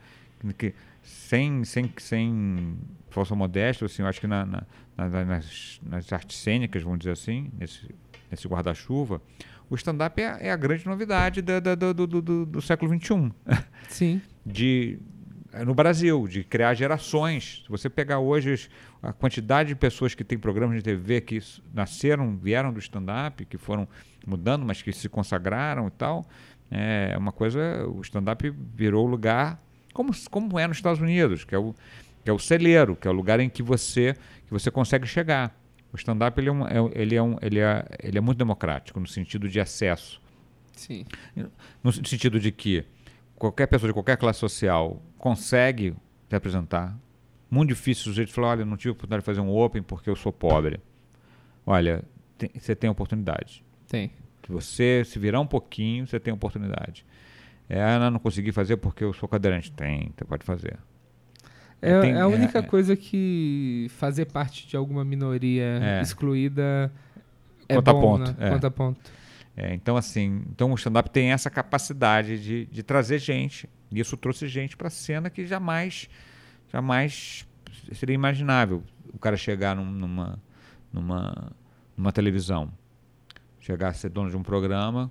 que 0.55 0.75
sem, 1.03 1.63
sem, 1.65 1.93
sem 1.99 2.77
falsa 3.11 3.35
modéstia, 3.35 3.85
assim, 3.87 4.03
eu 4.03 4.09
acho 4.09 4.21
que 4.21 4.27
na, 4.27 4.47
na- 4.47 4.67
na- 4.97 5.25
nas, 5.25 5.81
nas 5.85 6.13
artes 6.13 6.39
cênicas, 6.39 6.83
vamos 6.83 7.01
dizer 7.01 7.13
assim, 7.13 7.51
nesse, 7.59 7.87
nesse 8.31 8.47
guarda-chuva, 8.49 9.21
o 9.69 9.75
stand-up 9.75 10.21
é, 10.21 10.39
é 10.49 10.51
a 10.53 10.57
grande 10.57 10.87
novidade 10.87 11.43
da- 11.43 11.61
da- 11.61 11.75
do, 11.75 11.93
do, 11.95 12.07
do, 12.23 12.47
do 12.47 12.63
século 12.63 12.93
XXI. 12.95 13.33
Sim. 13.89 14.21
De, 14.45 14.99
eh, 15.53 15.65
no 15.65 15.75
Brasil, 15.75 16.27
de 16.27 16.43
criar 16.45 16.75
gerações. 16.75 17.63
Se 17.65 17.69
você 17.71 17.89
pegar 17.89 18.19
hoje 18.19 18.69
a 19.03 19.13
quantidade 19.13 19.69
de 19.71 19.75
pessoas 19.75 20.15
que 20.15 20.25
têm 20.25 20.39
programas 20.39 20.77
de 20.77 20.83
TV 20.83 21.21
que 21.21 21.39
nasceram, 21.73 22.37
vieram 22.37 22.73
do 22.73 22.79
stand-up, 22.81 23.45
que 23.45 23.57
foram 23.59 23.87
mudando, 24.27 24.65
mas 24.65 24.83
que 24.83 24.93
se 24.93 25.09
consagraram 25.09 25.87
e 25.89 25.91
tal, 25.91 26.27
é 26.71 27.17
uma 27.19 27.33
coisa. 27.33 27.87
O 27.89 28.01
stand-up 28.01 28.53
virou 28.75 29.07
lugar 29.07 29.61
como, 29.93 30.13
como 30.31 30.59
é 30.59 30.67
nos 30.67 30.77
Estados 30.79 31.01
Unidos, 31.01 31.45
que 31.45 31.55
é 31.55 31.59
o, 31.59 31.75
que 32.25 32.31
é 32.31 32.33
o 32.33 32.39
celeiro, 32.39 32.95
que 32.97 33.07
é 33.09 33.11
o 33.11 33.15
lugar 33.15 33.41
em 33.41 33.49
que 33.49 33.63
você, 33.63 34.15
que 34.47 34.53
você 34.53 34.71
consegue 34.71 35.07
chegar. 35.07 35.57
O 35.93 35.97
stand-up 35.97 36.39
ele 36.41 36.49
é, 36.49 36.53
um, 36.53 36.67
é- 36.67 36.91
ele, 36.95 37.15
é 37.17 37.23
um, 37.23 37.37
ele, 37.43 37.59
é, 37.59 37.85
ele 38.03 38.19
é 38.19 38.21
muito 38.21 38.39
democrático 38.39 38.99
no 39.01 39.07
sentido 39.07 39.49
de 39.49 39.59
acesso. 39.61 40.21
Sim. 40.77 41.05
No 41.83 41.93
sentido 41.93 42.39
de 42.41 42.51
que 42.53 42.85
qualquer 43.37 43.67
pessoa 43.67 43.89
de 43.89 43.95
qualquer 43.95 44.17
classe 44.17 44.39
social 44.39 45.03
consegue 45.19 45.95
se 46.29 46.37
apresentar. 46.37 46.97
Muito 47.51 47.71
difícil 47.71 48.03
o 48.03 48.05
sujeito 48.05 48.33
falar, 48.33 48.49
olha, 48.51 48.65
não 48.65 48.77
tive 48.77 48.91
oportunidade 48.91 49.23
de 49.23 49.27
fazer 49.27 49.41
um 49.41 49.51
open 49.55 49.83
porque 49.83 50.09
eu 50.09 50.15
sou 50.17 50.33
pobre. 50.33 50.81
Olha, 51.67 52.05
tem- 52.39 52.51
você 52.57 52.75
tem 52.77 52.89
oportunidade. 52.89 53.65
Tem. 53.89 54.13
Você 54.49 55.03
se 55.05 55.19
virar 55.19 55.41
um 55.41 55.47
pouquinho, 55.47 56.07
você 56.07 56.19
tem 56.19 56.33
oportunidade. 56.33 57.05
É, 57.69 57.83
ah, 57.83 58.11
não 58.11 58.19
consegui 58.19 58.51
fazer 58.53 58.77
porque 58.79 59.05
eu 59.05 59.13
sou 59.13 59.29
cadeirante. 59.29 59.71
Tem, 59.73 60.13
você 60.17 60.25
pode 60.25 60.45
fazer. 60.45 60.79
É, 61.83 61.91
é 62.11 62.21
a 62.21 62.27
única 62.27 62.59
é- 62.59 62.63
coisa 62.63 62.95
que 62.97 63.87
fazer 63.91 64.27
parte 64.27 64.67
de 64.69 64.77
alguma 64.77 65.05
minoria 65.05 65.79
É. 65.83 66.03
excluída 66.03 66.93
é 67.69 67.77
Conta 67.77 67.93
bom, 67.93 68.01
ponto, 68.01 68.31
né? 68.33 68.37
é. 68.39 68.51
Conta 68.51 68.71
ponto. 68.71 69.11
É, 69.57 69.75
então, 69.75 69.97
assim, 69.97 70.43
então 70.51 70.71
o 70.73 70.75
stand-up 70.75 71.11
tem 71.11 71.33
essa 71.33 71.51
capacidade 71.51 72.43
de, 72.43 72.67
de 72.67 72.83
trazer 72.83 73.19
gente. 73.19 73.69
E 73.91 73.99
isso 74.01 74.17
trouxe 74.17 74.47
gente 74.47 74.77
para 74.77 74.87
a 74.89 74.91
cena 74.91 75.29
que 75.29 75.47
jamais, 75.47 76.09
jamais 76.73 77.47
seria 77.93 78.15
imaginável 78.15 78.83
o 79.13 79.19
cara 79.19 79.37
chegar 79.37 79.75
num- 79.75 79.91
numa, 79.91 80.39
numa, 80.93 81.53
numa 81.97 82.13
televisão. 82.13 82.71
Chegar 83.59 83.89
a 83.89 83.93
ser 83.93 84.09
dono 84.09 84.31
de 84.31 84.37
um 84.37 84.43
programa, 84.43 85.11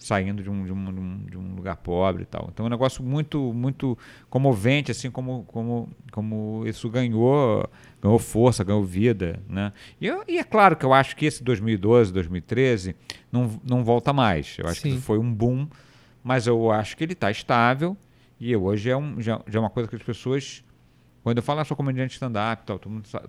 saindo 0.00 0.42
de 0.42 0.48
um, 0.50 0.64
de 0.64 0.72
um, 0.72 1.24
de 1.26 1.36
um, 1.38 1.54
lugar 1.54 1.76
pobre 1.76 2.22
e 2.22 2.26
tal. 2.26 2.48
Então 2.52 2.64
é 2.64 2.68
um 2.68 2.70
negócio 2.70 3.04
muito, 3.04 3.52
muito 3.52 3.96
comovente, 4.30 4.90
assim, 4.90 5.10
como, 5.10 5.44
como, 5.44 5.90
como 6.10 6.62
isso 6.66 6.88
ganhou, 6.88 7.68
ganhou 8.02 8.18
força, 8.18 8.64
ganhou 8.64 8.82
vida, 8.82 9.40
né? 9.46 9.72
E, 10.00 10.06
eu- 10.06 10.24
e 10.26 10.38
é 10.38 10.42
claro 10.44 10.74
que 10.74 10.86
eu 10.86 10.94
acho 10.94 11.14
que 11.14 11.26
esse 11.26 11.44
2012, 11.44 12.12
2013 12.14 12.96
não, 13.30 13.60
não 13.62 13.84
volta 13.84 14.10
mais. 14.12 14.56
Eu 14.58 14.66
acho 14.66 14.80
Sim. 14.80 14.94
que 14.94 15.00
foi 15.00 15.18
um 15.18 15.32
boom, 15.32 15.68
mas 16.24 16.46
eu 16.46 16.70
acho 16.72 16.96
que 16.96 17.04
ele 17.04 17.12
está 17.12 17.30
estável 17.30 17.94
e 18.40 18.56
hoje 18.56 18.88
é, 18.88 18.96
um, 18.96 19.20
já, 19.20 19.42
já 19.46 19.58
é 19.58 19.60
uma 19.60 19.70
coisa 19.70 19.88
que 19.88 19.96
as 19.96 20.02
pessoas... 20.02 20.64
Quando 21.22 21.36
eu 21.36 21.42
falo, 21.42 21.60
ah, 21.60 21.64
sou 21.66 21.76
comediante 21.76 22.14
stand-up 22.14 22.62
e 22.62 22.66
tal, 22.66 22.78
todo 22.78 22.90
mundo 22.90 23.06
sabe. 23.06 23.28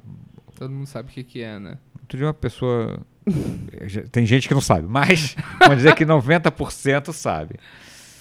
Todo 0.55 0.72
mundo 0.72 0.86
sabe 0.88 1.09
o 1.09 1.13
que, 1.13 1.22
que 1.22 1.41
é, 1.41 1.59
né? 1.59 1.78
Outro 1.99 2.17
dia 2.17 2.28
uma 2.28 2.34
pessoa 2.34 3.05
Tem 4.11 4.26
gente 4.26 4.47
que 4.47 4.53
não 4.53 4.61
sabe, 4.61 4.88
mas 4.88 5.36
vamos 5.59 5.78
dizer 5.78 5.95
que 5.95 6.05
90% 6.05 7.13
sabe. 7.13 7.55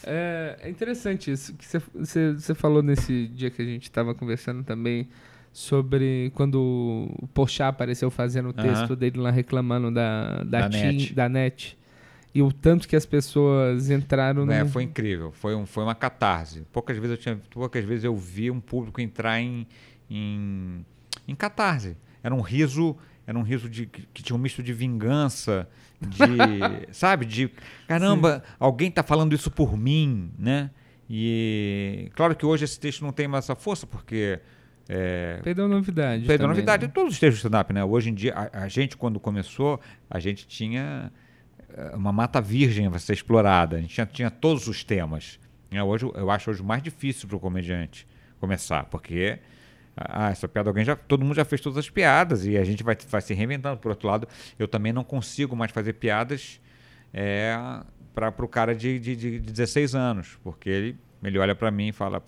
É, 0.04 0.58
é 0.62 0.70
interessante 0.70 1.30
isso 1.30 1.54
que 1.54 1.66
você 1.66 2.54
falou 2.54 2.82
nesse 2.82 3.28
dia 3.28 3.50
que 3.50 3.60
a 3.60 3.64
gente 3.64 3.84
estava 3.84 4.14
conversando 4.14 4.62
também 4.62 5.08
sobre 5.52 6.30
quando 6.34 7.08
o 7.20 7.26
Pochá 7.28 7.68
apareceu 7.68 8.10
fazendo 8.10 8.50
o 8.50 8.52
texto 8.52 8.94
dele 8.94 9.18
lá 9.18 9.30
reclamando 9.30 9.90
da, 9.90 10.42
da, 10.44 10.60
da, 10.60 10.68
net. 10.68 11.14
da 11.14 11.28
net. 11.28 11.78
E 12.32 12.40
o 12.42 12.52
tanto 12.52 12.86
que 12.86 12.94
as 12.94 13.04
pessoas 13.04 13.90
entraram 13.90 14.50
é, 14.50 14.62
no... 14.62 14.68
Foi 14.68 14.84
incrível, 14.84 15.32
foi, 15.32 15.54
um, 15.54 15.66
foi 15.66 15.82
uma 15.82 15.96
catarse. 15.96 16.62
Poucas 16.72 16.96
vezes 16.96 17.10
eu 17.10 17.16
tinha, 17.16 17.40
poucas 17.50 17.84
vezes 17.84 18.04
eu 18.04 18.16
vi 18.16 18.50
um 18.50 18.60
público 18.60 19.00
entrar 19.00 19.40
em, 19.40 19.66
em, 20.08 20.86
em 21.26 21.34
catarse. 21.34 21.96
Era 22.22 22.32
um 22.32 22.40
riso, 22.40 22.96
era 23.26 23.38
um 23.38 23.42
riso 23.42 23.68
de, 23.68 23.86
que, 23.86 24.22
tinha 24.22 24.36
um 24.36 24.38
misto 24.38 24.62
de 24.62 24.72
vingança, 24.72 25.68
de, 26.00 26.24
sabe, 26.92 27.24
de 27.24 27.50
caramba, 27.86 28.42
Sim. 28.44 28.54
alguém 28.58 28.88
está 28.88 29.02
falando 29.02 29.34
isso 29.34 29.50
por 29.50 29.76
mim, 29.76 30.32
né? 30.38 30.70
E 31.08 32.10
claro 32.14 32.36
que 32.36 32.46
hoje 32.46 32.64
esse 32.64 32.78
texto 32.78 33.02
não 33.02 33.12
tem 33.12 33.26
mais 33.26 33.44
essa 33.44 33.56
força, 33.56 33.86
porque 33.86 34.40
é, 34.88 35.38
perdeu 35.42 35.68
novidade. 35.68 36.26
Perdeu 36.26 36.48
também, 36.48 36.56
novidade 36.56 36.86
né? 36.86 36.92
todos 36.92 37.14
os 37.14 37.20
textos 37.20 37.40
de 37.40 37.46
stand-up, 37.46 37.72
né? 37.72 37.84
Hoje 37.84 38.10
em 38.10 38.14
dia, 38.14 38.34
a, 38.34 38.64
a, 38.64 38.68
gente, 38.68 38.96
quando 38.96 39.20
começou, 39.20 39.80
a 40.10 40.18
gente 40.18 40.48
tinha 40.48 41.12
eh, 41.68 41.92
uma 41.94 42.12
mata 42.12 42.40
virgem 42.40 42.88
a 42.88 42.98
ser 42.98 43.12
explorada. 43.12 43.76
A 43.76 43.80
gente 43.80 43.94
tinha, 43.94 44.06
tinha 44.06 44.30
todos 44.30 44.66
os 44.66 44.82
temas. 44.82 45.38
É, 45.70 45.80
hoje, 45.80 46.10
eu 46.14 46.28
acho 46.28 46.50
hoje 46.50 46.62
mais 46.62 46.82
difícil 46.82 47.28
para 47.28 47.36
o 47.36 47.40
comediante 47.40 48.04
começar, 48.40 48.84
porque 48.86 49.38
ah, 49.96 50.30
essa 50.30 50.48
piada 50.48 50.70
alguém 50.70 50.84
já, 50.84 50.96
todo 50.96 51.24
mundo 51.24 51.34
já 51.34 51.44
fez 51.44 51.60
todas 51.60 51.78
as 51.78 51.90
piadas 51.90 52.46
e 52.46 52.56
a 52.56 52.64
gente 52.64 52.82
vai, 52.82 52.96
vai 53.08 53.20
se 53.20 53.34
reinventando. 53.34 53.78
Por 53.78 53.90
outro 53.90 54.08
lado, 54.08 54.28
eu 54.58 54.66
também 54.66 54.92
não 54.92 55.04
consigo 55.04 55.54
mais 55.56 55.70
fazer 55.72 55.94
piadas 55.94 56.60
é, 57.12 57.56
para 58.14 58.44
o 58.44 58.48
cara 58.48 58.74
de, 58.74 58.98
de, 58.98 59.16
de 59.16 59.40
16 59.40 59.94
anos, 59.94 60.38
porque 60.42 60.68
ele, 60.68 60.98
ele 61.22 61.38
olha 61.38 61.54
para 61.54 61.70
mim 61.70 61.88
e 61.88 61.92
fala 61.92 62.22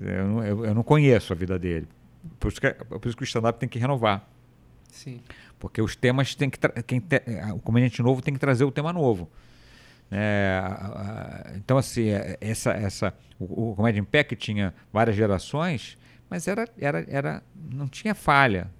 eu 0.00 0.28
não, 0.28 0.44
eu, 0.44 0.64
eu 0.66 0.74
não 0.74 0.82
conheço 0.82 1.32
a 1.32 1.36
vida 1.36 1.58
dele. 1.58 1.88
Por 2.38 2.48
isso 2.52 2.60
que, 2.60 2.70
por 2.72 3.06
isso 3.06 3.16
que 3.16 3.22
o 3.22 3.24
stand-up 3.24 3.58
tem 3.58 3.68
que 3.68 3.78
renovar. 3.78 4.28
Sim. 4.90 5.20
Porque 5.58 5.80
os 5.80 5.96
temas 5.96 6.34
tem 6.34 6.50
que. 6.50 6.58
Quem 6.86 7.00
te, 7.00 7.22
o 7.54 7.58
comediante 7.58 8.00
novo 8.02 8.22
tem 8.22 8.34
que 8.34 8.40
trazer 8.40 8.64
o 8.64 8.70
tema 8.70 8.92
novo. 8.92 9.28
É, 10.14 11.54
então, 11.56 11.78
assim, 11.78 12.08
é, 12.10 12.36
essa, 12.38 12.70
essa, 12.72 13.14
o, 13.40 13.70
o 13.70 13.74
Comédia 13.74 13.98
em 13.98 14.04
Pé, 14.04 14.22
que 14.22 14.36
tinha 14.36 14.74
várias 14.92 15.16
gerações, 15.16 15.96
mas 16.28 16.46
era, 16.46 16.68
era, 16.78 17.04
era, 17.08 17.42
não 17.70 17.88
tinha 17.88 18.14
falha. 18.14 18.70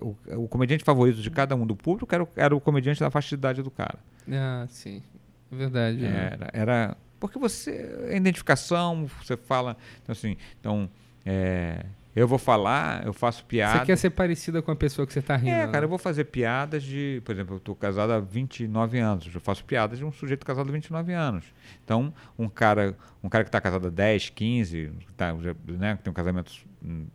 O, 0.00 0.16
o 0.36 0.48
comediante 0.48 0.84
favorito 0.84 1.20
de 1.20 1.30
cada 1.30 1.56
um 1.56 1.66
do 1.66 1.74
público 1.74 2.14
era 2.14 2.24
o, 2.24 2.28
era 2.36 2.54
o 2.54 2.60
comediante 2.60 3.00
da 3.00 3.10
faixa 3.10 3.30
de 3.30 3.34
idade 3.36 3.62
do 3.62 3.70
cara. 3.70 3.98
Ah, 4.30 4.66
sim. 4.68 5.02
É 5.50 5.56
verdade. 5.56 5.98
Né? 5.98 6.30
Era, 6.32 6.50
era, 6.52 6.96
porque 7.18 7.38
você. 7.38 8.08
A 8.10 8.16
identificação, 8.16 9.06
você 9.22 9.36
fala. 9.36 9.76
Então, 10.02 10.12
assim, 10.12 10.36
então. 10.58 10.90
É, 11.24 11.84
eu 12.14 12.28
vou 12.28 12.38
falar, 12.38 13.06
eu 13.06 13.12
faço 13.12 13.44
piada. 13.46 13.80
Você 13.80 13.86
quer 13.86 13.96
ser 13.96 14.10
parecida 14.10 14.60
com 14.60 14.70
a 14.70 14.76
pessoa 14.76 15.06
que 15.06 15.12
você 15.12 15.20
está 15.20 15.34
rindo? 15.34 15.50
É, 15.50 15.66
cara, 15.66 15.80
né? 15.80 15.84
eu 15.84 15.88
vou 15.88 15.98
fazer 15.98 16.24
piadas 16.24 16.82
de. 16.82 17.22
Por 17.24 17.32
exemplo, 17.32 17.54
eu 17.54 17.58
estou 17.58 17.74
casado 17.74 18.12
há 18.12 18.20
29 18.20 18.98
anos. 18.98 19.34
Eu 19.34 19.40
faço 19.40 19.64
piadas 19.64 19.98
de 19.98 20.04
um 20.04 20.12
sujeito 20.12 20.44
casado 20.44 20.68
há 20.68 20.72
29 20.72 21.12
anos. 21.14 21.44
Então, 21.82 22.12
um 22.38 22.48
cara, 22.48 22.96
um 23.22 23.30
cara 23.30 23.44
que 23.44 23.48
está 23.48 23.60
casado 23.60 23.86
há 23.86 23.90
10, 23.90 24.28
15, 24.30 24.92
tá, 25.16 25.32
né, 25.32 25.96
que 25.96 26.02
tem 26.02 26.10
um 26.10 26.14
casamento 26.14 26.52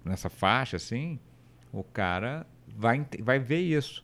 nessa 0.03 0.29
faixa, 0.29 0.77
assim, 0.77 1.19
o 1.71 1.83
cara 1.83 2.47
vai, 2.75 3.05
vai 3.19 3.37
ver 3.37 3.59
isso. 3.59 4.03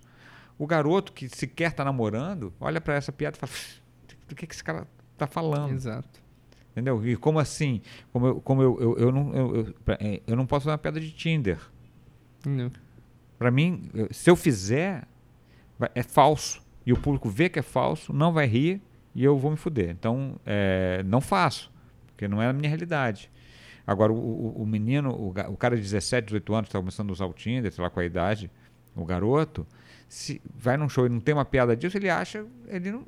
O 0.59 0.67
garoto 0.67 1.11
que 1.11 1.27
sequer 1.27 1.71
está 1.71 1.83
namorando, 1.83 2.53
olha 2.59 2.79
para 2.79 2.93
essa 2.93 3.11
piada 3.11 3.35
e 3.35 3.39
fala: 3.39 3.51
do 4.27 4.35
que, 4.35 4.45
que 4.45 4.53
esse 4.53 4.63
cara 4.63 4.87
está 5.13 5.25
falando. 5.25 5.73
Exato. 5.73 6.22
Entendeu? 6.73 7.07
E 7.07 7.15
como 7.15 7.39
assim? 7.39 7.81
Como 8.11 8.27
eu, 8.27 8.41
como 8.41 8.61
eu, 8.61 8.77
eu, 8.81 8.97
eu 8.97 9.11
não, 9.11 9.33
eu, 9.33 9.55
eu, 9.57 9.75
é, 9.99 10.21
eu 10.25 10.35
não 10.35 10.45
posso 10.45 10.65
dar 10.65 10.71
uma 10.71 10.77
pedra 10.77 10.99
de 10.99 11.11
Tinder. 11.11 11.59
Para 13.37 13.51
mim, 13.51 13.83
se 14.09 14.29
eu 14.29 14.35
fizer, 14.35 15.07
é 15.93 16.01
falso. 16.01 16.61
E 16.85 16.91
o 16.91 16.97
público 16.97 17.29
vê 17.29 17.47
que 17.47 17.59
é 17.59 17.61
falso, 17.61 18.11
não 18.11 18.33
vai 18.33 18.47
rir 18.47 18.81
e 19.15 19.23
eu 19.23 19.37
vou 19.37 19.51
me 19.51 19.57
fuder. 19.57 19.91
Então, 19.91 20.35
é, 20.45 21.03
não 21.05 21.21
faço, 21.21 21.71
porque 22.07 22.27
não 22.27 22.41
é 22.41 22.47
a 22.47 22.53
minha 22.53 22.67
realidade. 22.67 23.31
Agora, 23.85 24.11
o, 24.11 24.15
o, 24.15 24.63
o 24.63 24.65
menino, 24.65 25.11
o, 25.11 25.29
o, 25.29 25.57
cara 25.57 25.75
de 25.75 25.81
17, 25.81 26.25
18 26.25 26.53
anos, 26.53 26.67
está 26.69 26.79
começando 26.79 27.09
a 27.09 27.13
usar 27.13 27.25
o 27.25 27.33
Tinder, 27.33 27.71
sei 27.71 27.83
lá 27.83 27.89
com 27.89 27.99
a 27.99 28.05
idade, 28.05 28.49
o 28.95 29.05
garoto, 29.05 29.65
se 30.07 30.41
vai 30.55 30.77
num 30.77 30.89
show 30.89 31.05
e 31.05 31.09
não 31.09 31.19
tem 31.19 31.33
uma 31.33 31.45
piada 31.45 31.75
disso, 31.75 31.97
ele 31.97 32.09
acha, 32.09 32.45
ele 32.67 32.91
não, 32.91 33.05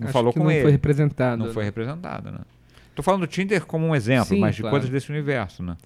não 0.00 0.08
falou 0.08 0.32
com 0.32 0.40
não 0.40 0.50
ele. 0.50 0.60
Não 0.60 0.64
foi 0.64 0.72
representado. 0.72 1.38
Não 1.38 1.46
né? 1.46 1.52
foi 1.52 1.64
representado, 1.64 2.30
né? 2.30 2.40
Tô 2.94 3.02
falando 3.02 3.22
do 3.22 3.26
Tinder 3.26 3.66
como 3.66 3.86
um 3.86 3.94
exemplo, 3.94 4.26
Sim, 4.26 4.40
mas 4.40 4.54
de 4.54 4.62
claro. 4.62 4.74
coisas 4.74 4.90
desse 4.90 5.10
universo, 5.10 5.62
né? 5.62 5.76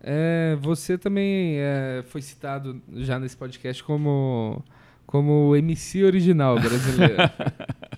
É, 0.00 0.56
você 0.60 0.96
também 0.96 1.56
é, 1.58 2.04
foi 2.06 2.22
citado 2.22 2.80
já 2.94 3.18
nesse 3.18 3.36
podcast 3.36 3.82
como, 3.82 4.62
como 5.06 5.54
MC 5.56 6.04
original 6.04 6.58
brasileiro. 6.58 7.16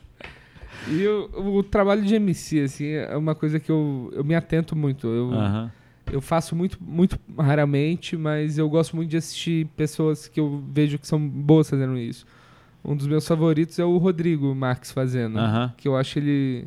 e 0.89 1.07
o, 1.07 1.57
o, 1.59 1.63
trabalho 1.63 2.03
de 2.03 2.15
MC, 2.15 2.61
assim, 2.61 2.87
é 2.87 3.17
uma 3.17 3.35
coisa 3.35 3.61
que 3.61 3.71
eu, 3.71 4.11
eu 4.15 4.25
me 4.25 4.35
atento 4.35 4.75
muito. 4.75 5.07
Eu, 5.07 5.29
uh 5.29 5.33
-huh. 5.33 5.71
eu 6.13 6.21
faço 6.21 6.57
muito, 6.57 6.79
muito 6.83 7.19
raramente, 7.39 8.17
mas 8.17 8.57
eu 8.57 8.69
gosto 8.69 8.97
muito 8.97 9.11
de 9.11 9.19
assistir 9.19 9.67
pessoas 9.77 10.27
que 10.27 10.41
eu 10.41 10.63
vejo 10.73 10.99
que 10.99 11.07
são 11.07 11.21
boas 11.21 11.69
fazendo 11.69 11.99
isso. 11.99 12.27
Um 12.83 12.97
dos 12.97 13.07
meus 13.07 13.29
favoritos 13.29 13.79
é 13.79 13.85
o 13.85 13.99
Rodrigo 13.99 14.55
Marques 14.55 14.91
fazendo. 14.91 15.37
Uh 15.37 15.43
-huh. 15.43 15.73
Que 15.77 15.87
eu 15.87 15.97
acho 15.97 16.19
ele. 16.19 16.67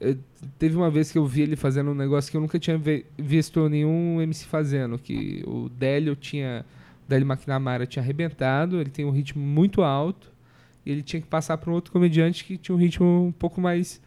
Eu, 0.00 0.16
teve 0.58 0.76
uma 0.76 0.90
vez 0.90 1.10
que 1.10 1.18
eu 1.18 1.26
vi 1.26 1.42
ele 1.42 1.56
fazendo 1.56 1.90
um 1.90 1.94
negócio 1.94 2.30
que 2.30 2.36
eu 2.36 2.40
nunca 2.40 2.58
tinha 2.58 2.80
visto 3.18 3.68
nenhum 3.68 4.20
MC 4.20 4.46
fazendo. 4.46 4.98
Que 4.98 5.42
o 5.46 5.68
Délio 5.68 6.14
tinha. 6.16 6.64
O 7.04 7.08
Délio 7.08 7.26
McNamara 7.26 7.86
tinha 7.86 8.02
arrebentado, 8.02 8.80
ele 8.80 8.90
tem 8.90 9.04
um 9.04 9.10
ritmo 9.10 9.44
muito 9.44 9.82
alto. 9.82 10.32
E 10.84 10.90
ele 10.90 11.02
tinha 11.02 11.20
que 11.20 11.26
passar 11.26 11.58
para 11.58 11.70
um 11.70 11.74
outro 11.74 11.92
comediante 11.92 12.44
que 12.44 12.56
tinha 12.56 12.74
um 12.74 12.78
ritmo 12.78 13.26
um 13.26 13.32
pouco 13.32 13.60
mais 13.60 14.00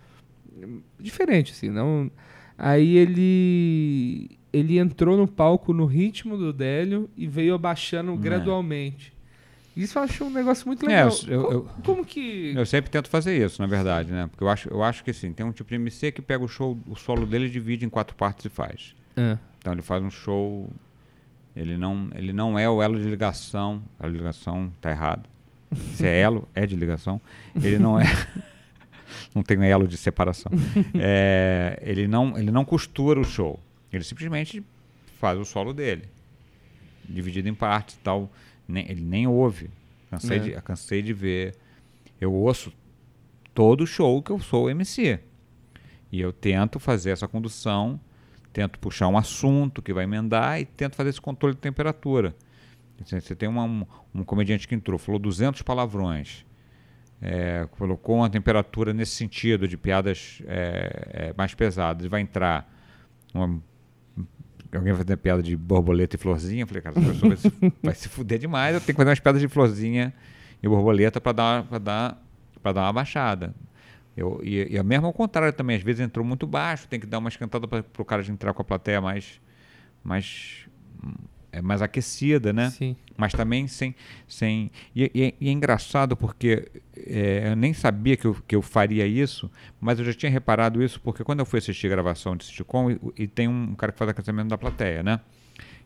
diferente, 0.99 1.51
assim. 1.51 1.69
Não... 1.69 2.09
Aí 2.57 2.97
ele 2.97 4.37
ele 4.51 4.79
entrou 4.79 5.15
no 5.15 5.27
palco 5.27 5.73
no 5.73 5.85
ritmo 5.85 6.35
do 6.37 6.51
Délio 6.51 7.09
e 7.15 7.27
veio 7.27 7.53
abaixando 7.53 8.11
é. 8.13 8.17
gradualmente. 8.17 9.13
Isso 9.75 9.97
eu 9.97 10.03
acho 10.03 10.25
um 10.25 10.29
negócio 10.29 10.67
muito 10.67 10.85
é, 10.85 10.89
legal. 10.89 11.07
É, 11.07 11.33
eu, 11.33 11.43
como, 11.43 11.53
eu, 11.53 11.69
como, 11.83 12.05
que. 12.05 12.53
Eu 12.55 12.65
sempre 12.65 12.89
tento 12.89 13.09
fazer 13.09 13.37
isso, 13.43 13.61
na 13.61 13.67
verdade, 13.67 14.11
né? 14.11 14.27
Porque 14.27 14.43
eu 14.43 14.49
acho, 14.49 14.69
eu 14.69 14.83
acho 14.83 15.03
que 15.03 15.11
assim, 15.11 15.31
tem 15.31 15.45
um 15.45 15.51
tipo 15.51 15.69
de 15.69 15.75
MC 15.75 16.11
que 16.11 16.21
pega 16.21 16.43
o 16.43 16.47
show, 16.47 16.77
o 16.87 16.95
solo 16.95 17.25
dele 17.25 17.49
divide 17.49 17.85
em 17.85 17.89
quatro 17.89 18.15
partes 18.15 18.45
e 18.45 18.49
faz. 18.49 18.95
É. 19.15 19.37
Então 19.57 19.73
ele 19.73 19.81
faz 19.81 20.03
um 20.03 20.09
show. 20.09 20.69
Ele 21.55 21.77
não, 21.77 22.09
ele 22.15 22.31
não 22.31 22.57
é 22.57 22.69
o 22.69 22.81
elo 22.81 22.99
de 22.99 23.07
ligação. 23.07 23.81
A 23.99 24.07
ligação 24.07 24.71
tá 24.81 24.91
errado. 24.91 25.27
Se 25.93 26.05
é 26.05 26.19
elo, 26.19 26.47
é 26.55 26.65
de 26.65 26.75
ligação. 26.75 27.21
Ele 27.55 27.77
não 27.77 27.99
é. 27.99 28.05
não 29.33 29.43
tem 29.43 29.57
um 29.57 29.63
elo 29.63 29.87
de 29.87 29.97
separação. 29.97 30.51
É, 30.95 31.79
ele, 31.81 32.07
não, 32.07 32.37
ele 32.37 32.51
não 32.51 32.65
costura 32.65 33.19
o 33.19 33.23
show. 33.23 33.59
Ele 33.91 34.03
simplesmente 34.03 34.63
faz 35.19 35.37
o 35.37 35.45
solo 35.45 35.73
dele. 35.73 36.03
Dividido 37.07 37.49
em 37.49 37.53
partes 37.53 37.95
e 37.95 37.99
tal 37.99 38.29
nem, 38.69 38.89
ele 38.89 39.01
nem 39.01 39.27
ouve. 39.27 39.69
Cansei, 40.09 40.37
é. 40.37 40.39
de, 40.39 40.61
cansei 40.61 41.01
de 41.01 41.13
ver. 41.13 41.55
Eu 42.19 42.33
ouço 42.33 42.71
todo 43.53 43.85
show 43.85 44.21
que 44.21 44.31
eu 44.31 44.39
sou 44.39 44.69
MC. 44.69 45.19
E 46.11 46.19
eu 46.19 46.31
tento 46.31 46.79
fazer 46.79 47.11
essa 47.11 47.27
condução, 47.27 47.99
tento 48.51 48.79
puxar 48.79 49.07
um 49.07 49.17
assunto 49.17 49.81
que 49.81 49.93
vai 49.93 50.05
emendar 50.05 50.59
e 50.59 50.65
tento 50.65 50.95
fazer 50.95 51.09
esse 51.09 51.21
controle 51.21 51.55
de 51.55 51.61
temperatura. 51.61 52.35
Você 53.05 53.35
tem 53.35 53.47
uma, 53.47 53.63
um, 53.63 53.85
um 54.13 54.23
comediante 54.23 54.67
que 54.67 54.75
entrou, 54.75 54.97
falou 54.97 55.19
200 55.19 55.61
palavrões, 55.61 56.45
é, 57.21 57.67
colocou 57.71 58.17
uma 58.17 58.29
temperatura 58.29 58.93
nesse 58.93 59.15
sentido 59.15 59.67
de 59.67 59.77
piadas 59.77 60.41
é, 60.47 61.07
é, 61.11 61.33
mais 61.37 61.53
pesadas, 61.53 62.07
vai 62.07 62.21
entrar 62.21 62.69
uma 63.33 63.61
alguém 64.77 64.93
fazer 64.93 65.17
piada 65.17 65.41
de 65.41 65.55
borboleta 65.55 66.15
e 66.15 66.19
florzinha. 66.19 66.63
Eu 66.63 66.67
falei, 66.67 66.81
cara, 66.81 66.99
essa 66.99 67.09
pessoa 67.11 67.29
vai 67.29 67.37
se, 67.37 67.73
vai 67.83 67.95
se 67.95 68.09
fuder 68.09 68.39
demais. 68.39 68.75
Eu 68.75 68.81
tenho 68.81 68.93
que 68.93 68.97
fazer 68.97 69.09
umas 69.09 69.19
piadas 69.19 69.41
de 69.41 69.47
florzinha 69.47 70.13
e 70.61 70.67
borboleta 70.67 71.19
para 71.19 71.31
dar, 71.31 71.63
dar, 71.79 72.23
dar 72.63 72.81
uma 72.81 72.93
baixada. 72.93 73.53
Eu, 74.15 74.39
e, 74.43 74.73
e 74.73 74.77
a 74.77 74.83
mesma 74.83 75.07
ao 75.07 75.13
contrário 75.13 75.53
também, 75.53 75.77
às 75.77 75.83
vezes 75.83 76.01
entrou 76.01 76.25
muito 76.25 76.45
baixo, 76.45 76.87
tem 76.87 76.99
que 76.99 77.07
dar 77.07 77.19
uma 77.19 77.29
escantada 77.29 77.67
para 77.67 77.83
o 77.97 78.05
cara 78.05 78.21
entrar 78.29 78.53
com 78.53 78.61
a 78.61 78.65
plateia 78.65 78.99
mais, 78.99 79.39
mais 80.03 80.67
é 81.59 81.61
mais 81.61 81.81
aquecida, 81.81 82.51
né? 82.53 82.69
Sim. 82.69 82.95
Mas 83.17 83.33
também 83.33 83.67
sem. 83.67 83.93
sem 84.27 84.71
e, 84.95 85.11
e, 85.13 85.35
e 85.39 85.49
é 85.49 85.51
engraçado 85.51 86.15
porque 86.15 86.69
é, 86.95 87.49
eu 87.51 87.55
nem 87.55 87.73
sabia 87.73 88.15
que 88.15 88.25
eu, 88.25 88.35
que 88.47 88.55
eu 88.55 88.61
faria 88.61 89.05
isso, 89.05 89.51
mas 89.79 89.99
eu 89.99 90.05
já 90.05 90.13
tinha 90.13 90.31
reparado 90.31 90.81
isso 90.81 90.99
porque 91.01 91.23
quando 91.23 91.39
eu 91.39 91.45
fui 91.45 91.59
assistir 91.59 91.87
a 91.87 91.89
gravação 91.89 92.35
de 92.35 92.45
sitcom, 92.45 92.91
e, 92.91 92.99
e 93.17 93.27
tem 93.27 93.47
um 93.47 93.75
cara 93.75 93.91
que 93.91 93.97
faz 93.97 94.09
aquecimento 94.09 94.47
da 94.47 94.57
plateia, 94.57 95.03
né? 95.03 95.19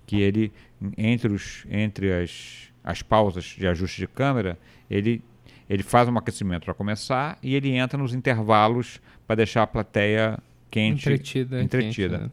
Que 0.05 0.21
ele, 0.21 0.51
entre, 0.97 1.33
os, 1.33 1.65
entre 1.69 2.13
as, 2.13 2.69
as 2.83 3.01
pausas 3.01 3.43
de 3.43 3.65
ajuste 3.67 4.01
de 4.01 4.07
câmera, 4.07 4.59
ele, 4.89 5.23
ele 5.69 5.81
faz 5.81 6.07
um 6.07 6.17
aquecimento 6.17 6.65
para 6.65 6.73
começar 6.73 7.37
e 7.41 7.55
ele 7.55 7.71
entra 7.71 7.97
nos 7.97 8.13
intervalos 8.13 9.01
para 9.25 9.37
deixar 9.37 9.63
a 9.63 9.67
plateia 9.67 10.37
quente, 10.69 11.09
Entretida. 11.09 11.63
entretida. 11.63 12.19
quente, 12.19 12.23
né? 12.23 12.31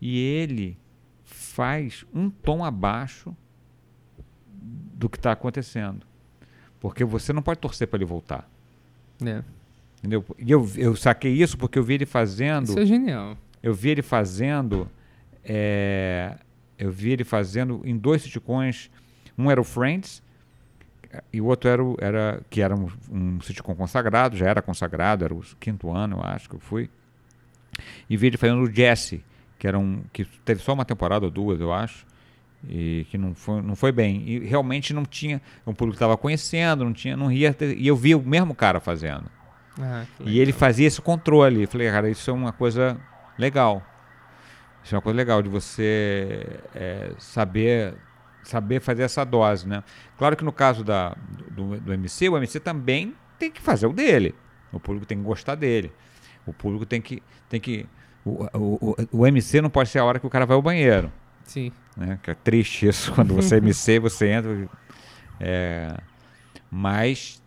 E 0.00 0.18
ele 0.18 0.76
faz 1.54 2.04
um 2.12 2.28
tom 2.28 2.64
abaixo 2.64 3.34
do 4.44 5.08
que 5.08 5.16
está 5.16 5.30
acontecendo. 5.30 6.04
Porque 6.80 7.04
você 7.04 7.32
não 7.32 7.42
pode 7.42 7.60
torcer 7.60 7.86
para 7.86 7.98
ele 7.98 8.04
voltar. 8.04 8.48
É. 9.24 9.42
Entendeu? 9.98 10.24
E 10.38 10.50
eu, 10.50 10.68
eu 10.76 10.96
saquei 10.96 11.32
isso 11.32 11.56
porque 11.56 11.78
eu 11.78 11.84
vi 11.84 11.94
ele 11.94 12.06
fazendo. 12.06 12.64
Isso 12.64 12.78
é 12.78 12.84
genial. 12.84 13.38
Eu 13.62 13.72
vi 13.72 13.90
ele 13.90 14.02
fazendo. 14.02 14.90
é, 15.44 16.36
eu 16.76 16.90
vi 16.90 17.12
ele 17.12 17.24
fazendo 17.24 17.80
em 17.84 17.96
dois 17.96 18.22
sitcoms. 18.22 18.90
Um 19.38 19.50
era 19.50 19.60
o 19.60 19.64
Friends 19.64 20.22
e 21.32 21.40
o 21.40 21.46
outro 21.46 21.68
era, 21.70 21.82
era 21.98 22.42
que 22.50 22.60
era 22.60 22.74
um, 22.74 22.88
um 23.10 23.40
sitcom 23.40 23.74
consagrado, 23.74 24.36
já 24.36 24.48
era 24.48 24.60
consagrado, 24.60 25.24
era 25.24 25.34
o 25.34 25.42
quinto 25.60 25.90
ano, 25.90 26.16
eu 26.16 26.22
acho 26.22 26.48
que 26.48 26.56
eu 26.56 26.60
fui. 26.60 26.90
E 28.08 28.16
vi 28.16 28.28
ele 28.28 28.36
fazendo 28.36 28.62
o 28.62 28.72
Jesse, 28.72 29.22
que 29.64 29.68
era 29.68 29.78
um 29.78 30.02
que 30.12 30.26
teve 30.44 30.60
só 30.60 30.74
uma 30.74 30.84
temporada 30.84 31.24
ou 31.24 31.30
duas, 31.30 31.58
eu 31.58 31.72
acho, 31.72 32.04
e 32.68 33.06
que 33.08 33.16
não 33.16 33.34
foi, 33.34 33.62
não 33.62 33.74
foi 33.74 33.92
bem. 33.92 34.22
E 34.28 34.40
realmente 34.40 34.92
não 34.92 35.06
tinha, 35.06 35.40
um 35.66 35.72
público 35.72 35.94
estava 35.94 36.18
conhecendo, 36.18 36.84
não 36.84 36.92
tinha, 36.92 37.16
não 37.16 37.32
ia 37.32 37.54
ter, 37.54 37.74
e 37.74 37.86
eu 37.86 37.96
vi 37.96 38.14
o 38.14 38.20
mesmo 38.20 38.54
cara 38.54 38.78
fazendo. 38.78 39.24
Ah, 39.80 40.04
E 40.20 40.38
ele 40.38 40.52
fazia 40.52 40.86
esse 40.86 41.00
controle. 41.00 41.62
Eu 41.62 41.68
falei, 41.68 41.90
cara, 41.90 42.10
isso 42.10 42.28
é 42.28 42.34
uma 42.34 42.52
coisa 42.52 43.00
legal. 43.38 43.82
Isso 44.84 44.94
é 44.94 44.98
uma 44.98 45.02
coisa 45.02 45.16
legal 45.16 45.40
de 45.40 45.48
você 45.48 46.46
é, 46.74 47.12
saber 47.16 47.94
saber 48.42 48.82
fazer 48.82 49.04
essa 49.04 49.24
dose, 49.24 49.66
né? 49.66 49.82
Claro 50.18 50.36
que 50.36 50.44
no 50.44 50.52
caso 50.52 50.84
da, 50.84 51.16
do, 51.50 51.80
do 51.80 51.90
MC, 51.90 52.28
o 52.28 52.36
MC 52.36 52.60
também 52.60 53.14
tem 53.38 53.50
que 53.50 53.62
fazer 53.62 53.86
o 53.86 53.94
dele. 53.94 54.34
O 54.70 54.78
público 54.78 55.06
tem 55.06 55.16
que 55.16 55.24
gostar 55.24 55.54
dele. 55.54 55.90
O 56.44 56.52
público 56.52 56.84
tem 56.84 57.00
que 57.00 57.22
tem 57.48 57.58
que 57.58 57.86
o, 58.24 58.48
o, 58.54 58.96
o, 59.12 59.26
MC 59.26 59.60
não 59.60 59.70
pode 59.70 59.90
ser 59.90 59.98
a 59.98 60.04
hora 60.04 60.18
que 60.18 60.26
o 60.26 60.30
cara 60.30 60.46
vai 60.46 60.54
ao 60.54 60.62
banheiro, 60.62 61.12
Sim. 61.44 61.70
né? 61.96 62.18
Que 62.22 62.30
é 62.30 62.34
triste 62.34 62.86
isso 62.88 63.12
quando 63.12 63.34
você 63.34 63.56
é 63.56 63.58
MC, 63.58 63.98
você 64.00 64.30
entra. 64.30 64.68
É, 65.38 65.96
mas 66.70 67.42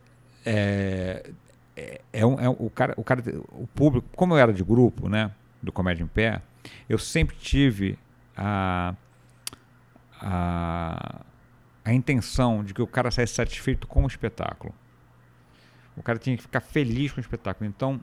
é, 0.45 1.31
é, 1.75 2.01
é 2.13 2.25
um, 2.25 2.39
é 2.39 2.49
um- 2.49 2.55
o 2.59 2.69
cara, 2.69 2.93
o 2.95 3.03
cara, 3.03 3.23
o 3.49 3.67
público, 3.67 4.07
como 4.15 4.33
eu 4.33 4.37
era 4.37 4.53
de 4.53 4.63
grupo, 4.63 5.09
né, 5.09 5.31
do 5.61 5.71
Comédia 5.71 6.03
em 6.03 6.07
Pé, 6.07 6.41
eu 6.87 6.97
sempre 6.97 7.35
tive 7.35 7.97
a, 8.35 8.93
a, 10.21 11.21
a 11.83 11.93
intenção 11.93 12.63
de 12.63 12.73
que 12.73 12.81
o 12.81 12.87
cara 12.87 13.09
saísse 13.09 13.33
satisfeito 13.33 13.87
com 13.87 14.03
o 14.03 14.07
espetáculo. 14.07 14.73
O 15.95 16.03
cara 16.03 16.19
tinha 16.19 16.37
que 16.37 16.43
ficar 16.43 16.61
feliz 16.61 17.11
com 17.11 17.17
o 17.17 17.21
espetáculo. 17.21 17.67
Então, 17.67 17.99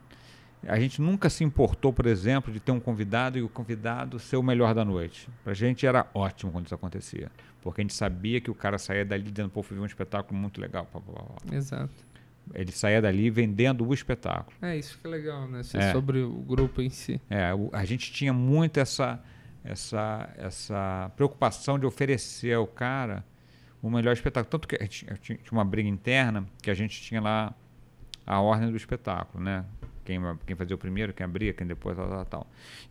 a 0.68 0.78
gente 0.78 1.00
nunca 1.00 1.28
se 1.30 1.44
importou, 1.44 1.92
por 1.92 2.06
exemplo, 2.06 2.52
de 2.52 2.60
ter 2.60 2.72
um 2.72 2.80
convidado 2.80 3.38
e 3.38 3.42
o 3.42 3.48
convidado 3.48 4.18
ser 4.18 4.36
o 4.36 4.42
melhor 4.42 4.74
da 4.74 4.84
noite. 4.84 5.28
Pra 5.42 5.54
gente 5.54 5.86
era 5.86 6.06
ótimo 6.14 6.52
quando 6.52 6.66
isso 6.66 6.74
acontecia. 6.74 7.30
Porque 7.62 7.80
a 7.80 7.84
gente 7.84 7.94
sabia 7.94 8.40
que 8.40 8.50
o 8.50 8.54
cara 8.54 8.76
saía 8.78 9.04
dali 9.04 9.30
dizendo, 9.30 9.48
pô, 9.50 9.62
fui 9.62 9.76
ver 9.76 9.82
um 9.82 9.86
espetáculo 9.86 10.38
muito 10.38 10.60
legal. 10.60 10.86
pá, 10.92 11.00
pá, 11.00 11.12
pá. 11.12 11.54
Exato. 11.56 11.92
Ele 12.52 12.70
saía 12.72 13.00
dali 13.00 13.30
vendendo 13.30 13.86
o 13.88 13.94
espetáculo. 13.94 14.54
É 14.60 14.76
isso 14.76 14.98
que 14.98 15.06
é 15.06 15.10
legal, 15.10 15.48
né? 15.48 15.62
Ser 15.62 15.78
É. 15.78 15.92
sobre 15.92 16.20
o 16.20 16.30
grupo 16.42 16.82
em 16.82 16.90
si. 16.90 17.18
É, 17.30 17.50
a 17.72 17.84
gente 17.86 18.12
tinha 18.12 18.34
muito 18.34 18.78
essa, 18.78 19.18
essa, 19.64 20.28
essa 20.36 21.10
preocupação 21.16 21.78
de 21.78 21.86
oferecer 21.86 22.52
ao 22.52 22.66
cara 22.66 23.24
o 23.80 23.88
melhor 23.90 24.12
espetáculo. 24.12 24.50
Tanto 24.50 24.68
que 24.68 24.76
a 24.76 24.84
a 24.84 25.16
tinha 25.16 25.38
uma 25.50 25.64
briga 25.64 25.88
interna 25.88 26.44
que 26.62 26.70
a 26.70 26.74
gente 26.74 27.00
tinha 27.00 27.20
lá 27.20 27.54
a 28.26 28.40
ordem 28.40 28.70
do 28.70 28.76
espetáculo, 28.76 29.42
né? 29.42 29.64
Quem, 30.04 30.20
quem 30.46 30.54
fazia 30.56 30.74
o 30.76 30.78
primeiro, 30.78 31.12
quem 31.12 31.24
abria, 31.24 31.52
quem 31.52 31.66
depois, 31.66 31.96
tal, 31.96 32.08
tal, 32.08 32.24
tal. 32.26 32.46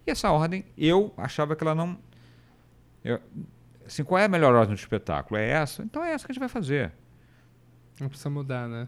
E 0.06 0.12
essa 0.12 0.32
ordem, 0.32 0.66
eu 0.78 1.14
achava 1.18 1.56
que 1.56 1.64
ela 1.64 1.76
não... 1.76 1.98
eu- 3.04 3.20
assim, 3.86 4.04
qual 4.04 4.20
é 4.20 4.26
a 4.26 4.30
melhor 4.30 4.54
ordem 4.56 4.76
do 4.76 4.80
espetáculo? 4.80 5.40
É 5.40 5.50
essa? 5.50 5.84
Então 5.84 6.04
é 6.04 6.12
essa 6.12 6.26
que 6.26 6.32
a 6.32 6.34
gente 6.34 6.40
vai 6.40 6.50
fazer. 6.50 6.92
Não 8.00 8.10
precisa 8.10 8.30
mudar, 8.30 8.68
né? 8.68 8.88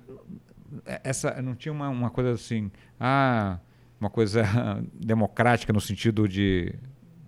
É- 0.86 1.02
essa 1.04 1.42
não 1.42 1.56
tinha 1.56 1.72
uma, 1.72 1.90
uma 1.90 2.10
coisa 2.10 2.32
assim, 2.32 2.72
ah, 3.00 3.60
uma 4.00 4.10
coisa 4.10 4.44
democrática 4.94 5.72
no 5.72 5.80
sentido 5.80 6.28
de 6.28 6.74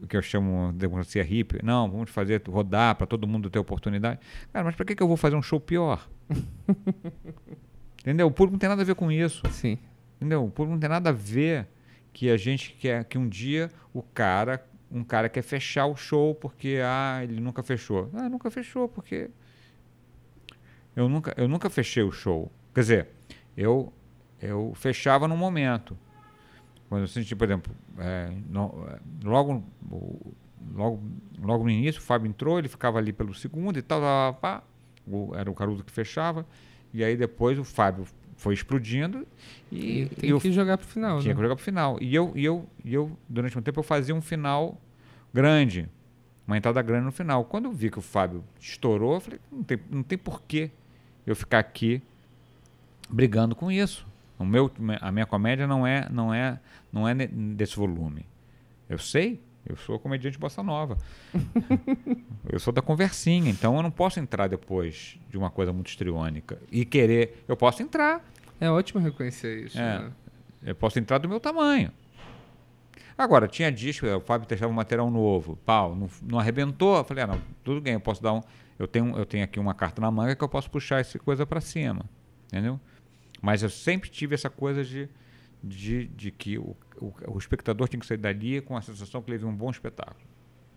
o 0.02 0.08
que 0.08 0.16
eu 0.16 0.22
chamo 0.22 0.72
de 0.74 0.80
democracia 0.80 1.24
hippie. 1.24 1.60
Não, 1.64 1.90
vamos 1.90 2.10
fazer 2.10 2.42
rodar 2.48 2.96
para 2.96 3.08
todo 3.08 3.28
mundo 3.28 3.50
ter 3.50 3.60
oportunidade. 3.60 4.20
Cara, 4.54 4.66
mas 4.66 4.76
para 4.76 4.86
que, 4.86 4.96
que 4.96 5.02
eu 5.04 5.08
vou 5.08 5.18
fazer 5.18 5.36
um 5.36 5.42
show 5.42 5.60
pior? 5.60 6.08
Entendeu? 8.02 8.28
O 8.28 8.32
público 8.32 8.54
não 8.54 8.60
tem 8.60 8.70
nada 8.70 8.82
a 8.82 8.86
ver 8.86 8.96
com 8.96 9.12
isso. 9.12 9.42
Sim. 9.52 9.78
Entendeu? 10.18 10.44
O 10.46 10.50
público 10.50 10.74
não 10.74 10.80
tem 10.80 10.90
nada 10.90 11.10
a 11.10 11.14
ver 11.14 11.68
que 12.12 12.30
a 12.30 12.38
gente 12.38 12.74
quer 12.74 13.06
que 13.06 13.18
um 13.18 13.28
dia 13.30 13.70
o 13.94 14.02
cara, 14.02 14.66
um 14.92 15.04
cara 15.04 15.30
quer 15.30 15.44
fechar 15.44 15.86
o 15.86 15.96
show 15.96 16.34
porque 16.36 16.80
ah, 16.84 17.20
ele 17.24 17.40
nunca 17.40 17.62
fechou. 17.64 18.10
Ah, 18.14 18.28
nunca 18.28 18.50
fechou 18.50 18.88
porque 18.90 19.30
eu 20.96 21.08
nunca, 21.08 21.34
eu 21.38 21.48
nunca 21.48 21.70
fechei 21.70 22.04
o 22.04 22.12
show. 22.12 22.52
Quer 22.74 22.82
dizer, 22.82 23.08
eu 23.56 23.94
eu 24.42 24.72
fechava 24.76 25.28
no 25.28 25.36
momento. 25.36 25.98
Quando 26.90 27.02
eu 27.02 27.08
senti, 27.08 27.36
por 27.36 27.46
exemplo, 27.46 27.74
é, 27.98 28.32
no- 28.50 28.86
é, 28.90 29.00
logo, 29.24 29.64
logo, 30.74 31.02
logo 31.42 31.64
no 31.64 31.70
início, 31.70 32.00
o 32.02 32.04
Fábio 32.04 32.30
entrou, 32.30 32.60
ele 32.60 32.68
ficava 32.68 32.98
ali 32.98 33.12
pelo 33.12 33.34
segundo 33.34 33.78
e 33.78 33.82
tal, 33.82 34.00
tal, 34.00 34.34
tal, 34.34 34.42
pá, 34.42 34.64
o- 35.06 35.36
era 35.36 35.50
o 35.50 35.56
Caruso 35.56 35.84
que 35.84 35.92
fechava, 35.92 36.46
e 36.94 37.04
aí 37.04 37.18
depois 37.18 37.60
o 37.60 37.64
Fábio 37.64 38.06
foi 38.38 38.54
explodindo 38.54 39.28
e, 39.72 40.04
E, 40.04 40.06
tem 40.06 40.30
eu 40.30 40.40
que 40.40 40.52
jogar 40.52 40.78
pro 40.78 40.88
final, 40.88 41.20
tinha 41.20 41.34
né? 41.34 41.36
que 41.36 41.42
jogar 41.42 41.56
pro 41.56 41.66
final. 41.66 41.98
E 42.00 42.16
eu, 42.16 42.32
e 42.36 42.46
eu, 42.46 42.66
e 42.86 42.94
eu, 42.94 43.18
durante 43.28 43.58
um 43.58 43.62
tempo, 43.62 43.80
eu 43.80 43.84
fazia 43.84 44.16
um 44.16 44.22
final 44.22 44.80
grande, 45.34 45.90
uma 46.48 46.56
entrada 46.56 46.82
grande 46.82 47.06
no 47.06 47.12
final. 47.12 47.44
Quando 47.44 47.66
eu 47.66 47.72
vi 47.72 47.90
que 47.90 48.00
o 48.00 48.02
Fábio 48.02 48.44
estourou, 48.60 49.16
eu 49.16 49.20
falei, 49.20 49.40
não 49.52 49.64
tem, 49.64 49.80
não 49.90 50.04
tem 50.04 50.18
porquê 50.18 50.72
eu 51.26 51.36
ficar 51.36 51.60
aqui 51.60 52.02
brigando 53.10 53.56
com 53.56 53.72
isso. 53.72 54.08
O 54.40 54.46
meu, 54.46 54.72
a 55.02 55.12
minha 55.12 55.26
comédia 55.26 55.66
não 55.66 55.86
é, 55.86 56.08
não 56.12 56.34
é, 56.34 56.60
não 56.94 57.08
é 57.08 57.16
desse 57.16 57.76
volume. 57.76 58.24
Eu 58.88 59.00
sei, 59.00 59.42
eu 59.68 59.76
sou 59.76 60.00
comediante 60.00 60.38
bossa 60.38 60.64
nova. 60.64 60.98
eu 62.50 62.60
sou 62.60 62.72
da 62.72 62.82
conversinha, 62.82 63.50
então 63.50 63.76
eu 63.76 63.84
não 63.84 63.92
posso 63.92 64.20
entrar 64.20 64.48
depois 64.48 65.18
de 65.30 65.38
uma 65.38 65.50
coisa 65.50 65.74
muito 65.74 65.90
estriônica 65.90 66.60
e 66.72 66.86
querer. 66.86 67.44
Eu 67.48 67.58
posso 67.58 67.82
entrar, 67.84 68.24
É 68.60 68.70
ótimo 68.70 69.02
reconhecer 69.02 69.66
isso. 69.66 69.78
É. 69.78 70.00
né? 70.00 70.12
eu 70.64 70.76
posso 70.76 70.98
entrar 71.00 71.18
do 71.18 71.30
meu 71.30 71.40
tamanho. 71.40 71.92
Agora, 73.18 73.48
tinha 73.48 73.72
que 73.72 74.06
o 74.06 74.22
Fábio 74.22 74.48
testava 74.48 74.72
um 74.72 74.76
material 74.76 75.10
novo, 75.10 75.56
pau, 75.66 75.96
não, 75.96 76.10
não 76.22 76.40
arrebentou. 76.40 76.98
Eu 76.98 77.04
falei, 77.04 77.24
ah, 77.24 77.28
não, 77.28 77.42
tudo 77.64 77.82
bem, 77.82 77.94
eu 77.94 78.00
posso 78.00 78.22
dar 78.22 78.34
um. 78.34 78.42
Eu 78.78 78.88
tenho, 78.88 79.18
eu 79.18 79.26
tenho 79.26 79.44
aqui 79.44 79.60
uma 79.60 79.74
carta 79.74 80.00
na 80.00 80.12
manga 80.12 80.36
que 80.36 80.44
eu 80.44 80.50
posso 80.50 80.70
puxar 80.70 81.00
essa 81.00 81.18
coisa 81.18 81.46
para 81.46 81.60
cima. 81.60 82.06
Entendeu? 82.48 82.80
Mas 83.42 83.64
eu 83.64 83.70
sempre 83.70 84.10
tive 84.10 84.36
essa 84.36 84.52
coisa 84.52 84.84
de, 84.84 85.10
de, 85.64 86.06
de 86.08 86.32
que 86.32 86.60
o, 86.60 86.76
o, 87.00 87.14
o 87.28 87.38
espectador 87.38 87.88
tem 87.88 88.00
que 88.00 88.06
sair 88.06 88.18
dali 88.18 88.62
com 88.62 88.76
a 88.78 88.82
sensação 88.82 89.22
que 89.22 89.30
ele 89.32 89.38
viu 89.38 89.48
um 89.48 89.56
bom 89.56 89.70
espetáculo. 89.70 90.26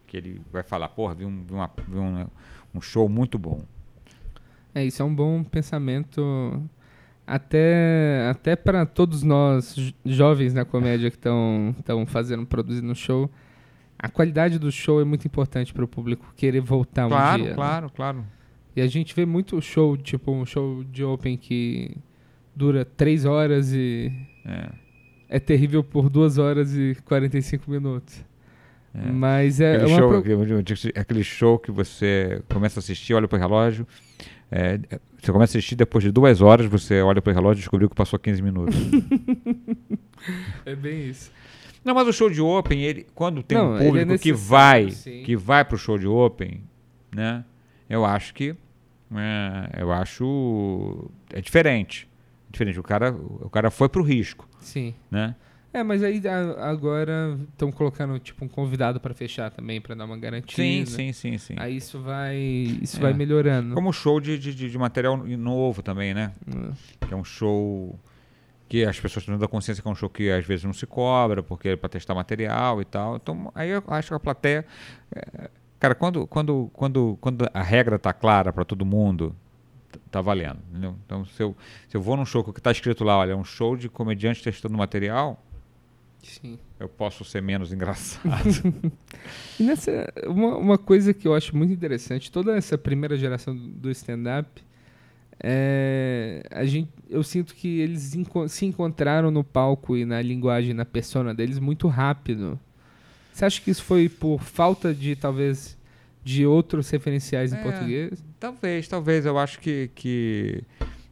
Que 0.06 0.16
ele 0.16 0.40
vai 0.52 0.62
falar, 0.62 0.88
porra, 0.88 1.14
vi 1.14 1.24
um, 1.24 1.44
vi 1.44 1.54
uma, 1.54 1.70
vi 1.88 1.98
um, 1.98 2.26
um 2.74 2.80
show 2.80 3.08
muito 3.08 3.38
bom. 3.38 3.62
É, 4.74 4.84
isso 4.84 5.02
é 5.02 5.04
um 5.04 5.14
bom 5.14 5.42
pensamento 5.44 6.62
até, 7.26 8.28
até 8.30 8.56
para 8.56 8.84
todos 8.86 9.22
nós 9.22 9.74
jo- 9.76 9.94
jovens 10.04 10.52
na 10.54 10.64
comédia 10.64 11.10
que 11.10 11.16
estão 11.16 11.74
fazendo, 12.06 12.46
produzindo 12.46 12.94
show. 12.94 13.30
A 13.98 14.08
qualidade 14.08 14.58
do 14.58 14.72
show 14.72 15.00
é 15.00 15.04
muito 15.04 15.26
importante 15.26 15.72
para 15.72 15.84
o 15.84 15.88
público 15.88 16.32
querer 16.36 16.60
voltar 16.60 17.06
um 17.06 17.10
claro, 17.10 17.42
dia. 17.42 17.50
né? 17.50 17.54
claro, 17.56 17.90
claro. 17.90 18.24
E 18.74 18.80
a 18.80 18.86
gente 18.86 19.14
vê 19.14 19.26
muito 19.26 19.60
show, 19.60 19.96
tipo 19.96 20.32
um 20.32 20.46
show 20.46 20.82
de 20.84 21.04
open 21.04 21.36
que 21.36 21.96
dura 22.56 22.84
três 22.84 23.24
horas 23.24 23.72
e 23.72 24.10
É. 24.44 24.70
é 25.30 25.38
terrível 25.40 25.82
por 25.82 26.10
duas 26.10 26.36
horas 26.36 26.74
e 26.74 26.94
45 27.06 27.70
minutos. 27.70 28.22
Mas 28.92 29.60
é, 29.60 29.76
Aquele, 29.76 29.90
uma 29.92 29.98
show, 30.00 30.08
pro- 30.08 30.18
aquele- 30.18 30.92
aquele 30.96 31.22
show 31.24 31.58
que 31.58 31.70
você 31.70 32.42
começa 32.52 32.78
a 32.78 32.82
assistir, 32.82 33.14
olha 33.14 33.28
pro 33.28 33.38
relógio. 33.38 33.86
é, 34.50 34.78
você 35.22 35.30
começa 35.30 35.56
a 35.56 35.58
assistir 35.58 35.76
depois 35.76 36.02
de 36.02 36.10
duas 36.10 36.40
horas, 36.42 36.66
você 36.66 37.00
olha 37.00 37.22
pro 37.22 37.32
relógio 37.32 37.60
e 37.60 37.62
descobriu 37.62 37.88
que 37.88 37.94
passou 37.94 38.18
15 38.18 38.42
minutos. 38.42 38.74
É 40.66 40.74
bem 40.74 41.08
isso. 41.08 41.30
Não, 41.84 41.94
mas 41.94 42.06
o 42.06 42.12
show 42.12 42.28
de 42.28 42.40
Open, 42.42 42.82
ele, 42.82 43.06
quando 43.14 43.42
tem 43.42 43.56
Não, 43.56 43.72
um 43.72 43.76
é 43.78 43.84
público 43.86 44.18
que 44.18 44.32
vai, 44.32 44.90
sim. 44.90 45.22
que 45.22 45.34
vai 45.36 45.64
pro 45.64 45.78
show 45.78 45.96
de 45.98 46.06
Open, 46.06 46.62
né? 47.14 47.42
Eu 47.88 48.04
acho 48.04 48.34
que 48.34 48.54
é, 49.14 49.80
eu 49.82 49.90
acho 49.90 51.10
é 51.32 51.40
diferente. 51.40 52.06
Diferente. 52.50 52.78
O 52.78 52.82
cara, 52.82 53.12
o 53.12 53.48
cara 53.48 53.70
foi 53.70 53.88
pro 53.88 54.02
risco, 54.02 54.46
Sim. 54.60 54.94
né? 55.10 55.34
É, 55.72 55.84
mas 55.84 56.02
aí 56.02 56.20
agora 56.58 57.38
estão 57.52 57.70
colocando 57.70 58.18
tipo 58.18 58.44
um 58.44 58.48
convidado 58.48 58.98
pra 58.98 59.14
fechar 59.14 59.52
também, 59.52 59.80
pra 59.80 59.94
dar 59.94 60.04
uma 60.04 60.16
garantia. 60.18 60.56
Sim, 60.56 60.80
né? 60.80 60.86
sim, 60.86 61.12
sim, 61.12 61.38
sim. 61.38 61.54
Aí 61.58 61.76
isso 61.76 62.00
vai, 62.00 62.36
isso 62.36 62.96
É. 62.96 63.00
vai 63.00 63.12
melhorando. 63.12 63.74
Como 63.74 63.92
show 63.92 64.18
de, 64.20 64.36
de, 64.36 64.52
de- 64.52 64.78
material 64.78 65.16
novo 65.16 65.80
também, 65.80 66.12
né? 66.12 66.32
É. 67.00 67.06
Que 67.06 67.14
é 67.14 67.16
um 67.16 67.22
show 67.22 67.96
que 68.68 68.84
as 68.84 68.98
pessoas 68.98 69.24
têm 69.24 69.38
da 69.38 69.46
consciência 69.46 69.80
que 69.80 69.88
é 69.88 69.92
um 69.92 69.94
show 69.94 70.08
que 70.10 70.28
às 70.30 70.44
vezes 70.44 70.64
não 70.64 70.72
se 70.72 70.86
cobra, 70.86 71.40
porque 71.40 71.68
é 71.70 71.76
para 71.76 71.88
testar 71.88 72.14
material 72.16 72.80
e 72.82 72.84
tal. 72.84 73.14
Então, 73.16 73.52
aí 73.54 73.70
eu 73.70 73.82
acho 73.88 74.08
que 74.08 74.14
a 74.14 74.18
plateia. 74.20 74.66
é, 75.14 75.50
cara, 75.78 75.94
quando, 75.94 76.26
quando, 76.26 76.68
quando, 76.72 77.16
quando 77.20 77.48
a 77.54 77.62
regra 77.62 77.96
tá 77.96 78.12
clara 78.12 78.52
para 78.52 78.64
todo 78.64 78.84
mundo, 78.84 79.36
tá 80.10 80.20
valendo. 80.20 80.58
Entendeu? 80.70 80.96
Então, 81.04 81.24
se 81.24 81.42
eu, 81.42 81.56
se 81.88 81.96
eu 81.96 82.00
vou 82.02 82.16
num 82.16 82.24
show 82.26 82.42
que 82.44 82.60
tá 82.60 82.70
escrito 82.70 83.04
lá, 83.04 83.18
olha, 83.18 83.32
é 83.32 83.36
um 83.36 83.44
show 83.44 83.76
de 83.76 83.88
comediante 83.88 84.42
testando 84.42 84.76
material, 84.76 85.42
Sim. 86.22 86.58
eu 86.78 86.88
posso 86.88 87.24
ser 87.24 87.40
menos 87.42 87.72
engraçado. 87.72 88.30
E 89.58 89.62
nessa, 89.62 90.10
uma, 90.26 90.56
uma 90.56 90.78
coisa 90.78 91.12
que 91.12 91.28
eu 91.28 91.34
acho 91.34 91.54
muito 91.54 91.72
interessante, 91.72 92.30
toda 92.32 92.56
essa 92.56 92.78
primeira 92.78 93.16
geração 93.18 93.54
do- 93.54 93.68
do 93.68 93.90
stand-up, 93.90 94.48
é, 95.42 96.42
a 96.50 96.64
gente, 96.64 96.90
eu 97.08 97.22
sinto 97.22 97.54
que 97.54 97.80
eles 97.80 98.14
enco- 98.14 98.48
se 98.48 98.64
encontraram 98.66 99.30
no 99.30 99.42
palco 99.44 99.96
e 99.96 100.04
na 100.04 100.20
linguagem, 100.22 100.74
na 100.74 100.84
persona 100.84 101.34
deles 101.34 101.58
muito 101.58 101.88
rápido. 101.88 102.58
Você 103.32 103.44
acha 103.44 103.60
que 103.60 103.70
isso 103.70 103.82
foi 103.84 104.08
por 104.08 104.40
falta 104.42 104.92
de, 104.94 105.16
talvez, 105.16 105.76
de 106.22 106.44
outros 106.46 106.88
referenciais 106.90 107.52
em 107.52 107.56
É. 107.56 107.62
português? 107.62 108.24
Talvez, 108.38 108.88
talvez. 108.88 109.24
Eu 109.26 109.38
acho 109.38 109.58
que, 109.60 109.90
que, 109.94 110.62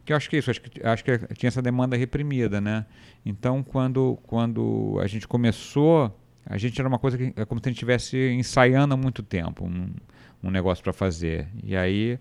que 0.05 0.13
eu 0.13 0.17
acho 0.17 0.29
que 0.29 0.35
é 0.35 0.39
isso. 0.39 0.49
Acho 0.51 0.61
que, 0.61 0.85
acho 0.85 1.03
que 1.03 1.17
tinha 1.35 1.47
essa 1.47 1.61
demanda 1.61 1.95
reprimida, 1.97 2.59
né? 2.61 2.85
Então, 3.25 3.63
quando, 3.63 4.17
quando 4.23 4.97
a 5.01 5.07
gente 5.07 5.27
começou, 5.27 6.15
a 6.45 6.57
gente 6.57 6.79
era 6.79 6.87
uma 6.87 6.99
coisa 6.99 7.17
que 7.17 7.33
é 7.35 7.45
como 7.45 7.59
se 7.59 7.67
a 7.67 7.69
gente 7.69 7.77
estivesse 7.77 8.17
ensaiando 8.31 8.93
há 8.93 8.97
muito 8.97 9.21
tempo, 9.21 9.65
um, 9.65 9.89
um 10.43 10.49
negócio 10.51 10.83
para 10.83 10.93
fazer. 10.93 11.47
E 11.63 11.75
aí 11.75 12.17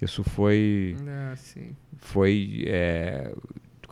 isso 0.00 0.22
foi, 0.24 0.96
Ah, 1.06 1.34
sim. 1.36 1.74
foi 1.96 2.64
é, 2.66 3.32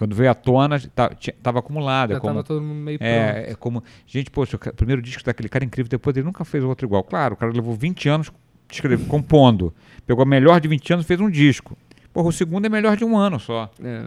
quando 0.01 0.17
veio 0.17 0.31
à 0.31 0.35
tona, 0.35 0.77
estava 0.77 1.59
acumulado. 1.59 2.13
Já 2.13 2.17
é 2.17 2.21
como, 2.21 2.33
tava 2.33 2.43
todo 2.43 2.63
mundo 2.63 2.83
meio 2.85 2.99
pronto. 2.99 3.11
é, 3.11 3.51
é 3.51 3.55
como. 3.55 3.85
Gente, 4.07 4.31
poxa, 4.31 4.57
o 4.57 4.73
primeiro 4.73 5.03
disco 5.03 5.23
daquele 5.23 5.47
cara 5.47 5.63
incrível, 5.63 5.91
depois 5.91 6.17
ele 6.17 6.25
nunca 6.25 6.43
fez 6.43 6.65
outro 6.65 6.87
igual. 6.87 7.05
Claro, 7.05 7.35
o 7.35 7.37
cara 7.37 7.53
levou 7.53 7.75
20 7.75 8.09
anos 8.09 8.33
escreve- 8.73 9.05
compondo. 9.05 9.75
Pegou 10.07 10.23
a 10.23 10.27
melhor 10.27 10.59
de 10.59 10.69
20 10.69 10.91
anos 10.95 11.05
e 11.05 11.07
fez 11.07 11.21
um 11.21 11.29
disco. 11.29 11.77
Porra, 12.15 12.29
o 12.29 12.33
segundo 12.33 12.65
é 12.65 12.71
melhor 12.71 12.97
de 12.97 13.05
um 13.05 13.15
ano 13.15 13.39
só. 13.39 13.71
É. 13.85 14.07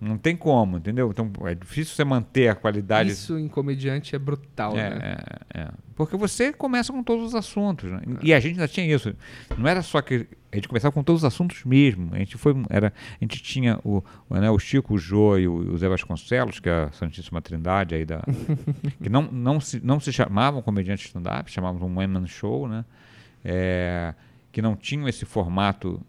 Não 0.00 0.16
tem 0.16 0.34
como, 0.34 0.78
entendeu? 0.78 1.10
Então 1.10 1.30
é 1.46 1.54
difícil 1.54 1.94
você 1.94 2.04
manter 2.04 2.48
a 2.48 2.54
qualidade. 2.54 3.10
Isso 3.10 3.38
em 3.38 3.48
comediante 3.48 4.16
é 4.16 4.18
brutal, 4.18 4.74
É, 4.74 4.90
né? 4.90 5.16
é, 5.52 5.60
é. 5.60 5.68
Porque 5.94 6.16
você 6.16 6.54
começa 6.54 6.90
com 6.90 7.02
todos 7.02 7.26
os 7.26 7.34
assuntos. 7.34 7.90
Né? 7.90 8.00
E 8.22 8.32
a 8.32 8.40
gente 8.40 8.52
ainda 8.52 8.66
tinha 8.66 8.86
isso. 8.86 9.14
Não 9.58 9.68
era 9.68 9.82
só 9.82 10.00
que. 10.00 10.26
A 10.50 10.56
gente 10.56 10.66
começava 10.66 10.90
com 10.90 11.02
todos 11.02 11.20
os 11.20 11.24
assuntos 11.26 11.62
mesmo. 11.64 12.14
A 12.14 12.18
gente, 12.18 12.36
foi, 12.38 12.54
era, 12.70 12.92
a 13.20 13.24
gente 13.24 13.40
tinha 13.42 13.78
o, 13.84 14.02
né, 14.30 14.50
o 14.50 14.58
Chico, 14.58 14.94
o 14.94 14.98
Jô 14.98 15.36
e 15.38 15.46
o, 15.46 15.74
o 15.74 15.78
Zé 15.78 15.86
Vasconcelos, 15.86 16.58
que 16.58 16.68
é 16.68 16.84
a 16.84 16.92
Santíssima 16.92 17.42
Trindade 17.42 17.94
aí 17.94 18.06
da. 18.06 18.22
que 19.02 19.10
não, 19.10 19.22
não, 19.30 19.60
se, 19.60 19.84
não 19.84 20.00
se 20.00 20.12
chamavam 20.12 20.62
comediante 20.62 21.06
stand-up, 21.06 21.50
chamavam 21.52 21.86
um 21.86 21.98
one-man 21.98 22.26
show, 22.26 22.66
né? 22.66 22.84
É, 23.44 24.14
que 24.50 24.60
não 24.62 24.74
tinham 24.74 25.06
esse 25.08 25.24
formato 25.26 26.00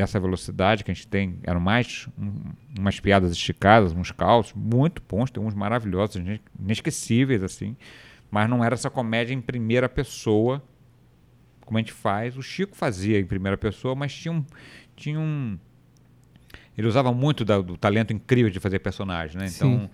dessa 0.00 0.18
velocidade 0.18 0.82
que 0.84 0.90
a 0.90 0.94
gente 0.94 1.06
tem. 1.06 1.38
Eram 1.42 1.60
mais 1.60 2.08
um, 2.18 2.32
umas 2.78 2.98
piadas 2.98 3.30
esticadas, 3.32 3.92
uns 3.92 4.10
calços, 4.10 4.52
muito 4.54 5.02
bons, 5.08 5.30
tem 5.30 5.42
uns 5.42 5.54
maravilhosos, 5.54 6.16
ine- 6.16 6.40
inesquecíveis, 6.58 7.42
assim. 7.42 7.76
Mas 8.30 8.48
não 8.48 8.64
era 8.64 8.74
essa 8.74 8.88
comédia 8.88 9.34
em 9.34 9.40
primeira 9.40 9.88
pessoa, 9.88 10.62
como 11.66 11.78
a 11.78 11.80
gente 11.80 11.92
faz. 11.92 12.36
O 12.36 12.42
Chico 12.42 12.76
fazia 12.76 13.18
em 13.18 13.26
primeira 13.26 13.58
pessoa, 13.58 13.94
mas 13.94 14.14
tinha 14.14 14.32
um. 14.32 14.44
Tinha 14.96 15.18
um 15.20 15.58
ele 16.76 16.86
usava 16.88 17.12
muito 17.12 17.44
da- 17.44 17.60
do 17.60 17.76
talento 17.76 18.12
incrível 18.12 18.50
de 18.50 18.58
fazer 18.58 18.78
personagem, 18.78 19.36
né? 19.38 19.48
Então, 19.54 19.90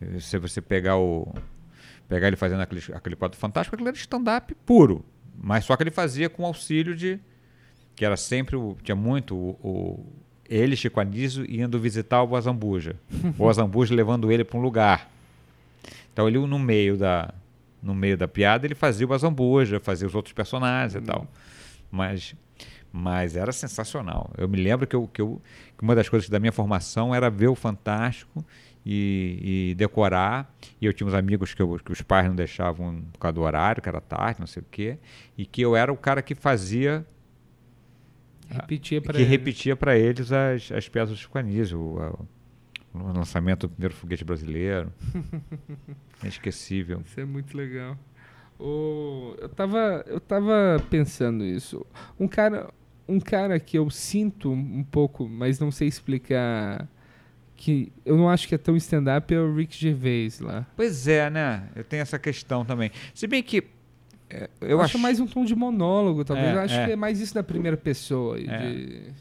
eh, 0.00 0.18
se 0.20 0.38
você 0.38 0.60
pegar 0.62 0.96
o. 0.96 1.32
Pegar 2.08 2.26
ele 2.28 2.36
fazendo 2.36 2.60
aquele, 2.60 2.80
aquele 2.94 3.16
quadro 3.16 3.38
fantástico, 3.38 3.74
aquele 3.74 3.88
era 3.88 3.96
stand-up 3.98 4.54
puro. 4.66 5.04
Mas 5.36 5.64
só 5.64 5.76
que 5.76 5.82
ele 5.82 5.90
fazia 5.90 6.30
com 6.30 6.46
auxílio 6.46 6.94
de. 6.96 7.18
Que 7.94 8.04
era 8.04 8.16
sempre. 8.16 8.56
O, 8.56 8.76
tinha 8.82 8.96
muito 8.96 9.34
o, 9.36 9.50
o- 9.62 10.06
ele, 10.48 10.76
Chico 10.76 11.00
Anísio, 11.00 11.44
indo 11.50 11.78
visitar 11.78 12.22
o 12.22 12.36
Azambuja. 12.36 12.96
o 13.38 13.48
Azambuja 13.48 13.94
levando 13.94 14.30
ele 14.30 14.44
para 14.44 14.58
um 14.58 14.62
lugar. 14.62 15.10
Então 16.12 16.28
ele 16.28 16.38
no 16.38 16.58
meio 16.58 16.96
da. 16.96 17.32
No 17.82 17.94
meio 17.96 18.16
da 18.16 18.28
piada, 18.28 18.64
ele 18.64 18.76
fazia 18.76 19.04
o 19.08 19.12
Azambuja, 19.12 19.80
fazia 19.80 20.06
os 20.06 20.14
outros 20.14 20.32
personagens 20.32 20.94
e 20.94 21.00
tal. 21.04 21.26
Mas, 21.90 22.32
mas 22.92 23.34
era 23.34 23.50
sensacional. 23.50 24.30
Eu 24.38 24.48
me 24.48 24.56
lembro 24.56 24.86
que, 24.86 24.94
eu, 24.94 25.08
que, 25.08 25.20
eu, 25.20 25.42
que 25.76 25.82
uma 25.82 25.92
das 25.96 26.08
coisas 26.08 26.28
da 26.28 26.38
minha 26.38 26.52
formação 26.52 27.12
era 27.12 27.28
ver 27.28 27.48
o 27.48 27.56
Fantástico 27.56 28.44
e, 28.86 29.70
e 29.70 29.74
decorar. 29.74 30.54
E 30.80 30.86
eu 30.86 30.92
tinha 30.92 31.08
uns 31.08 31.12
amigos 31.14 31.54
que, 31.54 31.60
eu- 31.60 31.80
que 31.84 31.90
os 31.90 32.00
pais 32.02 32.28
não 32.28 32.36
deixavam 32.36 33.02
por 33.12 33.18
causa 33.18 33.32
do 33.34 33.40
horário, 33.40 33.82
que 33.82 33.88
era 33.88 34.00
tarde, 34.00 34.38
não 34.38 34.46
sei 34.46 34.62
o 34.62 34.66
quê. 34.70 34.96
E 35.36 35.44
que 35.44 35.60
eu 35.60 35.74
era 35.74 35.92
o 35.92 35.96
cara 35.96 36.22
que 36.22 36.36
fazia, 36.36 37.04
Repetia 38.60 39.00
para 39.00 39.14
que 39.14 39.22
repetia 39.22 39.76
para 39.76 39.98
eles 39.98 40.30
as, 40.32 40.70
as 40.72 40.88
peças 40.88 41.10
do 41.10 41.16
Chico 41.16 41.38
Anísio, 41.38 41.80
o, 41.80 42.28
o 42.94 43.12
lançamento 43.12 43.66
do 43.66 43.70
primeiro 43.70 43.94
foguete 43.94 44.24
brasileiro. 44.24 44.92
Inesquecível. 46.22 47.02
Isso 47.04 47.18
é 47.20 47.24
muito 47.24 47.56
legal. 47.56 47.96
Eu, 48.60 49.48
tava, 49.48 50.04
eu 50.06 50.20
tava 50.20 50.80
pensando 50.88 51.44
isso. 51.44 51.84
Um 52.18 52.28
cara, 52.28 52.72
um 53.08 53.18
cara 53.18 53.58
que 53.58 53.76
eu 53.76 53.90
sinto 53.90 54.52
um 54.52 54.84
pouco, 54.84 55.28
mas 55.28 55.58
não 55.58 55.72
sei 55.72 55.88
explicar, 55.88 56.88
que 57.56 57.92
eu 58.04 58.16
não 58.16 58.28
acho 58.28 58.46
que 58.46 58.54
é 58.54 58.58
tão 58.58 58.76
stand-up, 58.76 59.32
é 59.32 59.40
o 59.40 59.54
Rick 59.54 59.76
Gervais 59.76 60.40
lá. 60.40 60.66
Pois 60.76 61.08
é, 61.08 61.28
né? 61.28 61.68
Eu 61.74 61.84
tenho 61.84 62.02
essa 62.02 62.18
questão 62.18 62.64
também. 62.64 62.90
Se 63.14 63.26
bem 63.26 63.42
que. 63.42 63.64
É, 64.32 64.50
Eu, 64.60 64.68
Eu 64.68 64.80
acho 64.80 64.98
mais 64.98 65.20
um 65.20 65.26
tom 65.26 65.44
de 65.44 65.54
monólogo, 65.54 66.24
talvez. 66.24 66.48
É, 66.48 66.54
eu 66.54 66.60
acho 66.60 66.74
é. 66.74 66.86
que 66.86 66.92
é 66.92 66.96
mais 66.96 67.20
isso 67.20 67.34
da 67.34 67.42
primeira 67.42 67.76
pessoa. 67.76 68.38
É. 68.38 68.42
de- 68.72 69.12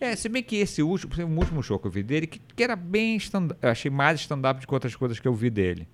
É, 0.00 0.14
se 0.14 0.28
bem 0.28 0.42
que 0.42 0.56
esse 0.56 0.82
último, 0.82 1.12
o 1.14 1.38
último 1.38 1.62
show 1.62 1.78
que 1.78 1.86
eu 1.86 1.90
vi 1.90 2.02
dele, 2.02 2.26
que, 2.26 2.40
que 2.54 2.62
era 2.62 2.76
bem 2.76 3.16
stand 3.16 3.48
eu 3.60 3.68
achei 3.70 3.90
mais 3.90 4.20
stand-up 4.20 4.60
do 4.60 4.66
que 4.66 4.72
outras 4.74 4.94
coisas 4.94 5.18
que 5.18 5.26
eu 5.26 5.34
vi 5.34 5.50
dele. 5.50 5.88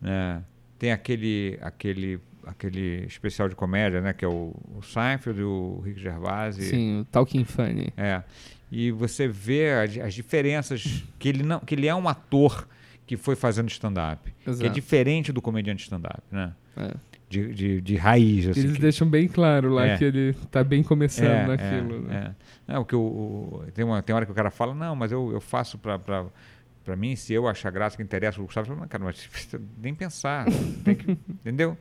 Né? 0.00 0.42
Tem 0.78 0.92
aquele, 0.92 1.58
aquele, 1.60 2.20
aquele 2.46 3.04
especial 3.06 3.48
de 3.48 3.56
comédia, 3.56 4.00
né? 4.00 4.12
Que 4.12 4.24
é 4.24 4.28
o, 4.28 4.54
o 4.76 4.82
Seinfeld 4.82 5.40
e 5.40 5.42
o 5.42 5.80
Rick 5.84 6.00
Gervais. 6.00 6.56
Sim, 6.56 7.00
o 7.00 7.04
Talking 7.06 7.44
Funny. 7.44 7.92
É. 7.96 8.22
E 8.70 8.92
você 8.92 9.26
vê 9.26 9.72
as, 9.72 9.98
as 9.98 10.14
diferenças 10.14 11.02
que 11.18 11.28
ele 11.28 11.42
não, 11.42 11.58
que 11.58 11.74
ele 11.74 11.88
é 11.88 11.94
um 11.94 12.08
ator 12.08 12.68
que 13.06 13.16
foi 13.16 13.34
fazendo 13.34 13.68
stand-up, 13.70 14.32
que 14.44 14.66
é 14.66 14.68
diferente 14.68 15.32
do 15.32 15.40
comediante 15.40 15.82
stand-up, 15.82 16.22
né? 16.30 16.52
É. 16.76 16.94
De, 17.28 17.52
de, 17.52 17.80
de 17.82 17.96
raiz, 17.96 18.48
assim. 18.48 18.60
Eles 18.60 18.72
que- 18.76 18.80
deixam 18.80 19.06
bem 19.06 19.28
claro 19.28 19.68
lá 19.74 19.86
É. 19.86 19.98
que 19.98 20.04
ele 20.04 20.32
tá 20.50 20.64
bem 20.64 20.82
começando 20.82 21.26
é, 21.28 21.46
naquilo. 21.46 21.96
é, 21.96 22.00
né? 22.00 22.34
é. 22.66 22.72
Não, 22.72 22.84
que 22.84 22.96
o, 22.96 23.00
o- 23.00 23.64
tem, 23.74 23.84
uma, 23.84 24.00
tem 24.02 24.16
hora 24.16 24.24
que 24.24 24.32
o 24.32 24.34
cara 24.34 24.50
fala, 24.50 24.74
não, 24.74 24.96
mas 24.96 25.12
eu, 25.12 25.30
eu 25.30 25.40
faço 25.40 25.76
pra, 25.76 25.98
pra 25.98 26.96
mim, 26.96 27.14
se 27.16 27.34
eu 27.34 27.46
achar 27.46 27.70
graça 27.70 27.98
que 27.98 28.02
interessa 28.02 28.40
o 28.40 28.44
Gustavo, 28.46 28.74
"Não, 28.74 28.88
cara, 28.88 29.04
mas 29.04 29.28
nem 29.76 29.94
pensar, 29.94 30.46
tem 30.84 30.94
que- 30.94 31.10
entendeu? 31.28 31.76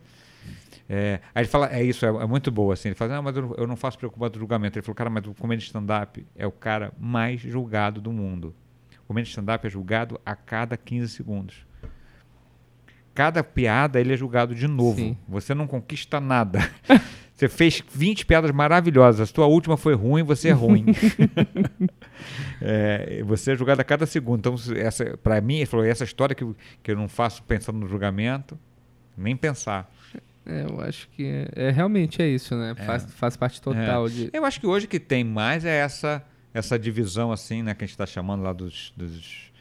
É, 0.90 1.20
aí 1.36 1.42
ele 1.44 1.50
fala, 1.50 1.68
é 1.74 1.84
isso, 1.84 2.06
é, 2.06 2.10
é 2.10 2.26
muito 2.26 2.52
boa, 2.52 2.74
assim, 2.74 2.90
ele 2.90 2.96
fala, 2.96 3.16
não, 3.16 3.24
mas 3.24 3.36
eu, 3.36 3.42
não- 3.44 3.56
eu 3.56 3.68
não 3.68 3.76
faço 3.76 3.98
preocupado 3.98 4.34
com 4.34 4.40
julgamento. 4.40 4.78
Ele 4.78 4.84
falou, 4.86 4.96
cara, 4.96 5.10
mas 5.10 5.26
o 5.28 5.34
comediante 5.34 5.68
stand-up 5.68 6.26
é 6.36 6.46
o 6.48 6.52
cara 6.52 6.92
mais 7.00 7.40
julgado 7.42 8.00
do 8.02 8.12
mundo. 8.12 8.54
O 9.04 9.08
comediante 9.08 9.30
stand-up 9.30 9.66
é 9.66 9.70
julgado 9.70 10.20
a 10.26 10.36
cada 10.36 10.76
15 10.76 11.10
segundos. 11.14 11.66
Cada 13.18 13.44
piada 13.44 14.00
ele 14.00 14.14
é 14.14 14.16
julgado 14.16 14.54
de 14.54 14.68
novo. 14.68 15.00
Sim. 15.00 15.18
Você 15.28 15.56
não 15.56 15.66
conquista 15.66 16.20
nada. 16.20 16.60
Você 17.34 17.48
fez 17.48 17.84
20 17.92 18.26
piadas 18.28 18.52
maravilhosas. 18.52 19.30
A 19.30 19.34
tua 19.34 19.46
última 19.48 19.76
foi 19.78 19.94
ruim, 19.96 20.22
você 20.24 20.50
é 20.50 20.52
ruim. 20.52 20.86
É, 22.60 23.22
você 23.24 23.52
é 23.52 23.56
julgado 23.56 23.80
a 23.82 23.84
cada 23.84 24.06
segundo. 24.08 24.40
Então, 24.40 24.56
essa, 24.76 25.18
para 25.18 25.40
mim, 25.40 25.58
ele 25.58 25.66
falou, 25.68 25.86
essa 25.86 26.04
história 26.04 26.34
que, 26.36 26.44
eu- 26.44 26.56
que 26.82 26.92
eu 26.92 26.96
não 26.96 27.08
faço 27.08 27.44
pensando 27.44 27.78
no 27.78 27.88
julgamento, 27.88 28.58
nem 29.16 29.36
pensar. 29.36 29.92
É, 30.46 30.66
eu 30.68 30.82
acho 30.82 31.08
que 31.10 31.26
é, 31.26 31.68
é, 31.68 31.70
realmente 31.70 32.20
é 32.22 32.28
isso, 32.28 32.56
né? 32.56 32.74
Faz, 32.86 33.06
faz 33.14 33.38
parte 33.38 33.62
total 33.62 34.10
de. 34.10 34.30
Eu 34.34 34.44
acho 34.46 34.60
que 34.60 34.66
hoje 34.66 34.88
que 34.88 35.00
tem 35.00 35.24
mais 35.24 35.64
é 35.66 35.78
essa 35.78 36.24
essa 36.54 36.80
divisão 36.80 37.32
assim, 37.32 37.62
né, 37.62 37.76
que 37.76 37.84
a 37.84 37.86
gente 37.86 37.94
está 37.94 38.06
chamando 38.08 38.42
lá 38.42 38.52
dos 38.54 38.92
dos, 38.98 39.52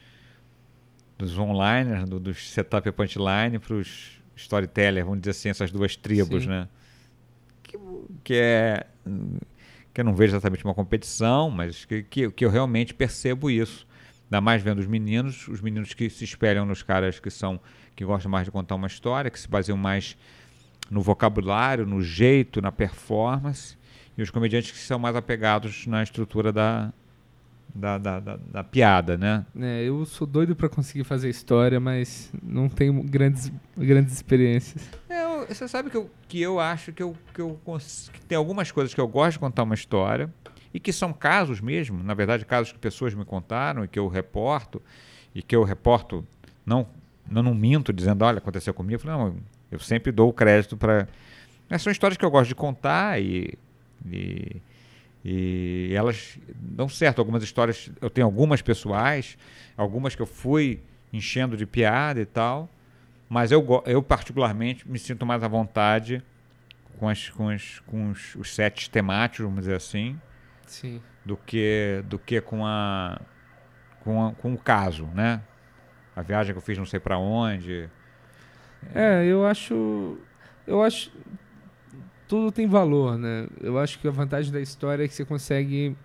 dos 1.17 1.37
onliners, 1.37 2.07
do, 2.07 2.19
dos 2.19 2.51
setup 2.51 2.87
e 2.87 2.91
punchline 2.91 3.59
para 3.59 3.75
os 3.75 4.21
storyteller, 4.35 5.03
vamos 5.03 5.21
dizer 5.21 5.31
assim, 5.31 5.49
essas 5.49 5.71
duas 5.71 5.95
tribos, 5.95 6.43
Sim. 6.43 6.49
né? 6.49 6.67
Que, 7.63 7.77
que 8.23 8.33
é 8.35 8.85
que 9.93 10.01
eu 10.01 10.05
não 10.05 10.13
vejo 10.13 10.33
exatamente 10.33 10.63
uma 10.63 10.75
competição, 10.75 11.49
mas 11.49 11.83
que, 11.83 12.03
que, 12.03 12.29
que 12.29 12.45
eu 12.45 12.51
realmente 12.51 12.93
percebo 12.93 13.49
isso. 13.49 13.87
Ainda 14.25 14.39
mais 14.39 14.61
vendo 14.61 14.77
os 14.77 14.85
meninos, 14.85 15.47
os 15.47 15.59
meninos 15.59 15.95
que 15.95 16.07
se 16.07 16.23
espelham 16.23 16.67
nos 16.67 16.83
caras 16.83 17.19
que 17.19 17.31
são 17.31 17.59
que 17.95 18.05
gostam 18.05 18.29
mais 18.29 18.45
de 18.45 18.51
contar 18.51 18.75
uma 18.75 18.85
história, 18.85 19.31
que 19.31 19.39
se 19.39 19.47
baseiam 19.47 19.75
mais 19.75 20.15
no 20.91 21.01
vocabulário, 21.01 21.83
no 21.83 21.99
jeito, 22.03 22.61
na 22.61 22.71
performance, 22.71 23.75
e 24.15 24.21
os 24.21 24.29
comediantes 24.29 24.69
que 24.69 24.77
são 24.77 24.99
mais 24.99 25.15
apegados 25.15 25.87
na 25.87 26.03
estrutura 26.03 26.53
da, 26.53 26.93
da, 27.73 27.97
da, 27.97 28.19
da, 28.19 28.35
da 28.37 28.63
piada, 28.63 29.17
né? 29.17 29.45
É, 29.59 29.83
eu 29.83 30.05
sou 30.05 30.25
doido 30.25 30.55
pra 30.55 30.67
conseguir 30.67 31.03
fazer 31.03 31.29
história, 31.29 31.79
mas 31.79 32.31
não 32.41 32.67
tenho 32.67 33.01
grandes, 33.03 33.51
grandes 33.77 34.13
experiências. 34.13 34.89
É, 35.09 35.45
você 35.45 35.67
sabe 35.67 35.89
que 35.89 35.97
eu, 35.97 36.09
que 36.27 36.41
eu 36.41 36.59
acho 36.59 36.91
que, 36.91 37.03
eu, 37.03 37.15
que, 37.33 37.41
eu 37.41 37.59
que 38.11 38.21
tem 38.21 38.37
algumas 38.37 38.71
coisas 38.71 38.93
que 38.93 38.99
eu 38.99 39.07
gosto 39.07 39.33
de 39.33 39.39
contar 39.39 39.63
uma 39.63 39.75
história 39.75 40.33
e 40.73 40.79
que 40.79 40.91
são 40.91 41.13
casos 41.13 41.61
mesmo, 41.61 42.03
na 42.03 42.13
verdade, 42.13 42.45
casos 42.45 42.71
que 42.71 42.79
pessoas 42.79 43.13
me 43.13 43.25
contaram 43.25 43.83
e 43.83 43.87
que 43.87 43.97
eu 43.97 44.07
reporto, 44.07 44.81
e 45.33 45.41
que 45.41 45.55
eu 45.55 45.63
reporto, 45.63 46.25
não, 46.65 46.87
não, 47.29 47.43
não 47.43 47.53
minto 47.53 47.93
dizendo, 47.93 48.23
olha, 48.25 48.39
aconteceu 48.39 48.73
comigo. 48.73 48.95
Eu 48.95 48.99
falei, 48.99 49.17
não, 49.17 49.35
eu 49.71 49.79
sempre 49.79 50.11
dou 50.11 50.29
o 50.29 50.33
crédito 50.33 50.75
para. 50.75 51.07
São 51.79 51.91
histórias 51.91 52.17
que 52.17 52.23
eu 52.23 52.31
gosto 52.31 52.49
de 52.49 52.55
contar 52.55 53.21
e, 53.21 53.53
e, 54.05 54.61
e 55.29 55.91
elas 55.93 56.39
dão 56.55 56.87
certo. 56.87 57.19
Algumas 57.19 57.43
histórias, 57.43 57.91
eu 57.99 58.09
tenho 58.09 58.25
algumas 58.25 58.61
pessoais, 58.61 59.37
algumas 59.75 60.15
que 60.15 60.21
eu 60.21 60.25
fui 60.25 60.79
enchendo 61.11 61.57
de 61.57 61.65
piada 61.65 62.21
e 62.21 62.25
tal. 62.25 62.69
Mas 63.27 63.51
eu, 63.51 63.83
eu 63.85 64.01
particularmente 64.01 64.89
me 64.89 64.97
sinto 64.97 65.25
mais 65.25 65.43
à 65.43 65.49
vontade 65.49 66.23
com, 66.97 67.09
as, 67.09 67.29
com, 67.29 67.49
as, 67.49 67.79
com 67.79 68.09
os, 68.11 68.35
os 68.35 68.55
sets 68.55 68.87
temáticos, 68.87 69.43
vamos 69.45 69.59
dizer 69.59 69.75
assim, 69.75 70.17
Sim. 70.65 71.01
do 71.25 71.35
que, 71.35 72.01
do 72.05 72.17
que 72.17 72.39
com, 72.39 72.65
a, 72.65 73.19
com, 73.99 74.27
a- 74.27 74.31
com 74.31 74.53
o 74.53 74.57
caso, 74.57 75.07
né? 75.13 75.41
A 76.15 76.21
viagem 76.21 76.53
que 76.53 76.57
eu 76.57 76.61
fiz 76.61 76.77
não 76.77 76.85
sei 76.85 77.01
para 77.01 77.17
onde. 77.19 77.89
É, 78.95 79.25
eu 79.25 79.45
acho. 79.45 80.17
Eu 80.65 80.81
acho. 80.81 81.11
Tudo 82.27 82.51
tem 82.51 82.67
valor, 82.67 83.17
né? 83.17 83.47
Eu 83.61 83.79
acho 83.79 83.99
que 83.99 84.07
a 84.07 84.11
vantagem 84.11 84.51
da 84.51 84.59
história 84.59 85.03
é 85.03 85.07
que 85.07 85.13
você 85.13 85.23
consegue 85.23 85.95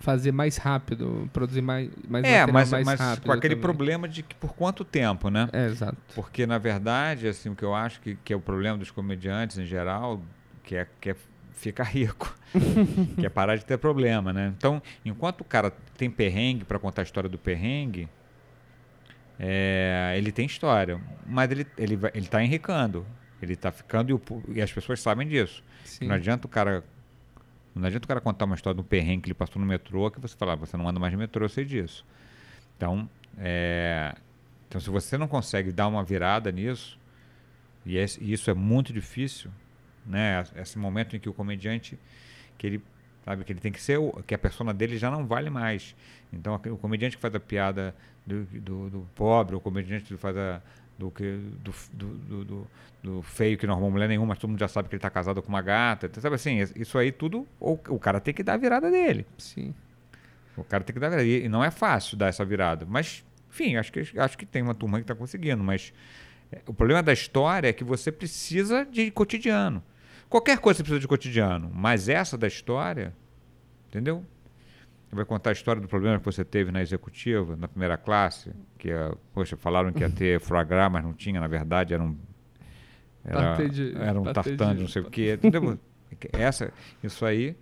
fazer 0.00 0.32
mais 0.32 0.56
rápido, 0.56 1.28
produzir 1.32 1.62
mais, 1.62 1.90
mais 2.08 2.24
é, 2.24 2.46
mas, 2.46 2.70
mais 2.70 2.86
mas 2.86 3.00
rápido. 3.00 3.24
com 3.26 3.32
aquele 3.32 3.54
também. 3.54 3.62
problema 3.62 4.08
de 4.08 4.22
que 4.22 4.34
por 4.34 4.54
quanto 4.54 4.84
tempo, 4.84 5.30
né? 5.30 5.48
É, 5.52 5.66
exato. 5.66 5.96
Porque, 6.14 6.46
na 6.46 6.58
verdade, 6.58 7.28
assim, 7.28 7.48
o 7.50 7.56
que 7.56 7.62
eu 7.62 7.74
acho 7.74 8.00
que, 8.00 8.16
que 8.24 8.32
é 8.32 8.36
o 8.36 8.40
problema 8.40 8.76
dos 8.78 8.90
comediantes 8.90 9.58
em 9.58 9.66
geral, 9.66 10.20
que 10.62 10.76
é, 10.76 10.86
que 11.00 11.10
é 11.10 11.16
ficar 11.52 11.84
rico, 11.84 12.34
que 13.18 13.24
é 13.24 13.28
parar 13.28 13.56
de 13.56 13.64
ter 13.64 13.78
problema, 13.78 14.32
né? 14.32 14.52
Então, 14.56 14.82
enquanto 15.04 15.40
o 15.40 15.44
cara 15.44 15.72
tem 15.96 16.10
perrengue 16.10 16.64
para 16.64 16.78
contar 16.78 17.02
a 17.02 17.04
história 17.04 17.28
do 17.28 17.38
perrengue, 17.38 18.08
é, 19.38 20.14
ele 20.16 20.30
tem 20.30 20.46
história, 20.46 21.00
mas 21.26 21.50
ele, 21.50 21.66
ele, 21.78 21.98
ele 22.14 22.26
tá 22.26 22.42
enricando, 22.42 23.06
ele 23.44 23.56
tá 23.56 23.70
ficando 23.72 24.10
e, 24.10 24.12
o 24.14 24.20
e 24.48 24.60
as 24.62 24.72
pessoas 24.72 25.00
sabem 25.00 25.26
disso. 25.28 25.62
Sim. 25.84 26.06
Não 26.08 26.14
adianta 26.14 26.46
o 26.46 26.50
cara. 26.50 26.82
Não 27.74 27.86
adianta 27.86 28.04
o 28.04 28.08
cara 28.08 28.20
contar 28.20 28.44
uma 28.44 28.54
história 28.54 28.76
do 28.76 28.84
perrengue 28.84 29.22
que 29.22 29.26
ele 29.28 29.34
passou 29.34 29.60
no 29.60 29.66
metrô 29.66 30.10
que 30.10 30.20
você 30.20 30.36
falar, 30.36 30.54
você 30.54 30.76
não 30.76 30.88
anda 30.88 31.00
mais 31.00 31.12
no 31.12 31.18
metrô, 31.18 31.44
eu 31.44 31.48
sei 31.48 31.64
disso. 31.64 32.04
Então, 32.76 33.08
é, 33.38 34.14
então 34.68 34.80
se 34.80 34.88
você 34.90 35.18
não 35.18 35.26
consegue 35.26 35.72
dar 35.72 35.88
uma 35.88 36.04
virada 36.04 36.52
nisso, 36.52 36.96
e, 37.84 37.96
esse- 37.96 38.22
e 38.22 38.32
isso 38.32 38.48
é 38.50 38.54
muito 38.54 38.92
difícil, 38.92 39.50
né? 40.06 40.44
Esse 40.56 40.78
momento 40.78 41.16
em 41.16 41.18
que 41.18 41.28
o 41.28 41.32
comediante, 41.34 41.98
que 42.56 42.66
ele 42.66 42.82
sabe 43.24 43.42
que 43.44 43.52
ele 43.52 43.60
tem 43.60 43.72
que 43.72 43.80
ser, 43.82 43.98
que 44.26 44.34
a 44.34 44.38
persona 44.38 44.72
dele 44.72 44.96
já 44.96 45.10
não 45.10 45.26
vale 45.26 45.50
mais. 45.50 45.96
Então, 46.32 46.54
o 46.54 46.76
comediante 46.76 47.16
que 47.16 47.22
faz 47.22 47.34
a 47.34 47.40
piada 47.40 47.94
do, 48.26 48.44
do, 48.44 48.90
do 48.90 49.08
pobre, 49.16 49.56
o 49.56 49.60
comediante 49.60 50.04
que 50.04 50.16
faz 50.16 50.36
a 50.36 50.60
do 50.98 51.10
que 51.10 51.38
do, 51.62 51.72
do, 51.92 52.06
do, 52.44 52.66
do- 53.02 53.22
feio 53.22 53.58
que 53.58 53.66
não 53.66 53.74
arrumou 53.74 53.90
mulher 53.90 54.08
nenhuma, 54.08 54.28
mas 54.28 54.38
todo 54.38 54.50
mundo 54.50 54.58
já 54.60 54.68
sabe 54.68 54.88
que 54.88 54.94
ele 54.94 54.98
está 54.98 55.10
casado 55.10 55.42
com 55.42 55.48
uma 55.48 55.60
gata. 55.62 56.06
Então, 56.06 56.22
Sabe 56.22 56.36
assim, 56.36 56.58
isso 56.76 56.96
aí 56.98 57.10
tudo, 57.12 57.46
o, 57.60 57.72
o 57.88 57.98
cara 57.98 58.20
tem 58.20 58.32
que 58.32 58.42
dar 58.42 58.54
a 58.54 58.56
virada 58.56 58.90
dele. 58.90 59.26
Sim. 59.36 59.74
O 60.56 60.62
cara 60.64 60.84
tem 60.84 60.94
que 60.94 61.00
dar 61.00 61.08
a 61.08 61.10
virada. 61.10 61.28
E, 61.28 61.44
e 61.44 61.48
não 61.48 61.62
é 61.64 61.70
fácil 61.70 62.16
dar 62.16 62.28
essa 62.28 62.44
virada. 62.44 62.86
Mas, 62.88 63.24
enfim, 63.50 63.76
acho 63.76 63.92
que, 63.92 64.00
acho 64.18 64.38
que 64.38 64.46
tem 64.46 64.62
uma 64.62 64.74
turma 64.74 64.98
que 64.98 65.02
está 65.04 65.14
conseguindo. 65.14 65.62
Mas 65.62 65.92
é, 66.52 66.60
o 66.66 66.72
problema 66.72 67.02
da 67.02 67.12
história 67.12 67.68
é 67.68 67.72
que 67.72 67.84
você 67.84 68.10
precisa 68.12 68.84
de 68.84 69.10
cotidiano. 69.10 69.82
Qualquer 70.28 70.58
coisa 70.58 70.78
você 70.78 70.82
precisa 70.84 71.00
de 71.00 71.08
cotidiano. 71.08 71.70
Mas 71.74 72.08
essa 72.08 72.38
da 72.38 72.46
história, 72.46 73.12
entendeu? 73.88 74.24
Você 75.14 75.18
vai 75.18 75.24
contar 75.24 75.50
a 75.50 75.52
história 75.52 75.80
do 75.80 75.86
problema 75.86 76.18
que 76.18 76.24
você 76.24 76.44
teve 76.44 76.72
na 76.72 76.82
executiva, 76.82 77.54
na 77.54 77.68
primeira 77.68 77.96
classe, 77.96 78.50
que, 78.76 78.90
é, 78.90 79.12
poxa, 79.32 79.56
falaram 79.56 79.92
que 79.92 80.00
ia 80.02 80.10
ter 80.10 80.40
gras, 80.66 80.90
mas 80.90 81.04
não 81.04 81.12
tinha, 81.12 81.40
na 81.40 81.46
verdade, 81.46 81.94
era 81.94 82.02
um. 82.02 82.16
Era, 83.24 83.56
de- 83.68 83.94
era 83.96 84.20
um 84.20 84.24
tartan 84.24 84.74
de- 84.74 84.80
não 84.82 84.88
sei 84.88 85.02
o 85.02 85.04
quê. 85.10 85.34
Entendeu? 85.34 85.78
Essa, 86.32 86.72
isso 87.02 87.24
aí. 87.24 87.56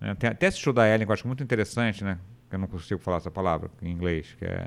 né, 0.00 0.14
Tem 0.16 0.28
até 0.28 0.48
esse 0.48 0.58
show 0.58 0.72
da 0.72 0.88
Ellen 0.88 1.06
que 1.06 1.10
eu 1.10 1.14
acho 1.14 1.26
muito 1.28 1.40
interessante, 1.42 2.02
né? 2.02 2.18
Que 2.50 2.56
eu 2.56 2.58
não 2.58 2.66
consigo 2.66 3.00
falar 3.00 3.18
essa 3.18 3.30
palavra 3.30 3.70
em 3.80 3.90
inglês, 3.92 4.34
que 4.36 4.44
é. 4.44 4.66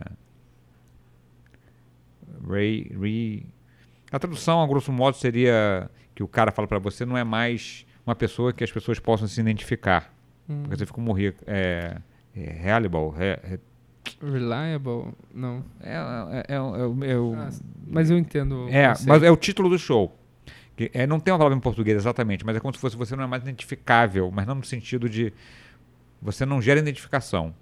Ray, 2.47 2.91
re... 2.97 3.45
A 4.11 4.17
tradução, 4.19 4.63
a 4.63 4.67
grosso 4.67 4.91
modo, 4.93 5.17
seria 5.17 5.91
que 6.15 6.23
o 6.23 6.27
cara 6.29 6.51
fala 6.51 6.67
pra 6.67 6.79
você 6.79 7.05
não 7.05 7.17
é 7.17 7.23
mais 7.25 7.85
uma 8.05 8.15
pessoa 8.15 8.53
que 8.53 8.63
as 8.63 8.71
pessoas 8.71 8.99
possam 8.99 9.27
se 9.27 9.39
identificar. 9.41 10.13
Hum. 10.49 10.61
Porque 10.63 10.77
você 10.77 10.85
fica 10.85 10.95
como 10.95 11.11
ri- 11.13 11.35
é, 11.45 11.97
é, 12.35 12.39
reliable, 12.53 13.13
é, 13.19 13.39
é, 13.43 13.59
Reliable? 14.25 15.13
Não. 15.33 15.63
é, 15.81 15.93
é, 15.93 16.45
é, 16.49 16.55
é 16.55 16.59
o- 16.59 17.03
é 17.05 17.17
o- 17.17 17.35
Ah, 17.35 17.49
mas 17.87 18.09
eu 18.09 18.17
entendo. 18.17 18.67
é, 18.69 18.89
conceito. 18.89 19.07
mas 19.09 19.23
é 19.23 19.29
o 19.31 19.37
título 19.37 19.69
do 19.69 19.77
show. 19.77 20.15
Que 20.75 20.89
é, 20.93 21.05
não 21.05 21.19
tem 21.19 21.31
uma 21.31 21.37
palavra 21.37 21.57
em 21.57 21.61
português 21.61 21.97
exatamente, 21.97 22.45
mas 22.45 22.55
é 22.55 22.59
como 22.59 22.73
se 22.73 22.79
fosse 22.79 22.95
você 22.95 23.15
não 23.15 23.23
é 23.23 23.27
mais 23.27 23.43
identificável, 23.43 24.31
mas 24.31 24.47
não 24.47 24.55
no 24.55 24.63
sentido 24.63 25.07
de 25.09 25.31
você 26.21 26.45
não 26.45 26.61
gera 26.61 26.79
identificação. 26.79 27.53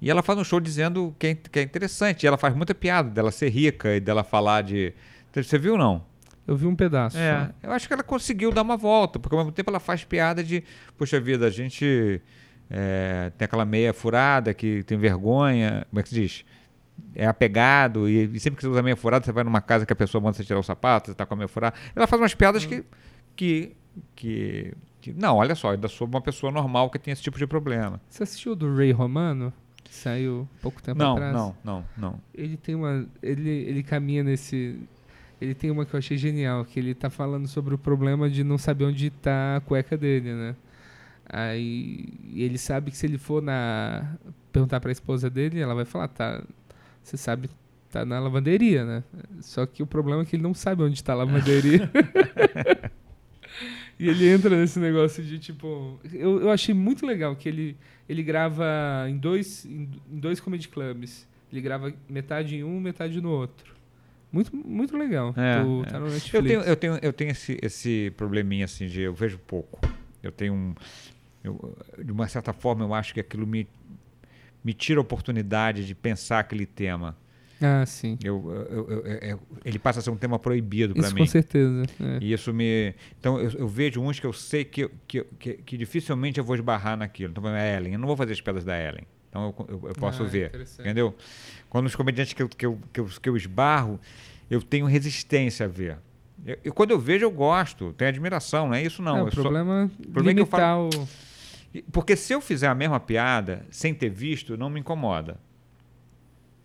E 0.00 0.10
ela 0.10 0.22
faz 0.22 0.38
um 0.38 0.44
show 0.44 0.60
dizendo 0.60 1.14
que 1.18 1.26
é, 1.28 1.34
que 1.34 1.58
é 1.58 1.62
interessante, 1.62 2.22
e 2.22 2.26
ela 2.26 2.38
faz 2.38 2.54
muita 2.54 2.74
piada 2.74 3.10
dela 3.10 3.30
ser 3.30 3.48
rica 3.50 3.94
e 3.96 4.00
dela 4.00 4.22
falar 4.24 4.62
de. 4.62 4.92
Você 5.32 5.58
viu 5.58 5.76
não? 5.76 6.04
Eu 6.50 6.56
vi 6.56 6.66
um 6.66 6.74
pedaço. 6.74 7.16
É, 7.16 7.46
só. 7.62 7.68
eu 7.68 7.72
acho 7.72 7.86
que 7.86 7.94
ela 7.94 8.02
conseguiu 8.02 8.50
dar 8.50 8.62
uma 8.62 8.76
volta, 8.76 9.18
porque 9.20 9.34
ao 9.34 9.40
mesmo 9.40 9.52
tempo 9.52 9.70
ela 9.70 9.78
faz 9.78 10.02
piada 10.04 10.42
de, 10.42 10.64
poxa 10.98 11.20
vida, 11.20 11.46
a 11.46 11.50
gente 11.50 12.20
é, 12.68 13.30
tem 13.38 13.44
aquela 13.44 13.64
meia 13.64 13.92
furada 13.94 14.52
que 14.52 14.82
tem 14.82 14.98
vergonha, 14.98 15.86
como 15.88 16.00
é 16.00 16.02
que 16.02 16.08
se 16.08 16.14
diz? 16.16 16.44
É 17.14 17.24
apegado, 17.26 18.08
e, 18.08 18.24
e 18.34 18.40
sempre 18.40 18.56
que 18.56 18.62
você 18.62 18.68
usa 18.68 18.82
meia 18.82 18.96
furada, 18.96 19.24
você 19.24 19.32
vai 19.32 19.44
numa 19.44 19.60
casa 19.60 19.86
que 19.86 19.92
a 19.92 19.96
pessoa 19.96 20.20
manda 20.20 20.36
você 20.36 20.44
tirar 20.44 20.58
o 20.58 20.62
sapato, 20.62 21.10
você 21.10 21.14
tá 21.14 21.24
com 21.24 21.34
a 21.34 21.36
meia 21.36 21.48
furada. 21.48 21.74
Ela 21.94 22.06
faz 22.08 22.20
umas 22.20 22.34
piadas 22.34 22.66
que, 22.66 22.84
que, 23.36 23.76
que, 24.16 24.74
que- 25.00 25.12
Não, 25.14 25.36
olha 25.36 25.54
só, 25.54 25.70
ainda 25.70 25.86
sou 25.88 26.06
uma 26.06 26.20
pessoa 26.20 26.50
normal 26.52 26.90
que 26.90 26.98
tem 26.98 27.12
esse 27.12 27.22
tipo 27.22 27.38
de 27.38 27.46
problema. 27.46 28.00
Você 28.08 28.22
assistiu 28.24 28.52
o 28.52 28.56
do 28.56 28.74
Ray 28.76 28.90
Romano? 28.92 29.52
Que 29.82 29.94
saiu 29.94 30.48
pouco 30.60 30.82
tempo 30.82 30.98
Não, 30.98 31.12
atrás? 31.12 31.32
não, 31.32 31.56
não, 31.64 31.84
não. 31.96 32.20
Ele 32.34 32.56
tem 32.56 32.74
uma. 32.74 33.06
Ele, 33.22 33.48
ele 33.50 33.82
caminha 33.82 34.22
nesse. 34.22 34.78
Ele 35.40 35.54
tem 35.54 35.70
uma 35.70 35.86
que 35.86 35.94
eu 35.94 35.98
achei 35.98 36.18
genial, 36.18 36.64
que 36.64 36.78
ele 36.78 36.94
tá 36.94 37.08
falando 37.08 37.48
sobre 37.48 37.74
o 37.74 37.78
problema 37.78 38.28
de 38.28 38.44
não 38.44 38.58
saber 38.58 38.84
onde 38.84 39.08
tá 39.08 39.56
a 39.56 39.60
cueca 39.60 39.96
dele, 39.96 40.34
né? 40.34 40.54
Aí 41.26 42.08
e 42.32 42.42
ele 42.42 42.58
sabe 42.58 42.90
que 42.90 42.96
se 42.96 43.06
ele 43.06 43.16
for 43.16 43.40
na. 43.40 44.16
perguntar 44.52 44.80
pra 44.80 44.92
esposa 44.92 45.30
dele, 45.30 45.60
ela 45.60 45.74
vai 45.74 45.84
falar, 45.84 46.08
tá. 46.08 46.42
Você 47.02 47.16
sabe, 47.16 47.48
tá 47.90 48.04
na 48.04 48.18
lavanderia, 48.20 48.84
né? 48.84 49.04
Só 49.40 49.64
que 49.64 49.82
o 49.82 49.86
problema 49.86 50.22
é 50.22 50.24
que 50.24 50.36
ele 50.36 50.42
não 50.42 50.52
sabe 50.52 50.82
onde 50.82 51.02
tá 51.02 51.12
a 51.12 51.16
lavanderia. 51.16 51.90
e 53.98 54.08
ele 54.08 54.28
entra 54.28 54.54
nesse 54.56 54.78
negócio 54.78 55.24
de 55.24 55.38
tipo. 55.38 55.98
Eu, 56.12 56.42
eu 56.42 56.50
achei 56.50 56.74
muito 56.74 57.06
legal 57.06 57.34
que 57.34 57.48
ele, 57.48 57.76
ele 58.08 58.22
grava 58.22 58.64
em 59.08 59.16
dois, 59.16 59.64
em, 59.64 59.88
em 60.12 60.18
dois 60.18 60.38
comedy 60.38 60.68
clubs. 60.68 61.26
Ele 61.50 61.60
grava 61.62 61.92
metade 62.08 62.56
em 62.56 62.64
um, 62.64 62.78
metade 62.78 63.20
no 63.20 63.30
outro. 63.30 63.79
Muito, 64.32 64.54
muito 64.56 64.96
legal. 64.96 65.34
É, 65.36 65.62
Tu- 65.62 65.82
é. 65.86 65.90
Tá. 65.90 65.98
Eu 66.32 66.42
tenho, 66.42 66.60
eu 66.60 66.76
tenho, 66.76 66.98
eu 67.02 67.12
tenho 67.12 67.30
esse, 67.30 67.58
esse 67.62 68.12
probleminha 68.16 68.64
assim 68.64 68.86
de 68.86 69.00
eu 69.00 69.12
vejo 69.14 69.38
pouco. 69.38 69.80
Eu 70.22 70.30
tenho 70.30 70.54
um. 70.54 70.74
eu, 71.42 71.76
de 72.04 72.12
uma 72.12 72.28
certa 72.28 72.52
forma, 72.52 72.84
eu 72.84 72.94
acho 72.94 73.12
que 73.14 73.20
aquilo 73.20 73.46
me, 73.46 73.66
me 74.62 74.72
tira 74.72 75.00
a 75.00 75.02
oportunidade 75.02 75.86
de 75.86 75.94
pensar 75.94 76.38
aquele 76.40 76.66
tema. 76.66 77.16
Ah, 77.62 77.84
sim. 77.84 78.16
Eu, 78.24 78.66
eu- 78.70 79.02
eu- 79.20 79.40
ele 79.64 79.78
passa 79.78 79.98
a 79.98 80.02
ser 80.02 80.08
um 80.10 80.16
tema 80.16 80.38
proibido 80.38 80.94
para 80.94 81.10
mim. 81.10 81.18
com 81.18 81.26
certeza. 81.26 81.82
é. 82.00 82.18
E 82.22 82.32
isso 82.32 82.54
me. 82.54 82.94
Então, 83.18 83.38
eu, 83.38 83.68
vejo 83.68 84.00
uns 84.00 84.18
que 84.18 84.26
eu 84.26 84.32
sei 84.32 84.64
que, 84.64 84.88
que, 85.06 85.24
que, 85.38 85.52
que 85.54 85.76
dificilmente 85.76 86.38
eu 86.38 86.44
vou 86.44 86.54
esbarrar 86.54 86.96
naquilo. 86.96 87.32
Então, 87.32 87.44
a 87.46 87.60
Ellen, 87.76 87.92
eu 87.94 87.98
não 87.98 88.06
vou 88.06 88.16
fazer 88.16 88.32
as 88.32 88.40
piadas 88.40 88.64
da 88.64 88.78
Ellen. 88.78 89.06
Então, 89.28 89.54
eu, 89.68 89.78
posso 89.94 90.22
Ah, 90.22 90.26
ver. 90.26 90.50
Entendeu? 90.80 91.14
Quando 91.70 91.86
os 91.86 91.96
comediantes 91.96 92.34
que 92.34 92.42
eu, 92.42 92.48
que, 92.48 92.66
eu, 92.66 92.78
que, 92.92 93.00
eu, 93.00 93.06
que 93.06 93.28
eu 93.28 93.36
esbarro, 93.36 93.98
eu 94.50 94.60
tenho 94.60 94.84
resistência 94.86 95.64
a 95.64 95.68
ver. 95.68 95.96
Eu- 96.64 96.74
quando 96.74 96.90
eu 96.90 96.98
vejo, 96.98 97.24
eu 97.24 97.30
gosto, 97.30 97.92
tenho 97.94 98.08
admiração, 98.10 98.66
não 98.68 98.74
é 98.74 98.82
isso 98.82 99.00
não. 99.00 99.18
É, 99.18 99.22
o 99.22 99.30
só- 99.32 99.40
problema 99.42 99.90
é 100.00 100.12
problema 100.12 100.30
é 100.30 100.34
que 100.34 100.40
eu 100.40 100.44
limitar 100.44 100.78
o... 100.78 101.08
porque 101.92 102.16
se 102.16 102.32
eu 102.34 102.40
fizer 102.40 102.66
a 102.66 102.74
mesma 102.74 102.98
piada 102.98 103.64
sem 103.70 103.94
ter 103.94 104.10
visto, 104.10 104.56
não 104.56 104.68
me 104.68 104.80
incomoda. 104.80 105.38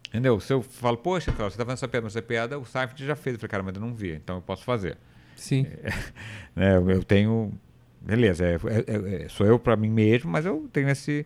Entendeu? 0.10 0.40
Se 0.40 0.54
eu 0.54 0.62
falo, 0.62 0.98
poxa, 0.98 1.32
você 1.32 1.58
tá 1.58 1.66
fazendo 1.66 1.72
essa 1.74 1.88
piada, 1.88 2.04
mas 2.06 2.16
essa 2.16 2.22
piada 2.22 2.58
o 2.58 2.66
Seinfeld 2.66 3.06
já 3.06 3.16
fez. 3.16 3.34
Eu 3.34 3.40
falei, 3.40 3.50
cara, 3.52 3.64
mas 3.64 3.76
eu 3.76 3.82
não 3.82 3.94
vi, 3.94 4.14
então 4.14 4.38
eu 4.38 4.42
posso 4.42 4.64
fazer. 4.64 4.98
Sim. 5.36 5.68
né, 6.56 6.78
eu 6.78 7.04
tenho. 7.04 7.52
Beleza, 8.00 8.46
é, 8.46 8.56
é, 8.56 9.24
é, 9.26 9.30
sou 9.30 9.46
eu 9.46 9.60
para 9.60 9.76
mim 9.76 9.90
mesmo, 9.90 10.32
mas 10.32 10.46
eu 10.46 10.70
tenho 10.72 10.88
esse. 10.90 11.26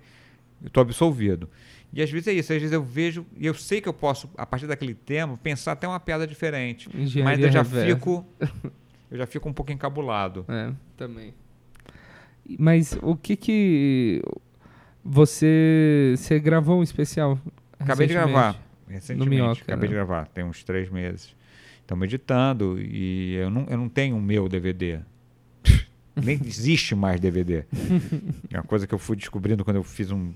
Eu 0.61 0.67
estou 0.67 0.81
absolvido. 0.81 1.47
E 1.91 2.01
às 2.01 2.09
vezes 2.09 2.27
é 2.27 2.33
isso, 2.33 2.53
às 2.53 2.59
vezes 2.59 2.73
eu 2.73 2.83
vejo 2.83 3.25
e 3.35 3.47
eu 3.47 3.53
sei 3.53 3.81
que 3.81 3.89
eu 3.89 3.93
posso, 3.93 4.29
a 4.37 4.45
partir 4.45 4.67
daquele 4.67 4.93
tema, 4.93 5.37
pensar 5.37 5.71
até 5.71 5.87
uma 5.87 5.99
piada 5.99 6.27
diferente. 6.27 6.87
Engenharia 6.93 7.37
mas 7.37 7.45
eu 7.45 7.51
já 7.51 7.63
reversa. 7.63 7.95
fico. 7.95 8.25
Eu 9.11 9.17
já 9.17 9.25
fico 9.25 9.49
um 9.49 9.53
pouco 9.53 9.71
encabulado. 9.71 10.45
É, 10.47 10.71
também. 10.95 11.33
Mas 12.59 12.95
o 13.01 13.15
que 13.15 13.35
que 13.35 14.21
você 15.03 16.13
você 16.15 16.39
gravou 16.39 16.79
um 16.79 16.83
especial? 16.83 17.39
Acabei 17.79 18.05
de 18.05 18.13
gravar. 18.13 18.55
Recentemente. 18.87 19.29
Minhoca, 19.29 19.61
acabei 19.61 19.83
né? 19.83 19.87
de 19.87 19.93
gravar, 19.93 20.27
tem 20.27 20.43
uns 20.43 20.63
três 20.63 20.89
meses. 20.89 21.35
Estamos 21.81 22.05
editando 22.05 22.79
e 22.79 23.35
eu 23.35 23.49
não, 23.49 23.65
eu 23.69 23.77
não 23.77 23.89
tenho 23.89 24.15
o 24.17 24.21
meu 24.21 24.47
DVD. 24.49 24.99
Nem 26.15 26.39
existe 26.43 26.95
mais 26.95 27.19
DVD. 27.19 27.65
É 28.51 28.57
uma 28.57 28.63
coisa 28.63 28.85
que 28.85 28.93
eu 28.93 28.99
fui 28.99 29.15
descobrindo 29.15 29.63
quando 29.63 29.77
eu 29.77 29.83
fiz 29.83 30.11
um. 30.11 30.33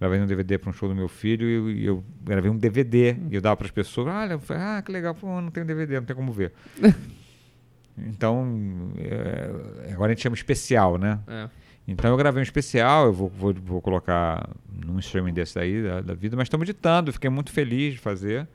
Gravei 0.00 0.20
um 0.20 0.26
DVD 0.26 0.58
para 0.58 0.70
um 0.70 0.72
show 0.72 0.88
do 0.88 0.94
meu 0.94 1.08
filho 1.08 1.70
e 1.70 1.86
eu, 1.86 2.04
gravei 2.22 2.50
um 2.50 2.56
DVD 2.56 3.16
e 3.30 3.34
eu 3.34 3.40
dava 3.40 3.56
para 3.56 3.66
as 3.66 3.70
pessoas. 3.70 4.08
Olha, 4.08 4.38
falei, 4.38 4.62
ah, 4.62 4.82
que 4.82 4.90
legal, 4.90 5.14
pô, 5.14 5.40
não 5.40 5.50
tenho 5.50 5.66
DVD, 5.66 5.96
não 5.96 6.04
tem 6.04 6.16
como 6.16 6.32
ver. 6.32 6.52
então, 7.96 8.92
é, 8.98 9.92
agora 9.92 10.12
a 10.12 10.14
gente 10.14 10.22
chama 10.22 10.34
especial, 10.34 10.98
né? 10.98 11.20
É. 11.28 11.48
Então 11.86 12.10
eu 12.10 12.16
gravei 12.16 12.40
um 12.40 12.42
especial, 12.42 13.06
eu 13.06 13.12
vou, 13.12 13.28
vou, 13.28 13.54
vou 13.54 13.80
colocar 13.80 14.48
num 14.68 14.98
streaming 14.98 15.34
desse 15.34 15.54
daí 15.54 15.82
da, 15.82 16.00
da 16.00 16.14
vida, 16.14 16.34
mas 16.36 16.46
estamos 16.46 16.68
editando, 16.68 17.12
fiquei 17.12 17.30
muito 17.30 17.52
feliz 17.52 17.94
de 17.94 18.00
fazer. 18.00 18.48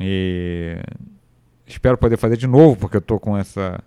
E 0.00 0.78
espero 1.66 1.98
poder 1.98 2.16
fazer 2.16 2.36
de 2.36 2.46
novo, 2.46 2.76
porque 2.76 2.96
eu 2.96 3.02
tô 3.02 3.20
com 3.20 3.36
essa 3.36 3.82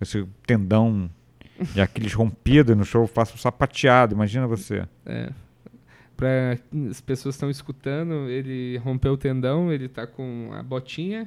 esse 0.00 0.26
tendão 0.46 1.10
de 1.74 1.80
Aquiles 1.80 2.14
rompido 2.14 2.74
no 2.74 2.86
show 2.86 3.02
eu 3.02 3.06
faço 3.06 3.34
um 3.34 3.38
sapateado, 3.38 4.14
imagina 4.14 4.46
você. 4.46 4.86
É. 5.04 5.30
Para 6.20 6.58
as 6.90 7.00
pessoas 7.00 7.34
estão 7.34 7.48
escutando, 7.48 8.28
ele 8.28 8.76
rompeu 8.78 9.14
o 9.14 9.16
tendão, 9.16 9.72
ele 9.72 9.88
tá 9.88 10.06
com 10.06 10.50
a 10.52 10.62
botinha, 10.62 11.26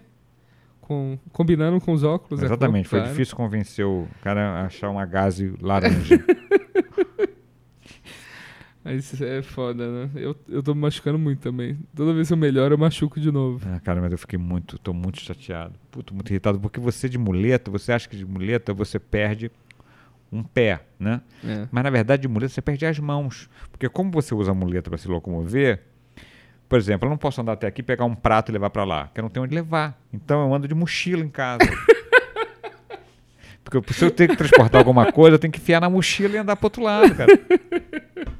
com, 0.79 1.17
combinando 1.31 1.81
com 1.81 1.91
os 1.93 2.03
óculos. 2.03 2.43
a 2.43 2.45
Exatamente, 2.45 2.87
foi 2.87 2.99
claro. 2.99 3.11
difícil 3.11 3.35
convencer 3.35 3.85
o 3.85 4.07
cara 4.21 4.41
a 4.61 4.65
achar 4.67 4.89
uma 4.89 5.05
gaze 5.05 5.51
laranja. 5.59 6.23
Mas 8.83 9.19
é 9.21 9.41
foda, 9.41 9.89
né? 9.89 10.09
Eu, 10.13 10.35
eu 10.47 10.61
tô 10.61 10.75
me 10.75 10.81
machucando 10.81 11.17
muito 11.17 11.39
também. 11.39 11.77
Toda 11.95 12.13
vez 12.13 12.27
que 12.27 12.33
eu 12.33 12.37
melhoro, 12.37 12.73
eu 12.73 12.77
machuco 12.77 13.17
de 13.17 13.31
novo. 13.31 13.65
ah, 13.65 13.79
cara, 13.79 14.01
mas 14.01 14.11
eu 14.11 14.17
fiquei 14.17 14.37
muito, 14.37 14.77
tô 14.77 14.93
muito 14.93 15.21
chateado. 15.21 15.73
Puto, 15.89 16.13
muito 16.13 16.29
irritado, 16.29 16.59
porque 16.59 16.81
você 16.81 17.07
de 17.07 17.17
muleta, 17.17 17.71
você 17.71 17.93
acha 17.93 18.09
que 18.09 18.17
de 18.17 18.25
muleta 18.25 18.73
você 18.73 18.99
perde 18.99 19.49
um 20.33 20.43
pé, 20.43 20.81
né? 20.99 21.21
É. 21.45 21.67
Mas 21.71 21.83
na 21.83 21.89
verdade, 21.89 22.23
de 22.23 22.27
muleta 22.27 22.53
você 22.53 22.61
perde 22.61 22.85
as 22.85 22.97
mãos. 22.97 23.49
Porque 23.71 23.87
como 23.87 24.11
você 24.11 24.33
usa 24.33 24.51
a 24.51 24.53
muleta 24.53 24.89
para 24.89 24.97
se 24.97 25.07
locomover, 25.07 25.81
por 26.67 26.79
exemplo, 26.79 27.05
eu 27.05 27.11
não 27.11 27.17
posso 27.17 27.39
andar 27.39 27.53
até 27.53 27.67
aqui, 27.67 27.83
pegar 27.83 28.05
um 28.05 28.15
prato 28.15 28.49
e 28.49 28.53
levar 28.53 28.71
para 28.71 28.83
lá, 28.83 29.05
porque 29.05 29.19
eu 29.19 29.23
não 29.23 29.29
tenho 29.29 29.45
onde 29.45 29.53
levar. 29.53 29.97
Então 30.11 30.45
eu 30.45 30.53
ando 30.53 30.67
de 30.67 30.73
mochila 30.73 31.23
em 31.23 31.29
casa. 31.29 31.59
porque 33.63 33.93
se 33.93 34.03
eu 34.03 34.11
tenho 34.11 34.29
que 34.29 34.35
transportar 34.35 34.79
alguma 34.79 35.11
coisa, 35.11 35.35
eu 35.35 35.39
tenho 35.39 35.53
que 35.53 35.59
enfiar 35.59 35.79
na 35.79 35.89
mochila 35.89 36.35
e 36.35 36.37
andar 36.37 36.55
para 36.55 36.65
outro 36.65 36.81
lado, 36.81 37.15
cara. 37.15 37.31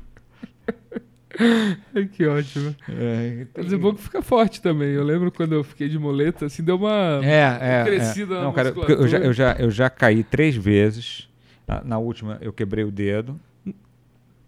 Que 2.15 2.27
ótimo. 2.27 2.75
É, 2.87 3.47
Mas 3.57 3.73
é 3.73 3.77
bom 3.77 3.93
que 3.93 4.03
fica 4.03 4.21
forte 4.21 4.61
também. 4.61 4.89
Eu 4.89 5.03
lembro 5.03 5.31
quando 5.31 5.53
eu 5.53 5.63
fiquei 5.63 5.89
de 5.89 5.97
muleta, 5.97 6.45
assim, 6.45 6.63
deu 6.63 6.75
uma. 6.75 7.19
é, 7.23 7.57
é, 7.59 7.83
crescida 7.83 8.35
é. 8.35 8.37
na 8.37 8.43
Não, 8.43 8.53
cara, 8.53 8.69
eu 8.69 9.07
já, 9.07 9.17
eu, 9.17 9.33
já, 9.33 9.53
eu 9.53 9.71
já 9.71 9.89
caí 9.89 10.23
três 10.23 10.55
vezes. 10.55 11.27
Na, 11.67 11.81
na 11.83 11.97
última, 11.97 12.37
eu 12.41 12.51
quebrei 12.53 12.83
o 12.83 12.91
dedo. 12.91 13.39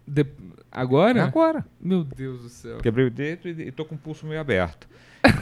De- 0.06 0.26
Agora? 0.70 1.24
Agora. 1.24 1.64
Meu 1.80 2.04
Deus 2.04 2.42
do 2.42 2.48
céu. 2.48 2.78
Quebrei 2.78 3.06
o 3.06 3.10
dedo 3.10 3.48
e, 3.48 3.68
e 3.68 3.72
tô 3.72 3.84
com 3.84 3.94
o 3.94 3.98
pulso 3.98 4.26
meio 4.26 4.40
aberto. 4.40 4.86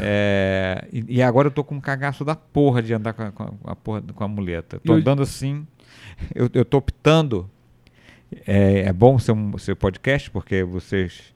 É, 0.01 0.87
e, 0.93 1.17
e 1.17 1.23
agora 1.23 1.49
eu 1.49 1.53
tô 1.53 1.63
com 1.65 1.75
um 1.75 1.81
cagaço 1.81 2.25
da 2.25 2.35
porra 2.37 2.81
de 2.83 2.95
andar 2.95 3.13
com 3.13 3.23
a, 3.23 3.31
com 3.33 3.51
a- 3.65 3.77
porra, 3.77 4.01
com 4.15 4.25
a 4.25 4.29
muleta. 4.29 4.79
Tô 4.85 4.93
andando 4.95 5.23
assim. 5.23 5.67
Eu, 6.35 6.49
eu 6.55 6.65
tô 6.65 6.79
optando. 6.79 7.51
É, 8.47 8.83
é 8.83 8.93
bom 8.93 9.19
ser 9.19 9.33
um 9.33 9.59
ser 9.59 9.75
podcast, 9.75 10.31
porque 10.31 10.63
vocês 10.65 11.35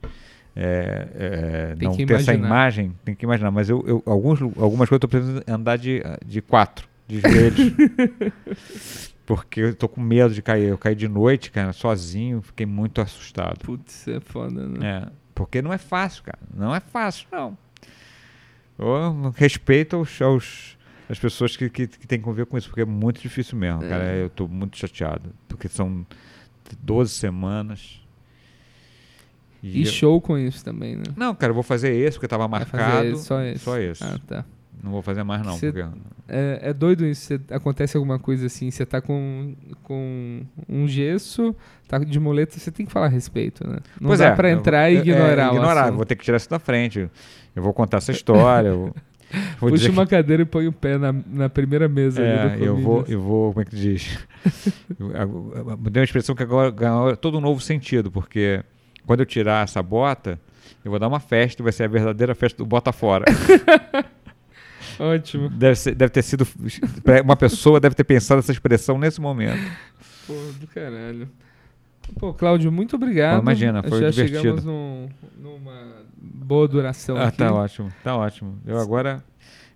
é, 0.55 1.07
é, 1.15 1.75
Tem 1.75 1.87
não 1.87 1.95
ter 1.95 2.03
essa 2.13 2.31
imaginar. 2.33 2.47
imagem, 2.47 2.95
tem 3.05 3.13
que 3.15 3.25
imaginar. 3.25 3.51
Mas 3.51 3.69
eu, 3.69 3.83
eu- 3.85 4.03
alguns, 4.05 4.41
algumas 4.41 4.89
coisas 4.89 4.93
eu 4.93 4.99
tô 4.99 5.07
precisando 5.07 5.43
andar 5.47 5.77
de, 5.77 6.01
de 6.25 6.41
quatro, 6.41 6.87
de 7.07 7.19
joelhos. 7.19 7.73
porque 9.35 9.59
eu 9.61 9.75
tô 9.75 9.87
com 9.87 10.01
medo 10.01 10.33
de 10.33 10.41
cair. 10.41 10.69
Eu 10.69 10.77
caí 10.77 10.95
de 10.95 11.07
noite, 11.07 11.51
cara, 11.51 11.71
sozinho, 11.71 12.41
fiquei 12.41 12.65
muito 12.65 12.99
assustado. 12.99 13.59
Putz, 13.59 14.07
é 14.07 14.19
foda, 14.19 14.67
né? 14.67 15.03
É, 15.05 15.11
porque 15.35 15.61
não 15.61 15.71
é 15.71 15.77
fácil, 15.77 16.23
cara. 16.23 16.39
Não 16.51 16.73
é 16.73 16.79
fácil, 16.79 17.27
não. 17.31 17.55
Eu 18.77 19.31
respeito 19.35 19.95
aos, 19.97 20.19
aos- 20.19 20.77
as 21.07 21.19
pessoas 21.19 21.55
que, 21.55 21.69
que, 21.69 21.85
que 21.85 22.07
têm 22.07 22.17
que 22.17 22.25
conviver 22.25 22.47
com 22.47 22.57
isso, 22.57 22.69
porque 22.69 22.81
é 22.81 22.85
muito 22.85 23.21
difícil 23.21 23.55
mesmo, 23.55 23.81
cara. 23.81 24.03
É. 24.03 24.23
Eu 24.23 24.29
tô 24.31 24.47
muito 24.47 24.75
chateado. 24.77 25.31
Porque 25.47 25.67
são 25.67 26.03
12 26.81 27.11
semanas. 27.11 28.01
E 29.61 29.81
eu- 29.81 29.91
show 29.91 30.19
com 30.19 30.39
isso 30.39 30.65
também, 30.65 30.95
né? 30.95 31.03
Não, 31.15 31.35
cara, 31.35 31.51
eu 31.51 31.55
vou 31.55 31.61
fazer 31.63 31.93
esse 31.93 32.17
porque 32.17 32.27
tava 32.27 32.47
marcado. 32.47 32.83
fazer 32.83 33.15
só 33.17 33.41
esse. 33.43 33.63
Só 33.63 33.77
esse. 33.77 34.03
Ah, 34.03 34.17
tá. 34.25 34.45
Não 34.81 34.91
vou 34.91 35.01
fazer 35.01 35.23
mais, 35.23 35.41
não. 35.45 35.57
Cê- 35.57 35.71
Porque... 35.71 35.87
É, 36.27 36.59
é 36.69 36.73
doido 36.73 37.05
isso. 37.05 37.25
Cê- 37.25 37.39
acontece 37.51 37.97
alguma 37.97 38.17
coisa 38.19 38.45
assim, 38.45 38.71
você 38.71 38.85
tá 38.85 39.01
com, 39.01 39.53
com 39.83 40.41
um 40.69 40.87
gesso, 40.87 41.55
tá 41.87 41.97
de 41.99 42.19
muleta, 42.19 42.57
você 42.57 42.71
tem 42.71 42.85
que 42.85 42.91
falar 42.91 43.07
a 43.07 43.09
respeito, 43.09 43.67
né? 43.67 43.79
Não 43.99 44.07
Pois 44.07 44.19
dá 44.19 44.27
é, 44.27 44.35
pra 44.35 44.49
entrar 44.51 44.89
e 44.91 44.97
é, 44.97 44.99
ignorar 44.99 45.51
o 45.51 45.55
ignorar, 45.55 45.81
assunto. 45.83 45.95
vou 45.97 46.05
ter 46.05 46.15
que 46.15 46.23
tirar 46.23 46.37
isso 46.37 46.49
da 46.49 46.59
frente. 46.59 47.09
Eu 47.55 47.61
vou 47.63 47.73
contar 47.73 47.97
essa 47.97 48.11
história. 48.11 48.69
eu 48.69 48.93
vou 49.59 49.69
Puxa 49.69 49.91
uma 49.91 50.05
que- 50.05 50.15
cadeira 50.15 50.43
e 50.43 50.45
põe 50.45 50.67
o 50.67 50.71
pé 50.71 50.97
na, 50.97 51.11
na 51.11 51.49
primeira 51.49 51.87
mesa 51.89 52.21
É, 52.21 52.57
eu 52.61 52.77
vou, 52.77 53.03
eu 53.07 53.19
vou, 53.21 53.49
como 53.53 53.61
é 53.61 53.65
que 53.65 53.75
diz? 53.75 54.17
Eu- 54.99 55.11
eu- 55.11 55.53
eu- 55.55 55.77
Deu 55.77 55.99
uma 56.01 56.03
expressão 56.05 56.33
que 56.35 56.41
agora 56.43 56.71
ganhou 56.71 57.15
todo 57.17 57.37
um 57.37 57.41
novo 57.41 57.59
sentido, 57.59 58.09
porque 58.09 58.63
quando 59.05 59.19
eu 59.19 59.25
tirar 59.25 59.63
essa 59.65 59.83
bota, 59.83 60.39
eu 60.83 60.89
vou 60.91 60.99
dar 60.99 61.07
uma 61.07 61.19
festa, 61.19 61.61
vai 61.61 61.71
ser 61.73 61.83
a 61.83 61.87
verdadeira 61.87 62.33
festa 62.33 62.57
do 62.57 62.65
bota 62.65 62.91
fora. 62.93 63.25
Ótimo. 64.99 65.49
Deve, 65.49 65.75
ser- 65.75 65.95
deve 65.95 66.11
ter 66.11 66.21
sido. 66.21 66.45
Uma 67.23 67.35
pessoa 67.35 67.79
deve 67.79 67.95
ter 67.95 68.03
pensado 68.03 68.39
essa 68.39 68.51
expressão 68.51 68.97
nesse 68.97 69.19
momento. 69.21 69.59
Pô, 70.27 70.33
do 70.59 70.67
caralho. 70.67 71.29
Pô, 72.19 72.33
Cláudio, 72.33 72.71
muito 72.71 72.95
obrigado. 72.95 73.37
Pô, 73.37 73.41
imagina, 73.43 73.81
foi 73.83 74.01
Já 74.01 74.09
divertido. 74.09 74.39
chegamos 74.41 74.63
num- 74.65 75.09
numa 75.39 76.03
boa 76.21 76.67
duração 76.67 77.15
Ah, 77.17 77.27
aqui. 77.27 77.37
tá 77.37 77.53
ótimo, 77.53 77.91
tá 78.03 78.15
ótimo. 78.17 78.59
Eu 78.65 78.77
agora. 78.79 79.23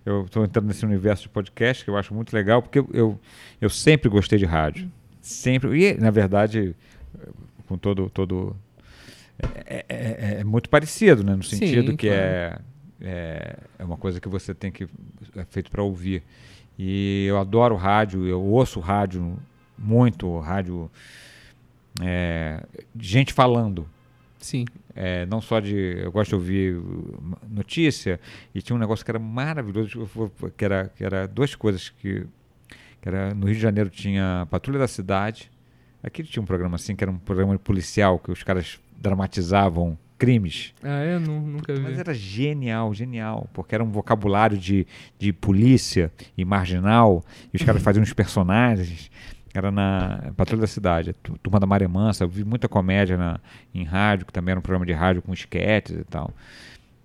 Eu 0.06 0.26
estou 0.26 0.44
entrando 0.44 0.66
nesse 0.66 0.84
universo 0.84 1.22
de 1.22 1.28
podcast 1.30 1.82
que 1.82 1.88
eu 1.88 1.96
acho 1.96 2.12
muito 2.12 2.34
legal, 2.34 2.60
porque 2.60 2.78
eu, 2.78 2.88
eu, 2.92 3.20
eu 3.58 3.70
sempre 3.70 4.10
gostei 4.10 4.38
de 4.38 4.44
rádio. 4.44 4.90
Sempre. 5.22 5.80
E, 5.82 5.94
na 5.98 6.10
verdade, 6.10 6.76
com 7.66 7.78
todo. 7.78 8.10
todo 8.10 8.54
é, 9.66 9.84
é- 9.88 9.96
é- 10.36 10.40
é 10.40 10.44
muito 10.44 10.68
parecido, 10.68 11.24
né? 11.24 11.34
No 11.34 11.42
Sim, 11.42 11.56
sentido 11.56 11.96
que 11.96 12.06
claro. 12.08 12.22
é, 12.22 12.58
é, 13.00 13.58
é 13.78 13.84
uma 13.84 13.96
coisa 13.96 14.20
que 14.20 14.28
você 14.28 14.54
tem 14.54 14.70
que. 14.70 14.88
É 15.36 15.44
feito 15.44 15.70
para 15.70 15.82
ouvir. 15.82 16.22
E 16.78 17.26
eu 17.28 17.38
adoro 17.38 17.76
rádio, 17.76 18.26
eu 18.26 18.42
ouço 18.42 18.80
rádio 18.80 19.38
muito, 19.78 20.38
rádio. 20.38 20.90
é, 22.00 22.64
gente 22.98 23.32
falando. 23.32 23.88
Sim. 24.38 24.66
É, 24.94 25.24
não 25.26 25.40
só 25.40 25.60
de. 25.60 25.74
Eu 25.74 26.12
gosto 26.12 26.30
de 26.30 26.34
ouvir 26.34 26.80
notícia, 27.48 28.20
e 28.54 28.60
tinha 28.60 28.76
um 28.76 28.78
negócio 28.78 29.04
que 29.04 29.10
era 29.10 29.18
maravilhoso, 29.18 30.10
que 30.56 30.64
era, 30.64 30.88
que 30.88 31.04
era 31.04 31.26
duas 31.26 31.54
coisas 31.54 31.88
que. 31.88 32.26
que 33.00 33.08
era, 33.08 33.34
no 33.34 33.46
Rio 33.46 33.54
de 33.54 33.60
Janeiro 33.60 33.90
tinha 33.90 34.42
a 34.42 34.46
Patrulha 34.46 34.78
da 34.78 34.88
Cidade. 34.88 35.50
Aqui 36.02 36.22
tinha 36.22 36.42
um 36.42 36.46
programa 36.46 36.76
assim, 36.76 36.94
que 36.94 37.02
era 37.02 37.10
um 37.10 37.18
programa 37.18 37.58
policial, 37.58 38.18
que 38.18 38.30
os 38.30 38.42
caras 38.42 38.78
dramatizavam 39.00 39.98
crimes. 40.18 40.72
Ah, 40.82 41.00
é? 41.00 41.18
Nu- 41.18 41.40
nunca 41.40 41.74
vi. 41.74 41.80
Mas 41.80 41.98
era 41.98 42.14
genial, 42.14 42.92
genial, 42.94 43.48
porque 43.52 43.74
era 43.74 43.82
um 43.84 43.90
vocabulário 43.90 44.56
de, 44.56 44.86
de 45.18 45.32
polícia 45.32 46.12
e 46.36 46.44
marginal, 46.44 47.22
e 47.52 47.56
os 47.56 47.62
caras 47.62 47.80
faziam 47.82 48.02
uns 48.02 48.12
personagens. 48.12 49.10
Era 49.52 49.70
na 49.70 50.32
Patrulha 50.36 50.62
da 50.62 50.66
Cidade, 50.66 51.12
Turma 51.40 51.60
da 51.60 51.66
Maré 51.66 51.86
Mansa. 51.86 52.24
Eu 52.24 52.28
vi 52.28 52.42
muita 52.44 52.68
comédia 52.68 53.16
na, 53.16 53.38
em 53.72 53.84
rádio, 53.84 54.26
que 54.26 54.32
também 54.32 54.50
era 54.50 54.58
um 54.58 54.62
programa 54.62 54.84
de 54.84 54.92
rádio 54.92 55.22
com 55.22 55.32
esquetes 55.32 55.96
e 55.96 56.02
tal. 56.04 56.32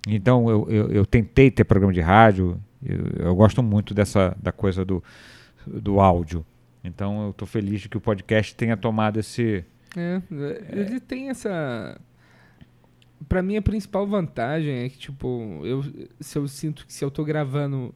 Então 0.08 0.50
eu, 0.50 0.68
eu, 0.68 0.92
eu 0.92 1.06
tentei 1.06 1.52
ter 1.52 1.64
programa 1.64 1.94
de 1.94 2.02
rádio, 2.02 2.60
eu, 2.84 3.28
eu 3.28 3.36
gosto 3.36 3.62
muito 3.62 3.94
dessa 3.94 4.36
da 4.42 4.52
coisa 4.52 4.84
do, 4.84 5.04
do 5.68 6.00
áudio. 6.00 6.44
Então 6.84 7.26
eu 7.26 7.30
estou 7.32 7.48
feliz 7.48 7.82
de 7.82 7.90
que 7.90 7.98
o 7.98 8.02
podcast 8.02 8.56
tenha 8.56 8.76
tomado 8.76 9.20
esse. 9.20 9.64
É, 9.96 10.22
ele 10.72 11.00
tem 11.00 11.30
essa. 11.30 12.00
Pra 13.28 13.42
mim, 13.42 13.58
a 13.58 13.62
principal 13.62 14.08
vantagem 14.08 14.74
é 14.86 14.90
que, 14.90 14.98
tipo, 14.98 15.62
eu, 15.64 15.84
se 16.20 16.38
eu 16.38 16.48
sinto 16.48 16.86
que 16.86 16.94
se 16.94 17.04
eu 17.04 17.12
tô 17.12 17.24
gravando 17.24 17.94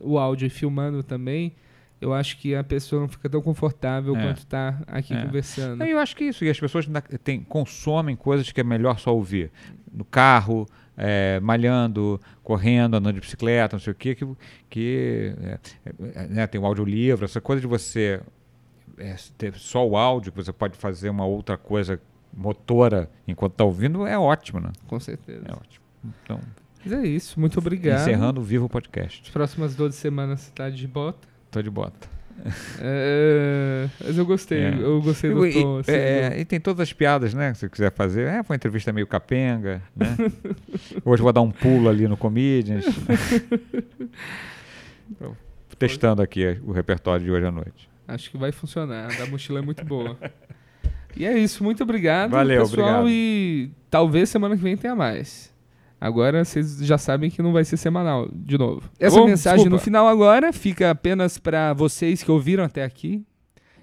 o 0.00 0.18
áudio 0.18 0.46
e 0.46 0.50
filmando 0.50 1.02
também, 1.02 1.54
eu 2.00 2.12
acho 2.12 2.38
que 2.38 2.54
a 2.54 2.64
pessoa 2.64 3.00
não 3.02 3.08
fica 3.08 3.28
tão 3.28 3.40
confortável 3.40 4.16
É. 4.16 4.22
quanto 4.22 4.46
tá 4.46 4.80
aqui 4.86 5.14
É. 5.14 5.24
conversando. 5.24 5.82
Eu 5.84 5.98
acho 5.98 6.16
que 6.16 6.24
é 6.24 6.28
isso, 6.28 6.44
e 6.44 6.50
as 6.50 6.58
pessoas 6.58 6.86
tem, 7.22 7.40
consomem 7.40 8.16
coisas 8.16 8.50
que 8.50 8.60
é 8.60 8.64
melhor 8.64 8.98
só 8.98 9.14
ouvir. 9.14 9.50
No 9.92 10.04
carro, 10.04 10.66
é, 10.96 11.38
malhando, 11.40 12.20
correndo, 12.42 12.96
andando 12.96 13.14
de 13.14 13.20
bicicleta, 13.20 13.76
não 13.76 13.80
sei 13.80 13.92
o 13.92 13.96
quê, 13.96 14.14
que, 14.16 14.26
que 14.68 15.34
é, 15.44 15.58
é, 16.14 16.26
né, 16.26 16.46
tem 16.48 16.60
o 16.60 16.66
audiolivro, 16.66 17.24
essa 17.24 17.40
coisa 17.40 17.60
de 17.60 17.66
você 17.68 18.20
ter 19.36 19.54
só 19.54 19.86
o 19.86 19.96
áudio, 19.96 20.32
que 20.32 20.38
você 20.42 20.52
pode 20.52 20.76
fazer 20.76 21.08
uma 21.10 21.24
outra 21.24 21.56
coisa 21.56 22.00
motora 22.32 23.10
enquanto 23.26 23.52
está 23.52 23.64
ouvindo, 23.64 24.06
é 24.06 24.18
ótimo, 24.18 24.60
né? 24.60 24.70
Com 24.86 24.98
certeza. 25.00 25.42
É 25.46 25.52
ótimo. 25.52 25.84
Então, 26.24 26.40
Mas 26.84 26.92
é 26.92 27.06
isso. 27.06 27.38
Muito 27.40 27.58
obrigado. 27.58 28.00
encerrando 28.02 28.40
o 28.40 28.44
Vivo 28.44 28.68
Podcast. 28.68 29.22
As 29.24 29.30
próximas 29.30 29.74
12 29.74 29.96
semanas 29.96 30.40
você 30.40 30.50
tá 30.52 30.70
de 30.70 30.86
bota. 30.86 31.26
Tô 31.50 31.60
de 31.62 31.70
bota. 31.70 32.08
É, 32.80 33.88
mas 34.04 34.16
eu 34.16 34.24
gostei. 34.24 34.60
É. 34.62 34.74
Eu 34.78 35.02
gostei 35.02 35.34
do 35.34 35.44
E, 35.44 35.52
tom. 35.60 35.78
assim, 35.78 35.90
é, 35.90 36.38
e 36.38 36.44
tem 36.44 36.60
todas 36.60 36.80
as 36.80 36.92
piadas, 36.92 37.34
né? 37.34 37.52
Se 37.52 37.60
você 37.60 37.68
quiser 37.68 37.92
fazer. 37.92 38.28
É, 38.28 38.42
foi 38.44 38.54
uma 38.54 38.56
entrevista 38.56 38.92
meio 38.92 39.08
capenga, 39.08 39.82
né? 39.96 40.16
Hoje 41.04 41.20
vou 41.20 41.32
dar 41.32 41.40
um 41.40 41.50
pulo 41.50 41.88
ali 41.88 42.06
no 42.06 42.16
Comedians. 42.16 42.84
Testando 45.78 46.22
aqui 46.22 46.60
o 46.64 46.72
repertório 46.72 47.24
de 47.24 47.30
hoje 47.30 47.46
à 47.46 47.50
noite. 47.50 47.88
Acho 48.06 48.30
que 48.30 48.36
vai 48.38 48.50
funcionar. 48.52 49.06
A 49.12 49.18
da 49.18 49.26
mochila 49.26 49.58
é 49.58 49.62
muito 49.62 49.84
boa. 49.84 50.16
E 51.16 51.24
é 51.26 51.36
isso. 51.38 51.64
Muito 51.64 51.82
obrigado, 51.82 52.30
Valeu, 52.30 52.62
pessoal. 52.62 53.00
obrigado. 53.00 53.08
E 53.10 53.70
talvez 53.90 54.28
semana 54.28 54.56
que 54.56 54.62
vem 54.62 54.76
tenha 54.76 54.94
mais. 54.94 55.52
Agora 56.00 56.44
vocês 56.44 56.78
já 56.78 56.96
sabem 56.96 57.28
que 57.28 57.42
não 57.42 57.52
vai 57.52 57.64
ser 57.64 57.76
semanal 57.76 58.28
de 58.32 58.56
novo. 58.56 58.82
Essa 59.00 59.18
bom? 59.18 59.26
mensagem 59.26 59.64
no 59.64 59.76
Desculpa. 59.76 59.84
final 59.84 60.06
agora 60.06 60.52
fica 60.52 60.90
apenas 60.90 61.38
para 61.38 61.72
vocês 61.72 62.22
que 62.22 62.30
ouviram 62.30 62.62
até 62.62 62.84
aqui. 62.84 63.24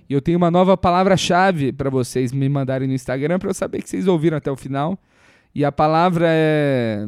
E 0.10 0.14
eu 0.14 0.22
tenho 0.22 0.38
uma 0.38 0.50
nova 0.52 0.78
palavra-chave 0.78 1.74
para 1.74 1.90
vocês 1.90 2.32
me 2.32 2.48
mandarem 2.48 2.88
no 2.88 2.94
Instagram 2.94 3.38
para 3.40 3.50
eu 3.50 3.54
saber 3.54 3.82
que 3.82 3.90
vocês 3.90 4.08
ouviram 4.08 4.38
até 4.38 4.50
o 4.50 4.56
final. 4.56 4.98
E 5.54 5.66
a 5.66 5.72
palavra 5.72 6.28
é 6.30 7.06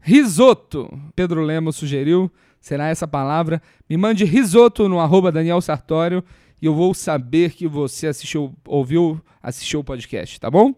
risoto. 0.00 0.90
Pedro 1.14 1.42
Lemos 1.42 1.76
sugeriu. 1.76 2.30
Será 2.60 2.88
essa 2.88 3.06
palavra? 3.06 3.62
Me 3.88 3.96
mande 3.96 4.24
risoto 4.24 4.88
no 4.88 4.98
arroba 4.98 5.30
Daniel 5.30 5.60
Sartório 5.60 6.24
e 6.60 6.66
eu 6.66 6.74
vou 6.74 6.92
saber 6.94 7.52
que 7.52 7.66
você 7.66 8.06
assistiu, 8.08 8.54
ouviu, 8.66 9.20
assistiu 9.42 9.80
o 9.80 9.84
podcast, 9.84 10.38
tá 10.40 10.50
bom? 10.50 10.74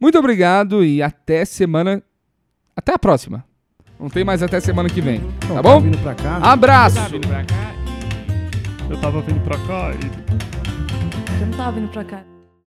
Muito 0.00 0.18
obrigado 0.18 0.84
e 0.84 1.02
até 1.02 1.44
semana. 1.44 2.02
Até 2.74 2.94
a 2.94 2.98
próxima. 2.98 3.44
Não 3.98 4.08
tem 4.08 4.24
mais 4.24 4.42
até 4.42 4.58
semana 4.60 4.88
que 4.88 5.00
vem, 5.02 5.20
Então, 5.44 5.56
tá 5.56 5.62
bom? 5.62 5.80
vindo 5.80 5.98
pra 5.98 6.14
cá. 6.14 6.36
Abraço! 6.38 6.96
Eu 8.88 8.98
tava 9.00 9.20
vindo 9.20 9.40
pra 9.44 9.58
cá 9.58 9.92
e 9.92 11.40
Eu 11.40 11.46
não 11.46 11.56
tava 11.56 11.72
vindo 11.72 11.88
pra 11.90 12.04
cá. 12.04 12.24